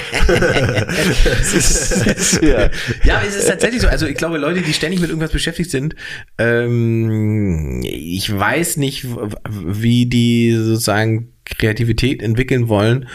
ja. 2.41 2.69
Ja, 3.03 3.21
es 3.27 3.35
ist 3.35 3.47
tatsächlich 3.47 3.81
so. 3.81 3.87
Also 3.87 4.05
ich 4.05 4.15
glaube, 4.15 4.37
Leute, 4.37 4.61
die 4.61 4.73
ständig 4.73 4.99
mit 4.99 5.09
irgendwas 5.09 5.31
beschäftigt 5.31 5.71
sind, 5.71 5.95
ähm, 6.37 7.81
ich 7.83 8.31
weiß 8.31 8.77
nicht, 8.77 9.07
wie 9.49 10.05
die 10.05 10.55
sozusagen 10.55 11.33
Kreativität 11.45 12.21
entwickeln 12.21 12.67
wollen. 12.67 13.07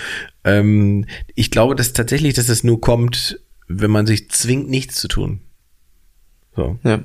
Ähm, 0.45 1.07
ich 1.35 1.51
glaube, 1.51 1.75
dass 1.75 1.93
tatsächlich, 1.93 2.35
dass 2.35 2.49
es 2.49 2.65
nur 2.65 2.81
kommt, 2.81 3.41
wenn 3.69 3.91
man 3.91 4.07
sich 4.07 4.31
zwingt, 4.31 4.69
nichts 4.69 4.97
zu 4.97 5.09
tun. 5.09 5.41
So. 6.57 6.79
Ja. 6.83 7.05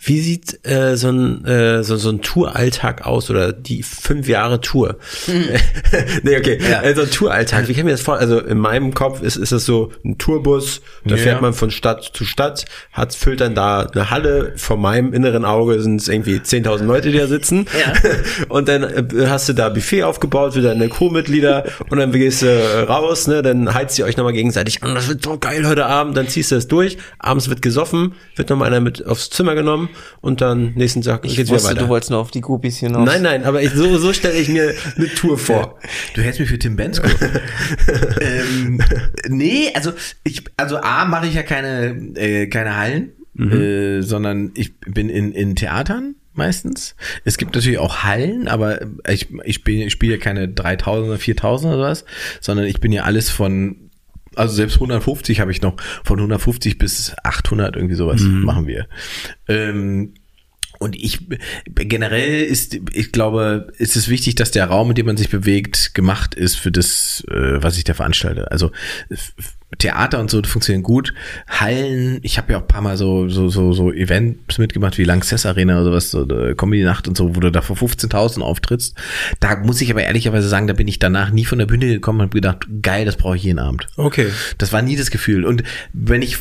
Wie 0.00 0.20
sieht 0.20 0.64
äh, 0.64 0.96
so 0.96 1.08
ein 1.08 1.44
äh, 1.44 1.82
so, 1.82 1.96
so 1.96 2.08
ein 2.10 2.22
Touralltag 2.22 3.04
aus 3.04 3.30
oder 3.30 3.52
die 3.52 3.82
fünf 3.82 4.28
Jahre 4.28 4.60
Tour? 4.60 4.96
nee, 6.22 6.36
okay. 6.36 6.58
Ja. 6.70 6.94
So 6.94 7.02
ein 7.02 7.10
Touralltag. 7.10 7.66
Wie 7.68 7.72
kann 7.72 7.80
ich 7.80 7.84
mir 7.84 7.90
das 7.90 8.00
vor? 8.00 8.16
Also 8.16 8.38
in 8.38 8.58
meinem 8.58 8.94
Kopf 8.94 9.22
ist 9.22 9.36
ist 9.36 9.50
es 9.52 9.66
so 9.66 9.90
ein 10.04 10.16
Tourbus. 10.16 10.82
Da 11.04 11.16
Ja. 11.16 11.22
fährt 11.22 11.42
man 11.42 11.52
von 11.52 11.70
Stadt 11.72 12.12
zu 12.14 12.24
Stadt, 12.24 12.64
hat 12.92 13.14
füllt 13.14 13.40
dann 13.40 13.54
da 13.56 13.80
eine 13.80 14.10
Halle. 14.10 14.52
Vor 14.56 14.76
meinem 14.76 15.12
inneren 15.12 15.44
Auge 15.44 15.80
sind 15.82 16.00
es 16.00 16.08
irgendwie 16.08 16.36
10.000 16.36 16.84
Leute, 16.84 17.10
die 17.10 17.18
da 17.18 17.26
sitzen. 17.26 17.66
Ja. 17.78 17.92
Und 18.48 18.68
dann 18.68 18.84
äh, 18.84 19.26
hast 19.26 19.48
du 19.48 19.52
da 19.52 19.68
Buffet 19.68 20.04
aufgebaut 20.04 20.54
für 20.54 20.62
deine 20.62 20.88
Crewmitglieder 20.88 21.64
und 21.90 21.98
dann 21.98 22.12
gehst 22.12 22.42
du 22.42 22.46
äh, 22.46 22.80
raus, 22.82 23.26
ne? 23.26 23.42
Dann 23.42 23.72
heizt 23.74 23.98
ihr 23.98 24.04
euch 24.04 24.16
nochmal 24.16 24.32
gegenseitig 24.32 24.82
an. 24.82 24.94
Das 24.94 25.08
wird 25.08 25.24
so 25.24 25.38
geil 25.38 25.66
heute 25.66 25.86
Abend. 25.86 26.16
Dann 26.16 26.28
ziehst 26.28 26.50
du 26.52 26.56
es 26.56 26.68
durch. 26.68 26.98
Abends 27.18 27.48
wird 27.48 27.62
gesoffen, 27.62 28.14
wird 28.36 28.48
nochmal 28.50 28.68
einer 28.68 28.80
mit 28.80 29.04
aufs 29.06 29.30
Zimmer 29.30 29.54
genommen 29.54 29.87
und 30.20 30.40
dann 30.40 30.74
nächsten 30.74 31.02
Tag 31.02 31.24
Ich 31.24 31.36
geht's 31.36 31.48
wieder 31.48 31.56
wusste, 31.56 31.70
weiter. 31.70 31.80
du 31.80 31.88
wolltest 31.88 32.10
nur 32.10 32.20
auf 32.20 32.30
die 32.30 32.40
Groupies 32.40 32.78
hinaus. 32.78 33.06
Nein, 33.06 33.22
nein, 33.22 33.44
aber 33.44 33.62
ich, 33.62 33.70
so, 33.70 33.98
so 33.98 34.12
stelle 34.12 34.38
ich 34.38 34.48
mir 34.48 34.74
eine 34.96 35.08
Tour 35.14 35.38
vor. 35.38 35.78
Du 36.14 36.22
hältst 36.22 36.40
mich 36.40 36.48
für 36.48 36.58
Tim 36.58 36.76
Bensko. 36.76 37.08
ähm, 38.20 38.80
nee, 39.28 39.70
also 39.74 39.92
ich, 40.24 40.44
also 40.56 40.78
A 40.78 41.04
mache 41.04 41.26
ich 41.26 41.34
ja 41.34 41.42
keine, 41.42 42.14
äh, 42.16 42.46
keine 42.46 42.76
Hallen, 42.76 43.12
äh, 43.38 44.02
sondern 44.02 44.50
ich 44.54 44.78
bin 44.80 45.08
in, 45.08 45.32
in 45.32 45.54
Theatern 45.54 46.16
meistens. 46.34 46.94
Es 47.24 47.36
gibt 47.36 47.54
natürlich 47.54 47.78
auch 47.78 48.04
Hallen, 48.04 48.48
aber 48.48 48.80
ich, 49.08 49.28
ich 49.44 49.56
spiele 49.56 49.84
ich 49.84 49.92
spiele 49.92 50.14
ja 50.14 50.20
keine 50.20 50.48
3000 50.48 51.08
oder 51.08 51.18
4000 51.18 51.74
oder 51.74 51.82
was, 51.82 52.04
sondern 52.40 52.66
ich 52.66 52.80
bin 52.80 52.92
ja 52.92 53.02
alles 53.02 53.28
von 53.28 53.87
also 54.38 54.54
selbst 54.54 54.76
150 54.76 55.40
habe 55.40 55.50
ich 55.50 55.62
noch, 55.62 55.74
von 56.04 56.18
150 56.18 56.78
bis 56.78 57.14
800 57.22 57.76
irgendwie 57.76 57.94
sowas 57.94 58.20
machen 58.22 58.66
wir. 58.66 58.86
Ähm, 59.48 60.14
und 60.78 60.94
ich 60.94 61.26
generell 61.74 62.44
ist, 62.44 62.78
ich 62.92 63.10
glaube, 63.10 63.72
ist 63.78 63.96
es 63.96 64.08
wichtig, 64.08 64.36
dass 64.36 64.52
der 64.52 64.66
Raum, 64.66 64.90
in 64.90 64.94
dem 64.94 65.06
man 65.06 65.16
sich 65.16 65.28
bewegt, 65.28 65.94
gemacht 65.94 66.34
ist 66.36 66.54
für 66.54 66.70
das, 66.70 67.24
äh, 67.28 67.62
was 67.62 67.76
ich 67.78 67.84
da 67.84 67.94
veranstalte. 67.94 68.50
Also 68.52 68.70
Theater 69.76 70.18
und 70.18 70.30
so 70.30 70.42
funktionieren 70.42 70.82
gut. 70.82 71.12
Hallen, 71.46 72.20
ich 72.22 72.38
habe 72.38 72.52
ja 72.52 72.58
auch 72.58 72.62
ein 72.62 72.68
paar 72.68 72.80
Mal 72.80 72.96
so 72.96 73.28
so 73.28 73.48
so 73.48 73.72
so 73.72 73.92
Events 73.92 74.56
mitgemacht 74.56 74.96
wie 74.96 75.04
Lanxess 75.04 75.44
Arena 75.44 75.74
oder 75.74 75.84
sowas, 75.84 76.10
so 76.10 76.26
äh, 76.26 76.54
Comedy 76.54 76.84
Nacht 76.84 77.06
und 77.06 77.16
so, 77.16 77.36
wo 77.36 77.40
du 77.40 77.50
da 77.50 77.60
vor 77.60 77.76
15.000 77.76 78.40
auftrittst. 78.40 78.96
Da 79.40 79.56
muss 79.56 79.80
ich 79.80 79.90
aber 79.90 80.02
ehrlicherweise 80.02 80.48
sagen, 80.48 80.68
da 80.68 80.72
bin 80.72 80.88
ich 80.88 80.98
danach 80.98 81.30
nie 81.30 81.44
von 81.44 81.58
der 81.58 81.66
Bühne 81.66 81.86
gekommen 81.86 82.20
und 82.20 82.26
habe 82.26 82.34
gedacht, 82.34 82.66
geil, 82.82 83.04
das 83.04 83.16
brauche 83.16 83.36
ich 83.36 83.42
jeden 83.42 83.58
Abend. 83.58 83.88
Okay. 83.96 84.28
Das 84.56 84.72
war 84.72 84.80
nie 84.80 84.96
das 84.96 85.10
Gefühl. 85.10 85.44
Und 85.44 85.62
wenn 85.92 86.22
ich 86.22 86.38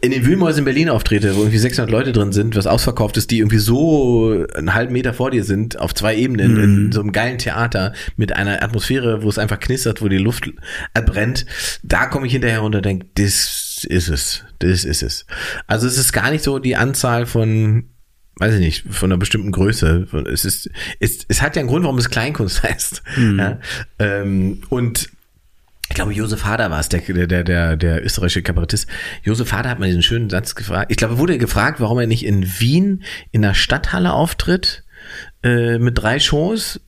in 0.00 0.10
den 0.10 0.26
Wühlmäusen 0.26 0.60
in 0.60 0.64
Berlin 0.64 0.88
auftrete, 0.88 1.34
wo 1.36 1.40
irgendwie 1.40 1.58
600 1.58 1.90
Leute 1.90 2.12
drin 2.12 2.32
sind, 2.32 2.56
was 2.56 2.66
ausverkauft 2.66 3.16
ist, 3.16 3.30
die 3.30 3.38
irgendwie 3.38 3.58
so 3.58 4.44
einen 4.54 4.74
halben 4.74 4.92
Meter 4.92 5.14
vor 5.14 5.30
dir 5.30 5.44
sind, 5.44 5.78
auf 5.78 5.94
zwei 5.94 6.16
Ebenen, 6.16 6.56
in 6.56 6.92
so 6.92 7.00
einem 7.00 7.12
geilen 7.12 7.38
Theater, 7.38 7.94
mit 8.16 8.34
einer 8.34 8.62
Atmosphäre, 8.62 9.22
wo 9.22 9.28
es 9.28 9.38
einfach 9.38 9.60
knistert, 9.60 10.02
wo 10.02 10.08
die 10.08 10.18
Luft 10.18 10.50
brennt, 10.94 11.46
da 11.82 12.06
komme 12.06 12.26
ich 12.26 12.32
hinterher 12.32 12.60
runter 12.60 12.78
und 12.78 12.86
denke, 12.86 13.06
das 13.14 13.86
ist 13.88 14.08
es, 14.08 14.44
das 14.58 14.84
ist 14.84 15.02
es. 15.02 15.26
Also 15.66 15.86
es 15.86 15.96
ist 15.96 16.12
gar 16.12 16.30
nicht 16.30 16.42
so 16.44 16.58
die 16.58 16.76
Anzahl 16.76 17.26
von 17.26 17.84
weiß 18.40 18.54
ich 18.54 18.60
nicht, 18.60 18.84
von 18.94 19.10
einer 19.10 19.18
bestimmten 19.18 19.50
Größe. 19.50 20.06
Es 20.32 20.44
ist, 20.44 20.70
es, 21.00 21.24
es 21.26 21.42
hat 21.42 21.56
ja 21.56 21.60
einen 21.60 21.68
Grund, 21.68 21.82
warum 21.82 21.98
es 21.98 22.08
Kleinkunst 22.08 22.62
heißt. 22.62 23.02
Ja? 23.36 23.58
Ähm, 23.98 24.62
und 24.68 25.10
ich 25.88 25.94
glaube, 25.94 26.12
Josef 26.12 26.44
Hader 26.44 26.70
war 26.70 26.80
es, 26.80 26.88
der, 26.88 27.00
der, 27.00 27.44
der, 27.44 27.76
der 27.76 28.04
österreichische 28.04 28.42
Kabarettist. 28.42 28.86
Josef 29.22 29.52
Hader 29.52 29.70
hat 29.70 29.78
mal 29.78 29.86
diesen 29.86 30.02
schönen 30.02 30.28
Satz 30.28 30.54
gefragt. 30.54 30.90
Ich 30.90 30.98
glaube, 30.98 31.14
er 31.14 31.18
wurde 31.18 31.38
gefragt, 31.38 31.80
warum 31.80 31.98
er 31.98 32.06
nicht 32.06 32.24
in 32.24 32.44
Wien 32.60 33.02
in 33.30 33.42
der 33.42 33.54
Stadthalle 33.54 34.12
auftritt 34.12 34.84
äh, 35.42 35.78
mit 35.78 35.96
drei 35.96 36.18
Shows 36.18 36.80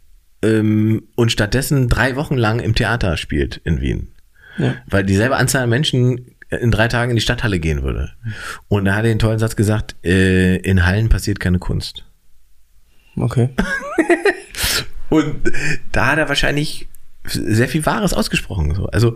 ähm, 0.42 1.02
und 1.16 1.32
stattdessen 1.32 1.88
drei 1.88 2.14
Wochen 2.16 2.36
lang 2.36 2.60
im 2.60 2.74
Theater 2.74 3.16
spielt 3.16 3.56
in 3.64 3.80
Wien. 3.80 4.12
Ja. 4.58 4.76
Weil 4.86 5.04
dieselbe 5.04 5.36
Anzahl 5.36 5.62
an 5.62 5.70
Menschen 5.70 6.36
in 6.50 6.70
drei 6.70 6.88
Tagen 6.88 7.10
in 7.10 7.16
die 7.16 7.22
Stadthalle 7.22 7.58
gehen 7.58 7.82
würde. 7.82 8.12
Und 8.68 8.84
da 8.84 8.96
hat 8.96 9.04
er 9.04 9.10
den 9.10 9.18
tollen 9.18 9.38
Satz 9.38 9.56
gesagt, 9.56 9.96
äh, 10.04 10.56
in 10.56 10.84
Hallen 10.84 11.08
passiert 11.08 11.40
keine 11.40 11.58
Kunst. 11.58 12.04
Okay. 13.16 13.50
Und 15.08 15.50
da 15.92 16.08
hat 16.08 16.18
er 16.18 16.28
wahrscheinlich 16.28 16.88
sehr 17.24 17.68
viel 17.68 17.84
Wahres 17.84 18.14
ausgesprochen. 18.14 18.74
So. 18.74 18.86
Also 18.86 19.14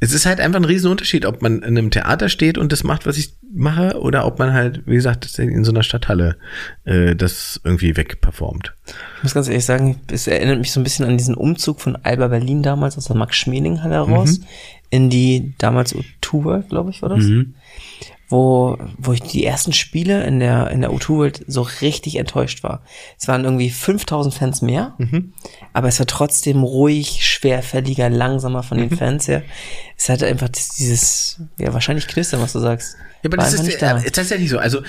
es 0.00 0.12
ist 0.12 0.26
halt 0.26 0.40
einfach 0.40 0.58
ein 0.58 0.64
Riesenunterschied, 0.64 1.24
ob 1.24 1.40
man 1.40 1.58
in 1.58 1.78
einem 1.78 1.90
Theater 1.90 2.28
steht 2.28 2.58
und 2.58 2.72
das 2.72 2.82
macht, 2.82 3.06
was 3.06 3.16
ich 3.16 3.34
mache, 3.52 4.00
oder 4.00 4.26
ob 4.26 4.38
man 4.38 4.52
halt, 4.52 4.82
wie 4.86 4.94
gesagt, 4.94 5.38
in 5.38 5.64
so 5.64 5.70
einer 5.70 5.84
Stadthalle 5.84 6.36
äh, 6.84 7.14
das 7.14 7.60
irgendwie 7.62 7.96
wegperformt. 7.96 8.74
Ich 9.18 9.22
muss 9.22 9.34
ganz 9.34 9.48
ehrlich 9.48 9.64
sagen, 9.64 10.00
es 10.10 10.26
erinnert 10.26 10.58
mich 10.58 10.72
so 10.72 10.80
ein 10.80 10.84
bisschen 10.84 11.06
an 11.06 11.16
diesen 11.16 11.34
Umzug 11.36 11.80
von 11.80 11.96
Alba 11.96 12.28
Berlin 12.28 12.62
damals 12.62 12.98
aus 12.98 13.04
der 13.04 13.16
Max-Schmeling-Halle 13.16 13.94
heraus 13.94 14.40
in 14.90 15.10
die 15.10 15.54
damals 15.58 15.94
O2 15.94 16.44
World, 16.44 16.68
glaube 16.68 16.90
ich, 16.90 17.02
war 17.02 17.08
das. 17.08 17.24
Wo, 18.28 18.78
wo 18.96 19.12
ich 19.12 19.20
die 19.20 19.44
ersten 19.44 19.72
Spiele 19.72 20.24
in 20.24 20.40
der, 20.40 20.70
in 20.70 20.80
der 20.80 20.90
O2 20.90 21.08
World 21.10 21.44
so 21.46 21.62
richtig 21.82 22.16
enttäuscht 22.16 22.62
war. 22.62 22.82
Es 23.18 23.28
waren 23.28 23.44
irgendwie 23.44 23.68
5000 23.70 24.34
Fans 24.34 24.62
mehr, 24.62 24.96
aber 25.74 25.88
es 25.88 25.98
war 25.98 26.06
trotzdem 26.06 26.62
ruhig, 26.62 27.18
schwerfälliger, 27.26 28.08
langsamer 28.08 28.62
von 28.62 28.78
den 28.78 28.90
Fans 28.96 29.28
her. 29.28 29.42
Es 29.98 30.08
hatte 30.08 30.26
einfach 30.26 30.48
dieses, 30.48 31.40
ja, 31.58 31.72
wahrscheinlich 31.74 32.08
knistern, 32.08 32.40
was 32.40 32.54
du 32.54 32.60
sagst. 32.60 32.96
Ja, 33.22 33.28
aber 33.28 33.36
War 33.36 33.44
das 33.44 33.54
ist, 33.54 33.62
nicht 33.64 33.80
da. 33.82 33.98
äh, 33.98 34.04
ist 34.06 34.14
tatsächlich 34.14 34.50
so. 34.50 34.58
Also, 34.58 34.80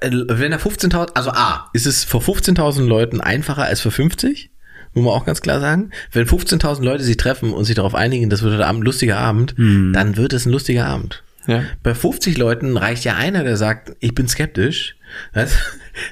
äh, 0.00 0.10
wenn 0.10 0.52
da 0.52 0.56
15.000, 0.56 1.10
also 1.14 1.30
A, 1.30 1.68
ist 1.72 1.86
es 1.86 2.04
vor 2.04 2.20
15.000 2.20 2.84
Leuten 2.86 3.20
einfacher 3.20 3.64
als 3.64 3.80
für 3.80 3.90
50? 3.90 4.50
Muss 4.94 5.04
man 5.04 5.12
auch 5.14 5.24
ganz 5.26 5.40
klar 5.40 5.60
sagen. 5.60 5.90
Wenn 6.12 6.26
15.000 6.26 6.82
Leute 6.84 7.02
sich 7.02 7.16
treffen 7.16 7.52
und 7.52 7.64
sich 7.64 7.74
darauf 7.74 7.94
einigen, 7.96 8.30
das 8.30 8.42
wird 8.42 8.54
heute 8.54 8.66
Abend 8.66 8.82
ein 8.82 8.84
lustiger 8.86 9.18
Abend, 9.18 9.54
dann 9.58 10.16
wird 10.16 10.32
es 10.32 10.46
ein 10.46 10.52
lustiger 10.52 10.86
Abend. 10.86 11.24
Ja. 11.46 11.64
Bei 11.82 11.94
50 11.94 12.38
Leuten 12.38 12.76
reicht 12.76 13.04
ja 13.04 13.16
einer, 13.16 13.44
der 13.44 13.56
sagt, 13.56 13.96
ich 14.00 14.14
bin 14.14 14.28
skeptisch, 14.28 14.96
das, 15.32 15.52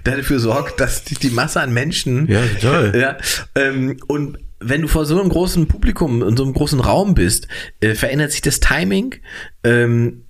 der 0.05 0.16
dafür 0.18 0.39
sorgt, 0.39 0.80
dass 0.80 1.05
die, 1.05 1.14
die 1.14 1.30
Masse 1.30 1.61
an 1.61 1.72
Menschen, 1.72 2.28
Ja, 2.30 2.43
total. 2.61 2.97
ja, 2.99 3.16
ähm, 3.55 3.97
und 4.09 4.39
wenn 4.61 4.83
du 4.83 4.89
vor 4.89 5.07
so 5.07 5.20
einem 5.20 5.28
großen 5.28 5.66
Publikum 5.66 6.22
in 6.22 6.37
so 6.37 6.45
einem 6.45 6.53
großen 6.53 6.80
Raum 6.80 7.14
bist, 7.14 7.49
äh, 7.80 7.95
verändert 7.95 8.30
sich 8.30 8.43
das 8.43 8.61
Timing, 8.61 9.16
ähm, 9.64 10.24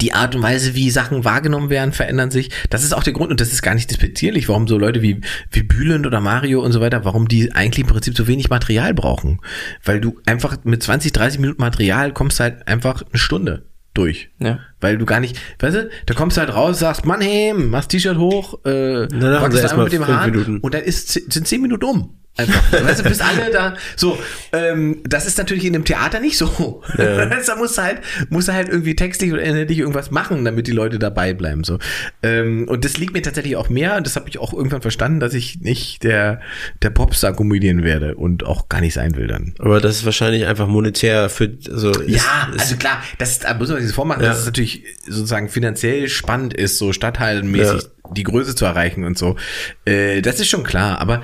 die 0.00 0.12
Art 0.12 0.34
und 0.34 0.42
Weise, 0.42 0.74
wie 0.74 0.90
Sachen 0.90 1.24
wahrgenommen 1.24 1.70
werden, 1.70 1.92
verändern 1.92 2.30
sich. 2.30 2.50
Das 2.70 2.84
ist 2.84 2.94
auch 2.94 3.02
der 3.02 3.12
Grund, 3.12 3.30
und 3.30 3.40
das 3.40 3.52
ist 3.52 3.62
gar 3.62 3.74
nicht 3.74 3.90
despektierlich, 3.90 4.48
warum 4.48 4.66
so 4.66 4.78
Leute 4.78 5.02
wie, 5.02 5.20
wie 5.50 5.62
Bülent 5.62 6.06
oder 6.06 6.20
Mario 6.20 6.62
und 6.64 6.72
so 6.72 6.80
weiter, 6.80 7.04
warum 7.04 7.28
die 7.28 7.52
eigentlich 7.52 7.86
im 7.86 7.92
Prinzip 7.92 8.16
so 8.16 8.26
wenig 8.26 8.48
Material 8.50 8.94
brauchen. 8.94 9.40
Weil 9.84 10.00
du 10.00 10.20
einfach 10.26 10.56
mit 10.64 10.82
20, 10.82 11.12
30 11.12 11.40
Minuten 11.40 11.60
Material 11.60 12.12
kommst 12.12 12.40
halt 12.40 12.66
einfach 12.66 13.02
eine 13.02 13.18
Stunde 13.18 13.66
durch. 13.94 14.30
Ja. 14.38 14.58
Weil 14.80 14.98
du 14.98 15.06
gar 15.06 15.20
nicht, 15.20 15.38
weißt 15.60 15.76
du, 15.76 15.90
da 16.06 16.14
kommst 16.14 16.36
du 16.36 16.40
halt 16.40 16.54
raus, 16.54 16.80
sagst, 16.80 17.06
Mann, 17.06 17.20
hey, 17.20 17.54
machst 17.54 17.90
T-Shirt 17.90 18.18
hoch, 18.18 18.64
äh, 18.64 19.08
wachst 19.10 19.58
erst 19.58 19.72
an 19.72 19.78
mal 19.78 19.84
mit 19.84 19.92
dem 19.92 20.02
Minuten. 20.02 20.58
und 20.58 20.74
dann 20.74 20.82
ist, 20.82 21.12
sind 21.12 21.46
zehn 21.46 21.62
Minuten 21.62 21.84
um. 21.84 22.18
Einfach. 22.36 22.72
weißt 22.84 23.00
du, 23.00 23.04
bis 23.08 23.20
alle 23.20 23.50
da, 23.52 23.76
so, 23.96 24.18
ähm, 24.52 25.02
das 25.04 25.24
ist 25.24 25.38
natürlich 25.38 25.64
in 25.66 25.74
einem 25.74 25.84
Theater 25.84 26.18
nicht 26.18 26.36
so. 26.36 26.82
da 26.96 27.56
musst 27.56 27.78
du 27.78 27.82
halt, 27.82 28.00
musst 28.28 28.48
du 28.48 28.52
halt 28.52 28.68
irgendwie 28.68 28.96
textlich 28.96 29.32
oder 29.32 29.42
inhaltlich 29.42 29.78
irgendwas 29.78 30.10
machen, 30.10 30.44
damit 30.44 30.66
die 30.66 30.72
Leute 30.72 30.98
dabei 30.98 31.32
bleiben, 31.32 31.62
so. 31.62 31.78
Ähm, 32.24 32.66
und 32.68 32.84
das 32.84 32.96
liegt 32.98 33.12
mir 33.14 33.22
tatsächlich 33.22 33.54
auch 33.54 33.68
mehr, 33.68 33.96
und 33.96 34.04
das 34.06 34.16
habe 34.16 34.28
ich 34.28 34.38
auch 34.38 34.52
irgendwann 34.52 34.82
verstanden, 34.82 35.20
dass 35.20 35.32
ich 35.32 35.60
nicht 35.60 36.02
der, 36.02 36.40
der 36.82 36.90
Popstar-Comedian 36.90 37.84
werde 37.84 38.16
und 38.16 38.44
auch 38.44 38.68
gar 38.68 38.80
nicht 38.80 38.94
sein 38.94 39.14
will 39.14 39.28
dann. 39.28 39.54
Aber 39.60 39.80
das 39.80 39.96
ist 39.98 40.04
wahrscheinlich 40.04 40.46
einfach 40.46 40.66
monetär 40.66 41.28
für, 41.28 41.56
also, 41.70 41.90
ist, 41.92 42.08
Ja, 42.16 42.48
ist, 42.52 42.60
also 42.62 42.76
klar, 42.76 43.00
das 43.18 43.30
ist, 43.30 43.44
da 43.44 43.54
muss 43.54 43.68
man 43.68 43.78
sich 43.78 43.86
das 43.86 43.94
vormachen, 43.94 44.22
Ja. 44.24 44.30
dass 44.30 44.40
es 44.40 44.46
natürlich 44.46 44.82
sozusagen 45.06 45.48
finanziell 45.48 46.08
spannend 46.08 46.52
ist, 46.52 46.78
so 46.78 46.92
stadtteilmäßig 46.92 47.82
Ja. 47.82 48.10
die 48.12 48.24
Größe 48.24 48.56
zu 48.56 48.64
erreichen 48.64 49.04
und 49.04 49.16
so. 49.16 49.36
Äh, 49.84 50.20
das 50.20 50.40
ist 50.40 50.48
schon 50.48 50.64
klar, 50.64 51.00
aber 51.00 51.22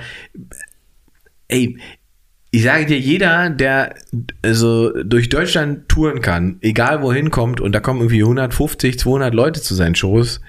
ey, 1.51 1.77
ich 2.53 2.63
sage 2.63 2.85
dir, 2.85 2.99
jeder, 2.99 3.49
der 3.49 3.95
also 4.43 4.91
durch 5.03 5.29
Deutschland 5.29 5.87
touren 5.87 6.21
kann, 6.21 6.57
egal 6.61 7.01
wohin 7.01 7.29
kommt, 7.29 7.61
und 7.61 7.71
da 7.73 7.79
kommen 7.79 8.01
irgendwie 8.01 8.23
150, 8.23 8.99
200 8.99 9.33
Leute 9.33 9.61
zu 9.61 9.73
seinen 9.73 9.95
Shows, 9.95 10.41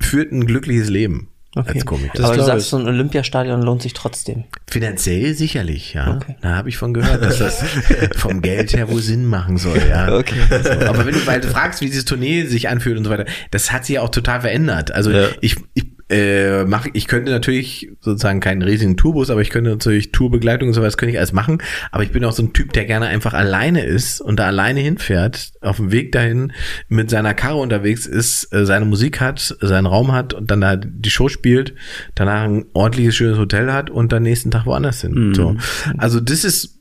führt 0.00 0.30
ein 0.30 0.46
glückliches 0.46 0.90
Leben 0.90 1.30
als 1.56 1.84
Komiker. 1.84 2.24
Aber 2.24 2.36
du 2.36 2.42
sagst, 2.44 2.66
ich. 2.66 2.70
so 2.70 2.76
ein 2.78 2.86
Olympiastadion 2.86 3.62
lohnt 3.62 3.82
sich 3.82 3.94
trotzdem. 3.94 4.44
Finanziell 4.68 5.34
sicherlich, 5.34 5.94
ja. 5.94 6.16
Okay. 6.16 6.36
Da 6.40 6.56
habe 6.56 6.68
ich 6.68 6.76
von 6.76 6.94
gehört, 6.94 7.22
dass 7.22 7.38
das 7.38 7.64
vom 8.16 8.40
Geld 8.40 8.72
her 8.72 8.88
wohl 8.88 9.02
Sinn 9.02 9.24
machen 9.26 9.56
soll, 9.56 9.80
ja. 9.88 10.16
Okay. 10.16 10.34
So, 10.50 10.70
aber 10.86 11.06
wenn 11.06 11.14
du, 11.14 11.26
weil 11.26 11.40
du 11.40 11.48
fragst, 11.48 11.80
wie 11.80 11.86
dieses 11.86 12.04
Tournee 12.04 12.46
sich 12.46 12.68
anfühlt 12.68 12.98
und 12.98 13.04
so 13.04 13.10
weiter, 13.10 13.26
das 13.50 13.72
hat 13.72 13.86
sich 13.86 13.96
ja 13.96 14.02
auch 14.02 14.10
total 14.10 14.40
verändert. 14.40 14.92
Also 14.92 15.10
Ja. 15.10 15.28
ich, 15.40 15.56
ich 15.74 15.93
äh, 16.10 16.64
mach, 16.64 16.86
ich 16.92 17.06
könnte 17.06 17.30
natürlich 17.30 17.90
sozusagen 18.00 18.40
keinen 18.40 18.62
riesigen 18.62 18.96
Tourbus, 18.96 19.30
aber 19.30 19.40
ich 19.40 19.50
könnte 19.50 19.70
natürlich 19.70 20.12
Tourbegleitung 20.12 20.68
und 20.68 20.74
sowas 20.74 20.96
könnte 20.96 21.12
ich 21.12 21.18
alles 21.18 21.32
machen. 21.32 21.58
Aber 21.92 22.02
ich 22.02 22.12
bin 22.12 22.24
auch 22.24 22.32
so 22.32 22.42
ein 22.42 22.52
Typ, 22.52 22.72
der 22.72 22.84
gerne 22.84 23.06
einfach 23.06 23.32
alleine 23.32 23.84
ist 23.84 24.20
und 24.20 24.38
da 24.38 24.46
alleine 24.46 24.80
hinfährt, 24.80 25.52
auf 25.62 25.76
dem 25.76 25.92
Weg 25.92 26.12
dahin 26.12 26.52
mit 26.88 27.08
seiner 27.10 27.32
Karre 27.32 27.56
unterwegs 27.56 28.06
ist, 28.06 28.52
äh, 28.52 28.66
seine 28.66 28.84
Musik 28.84 29.20
hat, 29.20 29.56
seinen 29.60 29.86
Raum 29.86 30.12
hat 30.12 30.34
und 30.34 30.50
dann 30.50 30.60
da 30.60 30.76
die 30.76 31.10
Show 31.10 31.28
spielt, 31.28 31.74
danach 32.14 32.44
ein 32.44 32.66
ordentliches, 32.74 33.14
schönes 33.14 33.38
Hotel 33.38 33.72
hat 33.72 33.88
und 33.88 34.12
dann 34.12 34.22
nächsten 34.22 34.50
Tag 34.50 34.66
woanders 34.66 35.00
hin. 35.00 35.32
So. 35.34 35.56
Also 35.96 36.20
das 36.20 36.44
ist 36.44 36.80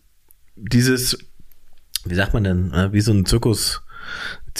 dieses, 0.55 1.17
wie 2.05 2.15
sagt 2.15 2.33
man 2.33 2.43
denn, 2.43 2.73
äh, 2.73 2.91
wie 2.91 3.01
so 3.01 3.13
ein 3.13 3.25
Zirkus, 3.25 3.81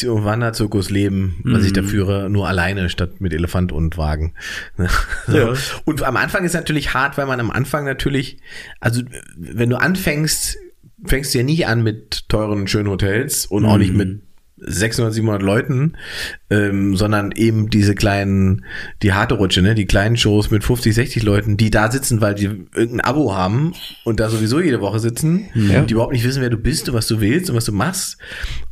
Wanderzirkusleben, 0.01 1.35
was 1.43 1.65
ich 1.65 1.73
da 1.73 1.83
führe, 1.83 2.29
nur 2.29 2.47
alleine 2.47 2.89
statt 2.89 3.21
mit 3.21 3.33
Elefant 3.33 3.71
und 3.71 3.97
Wagen. 3.97 4.33
So. 5.25 5.37
Ja. 5.37 5.53
Und 5.85 6.03
am 6.03 6.17
Anfang 6.17 6.43
ist 6.43 6.53
natürlich 6.53 6.93
hart, 6.93 7.17
weil 7.17 7.25
man 7.25 7.39
am 7.39 7.49
Anfang 7.49 7.85
natürlich, 7.85 8.39
also 8.81 9.01
wenn 9.37 9.69
du 9.69 9.79
anfängst, 9.79 10.57
fängst 11.05 11.33
du 11.33 11.37
ja 11.37 11.43
nicht 11.45 11.65
an 11.67 11.81
mit 11.81 12.27
teuren, 12.27 12.67
schönen 12.67 12.89
Hotels 12.89 13.45
und 13.45 13.65
auch 13.65 13.77
nicht 13.77 13.93
mit 13.93 14.21
600, 14.65 15.13
700 15.13 15.41
Leuten, 15.41 15.93
ähm, 16.49 16.95
sondern 16.95 17.31
eben 17.31 17.69
diese 17.69 17.95
kleinen, 17.95 18.65
die 19.01 19.13
harte 19.13 19.35
Rutsche, 19.35 19.61
ne, 19.61 19.75
die 19.75 19.85
kleinen 19.85 20.17
Shows 20.17 20.51
mit 20.51 20.63
50, 20.63 20.93
60 20.93 21.23
Leuten, 21.23 21.57
die 21.57 21.71
da 21.71 21.91
sitzen, 21.91 22.21
weil 22.21 22.35
die 22.35 22.45
irgendein 22.45 23.01
Abo 23.01 23.35
haben 23.35 23.73
und 24.03 24.19
da 24.19 24.29
sowieso 24.29 24.59
jede 24.59 24.81
Woche 24.81 24.99
sitzen, 24.99 25.49
die 25.53 25.93
überhaupt 25.93 26.13
nicht 26.13 26.25
wissen, 26.25 26.41
wer 26.41 26.49
du 26.49 26.57
bist 26.57 26.89
und 26.89 26.95
was 26.95 27.07
du 27.07 27.19
willst 27.21 27.49
und 27.49 27.55
was 27.55 27.65
du 27.65 27.71
machst. 27.71 28.17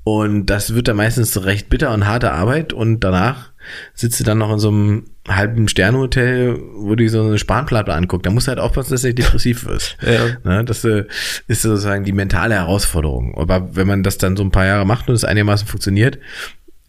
Und 0.04 0.48
das 0.48 0.74
wird 0.74 0.88
dann 0.88 0.98
meistens 0.98 1.44
recht 1.46 1.70
bitter 1.70 1.94
und 1.94 2.08
harte 2.08 2.32
Arbeit 2.32 2.74
und 2.74 3.02
danach 3.02 3.51
sitzt 3.93 4.19
du 4.19 4.24
dann 4.24 4.38
noch 4.38 4.51
in 4.51 4.59
so 4.59 4.69
einem 4.69 5.05
halben 5.28 5.67
Sternhotel, 5.67 6.59
wo 6.76 6.89
du 6.89 7.03
dir 7.03 7.09
so 7.09 7.22
eine 7.22 7.38
Spanplatte 7.38 7.93
anguckst. 7.93 8.26
Da 8.26 8.32
musst 8.32 8.47
du 8.47 8.49
halt 8.49 8.59
aufpassen, 8.59 8.91
dass 8.91 9.01
du 9.01 9.07
nicht 9.07 9.19
depressiv 9.19 9.65
wirst. 9.65 9.97
Ja. 10.11 10.26
Ne, 10.43 10.65
das 10.65 10.84
äh, 10.84 11.05
ist 11.47 11.61
sozusagen 11.61 12.03
die 12.03 12.11
mentale 12.11 12.55
Herausforderung. 12.55 13.38
Aber 13.38 13.76
wenn 13.76 13.88
man 13.88 14.03
das 14.03 14.17
dann 14.17 14.36
so 14.36 14.43
ein 14.43 14.51
paar 14.51 14.65
Jahre 14.65 14.86
macht 14.86 15.07
und 15.07 15.15
es 15.15 15.24
einigermaßen 15.24 15.67
funktioniert, 15.67 16.17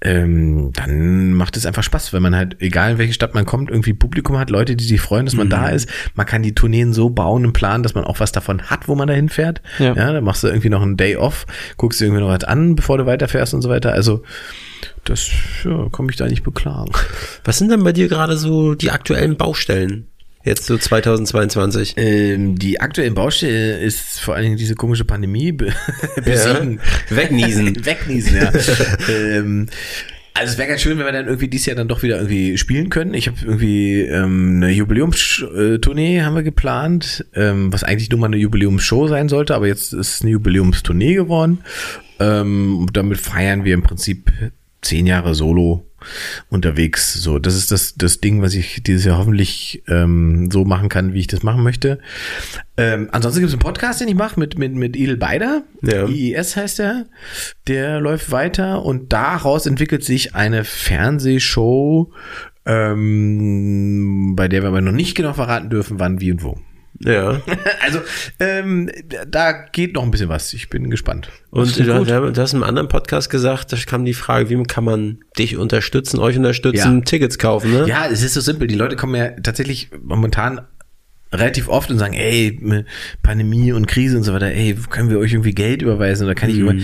ähm, 0.04 0.72
dann 0.72 1.32
macht 1.34 1.56
es 1.56 1.64
einfach 1.64 1.84
Spaß, 1.84 2.12
wenn 2.12 2.22
man 2.22 2.34
halt, 2.34 2.56
egal 2.60 2.92
in 2.92 2.98
welche 2.98 3.12
Stadt 3.12 3.34
man 3.34 3.46
kommt, 3.46 3.70
irgendwie 3.70 3.92
Publikum 3.92 4.36
hat, 4.36 4.50
Leute, 4.50 4.74
die 4.74 4.84
sich 4.84 5.00
freuen, 5.00 5.26
dass 5.26 5.34
man 5.34 5.48
da 5.48 5.68
ist. 5.68 5.88
Man 6.14 6.26
kann 6.26 6.42
die 6.42 6.54
Tourneen 6.54 6.92
so 6.92 7.10
bauen 7.10 7.46
und 7.46 7.52
planen, 7.52 7.82
dass 7.82 7.94
man 7.94 8.04
auch 8.04 8.18
was 8.18 8.32
davon 8.32 8.62
hat, 8.62 8.88
wo 8.88 8.96
man 8.96 9.06
da 9.06 9.14
hinfährt. 9.14 9.62
Ja. 9.78 9.94
ja, 9.94 10.12
dann 10.12 10.24
machst 10.24 10.42
du 10.42 10.48
irgendwie 10.48 10.70
noch 10.70 10.82
einen 10.82 10.96
Day 10.96 11.16
off, 11.16 11.46
guckst 11.76 12.00
dir 12.00 12.06
irgendwie 12.06 12.22
noch 12.22 12.30
was 12.30 12.44
an, 12.44 12.74
bevor 12.74 12.98
du 12.98 13.06
weiterfährst 13.06 13.54
und 13.54 13.62
so 13.62 13.68
weiter. 13.68 13.92
Also, 13.92 14.22
das, 15.04 15.30
ja, 15.64 15.88
kann 15.90 16.06
mich 16.06 16.16
da 16.16 16.26
nicht 16.26 16.42
beklagen. 16.42 16.92
was 17.44 17.58
sind 17.58 17.70
denn 17.70 17.84
bei 17.84 17.92
dir 17.92 18.08
gerade 18.08 18.36
so 18.36 18.74
die 18.74 18.90
aktuellen 18.90 19.36
Baustellen? 19.36 20.08
Jetzt 20.44 20.66
so 20.66 20.76
2022. 20.76 21.94
Ähm, 21.96 22.58
die 22.58 22.80
aktuelle 22.80 23.12
Baustelle 23.12 23.78
ist 23.78 24.20
vor 24.20 24.34
allen 24.34 24.44
Dingen 24.44 24.56
diese 24.56 24.74
komische 24.74 25.04
Pandemie 25.04 25.52
be 25.52 25.72
besiegen. 26.24 26.80
Wegniesen. 27.08 27.76
Wegniesen, 27.84 28.36
ja. 28.36 28.52
ähm, 29.08 29.68
also 30.34 30.52
es 30.52 30.58
wäre 30.58 30.68
ganz 30.68 30.80
schön, 30.80 30.98
wenn 30.98 31.04
wir 31.04 31.12
dann 31.12 31.26
irgendwie 31.26 31.48
dieses 31.48 31.66
Jahr 31.66 31.76
dann 31.76 31.88
doch 31.88 32.02
wieder 32.02 32.16
irgendwie 32.16 32.56
spielen 32.56 32.88
können. 32.88 33.12
Ich 33.12 33.28
habe 33.28 33.36
irgendwie 33.42 34.00
ähm, 34.00 34.56
eine 34.56 34.70
Jubiläumstournee 34.70 36.22
haben 36.22 36.34
wir 36.34 36.42
geplant, 36.42 37.26
ähm, 37.34 37.72
was 37.72 37.84
eigentlich 37.84 38.10
nur 38.10 38.18
mal 38.18 38.26
eine 38.26 38.38
Jubiläumsshow 38.38 39.08
sein 39.08 39.28
sollte, 39.28 39.54
aber 39.54 39.66
jetzt 39.66 39.92
ist 39.92 40.14
es 40.14 40.22
eine 40.22 40.30
Jubiläumstournee 40.30 41.14
geworden. 41.14 41.58
Ähm, 42.18 42.78
und 42.78 42.96
damit 42.96 43.18
feiern 43.18 43.64
wir 43.64 43.74
im 43.74 43.82
Prinzip 43.82 44.32
zehn 44.80 45.06
Jahre 45.06 45.34
Solo 45.34 45.86
unterwegs. 46.48 47.14
So, 47.14 47.38
das 47.38 47.54
ist 47.54 47.70
das, 47.70 47.94
das 47.94 48.20
Ding, 48.20 48.42
was 48.42 48.54
ich 48.54 48.82
dieses 48.82 49.04
Jahr 49.04 49.18
hoffentlich 49.18 49.82
ähm, 49.88 50.50
so 50.50 50.64
machen 50.64 50.88
kann, 50.88 51.14
wie 51.14 51.20
ich 51.20 51.26
das 51.26 51.42
machen 51.42 51.62
möchte. 51.62 51.98
Ähm, 52.76 53.08
ansonsten 53.12 53.40
gibt 53.40 53.48
es 53.48 53.54
einen 53.54 53.60
Podcast, 53.60 54.00
den 54.00 54.08
ich 54.08 54.14
mache 54.14 54.38
mit, 54.38 54.58
mit, 54.58 54.74
mit 54.74 54.96
Idel 54.96 55.16
Beider. 55.16 55.62
Ja. 55.82 56.06
IIS 56.06 56.56
heißt 56.56 56.80
er. 56.80 57.06
Der 57.66 58.00
läuft 58.00 58.30
weiter 58.30 58.84
und 58.84 59.12
daraus 59.12 59.66
entwickelt 59.66 60.04
sich 60.04 60.34
eine 60.34 60.64
Fernsehshow, 60.64 62.12
ähm, 62.64 64.34
bei 64.36 64.48
der 64.48 64.62
wir 64.62 64.68
aber 64.68 64.80
noch 64.80 64.92
nicht 64.92 65.14
genau 65.14 65.32
verraten 65.32 65.70
dürfen, 65.70 65.98
wann, 65.98 66.20
wie 66.20 66.32
und 66.32 66.42
wo. 66.42 66.58
Ja. 67.04 67.40
Also, 67.84 68.00
ähm, 68.38 68.90
da 69.26 69.52
geht 69.52 69.94
noch 69.94 70.02
ein 70.02 70.10
bisschen 70.10 70.28
was. 70.28 70.52
Ich 70.52 70.70
bin 70.70 70.88
gespannt. 70.88 71.30
Und 71.50 71.78
du, 71.78 72.04
du, 72.04 72.36
hast 72.36 72.54
einem 72.54 72.62
anderen 72.62 72.88
Podcast 72.88 73.28
gesagt, 73.28 73.72
da 73.72 73.76
kam 73.76 74.04
die 74.04 74.14
Frage, 74.14 74.48
wie 74.48 74.62
kann 74.62 74.84
man 74.84 75.18
dich 75.38 75.56
unterstützen, 75.56 76.20
euch 76.20 76.36
unterstützen, 76.36 76.98
Ja. 76.98 77.04
Tickets 77.04 77.38
kaufen, 77.38 77.72
ne? 77.72 77.86
Ja, 77.88 78.06
es 78.06 78.22
ist 78.22 78.34
so 78.34 78.40
simpel. 78.40 78.68
Die 78.68 78.76
Leute 78.76 78.96
kommen 78.96 79.14
ja 79.14 79.30
tatsächlich 79.30 79.90
momentan 80.00 80.62
relativ 81.32 81.68
oft 81.68 81.90
und 81.90 81.98
sagen, 81.98 82.14
ey, 82.14 82.84
Pandemie 83.22 83.72
und 83.72 83.86
Krise 83.86 84.16
und 84.16 84.22
so 84.22 84.32
weiter, 84.32 84.46
ey, 84.46 84.76
können 84.90 85.10
wir 85.10 85.18
euch 85.18 85.32
irgendwie 85.32 85.54
Geld 85.54 85.82
überweisen 85.82 86.24
oder 86.26 86.34
kann 86.34 86.50
ich 86.50 86.58
über... 86.58 86.74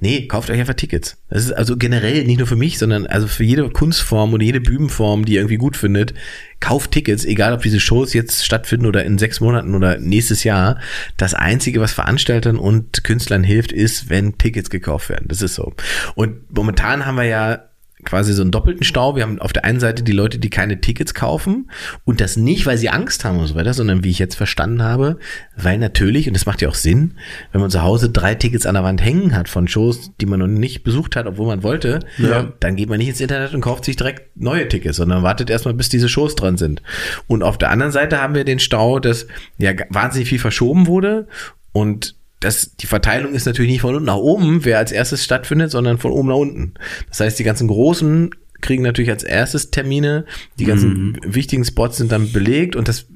Nee, 0.00 0.26
kauft 0.26 0.50
euch 0.50 0.60
einfach 0.60 0.74
Tickets. 0.74 1.16
Das 1.30 1.44
ist 1.44 1.52
also 1.52 1.76
generell 1.76 2.24
nicht 2.24 2.36
nur 2.36 2.46
für 2.46 2.56
mich, 2.56 2.78
sondern 2.78 3.06
also 3.06 3.26
für 3.26 3.44
jede 3.44 3.70
Kunstform 3.70 4.34
oder 4.34 4.44
jede 4.44 4.60
Bühnenform, 4.60 5.24
die 5.24 5.34
ihr 5.34 5.40
irgendwie 5.40 5.56
gut 5.56 5.76
findet, 5.76 6.12
kauft 6.60 6.90
Tickets, 6.90 7.24
egal 7.24 7.54
ob 7.54 7.62
diese 7.62 7.80
Shows 7.80 8.12
jetzt 8.12 8.44
stattfinden 8.44 8.86
oder 8.86 9.04
in 9.04 9.16
sechs 9.16 9.40
Monaten 9.40 9.74
oder 9.74 9.98
nächstes 9.98 10.44
Jahr. 10.44 10.78
Das 11.16 11.32
Einzige, 11.32 11.80
was 11.80 11.92
Veranstaltern 11.92 12.58
und 12.58 13.04
Künstlern 13.04 13.42
hilft, 13.42 13.72
ist, 13.72 14.10
wenn 14.10 14.36
Tickets 14.36 14.68
gekauft 14.68 15.08
werden. 15.08 15.28
Das 15.28 15.40
ist 15.40 15.54
so. 15.54 15.72
Und 16.14 16.54
momentan 16.54 17.06
haben 17.06 17.16
wir 17.16 17.24
ja 17.24 17.64
quasi 18.06 18.32
so 18.32 18.40
einen 18.42 18.50
doppelten 18.50 18.84
Stau. 18.84 19.16
Wir 19.16 19.24
haben 19.24 19.38
auf 19.40 19.52
der 19.52 19.64
einen 19.66 19.80
Seite 19.80 20.02
die 20.02 20.12
Leute, 20.12 20.38
die 20.38 20.48
keine 20.48 20.80
Tickets 20.80 21.12
kaufen 21.12 21.70
und 22.04 22.20
das 22.22 22.36
nicht, 22.38 22.64
weil 22.64 22.78
sie 22.78 22.88
Angst 22.88 23.24
haben 23.24 23.38
und 23.38 23.46
so 23.46 23.54
weiter, 23.54 23.74
sondern 23.74 24.02
wie 24.04 24.10
ich 24.10 24.18
jetzt 24.18 24.36
verstanden 24.36 24.82
habe, 24.82 25.18
weil 25.56 25.76
natürlich, 25.78 26.28
und 26.28 26.34
das 26.34 26.46
macht 26.46 26.62
ja 26.62 26.68
auch 26.68 26.74
Sinn, 26.74 27.14
wenn 27.52 27.60
man 27.60 27.68
zu 27.70 27.82
Hause 27.82 28.08
drei 28.08 28.34
Tickets 28.34 28.64
an 28.64 28.74
der 28.74 28.84
Wand 28.84 29.04
hängen 29.04 29.36
hat 29.36 29.48
von 29.48 29.68
Shows, 29.68 30.12
die 30.20 30.26
man 30.26 30.38
noch 30.40 30.46
nicht 30.46 30.84
besucht 30.84 31.16
hat, 31.16 31.26
obwohl 31.26 31.46
man 31.48 31.62
wollte, 31.62 32.00
Ja. 32.16 32.52
dann 32.60 32.76
geht 32.76 32.88
man 32.88 32.98
nicht 32.98 33.08
ins 33.08 33.20
Internet 33.20 33.52
und 33.52 33.60
kauft 33.60 33.84
sich 33.84 33.96
direkt 33.96 34.36
neue 34.36 34.68
Tickets, 34.68 34.96
sondern 34.96 35.22
wartet 35.22 35.50
erstmal, 35.50 35.74
bis 35.74 35.88
diese 35.88 36.08
Shows 36.08 36.36
dran 36.36 36.56
sind. 36.56 36.82
Und 37.26 37.42
auf 37.42 37.58
der 37.58 37.70
anderen 37.70 37.92
Seite 37.92 38.20
haben 38.22 38.34
wir 38.34 38.44
den 38.44 38.60
Stau, 38.60 39.00
dass 39.00 39.26
ja 39.58 39.72
wahnsinnig 39.90 40.28
viel 40.28 40.38
verschoben 40.38 40.86
wurde 40.86 41.26
und 41.72 42.14
das, 42.40 42.76
die 42.76 42.86
Verteilung 42.86 43.34
ist 43.34 43.46
natürlich 43.46 43.70
nicht 43.70 43.80
von 43.80 43.94
unten 43.94 44.06
nach 44.06 44.16
oben, 44.16 44.64
wer 44.64 44.78
als 44.78 44.92
erstes 44.92 45.24
stattfindet, 45.24 45.70
sondern 45.70 45.98
von 45.98 46.12
oben 46.12 46.28
nach 46.28 46.36
unten. 46.36 46.74
Das 47.08 47.20
heißt, 47.20 47.38
die 47.38 47.44
ganzen 47.44 47.68
großen 47.68 48.30
kriegen 48.60 48.82
natürlich 48.82 49.10
als 49.10 49.22
erstes 49.22 49.70
Termine, 49.70 50.24
die 50.58 50.64
ganzen 50.64 51.18
wichtigen 51.22 51.64
Spots 51.64 51.98
sind 51.98 52.12
dann 52.12 52.32
belegt 52.32 52.76
und 52.76 52.88
das 52.88 53.06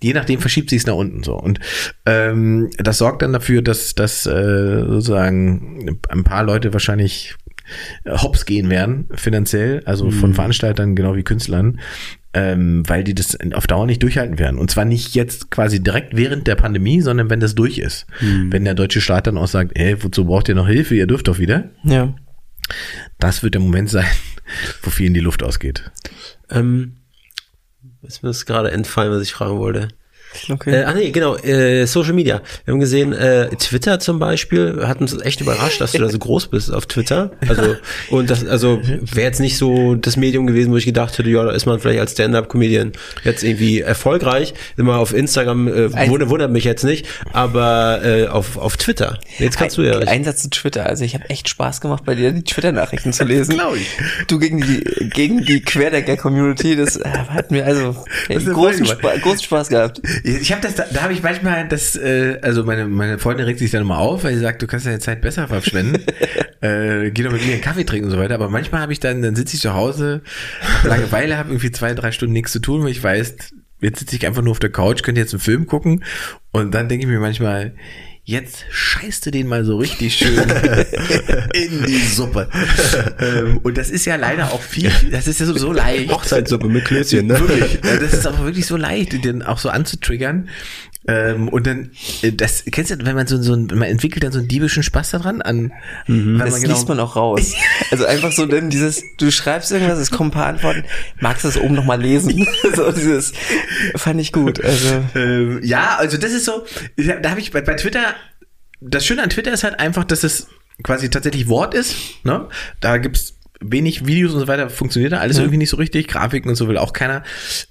je 0.00 0.12
nachdem 0.12 0.40
verschiebt 0.40 0.70
sich 0.70 0.80
es 0.80 0.86
nach 0.86 0.94
unten 0.94 1.24
so. 1.24 1.34
Und 1.34 1.58
ähm, 2.06 2.70
das 2.78 2.98
sorgt 2.98 3.22
dann 3.22 3.32
dafür, 3.32 3.62
dass 3.62 3.94
dass 3.94 4.26
äh, 4.26 4.84
sozusagen 4.86 5.98
ein 6.08 6.24
paar 6.24 6.44
Leute 6.44 6.72
wahrscheinlich 6.72 7.34
hops 8.06 8.46
gehen 8.46 8.70
werden 8.70 9.08
finanziell, 9.14 9.82
also 9.86 10.12
von 10.12 10.34
Veranstaltern 10.34 10.94
genau 10.94 11.16
wie 11.16 11.24
Künstlern, 11.24 11.80
ähm, 12.36 12.86
weil 12.86 13.02
die 13.02 13.14
das 13.14 13.38
auf 13.54 13.66
Dauer 13.66 13.86
nicht 13.86 14.02
durchhalten 14.02 14.38
werden. 14.38 14.58
Und 14.58 14.70
zwar 14.70 14.84
nicht 14.84 15.14
jetzt 15.14 15.50
quasi 15.50 15.82
direkt 15.82 16.14
während 16.14 16.46
der 16.46 16.54
Pandemie, 16.54 17.00
sondern 17.00 17.30
wenn 17.30 17.40
das 17.40 17.54
durch 17.54 17.78
ist. 17.78 18.06
Wenn 18.20 18.64
der 18.64 18.74
deutsche 18.74 19.00
Staat 19.00 19.26
dann 19.26 19.38
auch 19.38 19.48
sagt, 19.48 19.72
ey, 19.74 20.02
wozu 20.04 20.26
braucht 20.26 20.50
ihr 20.50 20.54
noch 20.54 20.68
Hilfe? 20.68 20.94
Ihr 20.94 21.06
dürft 21.06 21.28
doch 21.28 21.38
wieder. 21.38 21.70
Ja. 21.82 22.14
Das 23.18 23.42
wird 23.42 23.54
der 23.54 23.62
Moment 23.62 23.88
sein, 23.88 24.04
wo 24.82 24.90
vielen 24.90 25.14
die 25.14 25.20
Luft 25.20 25.42
ausgeht. 25.42 25.90
Ähm, 26.50 26.98
ist 28.02 28.22
mir 28.22 28.28
das 28.28 28.44
gerade 28.44 28.70
entfallen, 28.70 29.12
was 29.12 29.22
ich 29.22 29.32
fragen 29.32 29.58
wollte. 29.58 29.88
Okay. 30.48 30.74
Äh, 30.74 30.84
ach 30.84 30.94
nee, 30.94 31.10
genau, 31.10 31.36
äh, 31.36 31.86
Social 31.86 32.12
Media. 32.12 32.42
Wir 32.64 32.72
haben 32.72 32.80
gesehen, 32.80 33.12
äh, 33.12 33.48
Twitter 33.56 33.98
zum 33.98 34.18
Beispiel 34.18 34.84
hat 34.86 35.00
uns 35.00 35.18
echt 35.20 35.40
überrascht, 35.40 35.80
dass 35.80 35.92
du 35.92 35.98
da 35.98 36.08
so 36.08 36.18
groß 36.18 36.48
bist 36.48 36.72
auf 36.72 36.86
Twitter. 36.86 37.30
Also, 37.48 37.76
und 38.10 38.30
das, 38.30 38.46
also 38.46 38.80
wäre 38.82 39.26
jetzt 39.26 39.40
nicht 39.40 39.56
so 39.56 39.94
das 39.94 40.16
Medium 40.16 40.46
gewesen, 40.46 40.72
wo 40.72 40.76
ich 40.76 40.84
gedacht 40.84 41.18
hätte, 41.18 41.30
ja, 41.30 41.44
da 41.44 41.50
ist 41.52 41.66
man 41.66 41.80
vielleicht 41.80 42.00
als 42.00 42.12
Stand-Up-Comedian 42.12 42.92
jetzt 43.24 43.42
irgendwie 43.42 43.80
erfolgreich. 43.80 44.54
Immer 44.76 44.98
auf 44.98 45.14
Instagram, 45.14 45.68
äh, 45.68 45.88
Ein- 45.94 46.10
wundert, 46.10 46.50
mich 46.50 46.64
jetzt 46.64 46.84
nicht, 46.84 47.06
aber 47.32 48.00
äh, 48.04 48.26
auf, 48.26 48.56
auf 48.56 48.76
Twitter. 48.76 49.18
Jetzt 49.38 49.58
kannst 49.58 49.78
du 49.78 49.82
ja. 49.82 49.98
Ein, 49.98 50.08
Einsatz 50.08 50.42
zu 50.42 50.50
Twitter. 50.50 50.86
Also 50.86 51.04
ich 51.04 51.14
habe 51.14 51.28
echt 51.30 51.48
Spaß 51.48 51.80
gemacht, 51.80 52.04
bei 52.04 52.14
dir 52.14 52.32
die 52.32 52.42
Twitter-Nachrichten 52.42 53.12
zu 53.12 53.24
lesen. 53.24 53.54
glaub 53.56 53.76
ich. 53.76 53.88
Du 54.26 54.38
gegen 54.38 54.60
die 54.60 54.84
gegen 55.10 55.44
die 55.44 55.60
Querdecker-Community, 55.60 56.76
das 56.76 56.96
äh, 56.96 57.08
hat 57.08 57.50
mir 57.50 57.64
also 57.64 57.96
ey, 58.28 58.38
großen, 58.38 58.86
Spa 58.86 59.16
großen 59.16 59.42
Spaß 59.42 59.68
gehabt. 59.68 60.00
Ich 60.28 60.50
habe 60.50 60.60
das, 60.60 60.74
da, 60.74 60.84
da 60.92 61.02
habe 61.02 61.12
ich 61.12 61.22
manchmal 61.22 61.68
das, 61.68 61.94
äh, 61.94 62.40
also 62.42 62.64
meine, 62.64 62.88
meine 62.88 63.16
Freundin 63.20 63.46
regt 63.46 63.60
sich 63.60 63.70
dann 63.70 63.82
immer 63.82 63.98
auf, 63.98 64.24
weil 64.24 64.34
sie 64.34 64.40
sagt, 64.40 64.60
du 64.60 64.66
kannst 64.66 64.84
deine 64.84 64.98
Zeit 64.98 65.20
besser 65.20 65.46
verschwenden. 65.46 66.02
äh, 66.62 67.12
geh 67.12 67.22
doch 67.22 67.30
mit 67.30 67.46
mir 67.46 67.52
einen 67.52 67.60
Kaffee 67.60 67.84
trinken 67.84 68.06
und 68.06 68.10
so 68.10 68.18
weiter. 68.18 68.34
Aber 68.34 68.48
manchmal 68.48 68.80
habe 68.80 68.92
ich 68.92 68.98
dann, 68.98 69.22
dann 69.22 69.36
sitze 69.36 69.54
ich 69.54 69.62
zu 69.62 69.74
Hause, 69.74 70.22
hab 70.60 70.84
Langeweile, 70.84 71.38
habe 71.38 71.50
irgendwie 71.50 71.70
zwei, 71.70 71.94
drei 71.94 72.10
Stunden 72.10 72.32
nichts 72.32 72.50
zu 72.50 72.58
tun, 72.58 72.82
weil 72.82 72.90
ich 72.90 73.04
weiß, 73.04 73.36
jetzt 73.80 74.00
sitze 74.00 74.16
ich 74.16 74.26
einfach 74.26 74.42
nur 74.42 74.50
auf 74.50 74.58
der 74.58 74.72
Couch, 74.72 75.04
könnte 75.04 75.20
jetzt 75.20 75.32
einen 75.32 75.40
Film 75.40 75.68
gucken. 75.68 76.02
Und 76.50 76.74
dann 76.74 76.88
denke 76.88 77.06
ich 77.06 77.10
mir 77.10 77.20
manchmal, 77.20 77.76
jetzt 78.28 78.64
scheißt 78.70 79.24
du 79.24 79.30
den 79.30 79.46
mal 79.46 79.64
so 79.64 79.76
richtig 79.76 80.16
schön 80.16 80.36
in 81.54 81.86
die 81.86 82.00
Suppe. 82.00 82.48
ähm, 83.20 83.60
und 83.62 83.78
das 83.78 83.88
ist 83.88 84.04
ja 84.04 84.16
leider 84.16 84.52
auch 84.52 84.60
viel, 84.60 84.90
das 85.12 85.28
ist 85.28 85.38
ja 85.38 85.46
so, 85.46 85.56
so 85.56 85.72
leicht. 85.72 86.10
Hochzeitssuppe 86.10 86.68
mit 86.68 86.84
Klößchen, 86.84 87.24
ne? 87.24 87.38
Wirklich. 87.38 87.78
Das 87.80 88.12
ist 88.12 88.26
aber 88.26 88.44
wirklich 88.44 88.66
so 88.66 88.76
leicht, 88.76 89.24
den 89.24 89.44
auch 89.44 89.58
so 89.58 89.68
anzutriggern. 89.68 90.48
Ähm, 91.08 91.48
und 91.48 91.66
dann, 91.66 91.90
äh, 92.22 92.32
das 92.32 92.64
kennst 92.70 92.90
du, 92.90 93.04
wenn 93.06 93.14
man 93.14 93.26
so, 93.26 93.40
so 93.40 93.54
ein, 93.54 93.66
man 93.66 93.82
entwickelt 93.82 94.24
dann 94.24 94.32
so 94.32 94.38
einen 94.38 94.48
diebischen 94.48 94.82
Spaß 94.82 95.10
daran 95.10 95.42
an, 95.42 95.72
Mhm. 96.06 96.38
Das 96.38 96.62
liest 96.62 96.88
man 96.88 97.00
auch 97.00 97.16
raus. 97.16 97.54
Also 97.90 98.04
einfach 98.04 98.32
so 98.32 98.46
denn 98.46 98.70
dieses, 98.70 99.02
du 99.18 99.30
schreibst 99.30 99.70
irgendwas, 99.70 99.98
es 99.98 100.10
kommen 100.10 100.30
ein 100.30 100.32
paar 100.32 100.46
Antworten, 100.46 100.84
magst 101.20 101.44
du 101.44 101.48
das 101.48 101.56
oben 101.56 101.74
nochmal 101.74 102.00
lesen? 102.00 102.46
so 102.74 102.90
dieses, 102.90 103.32
fand 103.94 104.20
ich 104.20 104.32
gut. 104.32 104.62
Also 104.62 105.04
Ähm, 105.14 105.60
ja, 105.62 105.96
also 105.98 106.16
das 106.16 106.32
ist 106.32 106.44
so, 106.44 106.64
da 106.96 107.30
habe 107.30 107.40
ich 107.40 107.52
bei, 107.52 107.60
bei 107.60 107.74
Twitter, 107.74 108.14
das 108.80 109.06
Schöne 109.06 109.22
an 109.22 109.30
Twitter 109.30 109.52
ist 109.52 109.64
halt 109.64 109.78
einfach, 109.78 110.04
dass 110.04 110.24
es 110.24 110.48
quasi 110.82 111.10
tatsächlich 111.10 111.48
Wort 111.48 111.74
ist. 111.74 111.94
Ne? 112.24 112.48
Da 112.80 112.98
gibt's 112.98 113.34
wenig 113.60 114.06
Videos 114.06 114.34
und 114.34 114.40
so 114.40 114.48
weiter, 114.48 114.68
funktioniert 114.68 115.12
da 115.12 115.18
alles 115.18 115.38
irgendwie 115.38 115.56
nicht 115.56 115.70
so 115.70 115.76
richtig. 115.76 116.08
Grafiken 116.08 116.50
und 116.50 116.56
so 116.56 116.68
will 116.68 116.76
auch 116.76 116.92
keiner. 116.92 117.22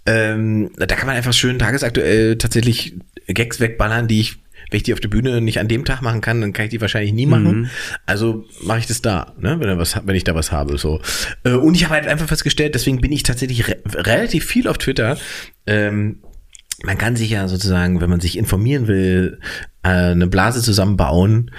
Ähm, 0.06 0.72
da 0.78 0.88
kann 0.88 1.08
man 1.08 1.16
einfach 1.16 1.34
schön 1.34 1.60
tagesaktuell 1.60 2.38
tatsächlich 2.38 2.96
Gags 3.28 3.60
wegballern, 3.60 4.08
die 4.08 4.22
ich 4.22 4.38
wenn 4.70 4.78
ich 4.78 4.84
die 4.84 4.94
auf 4.94 5.00
der 5.00 5.10
Bühne 5.10 5.42
nicht 5.42 5.60
an 5.60 5.68
dem 5.68 5.86
Tag 5.86 6.02
machen 6.02 6.22
kann, 6.22 6.42
dann 6.42 6.54
kann 6.54 6.66
ich 6.66 6.72
die 6.72 6.82
wahrscheinlich 6.82 7.14
nie 7.14 7.28
machen. 7.28 7.70
Also 8.06 8.46
mache 8.64 8.80
ich 8.80 8.88
das 8.88 9.02
da, 9.02 9.34
ne? 9.40 9.60
wenn, 9.60 9.70
er 9.70 9.78
was, 9.78 10.00
wenn 10.06 10.16
ich 10.16 10.24
da 10.24 10.34
was 10.34 10.52
habe. 10.52 10.78
So. 10.78 11.02
Äh, 11.44 11.52
Und 11.52 11.76
ich 11.76 11.84
habe 11.84 11.94
halt 11.94 12.08
einfach 12.08 12.28
festgestellt, 12.28 12.74
deswegen 12.74 13.00
bin 13.00 13.12
ich 13.12 13.24
tatsächlich 13.24 13.68
re 13.68 13.78
relativ 13.94 14.46
viel 14.46 14.68
auf 14.68 14.78
Twitter. 14.78 15.18
Ähm, 15.68 16.24
man 16.84 16.98
kann 16.98 17.16
sich 17.16 17.30
ja 17.30 17.48
sozusagen, 17.48 18.02
wenn 18.02 18.10
man 18.10 18.20
sich 18.20 18.38
informieren 18.38 18.88
will, 18.88 19.40
äh, 19.84 19.90
eine 19.90 20.28
Blase 20.28 20.62
zusammenbauen 20.62 21.52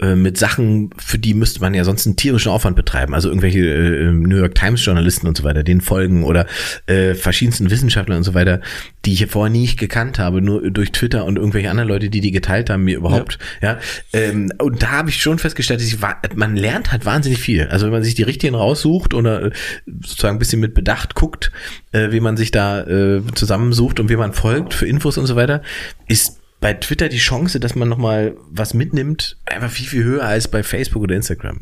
mit 0.00 0.36
Sachen, 0.36 0.90
für 0.98 1.18
die 1.18 1.34
müsste 1.34 1.60
man 1.60 1.72
ja 1.72 1.84
sonst 1.84 2.04
einen 2.04 2.16
tierischen 2.16 2.50
Aufwand 2.50 2.74
betreiben. 2.74 3.14
Also 3.14 3.28
irgendwelche 3.28 3.60
äh, 3.60 4.12
New 4.12 4.36
York 4.36 4.56
Times 4.56 4.84
Journalisten 4.84 5.28
und 5.28 5.36
so 5.36 5.44
weiter, 5.44 5.62
denen 5.62 5.80
folgen 5.80 6.24
oder 6.24 6.46
äh, 6.86 7.14
verschiedensten 7.14 7.70
Wissenschaftlern 7.70 8.18
und 8.18 8.24
so 8.24 8.34
weiter, 8.34 8.60
die 9.04 9.12
ich 9.12 9.26
vorher 9.26 9.52
nie 9.52 9.66
gekannt 9.76 10.18
habe, 10.18 10.42
nur 10.42 10.68
durch 10.70 10.90
Twitter 10.90 11.24
und 11.24 11.36
irgendwelche 11.36 11.70
anderen 11.70 11.88
Leute, 11.88 12.10
die 12.10 12.20
die 12.20 12.32
geteilt 12.32 12.70
haben, 12.70 12.84
mir 12.84 12.96
überhaupt. 12.96 13.38
Ja, 13.62 13.78
ähm, 14.12 14.52
und 14.58 14.82
da 14.82 14.90
habe 14.90 15.10
ich 15.10 15.22
schon 15.22 15.38
festgestellt, 15.38 15.80
dass 15.80 15.86
ich, 15.86 15.98
man 16.34 16.56
lernt 16.56 16.90
halt 16.90 17.06
wahnsinnig 17.06 17.38
viel. 17.38 17.68
Also 17.68 17.86
wenn 17.86 17.92
man 17.92 18.02
sich 18.02 18.14
die 18.14 18.24
richtigen 18.24 18.56
raussucht 18.56 19.14
oder 19.14 19.46
äh, 19.46 19.50
sozusagen 19.86 20.36
ein 20.36 20.40
bisschen 20.40 20.60
mit 20.60 20.74
Bedacht 20.74 21.14
guckt, 21.14 21.52
äh, 21.92 22.10
wie 22.10 22.20
man 22.20 22.36
sich 22.36 22.50
da 22.50 22.82
äh, 22.82 23.22
zusammensucht 23.34 24.00
und 24.00 24.08
wie 24.08 24.16
man 24.16 24.32
folgt 24.32 24.74
für 24.74 24.86
Infos 24.86 25.18
und 25.18 25.26
so 25.26 25.36
weiter, 25.36 25.62
ist 26.08 26.40
bei 26.64 26.72
Twitter 26.72 27.10
die 27.10 27.18
Chance, 27.18 27.60
dass 27.60 27.74
man 27.74 27.90
nochmal 27.90 28.38
was 28.50 28.72
mitnimmt, 28.72 29.36
einfach 29.44 29.70
viel, 29.70 29.86
viel 29.86 30.02
höher 30.02 30.22
als 30.24 30.48
bei 30.48 30.62
Facebook 30.62 31.02
oder 31.02 31.14
Instagram. 31.14 31.60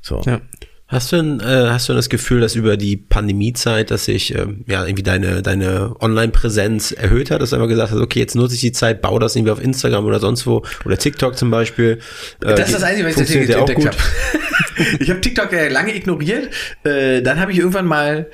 So. 0.00 0.22
ja. 0.26 0.42
Hast 0.86 1.10
du, 1.10 1.16
denn, 1.16 1.40
äh, 1.40 1.70
hast 1.70 1.88
du 1.88 1.92
das 1.92 2.08
Gefühl, 2.08 2.40
dass 2.40 2.54
über 2.54 2.76
die 2.76 2.96
Pandemiezeit, 2.96 3.90
dass 3.90 4.04
sich 4.04 4.32
ähm, 4.32 4.64
ja 4.68 4.84
irgendwie 4.84 5.02
deine 5.02 5.42
deine 5.42 5.96
Online-Präsenz 6.00 6.92
erhöht 6.92 7.32
hat, 7.32 7.42
dass 7.42 7.50
du 7.50 7.56
einfach 7.56 7.68
gesagt 7.68 7.90
hast, 7.90 7.98
okay, 7.98 8.20
jetzt 8.20 8.36
nutze 8.36 8.54
ich 8.54 8.60
die 8.60 8.70
Zeit, 8.70 9.02
baue 9.02 9.18
das 9.18 9.34
irgendwie 9.34 9.50
auf 9.50 9.60
Instagram 9.60 10.04
oder 10.04 10.20
sonst 10.20 10.46
wo 10.46 10.64
oder 10.84 10.96
TikTok 10.98 11.36
zum 11.36 11.50
Beispiel. 11.50 11.98
Äh, 12.40 12.54
Das 12.54 12.68
ist 12.68 12.76
das 12.76 12.84
Einzige, 12.84 13.08
was 13.08 13.28
ich 13.28 13.50
entdeckt 13.50 13.86
habe. 13.86 13.96
ich 15.00 15.10
habe 15.10 15.20
TikTok 15.20 15.52
ja 15.52 15.66
lange 15.66 15.96
ignoriert. 15.96 16.50
Äh, 16.84 17.22
dann 17.22 17.40
habe 17.40 17.50
ich 17.50 17.58
irgendwann 17.58 17.86
mal, 17.86 18.30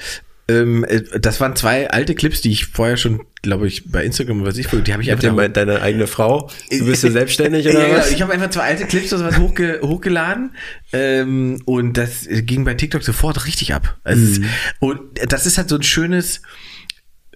ähm, 0.50 0.84
äh, 0.84 1.02
das 1.20 1.40
waren 1.40 1.54
zwei 1.56 1.90
alte 1.90 2.14
Clips, 2.14 2.40
die 2.40 2.50
ich 2.50 2.66
vorher 2.66 2.96
schon, 2.96 3.22
glaube 3.42 3.68
ich, 3.68 3.90
bei 3.90 4.04
Instagram 4.04 4.40
oder 4.40 4.50
was 4.50 4.58
ich, 4.58 4.66
die 4.68 4.92
habe 4.92 5.02
ich 5.02 5.08
Mit 5.08 5.24
einfach 5.24 5.48
deine 5.48 5.82
eigene 5.82 6.06
Frau. 6.06 6.50
Du 6.70 6.86
bist 6.86 7.04
ja 7.04 7.10
selbstständig 7.12 7.66
ja, 7.66 7.72
oder 7.72 7.86
genau. 7.86 7.98
was? 7.98 8.10
Ich 8.10 8.22
habe 8.22 8.32
einfach 8.32 8.50
zwei 8.50 8.62
alte 8.62 8.86
Clips 8.86 9.12
oder 9.12 9.24
was 9.24 9.38
hochge 9.38 9.80
hochgeladen 9.82 10.54
ähm, 10.92 11.62
und 11.64 11.96
das 11.96 12.26
ging 12.28 12.64
bei 12.64 12.74
TikTok 12.74 13.02
sofort 13.02 13.46
richtig 13.46 13.74
ab. 13.74 13.98
Also 14.02 14.22
ist, 14.22 14.42
und 14.80 15.00
das 15.28 15.46
ist 15.46 15.58
halt 15.58 15.68
so 15.68 15.76
ein 15.76 15.82
schönes, 15.82 16.42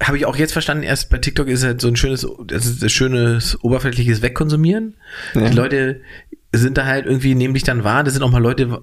habe 0.03 0.17
ich 0.17 0.27
auch 0.27 0.37
jetzt 0.37 0.53
verstanden, 0.53 0.83
erst 0.83 1.11
bei 1.11 1.19
TikTok 1.19 1.49
ist 1.49 1.63
halt 1.63 1.81
so 1.81 1.89
ein 1.89 1.97
schönes, 1.97 2.27
das 2.47 2.67
ist 2.67 2.83
ein 2.83 2.91
schönes 2.91 3.63
oberflächliches 3.63 4.23
Wegkonsumieren. 4.23 4.97
Die 5.35 5.55
Leute 5.55 6.01
sind 6.59 6.79
da 6.79 6.87
halt 6.87 7.07
irgendwie, 7.07 7.35
nehmen 7.35 7.55
dich 7.55 7.63
dann 7.65 7.85
wahr. 7.85 8.05
Das 8.05 8.15
sind 8.15 8.23
auch 8.23 8.31
mal 8.31 8.43
Leute, 8.43 8.83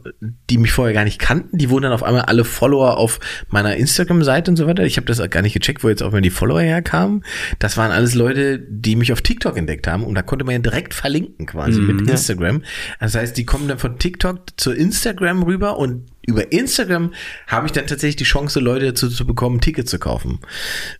die 0.49 0.57
mich 0.57 0.71
vorher 0.71 0.93
gar 0.93 1.03
nicht 1.03 1.19
kannten. 1.19 1.57
Die 1.57 1.69
wurden 1.69 1.83
dann 1.83 1.93
auf 1.93 2.03
einmal 2.03 2.23
alle 2.23 2.43
Follower 2.43 2.97
auf 2.97 3.19
meiner 3.49 3.75
Instagram-Seite 3.75 4.51
und 4.51 4.57
so 4.57 4.67
weiter. 4.67 4.83
Ich 4.83 4.97
habe 4.97 5.05
das 5.05 5.21
gar 5.29 5.41
nicht 5.41 5.53
gecheckt, 5.53 5.83
wo 5.83 5.89
jetzt 5.89 6.03
auch 6.03 6.11
mal 6.11 6.21
die 6.21 6.29
Follower 6.29 6.61
herkamen. 6.61 7.23
Das 7.59 7.77
waren 7.77 7.91
alles 7.91 8.15
Leute, 8.15 8.59
die 8.59 8.95
mich 8.95 9.13
auf 9.13 9.21
TikTok 9.21 9.57
entdeckt 9.57 9.87
haben. 9.87 10.03
Und 10.03 10.15
da 10.15 10.21
konnte 10.21 10.45
man 10.45 10.53
ja 10.53 10.59
direkt 10.59 10.93
verlinken 10.93 11.45
quasi 11.45 11.81
mit 11.81 12.09
Instagram. 12.09 12.63
Das 12.99 13.15
heißt, 13.15 13.37
die 13.37 13.45
kommen 13.45 13.67
dann 13.67 13.79
von 13.79 13.97
TikTok 13.97 14.41
zu 14.57 14.71
Instagram 14.71 15.43
rüber 15.43 15.77
und 15.77 16.10
über 16.25 16.51
Instagram 16.51 17.13
habe 17.47 17.65
ich 17.65 17.71
dann 17.71 17.87
tatsächlich 17.87 18.17
die 18.17 18.23
Chance, 18.25 18.59
Leute 18.59 18.87
dazu 18.87 19.09
zu 19.09 19.25
bekommen, 19.25 19.59
Tickets 19.59 19.89
zu 19.89 19.97
kaufen. 19.97 20.39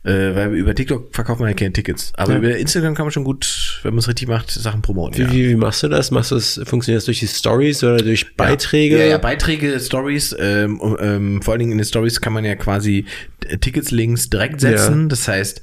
Äh, 0.03 0.35
weil 0.35 0.53
über 0.55 0.73
TikTok 0.73 1.13
verkauft 1.13 1.39
man 1.39 1.49
ja 1.49 1.55
keine 1.55 1.73
Tickets. 1.73 2.11
Aber 2.15 2.37
über 2.37 2.57
Instagram 2.57 2.95
kann 2.95 3.05
man 3.05 3.11
schon 3.11 3.23
gut, 3.23 3.79
wenn 3.83 3.93
man 3.93 3.99
es 3.99 4.07
richtig 4.07 4.27
macht, 4.27 4.49
Sachen 4.49 4.81
promoten. 4.81 5.17
Wie, 5.17 5.31
wie, 5.31 5.49
wie 5.49 5.55
machst 5.55 5.83
du 5.83 5.89
das? 5.89 6.09
Machst 6.11 6.31
du 6.31 6.35
das, 6.35 6.59
funktioniert 6.63 6.97
das 6.97 7.05
durch 7.05 7.19
die 7.19 7.27
Stories 7.27 7.83
oder 7.83 7.97
durch 7.97 8.35
Beiträge? 8.35 8.97
Ja, 8.97 9.05
ja, 9.05 9.17
Beiträge, 9.19 9.79
Stories, 9.79 10.35
ähm, 10.39 10.81
ähm, 10.99 11.41
vor 11.41 11.53
allen 11.53 11.59
Dingen 11.59 11.73
in 11.73 11.77
den 11.77 11.85
Stories 11.85 12.19
kann 12.19 12.33
man 12.33 12.43
ja 12.43 12.55
quasi 12.55 13.05
äh, 13.47 13.57
Tickets-Links 13.57 14.29
direkt 14.29 14.61
setzen. 14.61 15.03
Ja. 15.03 15.07
Das 15.07 15.27
heißt, 15.27 15.61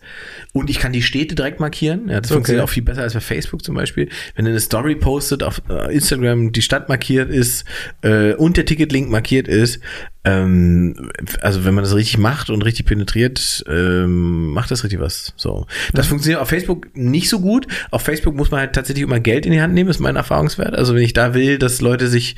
und 0.53 0.71
ich 0.71 0.79
kann 0.79 0.93
die 0.93 1.03
Städte 1.03 1.35
direkt 1.35 1.61
markieren. 1.61 2.09
Ja, 2.09 2.21
das 2.21 2.31
funktioniert 2.31 2.65
auch 2.65 2.71
viel 2.71 2.83
besser 2.83 3.03
als 3.03 3.15
bei 3.15 3.21
Facebook 3.21 3.65
zum 3.65 3.75
Beispiel. 3.75 4.09
Wenn 4.37 4.47
eine 4.47 4.61
Story 4.61 4.95
postet 4.95 5.43
auf 5.43 5.63
äh, 5.69 5.93
Instagram, 5.93 6.53
die 6.53 6.63
Stadt 6.63 6.89
markiert 6.89 7.31
ist 7.31 7.65
äh, 8.03 8.35
und 8.35 8.57
der 8.57 8.65
Ticket-Link 8.65 9.11
markiert 9.11 9.48
ist, 9.49 9.81
ähm, 10.25 11.11
also 11.41 11.65
wenn 11.65 11.75
man 11.75 11.85
das 11.85 11.95
richtig 11.95 12.19
macht 12.19 12.51
und 12.51 12.63
richtig 12.63 12.87
penetriert, 12.87 13.65
ähm, 13.69 14.49
macht 14.49 14.71
das 14.71 14.85
richtig 14.85 15.01
was. 15.01 15.33
So, 15.37 15.67
das 15.95 16.07
funktioniert 16.07 16.41
auf 16.41 16.49
Facebook 16.49 16.95
nicht 16.95 17.29
so 17.29 17.41
gut. 17.41 17.67
Auf 17.91 18.03
Facebook 18.03 18.35
muss 18.35 18.51
man 18.51 18.61
halt 18.61 18.75
tatsächlich 18.75 19.05
immer 19.05 19.21
Geld 19.21 19.47
in 19.47 19.53
die 19.53 19.61
Hand 19.61 19.75
nehmen, 19.75 19.91
ist 19.91 20.01
mein 20.01 20.17
Erfahrungswert. 20.17 20.75
Also 20.75 20.95
wenn 20.95 21.03
ich 21.03 21.13
da 21.13 21.35
will, 21.35 21.59
dass 21.59 21.81
Leute 21.81 22.09
sich 22.09 22.37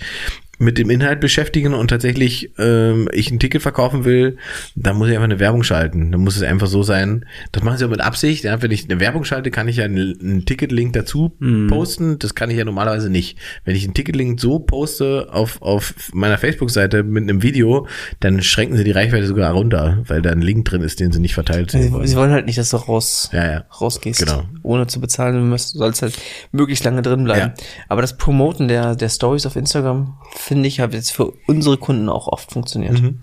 mit 0.60 0.76
dem 0.78 0.90
Inhalt 0.90 1.20
beschäftigen 1.20 1.72
und 1.72 1.88
tatsächlich 1.88 2.52
ähm, 2.58 3.08
ich 3.12 3.30
ein 3.30 3.38
Ticket 3.40 3.62
verkaufen 3.62 4.04
will, 4.04 4.36
dann 4.76 4.96
muss 4.96 5.08
ich 5.08 5.14
einfach 5.14 5.24
eine 5.24 5.40
Werbung 5.40 5.62
schalten. 5.62 6.12
Dann 6.12 6.20
muss 6.20 6.36
es 6.36 6.42
einfach 6.42 6.66
so 6.66 6.82
sein. 6.82 7.24
Das 7.50 7.62
machen 7.62 7.78
sie 7.78 7.86
auch 7.86 7.90
mit 7.90 8.00
Absicht. 8.02 8.44
Ja, 8.44 8.60
wenn 8.62 8.70
ich 8.70 8.84
eine 8.84 9.00
Werbung 9.00 9.24
schalte, 9.24 9.50
kann 9.50 9.68
ich 9.68 9.76
ja 9.76 9.84
einen, 9.86 10.20
einen 10.20 10.44
Ticketlink 10.44 10.92
dazu 10.92 11.34
posten. 11.68 12.18
Das 12.18 12.34
kann 12.34 12.50
ich 12.50 12.58
ja 12.58 12.64
normalerweise 12.66 13.08
nicht. 13.08 13.38
Wenn 13.64 13.74
ich 13.74 13.84
einen 13.84 13.94
Ticketlink 13.94 14.38
so 14.38 14.58
poste 14.58 15.28
auf, 15.32 15.62
auf 15.62 15.94
meiner 16.12 16.36
Facebook-Seite 16.36 17.02
mit 17.04 17.22
einem 17.22 17.42
Video, 17.42 17.86
dann 18.20 18.42
schränken 18.42 18.76
sie 18.76 18.84
die 18.84 18.90
Reichweite 18.90 19.26
sogar 19.26 19.52
runter, 19.52 20.02
weil 20.08 20.20
da 20.20 20.30
ein 20.30 20.42
Link 20.42 20.66
drin 20.66 20.82
ist, 20.82 21.00
den 21.00 21.10
sie 21.10 21.20
nicht 21.20 21.34
verteilt 21.34 21.70
Sie, 21.70 21.90
haben. 21.90 22.06
sie 22.06 22.16
wollen 22.16 22.32
halt 22.32 22.44
nicht, 22.44 22.58
dass 22.58 22.68
du 22.68 22.76
raus, 22.76 23.30
Ja, 23.32 23.50
ja. 23.50 23.64
rausgehst. 23.80 24.20
Genau. 24.20 24.42
Ohne 24.62 24.86
zu 24.88 25.00
bezahlen, 25.00 25.50
du 25.50 25.56
sollst 25.56 26.02
halt 26.02 26.18
möglichst 26.52 26.84
lange 26.84 27.00
drin 27.00 27.24
bleiben. 27.24 27.52
Aber 27.88 28.02
das 28.02 28.18
Promoten 28.18 28.68
der, 28.68 28.94
der 28.94 29.08
Stories 29.08 29.46
auf 29.46 29.56
Instagram, 29.56 30.18
finde 30.50 30.66
ich, 30.66 30.80
hat 30.80 30.94
jetzt 30.94 31.12
für 31.12 31.32
unsere 31.46 31.76
Kunden 31.76 32.08
auch 32.08 32.26
oft 32.26 32.50
funktioniert. 32.50 33.00
Mhm. 33.00 33.20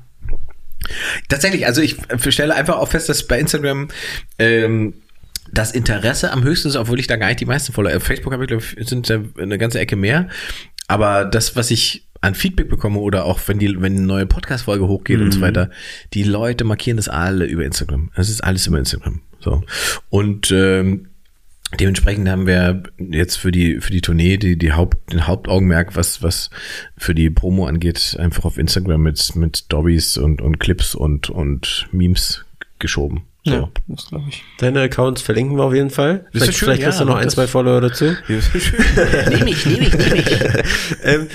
Tatsächlich, 1.27 1.65
also 1.65 1.81
ich 1.81 1.97
stelle 2.29 2.55
einfach 2.55 2.77
auch 2.77 2.87
fest, 2.87 3.09
dass 3.09 3.27
bei 3.27 3.37
Instagram 3.37 3.89
ähm, 4.39 4.93
das 5.51 5.73
Interesse 5.73 6.31
am 6.31 6.41
höchsten 6.45 6.69
ist, 6.69 6.77
obwohl 6.77 7.01
ich 7.01 7.07
da 7.07 7.17
gar 7.17 7.27
nicht 7.27 7.41
die 7.41 7.45
meisten 7.45 7.73
Follower. 7.73 7.97
Auf 7.97 8.03
Facebook 8.03 8.31
habe 8.31 8.45
ich, 8.45 8.47
glaube 8.47 8.63
ich, 8.63 8.87
sind 8.87 9.09
da 9.09 9.19
eine 9.37 9.57
ganze 9.57 9.77
Ecke 9.77 9.97
mehr. 9.97 10.29
Aber 10.87 11.25
das, 11.25 11.57
was 11.57 11.69
ich 11.69 12.07
an 12.21 12.33
Feedback 12.33 12.69
bekomme 12.69 12.99
oder 12.99 13.25
auch 13.25 13.41
wenn 13.47 13.59
die, 13.59 13.81
wenn 13.81 13.97
eine 13.97 14.05
neue 14.05 14.25
Podcast-Folge 14.25 14.87
hochgeht 14.87 15.19
und 15.19 15.33
so 15.33 15.41
weiter, 15.41 15.69
die 16.13 16.23
Leute 16.23 16.63
markieren 16.63 16.95
das 16.95 17.09
alle 17.09 17.43
über 17.43 17.65
Instagram. 17.65 18.09
Das 18.15 18.29
ist 18.29 18.41
alles 18.41 18.65
über 18.67 18.79
Instagram. 18.79 19.19
So. 19.41 19.63
Und 20.09 20.49
ähm, 20.51 21.09
Dementsprechend 21.79 22.29
haben 22.29 22.47
wir 22.47 22.83
jetzt 22.97 23.35
für 23.35 23.51
die 23.51 23.81
für 23.81 23.91
die 23.91 24.01
Tournee 24.01 24.37
die 24.37 24.57
die 24.57 24.71
Haupt 24.71 25.11
den 25.11 25.27
Hauptaugenmerk 25.27 25.97
was 25.97 26.23
was 26.23 26.49
für 26.97 27.13
die 27.13 27.29
Promo 27.29 27.65
angeht 27.65 28.15
einfach 28.19 28.45
auf 28.45 28.57
Instagram 28.57 29.01
mit 29.01 29.35
mit 29.35 29.57
Stories 29.57 30.17
und 30.17 30.41
und 30.41 30.59
Clips 30.59 30.95
und 30.95 31.29
und 31.29 31.87
Memes 31.91 32.45
geschoben. 32.79 33.23
So. 33.43 33.53
Ja, 33.53 33.69
das 33.87 34.07
glaube 34.07 34.25
ich. 34.29 34.43
Deine 34.57 34.81
Accounts 34.81 35.21
verlinken 35.21 35.57
wir 35.57 35.63
auf 35.63 35.73
jeden 35.73 35.89
Fall. 35.89 36.25
Das 36.25 36.25
ist 36.25 36.31
vielleicht 36.33 36.57
schön, 36.57 36.65
vielleicht 36.67 36.83
kriegst 36.83 36.99
ja, 36.99 37.05
du 37.05 37.11
noch 37.11 37.17
ein, 37.17 37.29
zwei 37.29 37.47
Follower 37.47 37.79
dazu. 37.79 38.05
nehme 38.27 39.49
ich, 39.49 39.65
nehme 39.65 39.87
ich, 39.87 39.93
nehme 39.93 40.15
ich. 40.17 40.41
ähm, 41.03 41.27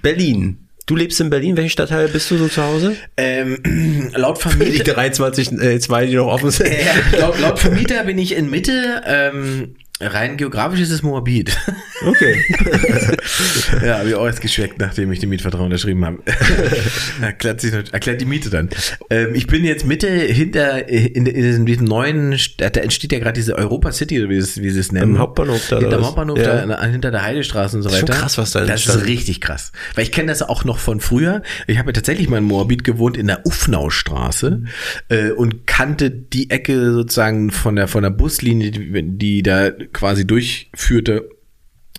Berlin. 0.00 0.69
Du 0.90 0.96
lebst 0.96 1.20
in 1.20 1.30
Berlin. 1.30 1.56
Welchen 1.56 1.70
Stadtteil 1.70 2.08
bist 2.08 2.28
du 2.32 2.36
so 2.36 2.48
zu 2.48 2.64
Hause? 2.64 2.96
Ähm, 3.16 4.10
laut 4.16 4.38
Die 4.44 4.48
Vermieter, 4.48 4.92
23, 4.94 5.52
äh, 5.52 5.78
zwei, 5.78 6.04
die 6.04 6.16
noch 6.16 6.26
offen 6.26 6.50
sind. 6.50 6.68
ja, 6.68 7.20
laut, 7.20 7.38
laut 7.38 7.60
Vermieter 7.60 8.02
bin 8.02 8.18
ich 8.18 8.34
in 8.34 8.50
Mitte. 8.50 9.00
Ähm, 9.06 9.76
rein 10.00 10.36
geografisch 10.36 10.80
ist 10.80 10.90
es 10.90 11.02
Moabit. 11.02 11.56
Okay. 12.04 12.42
ja, 13.84 13.98
habe 13.98 14.08
ich 14.08 14.14
auch 14.14 14.24
erst 14.24 14.40
geschweckt, 14.40 14.78
nachdem 14.78 15.12
ich 15.12 15.18
den 15.18 15.28
Mietvertrag 15.28 15.60
unterschrieben 15.60 16.04
habe. 16.04 16.18
erklärt, 17.20 17.60
sich, 17.60 17.72
erklärt 17.72 18.20
die 18.20 18.24
Miete 18.24 18.48
dann. 18.48 18.70
Ähm, 19.10 19.34
ich 19.34 19.46
bin 19.46 19.64
jetzt 19.64 19.84
Mitte 19.86 20.08
hinter, 20.08 20.88
in, 20.88 21.26
in 21.26 21.66
diesem, 21.66 21.84
neuen, 21.84 22.38
Stadt, 22.38 22.76
da 22.76 22.80
entsteht 22.80 23.12
ja 23.12 23.18
gerade 23.18 23.34
diese 23.34 23.56
Europa 23.56 23.92
City, 23.92 24.18
oder 24.20 24.30
wie 24.30 24.40
sie, 24.40 24.62
wie 24.62 24.70
sie 24.70 24.80
es 24.80 24.92
nennen. 24.92 25.16
Am 25.16 25.18
Hauptbahnhof 25.18 25.68
da, 25.68 25.78
Hinter? 25.78 26.02
Hauptbahnhof, 26.02 26.38
Ja. 26.38 26.66
da, 26.66 26.84
hinter 26.86 27.10
der 27.10 27.22
Heidestraße 27.22 27.76
und 27.76 27.82
so 27.82 27.88
Das 27.90 27.98
ist 27.98 28.02
weiter. 28.02 28.14
schon 28.14 28.22
krass, 28.22 28.38
was 28.38 28.52
da 28.52 28.64
Das 28.64 28.86
ist 28.86 29.06
richtig 29.06 29.40
krass. 29.40 29.72
Weil 29.94 30.04
ich 30.04 30.12
kenne 30.12 30.28
das 30.28 30.42
auch 30.42 30.64
noch 30.64 30.78
von 30.78 31.00
früher. 31.00 31.42
Ich 31.66 31.78
habe 31.78 31.90
ja 31.90 31.92
tatsächlich 31.92 32.28
mal 32.28 32.38
in 32.38 32.44
Moabit 32.44 32.84
gewohnt, 32.84 33.16
in 33.16 33.26
der 33.26 33.44
Ufnaustraße 33.46 34.62
äh, 35.08 35.30
und 35.30 35.66
kannte 35.66 36.10
die 36.10 36.50
Ecke 36.50 36.92
sozusagen 36.92 37.50
von 37.50 37.76
der, 37.76 37.88
von 37.88 38.02
der 38.02 38.10
Buslinie, 38.10 38.70
die, 38.70 39.02
die 39.02 39.42
da 39.42 39.70
quasi 39.92 40.26
durchführte 40.26 41.28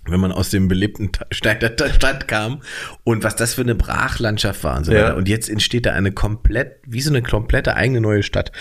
wenn 0.08 0.20
man 0.20 0.32
aus 0.32 0.50
dem 0.50 0.68
belebten 0.68 1.12
Ta- 1.12 1.28
Stadt, 1.30 1.62
der 1.62 1.94
Stadt 1.94 2.28
kam 2.28 2.64
und 3.04 3.24
was 3.24 3.36
das 3.36 3.54
für 3.54 3.62
eine 3.62 3.76
Brachlandschaft 3.76 4.64
war 4.64 4.78
und 4.78 4.84
so 4.86 4.92
Ja. 4.92 5.04
weiter. 5.04 5.16
Und 5.16 5.30
jetzt 5.30 5.48
entsteht 5.48 5.86
da 5.86 5.92
eine 5.92 6.12
komplett, 6.12 6.78
wie 6.88 7.02
so 7.02 7.12
eine 7.12 7.22
komplette 7.22 7.76
eigene 7.76 8.02
neue 8.02 8.24
Stadt. 8.24 8.52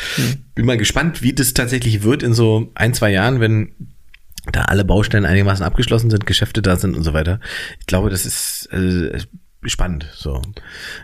Bin 0.54 0.66
mal 0.66 0.76
gespannt, 0.76 1.22
wie 1.22 1.32
das 1.32 1.54
tatsächlich 1.54 2.02
wird 2.02 2.22
in 2.22 2.34
so 2.34 2.70
ein, 2.74 2.92
zwei 2.92 3.10
Jahren, 3.10 3.40
wenn 3.40 3.72
da 4.52 4.64
alle 4.64 4.84
Baustellen 4.84 5.24
einigermaßen 5.24 5.64
abgeschlossen 5.64 6.10
sind, 6.10 6.26
Geschäfte 6.26 6.60
da 6.60 6.76
sind 6.76 6.94
und 6.94 7.04
so 7.04 7.14
weiter. 7.14 7.40
Ich 7.78 7.86
glaube, 7.86 8.10
das 8.10 8.26
ist 8.26 8.68
äh, 8.72 9.18
spannend. 9.66 10.06
So, 10.14 10.40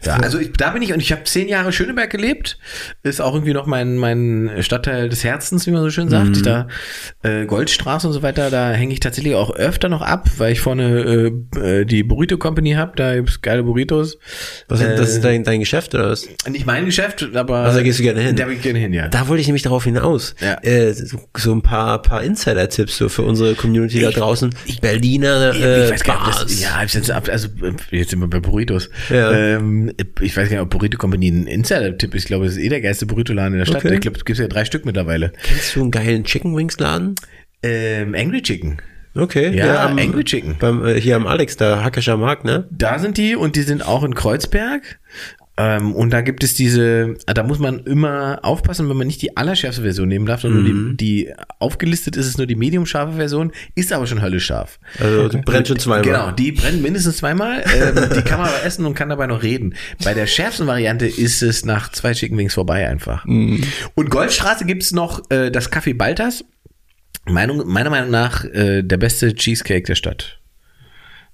ja, 0.04 0.14
also 0.16 0.38
ich, 0.38 0.52
da 0.54 0.70
bin 0.70 0.80
ich 0.82 0.92
und 0.92 1.00
ich 1.00 1.12
habe 1.12 1.24
zehn 1.24 1.48
Jahre 1.48 1.72
Schöneberg 1.72 2.08
gelebt. 2.10 2.58
Ist 3.02 3.20
auch 3.20 3.34
irgendwie 3.34 3.52
noch 3.52 3.66
mein 3.66 3.96
mein 3.96 4.50
Stadtteil 4.60 5.08
des 5.08 5.24
Herzens, 5.24 5.66
wie 5.66 5.70
man 5.72 5.82
so 5.82 5.90
schön 5.90 6.08
sagt. 6.08 6.44
Da 6.46 6.68
äh, 7.22 7.44
Goldstraße 7.46 8.06
und 8.06 8.12
so 8.14 8.22
weiter. 8.22 8.50
Da 8.50 8.70
hänge 8.72 8.92
ich 8.94 9.00
tatsächlich 9.00 9.34
auch 9.34 9.50
öfter 9.50 9.88
noch 9.88 10.00
ab, 10.02 10.28
weil 10.38 10.52
ich 10.52 10.60
vorne 10.60 11.32
äh, 11.54 11.58
äh, 11.80 11.84
die 11.84 12.02
Burrito 12.02 12.38
Company 12.38 12.72
habe. 12.72 12.92
Da 12.96 13.14
gibt's 13.14 13.42
geile 13.42 13.62
Burritos. 13.62 14.18
Was, 14.68 14.80
Äh, 14.80 14.96
das 14.96 15.10
ist 15.10 15.24
dein, 15.24 15.44
dein 15.44 15.60
Geschäft 15.60 15.94
oder 15.94 16.10
was? 16.10 16.26
Nicht 16.48 16.64
mein 16.66 16.86
Geschäft, 16.86 17.28
aber 17.34 17.56
Also 17.58 17.78
da 17.78 17.84
gehst 17.84 17.98
du 17.98 18.02
gerne 18.04 18.20
hin? 18.22 18.36
Da 18.36 18.44
gehe 18.46 18.54
ich 18.54 18.62
gerne 18.62 18.78
hin, 18.78 18.92
ja. 18.94 19.08
Da 19.08 19.28
wollte 19.28 19.40
ich 19.42 19.46
nämlich 19.48 19.62
darauf 19.62 19.84
hinaus. 19.84 20.34
Ja. 20.40 20.54
Äh, 20.62 20.94
so, 20.94 21.52
ein 21.52 21.62
paar, 21.62 22.00
paar 22.00 22.22
Insider-Tipps 22.22 22.96
so 22.96 23.08
für 23.08 23.22
unsere 23.22 23.54
Community 23.54 24.00
da 24.00 24.08
Ich- 24.08 24.14
draußen. 24.16 24.54
ich- 24.64 24.80
Berliner 24.80 25.52
äh, 25.54 25.84
ich 25.86 25.90
weiß 25.92 26.04
gar 26.04 26.14
nicht, 26.26 26.36
Bars. 26.36 26.42
das, 26.44 26.60
ja, 26.62 26.82
ich 26.84 26.94
jetzt, 26.94 27.10
ab- 27.10 27.28
also 27.30 27.48
äh, 27.62 27.72
jetzt 27.96 28.10
sind 28.10 28.20
wir 28.20 28.28
bei 28.28 28.40
Burritos. 28.46 28.90
Ja. 29.10 29.32
Ähm, 29.32 29.92
ich 30.20 30.36
weiß 30.36 30.48
gar 30.48 30.56
nicht, 30.56 30.62
ob 30.62 30.70
Burrito 30.70 30.98
Company 30.98 31.28
ein 31.28 31.46
Insider-Tipp 31.46 32.14
ist. 32.14 32.22
Ich 32.22 32.28
glaube, 32.28 32.46
es 32.46 32.52
ist 32.52 32.62
eh 32.62 32.68
der 32.68 32.80
geilste 32.80 33.06
Burrito-Laden 33.06 33.54
in 33.54 33.58
der 33.58 33.66
Stadt. 33.66 33.84
Okay. 33.84 33.94
Ich 33.94 34.00
glaube, 34.00 34.16
es 34.16 34.24
gibt 34.24 34.38
ja 34.38 34.48
drei 34.48 34.64
Stück 34.64 34.84
mittlerweile. 34.84 35.32
Kennst 35.42 35.76
du 35.76 35.82
einen 35.82 35.90
geilen 35.90 36.24
Chicken 36.24 36.56
Wings 36.56 36.78
Laden? 36.78 37.14
Ähm, 37.62 38.14
Angry 38.14 38.42
Chicken. 38.42 38.78
Okay. 39.14 39.56
Ja, 39.56 39.86
am, 39.86 39.98
Angry 39.98 40.24
Chicken. 40.24 40.56
Beim, 40.58 40.84
äh, 40.84 41.00
hier 41.00 41.16
am 41.16 41.26
Alex, 41.26 41.56
da 41.56 41.82
Hackescher 41.82 42.16
Markt, 42.16 42.44
ne? 42.44 42.68
Da 42.70 42.98
sind 42.98 43.16
die 43.16 43.34
und 43.34 43.56
die 43.56 43.62
sind 43.62 43.86
auch 43.86 44.04
in 44.04 44.14
Kreuzberg. 44.14 44.98
Ähm, 45.58 45.94
und 45.94 46.10
da 46.10 46.20
gibt 46.20 46.44
es 46.44 46.54
diese, 46.54 47.14
da 47.26 47.42
muss 47.42 47.58
man 47.58 47.80
immer 47.80 48.40
aufpassen, 48.42 48.88
wenn 48.90 48.96
man 48.96 49.06
nicht 49.06 49.22
die 49.22 49.36
allerschärfste 49.36 49.82
Version 49.82 50.08
nehmen 50.08 50.26
darf, 50.26 50.42
sondern 50.42 50.64
nur 50.64 50.90
die, 50.92 50.96
die 50.96 51.34
aufgelistet 51.58 52.16
ist 52.16 52.26
es 52.26 52.36
nur 52.36 52.46
die 52.46 52.56
medium-scharfe 52.56 53.16
Version, 53.16 53.52
ist 53.74 53.92
aber 53.92 54.06
schon 54.06 54.20
höllisch 54.20 54.44
scharf. 54.44 54.78
Also 55.00 55.28
die 55.28 55.38
brennt 55.38 55.68
schon 55.68 55.78
zweimal. 55.78 56.02
Genau, 56.02 56.30
die 56.30 56.52
brennt 56.52 56.82
mindestens 56.82 57.18
zweimal. 57.18 57.64
Ähm, 57.74 57.94
die 58.14 58.22
kann 58.22 58.38
man 58.38 58.48
aber 58.48 58.64
essen 58.64 58.84
und 58.84 58.94
kann 58.94 59.08
dabei 59.08 59.26
noch 59.26 59.42
reden. 59.42 59.74
Bei 60.04 60.12
der 60.12 60.26
schärfsten 60.26 60.66
Variante 60.66 61.06
ist 61.06 61.42
es 61.42 61.64
nach 61.64 61.90
zwei 61.90 62.12
Chicken 62.12 62.36
Wings 62.36 62.54
vorbei 62.54 62.86
einfach. 62.86 63.24
Mhm. 63.24 63.62
Und 63.94 64.10
Goldstraße 64.10 64.66
gibt's 64.66 64.92
noch 64.92 65.22
äh, 65.30 65.50
das 65.50 65.72
Café 65.72 65.96
Baltas. 65.96 66.44
Meinung, 67.28 67.66
meiner 67.66 67.90
Meinung 67.90 68.10
nach 68.10 68.44
äh, 68.44 68.82
der 68.82 68.98
beste 68.98 69.34
Cheesecake 69.34 69.86
der 69.86 69.94
Stadt. 69.94 70.38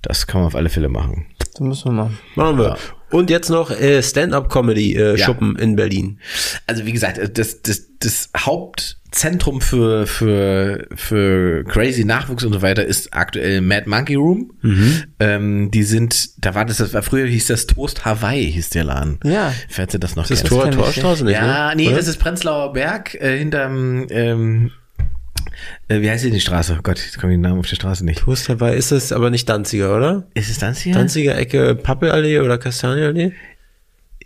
Das 0.00 0.26
kann 0.26 0.40
man 0.40 0.48
auf 0.48 0.54
alle 0.56 0.68
Fälle 0.68 0.88
machen. 0.88 1.26
Das 1.52 1.60
müssen 1.60 1.84
wir 1.86 1.92
machen. 2.04 2.18
Machen 2.34 2.58
wir. 2.58 2.76
Und 3.10 3.28
jetzt 3.28 3.50
noch 3.50 3.70
äh, 3.70 4.02
Stand-Up-Comedy-Schuppen 4.02 5.56
Ja. 5.56 5.62
in 5.62 5.76
Berlin. 5.76 6.18
Also 6.66 6.86
wie 6.86 6.92
gesagt, 6.92 7.18
äh, 7.18 7.28
das, 7.30 7.60
das, 7.60 7.88
das 8.00 8.30
Hauptzentrum 8.36 9.60
für, 9.60 10.06
für, 10.06 10.86
für 10.94 11.62
crazy 11.64 12.04
Nachwuchs 12.04 12.42
und 12.44 12.54
so 12.54 12.62
weiter 12.62 12.84
ist 12.86 13.12
aktuell 13.12 13.60
Mad 13.60 13.86
Monkey 13.86 14.14
Room. 14.14 14.52
Ähm, 15.20 15.70
die 15.70 15.82
sind, 15.82 16.30
da 16.44 16.54
war 16.54 16.64
das, 16.64 16.78
das 16.78 16.94
war 16.94 17.02
früher 17.02 17.26
hieß 17.26 17.48
das 17.48 17.66
Toast 17.66 18.06
Hawaii, 18.06 18.50
hieß 18.50 18.70
der 18.70 18.84
Laden. 18.84 19.20
Ja. 19.24 19.52
Falls 19.68 19.92
ihr 19.92 20.00
das 20.00 20.16
noch 20.16 20.26
Das 20.26 20.30
ist 20.38 20.48
kennt. 20.48 20.50
Tor, 20.52 20.62
kenn 20.64 20.72
ich 20.72 20.78
Torstraße 20.78 21.24
nicht, 21.26 21.34
ja, 21.34 21.68
ne? 21.68 21.76
nee, 21.76 21.88
Oder? 21.88 21.96
das 21.98 22.08
ist 22.08 22.16
Prenzlauer 22.18 22.72
Berg, 22.72 23.14
äh, 23.16 23.38
hinterm, 23.38 24.06
ähm, 24.08 24.66
äh, 24.68 24.70
wie 25.88 26.10
heißt 26.10 26.24
die, 26.24 26.30
die 26.30 26.40
Straße? 26.40 26.76
Oh 26.78 26.82
Gott, 26.82 26.98
jetzt 26.98 27.18
komme 27.18 27.32
ich 27.32 27.36
den 27.36 27.42
Namen 27.42 27.60
auf 27.60 27.68
der 27.68 27.76
Straße 27.76 28.04
nicht. 28.04 28.24
Dabei 28.48 28.74
ist 28.74 28.92
es 28.92 29.12
aber 29.12 29.30
nicht 29.30 29.48
Danziger, 29.48 29.96
oder? 29.96 30.24
Ist 30.34 30.50
es 30.50 30.58
das 30.58 30.80
hier? 30.80 30.94
Danziger 30.94 31.36
Ecke 31.36 31.74
Pappelallee 31.74 32.40
oder 32.40 32.58
Kastanienallee? 32.58 33.32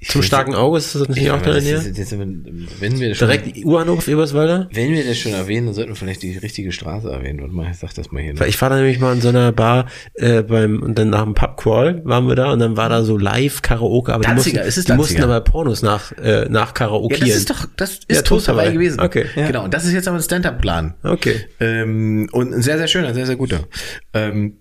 Zum 0.08 0.22
starken 0.22 0.54
Auge 0.54 0.78
ist 0.78 0.94
das 0.94 1.08
nicht 1.08 1.20
Ich 1.22 1.30
auch 1.30 1.42
da 1.42 1.56
in 1.56 1.64
der 1.64 1.82
Nähe? 1.82 3.12
Direkt 3.14 3.64
U-Bahnhof 3.64 4.06
Eberswalder? 4.08 4.68
wenn 4.72 4.92
wir 4.92 5.04
das 5.04 5.18
schon 5.18 5.32
erwähnen, 5.32 5.66
dann 5.66 5.74
sollten 5.74 5.90
wir 5.90 5.96
vielleicht 5.96 6.22
die 6.22 6.36
richtige 6.38 6.72
Straße 6.72 7.10
erwähnen. 7.10 7.40
Warte 7.40 7.54
mal, 7.54 7.70
ich 7.70 7.78
sag 7.78 7.94
das 7.94 8.12
mal 8.12 8.22
hier. 8.22 8.38
Weil 8.38 8.48
ich 8.48 8.60
war 8.60 8.70
da 8.70 8.76
nämlich 8.76 8.98
mal 9.00 9.14
in 9.14 9.20
so 9.20 9.28
einer 9.28 9.52
Bar 9.52 9.86
äh, 10.14 10.42
beim 10.42 10.82
und 10.82 10.98
dann 10.98 11.10
nach 11.10 11.24
dem 11.24 11.34
Pubcrawl 11.34 12.02
waren 12.04 12.26
wir 12.28 12.34
da 12.36 12.52
und 12.52 12.58
dann 12.58 12.76
war 12.76 12.88
da 12.88 13.02
so 13.04 13.16
live 13.16 13.62
Karaoke, 13.62 14.12
aber 14.14 14.22
Danziger, 14.22 14.62
die 14.62 14.68
ist 14.68 14.76
es 14.78 14.84
mussten, 14.88 14.92
die 14.92 14.96
mussten 14.98 15.22
aber 15.22 15.40
Pornos 15.40 15.82
nach 15.82 16.12
äh, 16.12 16.46
nach 16.48 16.68
Ja, 16.68 16.72
Karaoke. 16.72 17.18
das 17.18 17.28
ist 17.28 17.50
doch, 17.50 17.66
das 17.76 17.90
ist 18.06 18.10
Ja, 18.10 18.22
Toast 18.22 18.48
Hawaii. 18.48 18.72
gewesen. 18.72 19.00
Okay. 19.00 19.26
Ja. 19.34 19.46
Genau, 19.46 19.64
und 19.64 19.74
das 19.74 19.84
ist 19.84 19.92
jetzt 19.92 20.08
aber 20.08 20.16
ein 20.18 20.22
Stand-Up-Plan. 20.22 20.94
Okay. 21.02 21.46
Ähm, 21.60 22.28
und 22.32 22.54
ein 22.54 22.62
sehr, 22.62 22.78
sehr 22.78 22.88
schöner, 22.88 23.14
sehr, 23.14 23.26
sehr 23.26 23.36
guter. 23.36 23.60
Ähm, 24.14 24.58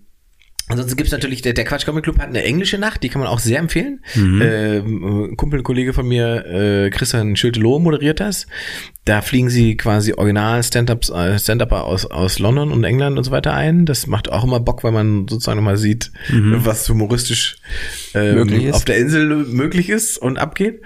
Ansonsten 0.67 0.97
gibt's 0.97 1.11
natürlich, 1.11 1.43
der, 1.43 1.53
der 1.53 1.63
Quatsch 1.63 1.85
Comic 1.85 2.03
Club 2.03 2.17
hat 2.17 2.29
eine 2.29 2.43
englische 2.43 2.79
Nacht, 2.79 3.03
die 3.03 3.09
kann 3.09 3.21
man 3.21 3.29
auch 3.29 3.37
sehr 3.37 3.59
empfehlen. 3.59 3.99
Ähm, 4.41 5.29
ein 5.31 5.37
Kumpel, 5.37 5.59
ein 5.59 5.63
Kollege 5.63 5.93
von 5.93 6.07
mir, 6.07 6.45
äh, 6.45 6.89
Christian 6.89 7.35
Schulte-Loh 7.35 7.77
moderiert 7.77 8.19
das. 8.19 8.47
Da 9.05 9.21
fliegen 9.21 9.51
sie 9.51 9.77
quasi 9.77 10.13
original 10.13 10.63
Stand-Ups, 10.63 11.09
äh, 11.09 11.37
Stand-Upper 11.37 11.83
aus, 11.83 12.07
aus 12.07 12.39
London 12.39 12.71
und 12.71 12.83
England 12.83 13.19
und 13.19 13.23
so 13.23 13.29
weiter 13.29 13.53
ein. 13.53 13.85
Das 13.85 14.07
macht 14.07 14.31
auch 14.31 14.43
immer 14.43 14.59
Bock, 14.59 14.83
weil 14.83 14.91
man 14.91 15.27
sozusagen 15.27 15.57
nochmal 15.57 15.77
sieht, 15.77 16.11
was 16.31 16.89
humoristisch 16.89 17.57
ähm, 18.15 18.73
auf 18.73 18.85
der 18.85 18.97
Insel 18.97 19.45
möglich 19.45 19.89
ist 19.89 20.17
und 20.17 20.39
abgeht. 20.39 20.81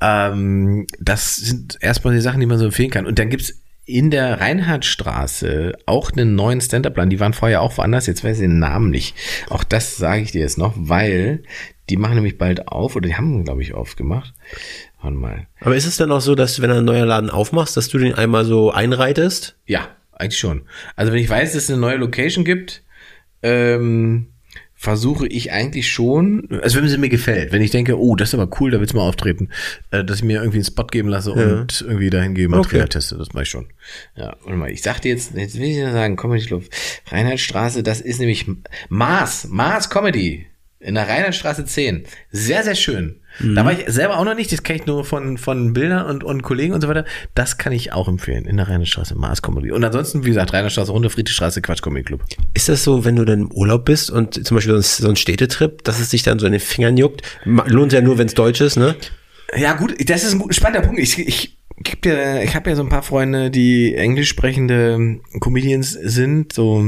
Ähm, 0.00 0.86
das 1.00 1.34
sind 1.36 1.78
erstmal 1.80 2.14
die 2.14 2.20
Sachen, 2.20 2.38
die 2.38 2.46
man 2.46 2.58
so 2.58 2.66
empfehlen 2.66 2.90
kann. 2.90 3.06
Und 3.06 3.18
dann 3.18 3.30
gibt's 3.30 3.54
in 3.86 4.10
der 4.10 4.40
Reinhardtstraße 4.40 5.72
auch 5.86 6.10
einen 6.12 6.34
neuen 6.34 6.60
Stand-Up-Plan. 6.60 7.08
Die 7.08 7.20
waren 7.20 7.32
vorher 7.32 7.62
auch 7.62 7.78
woanders, 7.78 8.06
jetzt 8.06 8.24
weiß 8.24 8.38
ich 8.38 8.42
den 8.42 8.58
Namen 8.58 8.90
nicht. 8.90 9.14
Auch 9.48 9.64
das 9.64 9.96
sage 9.96 10.22
ich 10.22 10.32
dir 10.32 10.40
jetzt 10.40 10.58
noch, 10.58 10.74
weil 10.76 11.44
Die 11.88 11.96
machen 11.96 12.16
nämlich 12.16 12.36
bald 12.38 12.66
auf, 12.68 12.96
oder 12.96 13.06
die 13.08 13.14
haben, 13.14 13.44
glaube 13.44 13.62
ich, 13.62 13.74
aufgemacht. 13.74 14.34
Warte 15.00 15.16
mal. 15.16 15.46
Aber 15.60 15.76
ist 15.76 15.86
es 15.86 15.96
dann 15.96 16.10
auch 16.10 16.20
so, 16.20 16.34
dass 16.34 16.60
wenn 16.60 16.70
ein 16.70 16.84
neuer 16.84 17.06
Laden 17.06 17.30
aufmachst, 17.30 17.76
dass 17.76 17.88
du 17.88 17.98
den 17.98 18.14
einmal 18.14 18.44
so 18.44 18.72
einreitest? 18.72 19.56
Ja, 19.66 19.88
eigentlich 20.12 20.38
schon. 20.38 20.62
Also 20.96 21.12
wenn 21.12 21.20
ich 21.20 21.30
weiß, 21.30 21.52
dass 21.52 21.64
es 21.64 21.70
eine 21.70 21.78
neue 21.78 21.96
Location 21.96 22.44
gibt, 22.44 22.82
ähm, 23.42 24.28
versuche 24.78 25.26
ich 25.26 25.52
eigentlich 25.52 25.90
schon, 25.90 26.46
also 26.62 26.80
wenn 26.80 26.88
sie 26.88 26.98
mir 26.98 27.08
gefällt, 27.08 27.50
wenn 27.50 27.62
ich 27.62 27.70
denke, 27.70 27.98
oh, 27.98 28.14
das 28.14 28.28
ist 28.28 28.34
aber 28.38 28.48
cool, 28.60 28.70
da 28.70 28.78
willst 28.78 28.92
du 28.92 28.98
mal 28.98 29.08
auftreten, 29.08 29.48
äh, 29.90 30.04
dass 30.04 30.18
ich 30.18 30.22
mir 30.24 30.40
irgendwie 30.40 30.58
einen 30.58 30.64
Spot 30.66 30.86
geben 30.86 31.08
lasse 31.08 31.32
und 31.32 31.80
irgendwie 31.80 32.10
dahin 32.10 32.34
gehe, 32.34 32.48
Material 32.48 32.82
Okay. 32.82 32.90
teste, 32.90 33.16
das 33.16 33.32
mache 33.32 33.44
ich 33.44 33.48
schon. 33.48 33.66
Ja, 34.16 34.36
warte 34.44 34.58
mal, 34.58 34.70
ich 34.70 34.82
sagte 34.82 35.08
jetzt, 35.08 35.34
jetzt 35.34 35.58
will 35.58 35.68
ich 35.70 35.76
ja 35.78 35.92
sagen, 35.92 36.16
Comedy 36.16 36.44
Club, 36.44 36.64
Reinhardtstraße, 37.10 37.82
das 37.82 38.00
ist 38.02 38.20
nämlich 38.20 38.46
Mars, 38.88 39.48
Mars 39.48 39.88
Comedy. 39.88 40.46
In 40.78 40.94
der 40.94 41.08
Reinhardtstraße 41.08 41.64
10. 41.64 42.04
Sehr, 42.30 42.62
sehr 42.62 42.74
schön. 42.74 43.20
Da 43.40 43.64
war 43.64 43.72
ich 43.72 43.84
selber 43.88 44.18
auch 44.18 44.24
noch 44.24 44.34
nicht, 44.34 44.50
das 44.52 44.62
kenne 44.62 44.78
ich 44.80 44.86
nur 44.86 45.04
von, 45.04 45.36
von 45.36 45.72
Bildern 45.72 46.06
und, 46.06 46.24
und 46.24 46.42
Kollegen 46.42 46.72
und 46.72 46.80
so 46.80 46.88
weiter. 46.88 47.04
Das 47.34 47.58
kann 47.58 47.72
ich 47.72 47.92
auch 47.92 48.08
empfehlen. 48.08 48.46
In 48.46 48.56
der 48.56 48.68
Rheinstraße, 48.68 49.14
Mars 49.14 49.42
Comedy. 49.42 49.72
Und 49.72 49.84
ansonsten, 49.84 50.24
wie 50.24 50.28
gesagt, 50.28 50.52
Rheinstraße, 50.52 50.90
Runde, 50.90 51.10
Friedrichstraße, 51.10 51.60
Quatsch 51.60 51.82
Comedy 51.82 52.04
Club. 52.04 52.22
Ist 52.54 52.68
das 52.68 52.82
so, 52.82 53.04
wenn 53.04 53.16
du 53.16 53.24
dann 53.24 53.40
im 53.42 53.52
Urlaub 53.52 53.84
bist 53.84 54.10
und 54.10 54.46
zum 54.46 54.56
Beispiel 54.56 54.80
so 54.80 55.08
ein- 55.08 55.16
Städtetrip, 55.16 55.84
dass 55.84 56.00
es 56.00 56.10
dich 56.10 56.22
dann 56.22 56.38
so 56.38 56.46
in 56.46 56.52
den 56.52 56.60
Fingern 56.60 56.96
juckt? 56.96 57.22
Lohnt 57.44 57.92
ja 57.92 58.00
nur, 58.00 58.16
wenn 58.18 58.26
es 58.26 58.34
deutsch 58.34 58.60
ist, 58.60 58.76
ne? 58.76 58.94
Ja, 59.56 59.74
gut, 59.74 59.94
das 60.08 60.24
ist 60.24 60.34
ein 60.34 60.52
spannender 60.52 60.86
Punkt. 60.86 61.00
Ich, 61.00 61.18
ich, 61.18 61.58
ich 61.78 62.54
habe 62.54 62.70
ja 62.70 62.76
so 62.76 62.82
ein 62.82 62.88
paar 62.88 63.02
Freunde, 63.02 63.50
die 63.50 63.94
englisch 63.94 64.28
sprechende 64.28 65.20
Comedians 65.40 65.92
sind, 65.92 66.52
so 66.52 66.84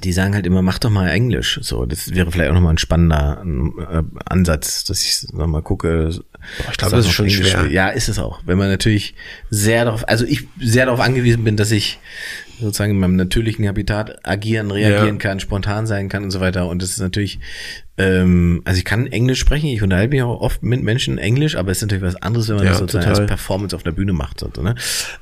die 0.00 0.12
sagen 0.12 0.34
halt 0.34 0.46
immer, 0.46 0.62
mach 0.62 0.78
doch 0.78 0.90
mal 0.90 1.08
Englisch. 1.08 1.58
So, 1.62 1.86
das 1.86 2.14
wäre 2.14 2.30
vielleicht 2.30 2.50
auch 2.50 2.54
nochmal 2.54 2.74
ein 2.74 2.78
spannender 2.78 3.42
äh, 3.90 4.02
Ansatz, 4.24 4.84
dass 4.84 5.02
ich 5.02 5.32
nochmal 5.32 5.62
gucke. 5.62 6.10
Boah, 6.10 6.70
ich 6.70 6.76
glaube, 6.78 6.96
das 6.96 7.06
ist 7.06 7.12
schon 7.12 7.30
schwer. 7.30 7.66
Ja, 7.70 7.88
ist 7.88 8.08
es 8.08 8.18
auch. 8.18 8.40
Wenn 8.44 8.58
man 8.58 8.68
natürlich 8.68 9.14
sehr 9.50 9.84
darauf, 9.84 10.08
also 10.08 10.24
ich 10.24 10.46
sehr 10.60 10.86
darauf 10.86 11.00
angewiesen 11.00 11.44
bin, 11.44 11.56
dass 11.56 11.70
ich 11.70 11.98
sozusagen 12.60 12.92
in 12.92 12.98
meinem 12.98 13.16
natürlichen 13.16 13.66
Habitat 13.66 14.26
agieren, 14.26 14.70
reagieren 14.70 15.16
Ja. 15.16 15.20
kann, 15.20 15.40
spontan 15.40 15.86
sein 15.86 16.08
kann 16.08 16.24
und 16.24 16.30
so 16.30 16.40
weiter. 16.40 16.68
Und 16.68 16.82
das 16.82 16.90
ist 16.90 16.98
natürlich, 17.00 17.38
ähm, 17.98 18.62
also 18.64 18.78
ich 18.78 18.84
kann 18.84 19.06
Englisch 19.06 19.38
sprechen, 19.40 19.66
ich 19.68 19.82
unterhalte 19.82 20.10
mich 20.10 20.22
auch 20.22 20.40
oft 20.40 20.62
mit 20.62 20.82
Menschen 20.82 21.18
Englisch, 21.18 21.56
aber 21.56 21.70
es 21.70 21.78
ist 21.78 21.82
natürlich 21.82 22.02
was 22.04 22.16
anderes, 22.22 22.48
wenn 22.48 22.56
man 22.56 22.64
Ja, 22.64 22.70
das 22.72 22.78
sozusagen 22.80 23.04
total. 23.06 23.20
als 23.22 23.28
Performance 23.28 23.74
auf 23.76 23.82
der 23.82 23.92
Bühne 23.92 24.12
macht. 24.12 24.40
So, 24.40 24.50
ne? 24.62 24.74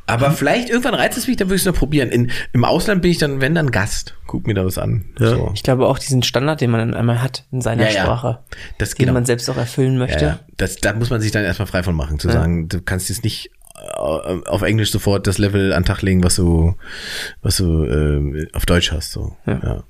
Aber 0.07 0.31
vielleicht 0.33 0.71
irgendwann 0.71 0.95
reizt 0.95 1.19
es 1.19 1.27
mich, 1.27 1.37
dann 1.37 1.49
würde 1.49 1.57
ich 1.57 1.63
es 1.63 1.67
noch 1.67 1.75
probieren. 1.75 2.11
In, 2.11 2.31
Im 2.53 2.65
Ausland 2.65 3.03
bin 3.03 3.11
ich 3.11 3.19
dann, 3.19 3.41
wenn 3.41 3.55
dann 3.55 3.71
Gast. 3.71 4.15
Guck 4.27 4.47
mir 4.47 4.55
da 4.55 4.65
was 4.65 4.79
an. 4.79 5.05
Ja. 5.19 5.29
So. 5.31 5.51
Ich 5.55 5.63
glaube 5.63 5.87
auch 5.87 5.99
diesen 5.99 6.23
Standard, 6.23 6.61
den 6.61 6.71
man 6.71 6.81
dann 6.81 6.95
einmal 6.95 7.23
hat 7.23 7.45
in 7.53 7.61
seiner 7.61 7.85
Ja, 7.89 7.91
ja. 7.95 8.03
Sprache, 8.05 8.39
Das 8.79 8.91
den 8.91 8.99
genau. 9.07 9.13
man 9.15 9.25
selbst 9.27 9.49
auch 9.51 9.57
erfüllen 9.57 9.99
möchte. 9.99 10.25
ja. 10.25 10.41
Das, 10.57 10.77
da 10.77 10.93
muss 10.93 11.11
man 11.11 11.21
sich 11.21 11.31
dann 11.33 11.45
erstmal 11.45 11.67
frei 11.67 11.83
von 11.83 11.95
machen, 11.95 12.19
zu 12.19 12.29
sagen, 12.31 12.69
du 12.69 12.81
kannst 12.81 13.09
jetzt 13.09 13.25
nicht 13.25 13.51
auf 13.75 14.63
Englisch 14.63 14.91
sofort 14.91 15.27
das 15.27 15.39
Level 15.39 15.73
an 15.73 15.83
den 15.83 15.87
Tag 15.87 16.03
legen, 16.03 16.23
was 16.23 16.37
du, 16.37 16.75
was 17.43 17.57
du 17.57 17.85
äh, 17.85 18.47
auf 18.53 18.67
Deutsch 18.67 18.93
hast. 18.93 19.13
So. 19.13 19.37
Ja. 19.47 19.85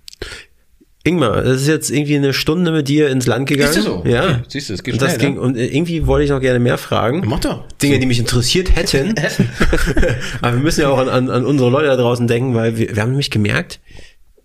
Ingmar, 1.06 1.42
das 1.42 1.60
ist 1.60 1.68
jetzt 1.68 1.90
irgendwie 1.90 2.16
eine 2.16 2.32
Stunde 2.32 2.72
mit 2.72 2.88
dir 2.88 3.10
ins 3.10 3.26
Land 3.26 3.46
gegangen. 3.46 3.68
Ist 3.68 3.76
das 3.76 3.84
so? 3.84 4.02
Ja. 4.06 4.24
Okay. 4.24 4.36
Siehst 4.48 4.70
du, 4.70 4.74
es 4.74 4.82
geht 4.82 4.94
und 4.94 5.02
das 5.02 5.16
schnell, 5.16 5.26
ging, 5.26 5.34
ne? 5.34 5.40
und 5.42 5.56
äh, 5.56 5.66
irgendwie 5.66 6.06
wollte 6.06 6.24
ich 6.24 6.30
noch 6.30 6.40
gerne 6.40 6.58
mehr 6.58 6.78
fragen. 6.78 7.24
Mach 7.26 7.40
doch. 7.40 7.68
Dinge, 7.82 7.98
die 7.98 8.06
mich 8.06 8.18
interessiert 8.18 8.74
hätten. 8.74 9.14
Aber 10.40 10.56
wir 10.56 10.62
müssen 10.62 10.80
ja 10.80 10.88
auch 10.88 10.96
an, 10.96 11.10
an, 11.10 11.28
an 11.28 11.44
unsere 11.44 11.68
Leute 11.68 11.88
da 11.88 11.96
draußen 11.96 12.26
denken, 12.26 12.54
weil 12.54 12.78
wir, 12.78 12.96
wir 12.96 13.02
haben 13.02 13.10
nämlich 13.10 13.30
gemerkt, 13.30 13.80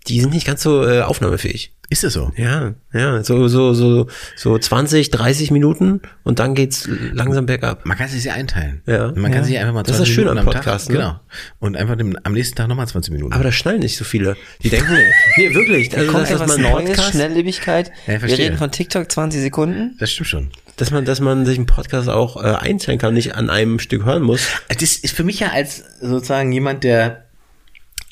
die 0.07 0.21
sind 0.21 0.33
nicht 0.33 0.45
ganz 0.47 0.61
so 0.63 0.85
äh, 0.87 1.01
aufnahmefähig. 1.01 1.73
Ist 1.91 2.03
es 2.03 2.13
so? 2.13 2.31
Ja, 2.37 2.75
ja, 2.93 3.23
so, 3.23 3.47
so, 3.47 3.73
so, 3.73 4.05
so 4.35 4.57
20, 4.59 5.09
30 5.09 5.49
Minuten 5.49 6.01
und 6.23 6.37
dann 6.37 6.53
geht's 6.53 6.87
langsam 7.13 7.47
bergab. 7.47 7.83
Man 7.83 7.97
kann 7.97 8.07
sich 8.07 8.23
ja 8.25 8.33
einteilen. 8.33 8.83
Ja. 8.85 9.07
Man 9.15 9.31
kann 9.31 9.41
Ja. 9.41 9.43
sich 9.43 9.57
einfach 9.57 9.73
mal 9.73 9.81
Das 9.81 9.93
ist 9.93 9.97
20 9.97 10.07
das 10.07 10.07
Schöne 10.15 10.25
Minuten 10.29 10.39
am 10.39 10.47
am 10.47 10.53
Podcast, 10.53 10.85
Tag, 10.87 10.93
ne? 10.95 10.99
Genau. 11.01 11.19
Und 11.57 11.77
einfach 11.77 11.95
dem, 11.95 12.15
am 12.23 12.33
nächsten 12.33 12.55
Tag 12.55 12.67
nochmal 12.67 12.87
20 12.87 13.11
Minuten. 13.11 13.33
Aber 13.33 13.43
das 13.43 13.55
schnallen 13.55 13.79
nicht 13.79 13.97
so 13.97 14.05
viele. 14.05 14.37
Die 14.61 14.69
denken, 14.69 14.95
nee, 15.37 15.51
wirklich, 15.55 15.97
also, 15.97 16.11
Kommt 16.11 16.23
dass, 16.25 16.29
dass 16.29 16.41
etwas 16.41 16.57
man 16.59 16.71
Neues, 16.71 16.89
Podcast, 16.89 17.11
Schnelllebigkeit. 17.13 17.91
Ja, 18.05 18.21
Wir 18.21 18.37
reden 18.37 18.57
von 18.59 18.69
TikTok 18.69 19.11
20 19.11 19.41
Sekunden. 19.41 19.95
das 19.99 20.11
stimmt 20.11 20.27
schon. 20.29 20.51
dass 20.75 20.91
man, 20.91 21.05
dass 21.05 21.19
man 21.21 21.43
sich 21.47 21.57
einen 21.57 21.65
Podcast 21.65 22.07
auch 22.07 22.37
äh, 22.37 22.49
einteilen 22.49 22.99
kann, 22.99 23.15
nicht 23.15 23.33
an 23.33 23.49
einem 23.49 23.79
Stück 23.79 24.05
hören 24.05 24.21
muss. 24.21 24.47
Das 24.67 24.83
ist 24.95 25.15
für 25.15 25.23
mich 25.23 25.39
ja 25.39 25.49
als 25.53 25.83
sozusagen 26.01 26.51
jemand, 26.51 26.83
der 26.83 27.25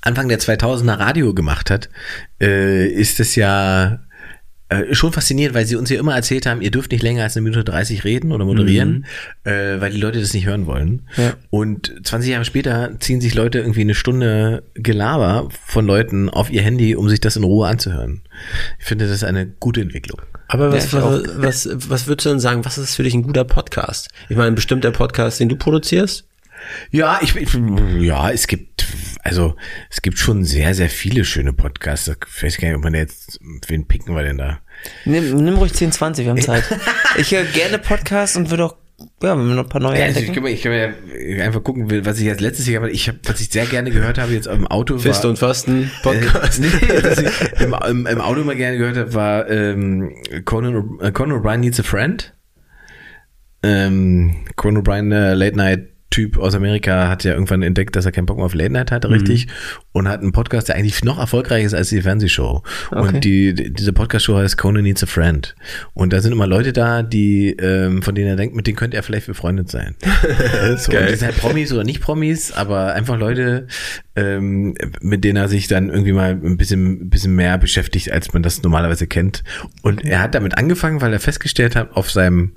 Anfang 0.07 0.29
der 0.29 0.39
2000er 0.39 0.99
Radio 0.99 1.33
gemacht 1.33 1.69
hat, 1.69 1.89
äh, 2.41 2.87
ist 2.87 3.19
es 3.19 3.35
ja 3.35 3.99
äh, 4.69 4.93
schon 4.93 5.13
faszinierend, 5.13 5.55
weil 5.55 5.65
sie 5.65 5.77
uns 5.77 5.89
ja 5.89 5.99
immer 5.99 6.15
erzählt 6.15 6.45
haben, 6.45 6.61
ihr 6.61 6.71
dürft 6.71 6.91
nicht 6.91 7.01
länger 7.01 7.23
als 7.23 7.37
eine 7.37 7.43
Minute 7.43 7.63
30 7.63 8.03
reden 8.03 8.33
oder 8.33 8.43
moderieren, 8.43 9.05
äh, 9.45 9.79
weil 9.79 9.91
die 9.91 9.99
Leute 9.99 10.19
das 10.19 10.33
nicht 10.33 10.45
hören 10.45 10.65
wollen. 10.65 11.07
Ja. 11.15 11.35
Und 11.49 11.93
20 12.03 12.31
Jahre 12.31 12.43
später 12.43 12.91
ziehen 12.99 13.21
sich 13.21 13.33
Leute 13.33 13.59
irgendwie 13.59 13.81
eine 13.81 13.95
Stunde 13.95 14.63
Gelaber 14.73 15.47
von 15.65 15.85
Leuten 15.85 16.29
auf 16.29 16.49
ihr 16.49 16.61
Handy, 16.61 16.95
um 16.95 17.07
sich 17.07 17.21
das 17.21 17.37
in 17.37 17.43
Ruhe 17.43 17.67
anzuhören. 17.67 18.23
Ich 18.79 18.85
finde, 18.85 19.05
das 19.05 19.13
ist 19.13 19.23
eine 19.23 19.47
gute 19.47 19.79
Entwicklung. 19.81 20.21
Aber 20.49 20.71
was, 20.71 20.91
Ja, 20.91 21.01
was, 21.01 21.69
was, 21.69 21.89
was 21.89 22.07
würdest 22.07 22.25
du 22.25 22.29
denn 22.29 22.39
sagen, 22.39 22.65
was 22.65 22.77
ist 22.77 22.95
für 22.95 23.03
dich 23.03 23.13
ein 23.13 23.23
guter 23.23 23.45
Podcast? 23.45 24.09
Ich 24.27 24.35
meine, 24.35 24.53
bestimmt 24.53 24.83
der 24.83 24.91
Podcast, 24.91 25.39
den 25.39 25.49
du 25.49 25.55
produzierst? 25.55 26.25
Ja, 26.91 27.19
ich, 27.21 27.35
ich 27.35 27.49
ja, 27.99 28.31
es 28.31 28.47
gibt 28.47 28.87
also 29.23 29.55
es 29.89 30.01
gibt 30.01 30.17
schon 30.17 30.43
sehr 30.45 30.73
sehr 30.73 30.89
viele 30.89 31.25
schöne 31.25 31.53
Podcasts. 31.53 32.07
Ich 32.07 32.43
weiß 32.43 32.57
gar 32.57 32.67
nicht, 32.69 32.77
ob 32.77 32.83
man 32.83 32.93
jetzt 32.95 33.39
wen 33.67 33.87
picken 33.87 34.15
wir 34.15 34.23
denn 34.23 34.37
da? 34.37 34.59
Nimm, 35.05 35.35
nimm 35.43 35.55
ruhig 35.55 35.73
10, 35.73 35.91
20, 35.91 36.25
wir 36.25 36.31
haben 36.31 36.41
Zeit. 36.41 36.63
ich 37.17 37.31
höre 37.31 37.43
gerne 37.45 37.79
Podcasts 37.79 38.35
und 38.37 38.49
würde 38.51 38.65
auch, 38.65 38.75
ja, 39.23 39.37
wenn 39.37 39.47
wir 39.47 39.55
noch 39.55 39.63
ein 39.63 39.69
paar 39.69 39.81
neue 39.81 39.99
Ja, 39.99 40.05
also 40.05 40.19
ich 40.19 40.31
kann, 40.33 40.43
mir- 40.43 40.51
ich 40.51 40.61
kann 40.61 40.71
mir 40.71 41.43
einfach 41.43 41.63
gucken, 41.63 41.89
was 42.05 42.19
ich 42.19 42.25
jetzt 42.25 42.41
letztes 42.41 42.67
Jahr, 42.67 42.87
ich 42.87 43.07
habe, 43.07 43.17
was 43.23 43.39
ich 43.41 43.49
sehr 43.49 43.65
gerne 43.65 43.89
gehört 43.91 44.17
habe 44.19 44.33
jetzt 44.33 44.47
im 44.47 44.67
Auto 44.67 44.97
Fist 44.99 45.23
war, 45.23 45.31
und 45.31 45.39
Fasten 45.39 45.83
äh, 45.83 45.87
Podcast. 46.03 46.61
nee, 46.61 46.67
was 47.03 47.17
ich 47.19 47.61
im, 47.61 47.73
im, 47.87 48.05
im 48.05 48.21
Auto 48.21 48.41
immer 48.41 48.55
gerne 48.55 48.77
gehört 48.77 48.97
habe, 48.97 49.13
war 49.15 49.49
ähm, 49.49 50.15
Conan, 50.45 50.99
äh, 51.01 51.11
Conan 51.11 51.39
O'Brien 51.41 51.57
Needs 51.57 51.79
a 51.79 51.83
Friend. 51.83 52.33
Ähm, 53.63 54.35
Conan 54.55 54.83
O'Brien, 54.83 55.09
der 55.09 55.35
Late 55.35 55.57
Night 55.57 55.87
Typ 56.09 56.37
aus 56.37 56.55
Amerika, 56.55 57.09
hat 57.09 57.25
ja 57.25 57.33
irgendwann 57.33 57.61
entdeckt, 57.63 57.95
dass 57.97 58.05
er 58.05 58.13
keinen 58.13 58.25
Bock 58.25 58.37
mehr 58.37 58.45
auf 58.45 58.53
Late 58.53 58.71
Night 58.71 58.91
hatte, 58.91 59.09
richtig, 59.09 59.47
und 59.91 60.07
hat 60.07 60.21
einen 60.21 60.31
Podcast, 60.31 60.69
der 60.69 60.75
eigentlich 60.77 61.03
noch 61.03 61.19
erfolgreicher 61.19 61.65
ist 61.65 61.73
als 61.73 61.89
die 61.89 62.01
Fernsehshow. 62.01 62.63
Okay. 62.91 62.99
Und 62.99 63.23
die, 63.25 63.53
die- 63.53 63.73
diese 63.73 63.91
Podcast-Show 63.91 64.37
heißt 64.37 64.57
Conan 64.57 64.83
Needs 64.83 65.03
a 65.03 65.05
Friend. 65.05 65.53
Und 65.93 66.13
da 66.13 66.21
sind 66.21 66.31
immer 66.31 66.47
Leute 66.47 66.71
da, 66.71 67.03
die, 67.03 67.49
ähm, 67.59 68.01
von 68.01 68.15
denen 68.15 68.29
er 68.29 68.35
denkt, 68.37 68.55
mit 68.55 68.67
denen 68.67 68.77
könnte 68.77 68.95
er 68.95 69.03
vielleicht 69.03 69.27
befreundet 69.27 69.69
sein. 69.69 69.95
so, 70.77 70.91
geil. 70.91 71.01
Und 71.03 71.09
die 71.11 71.15
sind 71.15 71.27
halt 71.27 71.37
Promis 71.39 71.73
oder 71.73 71.83
nicht 71.83 71.99
Promis, 72.01 72.53
aber 72.53 72.93
einfach 72.93 73.17
Leute, 73.19 73.67
ähm, 74.15 74.75
mit 75.01 75.23
denen 75.25 75.35
er 75.37 75.49
sich 75.49 75.67
dann 75.67 75.89
irgendwie 75.89 76.13
mal 76.13 76.31
ein 76.31 76.55
bisschen, 76.57 77.01
ein 77.01 77.09
bisschen 77.09 77.35
mehr 77.35 77.57
beschäftigt, 77.57 78.11
als 78.11 78.31
man 78.33 78.43
das 78.43 78.63
normalerweise 78.63 79.07
kennt. 79.07 79.43
Und 79.81 80.05
er 80.05 80.21
hat 80.21 80.35
damit 80.35 80.57
angefangen, 80.57 81.01
weil 81.01 81.11
er 81.11 81.19
festgestellt 81.19 81.75
hat, 81.75 81.91
auf 81.91 82.09
seinem 82.09 82.53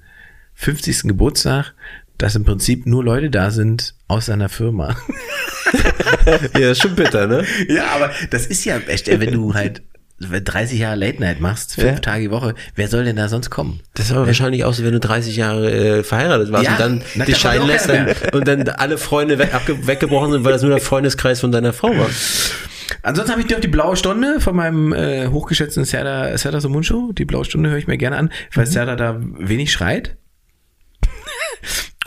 50. 0.55 1.03
Geburtstag, 1.05 1.75
dass 2.21 2.37
im 2.37 2.45
Prinzip 2.45 2.87
nur 2.87 3.03
Leute 3.03 3.31
da 3.31 3.51
sind 3.51 3.95
aus 4.07 4.27
seiner 4.27 4.49
Firma. 4.49 4.97
ja, 6.59 6.71
ist 6.71 6.83
schon 6.83 6.95
bitter, 6.95 7.27
ne? 7.27 7.45
ja, 7.69 7.87
aber 7.95 8.11
das 8.31 8.47
ist 8.47 8.65
ja 8.65 8.79
echt, 8.79 9.09
wenn 9.09 9.33
du 9.33 9.55
halt 9.55 9.83
30 10.21 10.79
Jahre 10.79 10.97
Late 10.97 11.19
Night 11.19 11.41
machst, 11.41 11.77
fünf 11.77 11.87
Ja. 11.87 11.99
Tage 11.99 12.25
die 12.25 12.31
Woche, 12.31 12.55
wer 12.75 12.89
soll 12.89 13.05
denn 13.05 13.17
da 13.17 13.29
sonst 13.29 13.49
kommen? 13.49 13.81
Das 13.95 14.07
ist 14.07 14.13
aber 14.13 14.27
wahrscheinlich 14.27 14.65
auch 14.65 14.75
so, 14.75 14.85
wenn 14.85 14.93
du 14.93 15.01
30 15.01 15.35
Jahre 15.35 15.71
äh, 15.71 16.03
verheiratet 16.03 16.53
warst 16.53 16.67
Ja, 16.67 16.73
und 16.73 16.81
dann 16.81 17.03
na, 17.15 17.25
dich 17.25 17.39
scheiden 17.39 17.63
auch 17.63 17.67
lässt 17.67 17.89
dann, 17.89 18.09
und 18.33 18.47
dann 18.47 18.69
alle 18.69 18.99
Freunde 18.99 19.39
weg, 19.39 19.51
weggebrochen 19.67 20.33
sind, 20.33 20.45
weil 20.45 20.53
das 20.53 20.61
nur 20.61 20.73
der 20.73 20.81
Freundeskreis 20.81 21.41
von 21.41 21.53
deiner 21.53 21.73
Frau 21.73 21.89
war. 21.97 22.11
Ansonsten 23.03 23.33
habe 23.33 23.41
ich 23.41 23.49
noch 23.49 23.61
die 23.61 23.69
blaue 23.69 23.97
Stunde 23.97 24.41
von 24.41 24.55
meinem 24.55 24.93
äh, 24.93 25.29
hochgeschätzten 25.29 25.87
Serda, 25.87 26.37
Serda 26.37 26.61
Somuncho. 26.61 27.13
Die 27.13 27.25
blaue 27.25 27.47
Stunde 27.47 27.71
höre 27.71 27.79
ich 27.79 27.87
mir 27.87 27.97
gerne 27.97 28.17
an, 28.19 28.31
weil 28.53 28.67
Serda 28.67 28.97
da 28.97 29.17
wenig 29.21 29.73
schreit. 29.73 30.19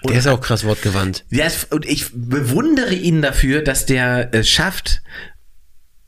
Der 0.09 0.19
ist 0.19 0.27
auch 0.27 0.41
krass 0.41 0.63
wortgewandt. 0.65 1.25
Es- 1.29 1.65
und 1.65 1.85
ich 1.85 2.07
bewundere 2.13 2.93
ihn 2.93 3.21
dafür, 3.21 3.61
dass 3.61 3.85
der 3.85 4.29
es 4.33 4.49
schafft. 4.49 5.01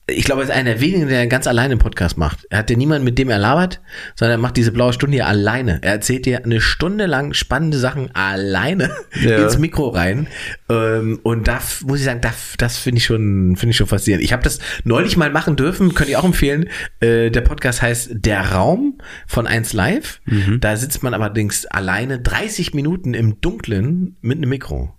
Ich 0.08 0.24
glaube, 0.26 0.42
er 0.42 0.46
ist 0.50 0.52
einer 0.54 0.72
der 0.74 0.82
wenigen, 0.82 1.08
der 1.08 1.26
ganz 1.26 1.48
alleine 1.48 1.72
einen 1.72 1.80
Podcast 1.80 2.16
macht. 2.16 2.46
Er 2.52 2.60
hat 2.60 2.70
ja 2.70 2.78
niemanden, 2.78 3.06
mit 3.06 3.18
dem 3.18 3.28
er 3.30 3.40
labert, 3.40 3.82
sondern 4.16 4.38
er 4.38 4.42
macht 4.42 4.56
diese 4.56 4.72
blaue 4.72 4.94
Stunde 4.94 5.16
hier 5.16 5.26
alleine. 5.26 5.80
Er 5.82 5.94
erzählt 5.94 6.28
dir 6.28 6.44
eine 6.46 6.62
Stunde 6.62 7.08
lang 7.08 7.34
spannende 7.34 7.80
Sachen 7.80 8.14
alleine 8.14 8.92
Ja. 9.24 9.44
ins 9.44 9.58
Mikro 9.58 9.90
rein. 9.90 10.28
Ähm, 10.70 11.20
und 11.24 11.48
da 11.48 11.60
muss 11.86 12.00
ich 12.00 12.06
sagen, 12.06 12.22
da, 12.22 12.30
f- 12.30 12.54
das 12.60 12.78
finde 12.78 13.00
ich 13.00 13.06
schon, 13.06 13.56
finde 13.56 13.72
ich 13.72 13.78
schon 13.78 13.88
faszinierend. 13.88 14.24
Ich 14.24 14.32
habe 14.32 14.44
das 14.44 14.60
neulich 14.84 15.18
mal 15.18 15.32
machen 15.32 15.56
dürfen, 15.56 15.96
könnt 15.96 16.10
ihr 16.12 16.20
auch 16.20 16.24
empfehlen. 16.26 16.70
Äh, 17.00 17.32
der 17.32 17.42
Podcast 17.42 17.82
heißt 17.82 18.12
Der 18.14 18.52
Raum 18.52 19.00
von 19.26 19.48
1 19.48 19.74
Live. 19.74 20.22
Da 20.60 20.78
sitzt 20.78 21.02
man 21.02 21.16
allerdings 21.16 21.66
alleine 21.66 22.20
30 22.20 22.76
Minuten 22.76 23.16
im 23.16 23.42
Dunklen 23.42 24.18
mit 24.22 24.38
einem 24.38 24.50
Mikro. 24.50 24.94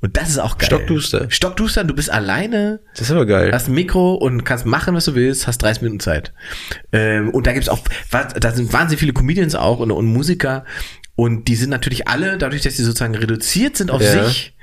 Und 0.00 0.16
das 0.16 0.28
ist 0.30 0.38
auch 0.38 0.58
geil. 0.58 0.66
Stockduster. 0.66 1.26
Stockduster, 1.30 1.84
du 1.84 1.94
bist 1.94 2.10
alleine, 2.10 2.80
Das 2.94 3.02
ist 3.02 3.10
aber 3.10 3.26
geil. 3.26 3.50
hast 3.52 3.68
ein 3.68 3.74
Mikro 3.74 4.14
und 4.14 4.44
kannst 4.44 4.66
machen, 4.66 4.94
was 4.94 5.04
du 5.06 5.14
willst, 5.14 5.46
hast 5.46 5.58
30 5.58 5.82
Minuten 5.82 6.00
Zeit. 6.00 6.32
Ähm, 6.92 7.30
und 7.30 7.46
da 7.46 7.52
gibt's 7.52 7.68
auch, 7.68 7.80
da 8.10 8.50
sind 8.52 8.72
wahnsinnig 8.72 9.00
viele 9.00 9.12
Comedians 9.12 9.54
auch 9.54 9.78
und, 9.80 9.90
und 9.90 10.06
Musiker. 10.06 10.64
Und 11.16 11.48
die 11.48 11.56
sind 11.56 11.70
natürlich 11.70 12.06
alle, 12.08 12.38
dadurch, 12.38 12.62
dass 12.62 12.76
sie 12.76 12.84
sozusagen 12.84 13.14
reduziert 13.16 13.76
sind 13.76 13.90
auf 13.90 14.00
Ja. 14.02 14.24
sich, 14.24 14.54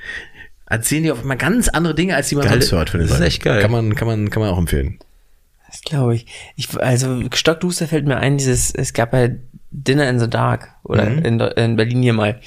erzählen 0.68 1.04
die 1.04 1.12
auf 1.12 1.22
einmal 1.22 1.38
ganz 1.38 1.68
andere 1.68 1.94
Dinge, 1.96 2.16
als 2.16 2.30
die 2.30 2.36
man 2.36 2.48
sonst 2.48 2.72
hört. 2.72 2.90
von 2.90 3.00
den 3.00 3.08
Das 3.10 3.20
ist 3.20 3.26
echt 3.26 3.44
geil. 3.44 3.62
Kann 3.62 3.72
man, 3.72 3.94
kann 3.96 4.08
man, 4.08 4.30
kann 4.30 4.42
man 4.42 4.50
auch 4.50 4.58
empfehlen. 4.58 4.98
Das 5.70 5.82
glaube 5.82 6.16
ich. 6.16 6.26
ich. 6.56 6.70
Also 6.80 7.24
Stockduster 7.34 7.88
fällt 7.88 8.08
mir 8.08 8.18
ein, 8.18 8.38
dieses, 8.38 8.74
es 8.74 8.94
gab 8.94 9.14
ja 9.14 9.28
Dinner 9.72 10.10
in 10.10 10.20
the 10.20 10.30
Dark 10.30 10.70
oder 10.84 11.10
Mhm. 11.10 11.26
in, 11.26 11.40
in 11.42 11.76
Berlin 11.76 12.02
hier 12.02 12.14
mal. 12.14 12.40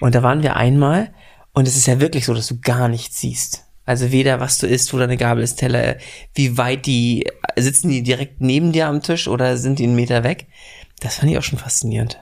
Und 0.00 0.14
da 0.14 0.22
waren 0.22 0.42
wir 0.42 0.56
einmal 0.56 1.08
und 1.54 1.66
es 1.66 1.76
ist 1.76 1.86
ja 1.86 2.00
wirklich 2.00 2.26
so, 2.26 2.34
dass 2.34 2.48
du 2.48 2.60
gar 2.60 2.88
nichts 2.88 3.20
siehst. 3.20 3.64
Also 3.86 4.10
weder 4.10 4.40
was 4.40 4.58
du 4.58 4.66
isst, 4.66 4.92
wo 4.92 4.98
deine 4.98 5.16
Gabel 5.16 5.42
ist, 5.42 5.56
Teller, 5.56 5.96
wie 6.34 6.56
weit 6.56 6.86
die, 6.86 7.26
sitzen 7.56 7.88
die 7.88 8.02
direkt 8.02 8.40
neben 8.40 8.72
dir 8.72 8.88
am 8.88 9.02
Tisch 9.02 9.28
oder 9.28 9.56
sind 9.56 9.78
die 9.78 9.84
einen 9.84 9.94
Meter 9.94 10.24
weg? 10.24 10.46
Das 11.00 11.16
fand 11.16 11.30
ich 11.30 11.38
auch 11.38 11.42
schon 11.42 11.58
faszinierend. 11.58 12.18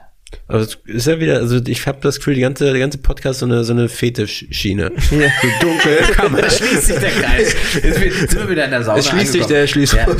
Aber 0.47 0.59
es 0.59 0.77
ist 0.85 1.07
ja 1.07 1.19
wieder, 1.19 1.37
also 1.37 1.59
ich 1.65 1.85
habe 1.87 1.99
das 2.01 2.17
Gefühl, 2.17 2.35
die 2.35 2.41
ganze, 2.41 2.65
der 2.71 2.79
ganze 2.79 2.97
Podcast 2.97 3.39
so 3.39 3.45
eine, 3.45 3.63
so 3.63 3.73
eine 3.73 3.89
Fetischschiene. 3.89 4.91
Ja. 5.11 5.17
So 5.41 5.47
dunkel, 5.67 5.97
Kamera. 6.13 6.41
Da 6.43 6.49
schließt 6.49 6.83
sich 6.87 6.97
der 6.99 7.09
Kreis. 7.11 7.55
Jetzt 7.81 8.31
sind 8.31 8.35
wir 8.41 8.49
wieder 8.49 8.65
in 8.65 8.71
der 8.71 8.83
Sauna 8.83 8.99
Es 8.99 9.07
schließt 9.07 9.31
sich 9.33 9.45
der 9.45 9.67
Schließ. 9.67 9.91
Ja. 9.93 10.05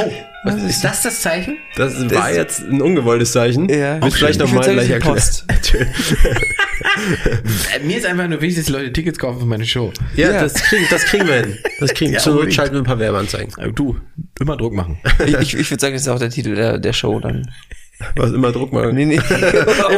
Oh, 0.00 0.12
was 0.44 0.62
ist 0.62 0.84
das 0.84 1.02
das 1.02 1.20
Zeichen? 1.20 1.56
Das 1.76 1.98
war 2.14 2.32
jetzt 2.32 2.60
ein 2.60 2.80
ungewolltes 2.80 3.32
Zeichen. 3.32 3.68
Ja. 3.68 4.00
Willst 4.00 4.14
Auch 4.14 4.18
vielleicht 4.18 4.38
nochmal 4.38 4.62
gleich 4.72 4.88
erklären. 4.90 5.18
Äh, 7.74 7.84
Mir 7.84 7.98
ist 7.98 8.06
einfach 8.06 8.28
nur 8.28 8.40
wichtig, 8.40 8.58
dass 8.58 8.66
die 8.66 8.72
Leute 8.72 8.92
Tickets 8.92 9.18
kaufen 9.18 9.40
für 9.40 9.46
meine 9.46 9.66
Show. 9.66 9.92
ja, 10.14 10.30
Ja. 10.30 10.42
Das, 10.42 10.54
kriegen, 10.54 10.86
das 10.90 11.04
kriegen 11.04 11.26
wir 11.26 11.34
hin. 11.34 11.58
Das 11.80 11.92
kriegen 11.92 12.12
wir. 12.12 12.18
Ja, 12.18 12.22
Zur 12.22 12.32
Not 12.34 12.40
unbedingt. 12.40 12.54
schalten 12.54 12.74
wir 12.74 12.80
ein 12.82 12.86
paar 12.86 12.98
Werbeanzeigen. 12.98 13.52
Äh, 13.58 13.72
Du, 13.72 13.96
immer 14.40 14.56
Druck 14.56 14.74
machen. 14.74 14.98
Ich, 15.26 15.34
ich, 15.34 15.54
ich 15.56 15.70
würde 15.70 15.80
sagen, 15.80 15.94
das 15.94 16.02
ist 16.02 16.08
auch 16.08 16.18
der 16.18 16.30
Titel 16.30 16.54
der, 16.54 16.78
der 16.78 16.92
Show 16.92 17.18
dann. 17.20 17.50
Was 18.14 18.32
immer 18.32 18.52
Druck 18.52 18.72
machen. 18.72 18.94
Nee, 18.94 19.06
nee. 19.06 19.18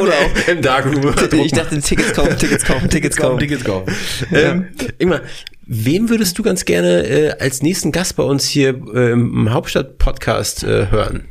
Oder 0.00 0.12
auch. 0.12 0.48
Im 0.48 0.62
Darkroom. 0.62 1.14
Ich 1.44 1.52
dachte, 1.52 1.80
Tickets 1.80 2.12
kaufen, 2.14 2.38
Tickets 2.38 2.64
kaufen, 2.64 2.88
Tickets 2.88 3.16
kaufen. 3.16 3.38
Tickets 3.38 3.64
kaufen. 3.64 3.94
Ähm, 4.32 4.68
Ingmar, 4.98 5.20
wem 5.66 6.08
würdest 6.08 6.38
du 6.38 6.42
ganz 6.42 6.64
gerne 6.64 7.06
äh, 7.06 7.30
als 7.38 7.62
nächsten 7.62 7.92
Gast 7.92 8.16
bei 8.16 8.22
uns 8.22 8.46
hier 8.46 8.70
äh, 8.94 9.12
im 9.12 9.52
Hauptstadt-Podcast 9.52 10.64
äh, 10.64 10.90
hören? 10.90 11.28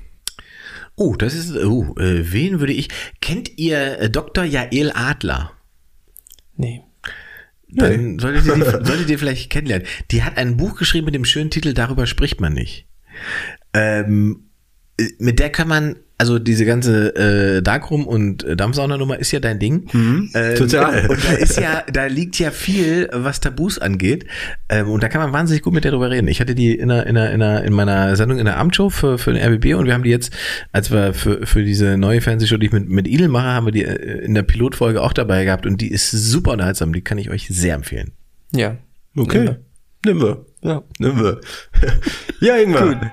Oh, 0.95 1.15
das 1.15 1.33
ist, 1.33 1.55
oh, 1.55 1.95
äh, 1.97 2.31
wen 2.31 2.59
würde 2.59 2.73
ich, 2.73 2.89
kennt 3.21 3.57
ihr 3.57 3.99
äh, 3.99 4.09
Dr. 4.09 4.43
Jael 4.43 4.91
Adler? 4.93 5.53
Nee. 6.57 6.83
Dann 7.69 8.19
solltet 8.19 8.45
ihr, 8.45 8.55
die, 8.55 8.61
solltet 8.85 9.09
ihr 9.09 9.17
vielleicht 9.17 9.49
kennenlernen. 9.49 9.87
Die 10.11 10.23
hat 10.23 10.37
ein 10.37 10.57
Buch 10.57 10.75
geschrieben 10.75 11.05
mit 11.05 11.15
dem 11.15 11.25
schönen 11.25 11.51
Titel 11.51 11.73
Darüber 11.73 12.05
spricht 12.05 12.41
man 12.41 12.53
nicht. 12.53 12.85
Ähm, 13.73 14.49
äh, 14.99 15.07
mit 15.19 15.39
der 15.39 15.51
kann 15.51 15.67
man, 15.67 15.95
also 16.19 16.37
diese 16.37 16.65
ganze 16.65 17.15
äh, 17.15 17.61
Darkroom 17.61 18.05
und 18.05 18.43
äh, 18.43 18.57
Dampfsaunernummer 18.57 19.17
ist 19.19 19.31
ja 19.31 19.39
dein 19.39 19.57
Ding. 19.57 19.89
Ähm, 19.93 20.55
total. 20.57 21.05
Und 21.09 21.23
da 21.23 21.31
ist 21.31 21.57
ja, 21.57 21.83
da 21.91 22.07
liegt 22.07 22.37
ja 22.37 22.51
viel, 22.51 23.09
was 23.13 23.39
Tabus 23.39 23.79
angeht. 23.79 24.25
Ähm, 24.67 24.89
und 24.89 25.01
da 25.01 25.07
kann 25.07 25.21
man 25.21 25.31
wahnsinnig 25.31 25.63
gut 25.63 25.73
mit 25.73 25.85
der 25.85 25.91
drüber 25.91 26.11
reden. 26.11 26.27
Ich 26.27 26.41
hatte 26.41 26.55
die 26.55 26.75
in, 26.75 26.91
einer, 26.91 27.07
in, 27.07 27.17
einer, 27.17 27.31
in, 27.31 27.41
einer, 27.41 27.63
in 27.63 27.73
meiner 27.73 28.15
Sendung 28.17 28.37
in 28.37 28.45
der 28.45 28.57
Abendshow 28.57 28.89
für, 28.89 29.17
für 29.17 29.31
den 29.31 29.41
RBB 29.41 29.75
und 29.75 29.85
wir 29.85 29.93
haben 29.93 30.03
die 30.03 30.09
jetzt, 30.09 30.33
als 30.73 30.91
wir 30.91 31.13
für, 31.13 31.45
für 31.47 31.63
diese 31.63 31.97
neue 31.97 32.19
Fernsehshow, 32.19 32.57
die 32.57 32.65
ich 32.65 32.73
mit, 32.73 32.89
mit 32.89 33.07
Idel 33.07 33.29
mache, 33.29 33.47
haben 33.47 33.67
wir 33.67 33.71
die 33.71 33.85
äh, 33.85 34.25
in 34.25 34.35
der 34.35 34.43
Pilotfolge 34.43 35.01
auch 35.01 35.13
dabei 35.13 35.45
gehabt 35.45 35.65
und 35.65 35.79
die 35.79 35.89
ist 35.89 36.11
super 36.11 36.51
unterhaltsam. 36.51 36.91
Die 36.91 37.01
kann 37.01 37.17
ich 37.17 37.29
euch 37.29 37.47
sehr 37.47 37.75
empfehlen. 37.75 38.11
Ja. 38.53 38.75
Okay. 39.15 39.55
Nimm 40.05 40.21
wir. 40.21 40.45
Ja. 40.61 40.83
Nimm 40.97 41.17
wir. 41.17 41.39
ja, 42.41 42.57
Ingmar. 42.57 42.91
Äh, 42.91 43.09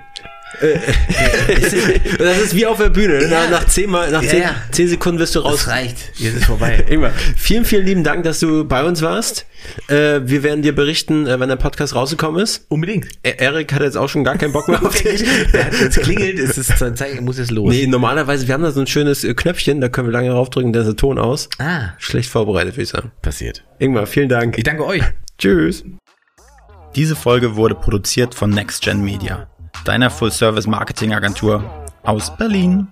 das 2.18 2.38
ist 2.42 2.54
wie 2.54 2.66
auf 2.66 2.78
der 2.78 2.90
Bühne. 2.90 3.18
ne? 3.18 3.28
Nach, 3.28 3.50
nach, 3.50 3.66
zehn, 3.66 3.90
Mal, 3.90 4.10
nach 4.10 4.22
Ja, 4.22 4.28
zehn, 4.28 4.42
ja. 4.42 4.54
zehn 4.70 4.88
Sekunden 4.88 5.18
wirst 5.18 5.34
du 5.34 5.40
raus. 5.40 5.68
reicht. 5.68 5.96
Jetzt 6.16 6.36
ist 6.36 6.44
vorbei. 6.46 6.84
Ingmar, 6.88 7.12
vielen, 7.36 7.64
vielen 7.64 7.86
lieben 7.86 8.04
Dank, 8.04 8.24
dass 8.24 8.40
du 8.40 8.64
bei 8.64 8.84
uns 8.84 9.02
warst. 9.02 9.46
Äh, 9.88 10.20
wir 10.24 10.42
werden 10.42 10.62
dir 10.62 10.74
berichten, 10.74 11.26
äh, 11.26 11.40
wenn 11.40 11.48
der 11.48 11.56
Podcast 11.56 11.94
rausgekommen 11.94 12.40
ist. 12.42 12.64
Unbedingt. 12.68 13.06
E- 13.24 13.34
Erik 13.38 13.72
hat 13.72 13.82
jetzt 13.82 13.96
auch 13.96 14.08
schon 14.08 14.22
gar 14.24 14.36
keinen 14.38 14.52
Bock 14.52 14.68
mehr 14.68 14.82
auf 14.82 14.94
dich. 15.02 15.24
Der 15.52 15.66
hat 15.66 15.80
jetzt 15.80 16.00
klingelt, 16.00 16.38
es 16.38 16.56
ist 16.56 16.78
zur 16.78 16.94
Zeit, 16.94 17.20
muss 17.20 17.38
jetzt 17.38 17.50
los. 17.50 17.72
Nee, 17.72 17.86
normalerweise, 17.86 18.46
wir 18.46 18.54
haben 18.54 18.62
da 18.62 18.70
so 18.70 18.80
ein 18.80 18.86
schönes 18.86 19.24
äh, 19.24 19.34
Knöpfchen, 19.34 19.80
da 19.80 19.88
können 19.88 20.08
wir 20.08 20.12
lange 20.12 20.30
draufdrücken, 20.30 20.72
dann 20.72 20.82
ist 20.82 20.88
der 20.88 20.96
Ton 20.96 21.18
aus. 21.18 21.48
Ah, 21.58 21.90
Schlecht 21.98 22.30
vorbereitet, 22.30 22.74
würde 22.74 22.82
ich 22.82 22.88
sagen. 22.90 23.10
passiert. 23.22 23.64
Ingmar, 23.78 24.06
vielen 24.06 24.28
Dank. 24.28 24.56
Ich 24.56 24.64
danke 24.64 24.84
euch. 24.86 25.02
Tschüss. 25.38 25.84
Diese 26.94 27.14
Folge 27.16 27.56
wurde 27.56 27.74
produziert 27.74 28.34
von 28.34 28.50
NextGen 28.50 29.02
Media, 29.04 29.48
deiner 29.84 30.10
Full-Service-Marketing-Agentur 30.10 31.62
aus 32.02 32.36
Berlin. 32.36 32.88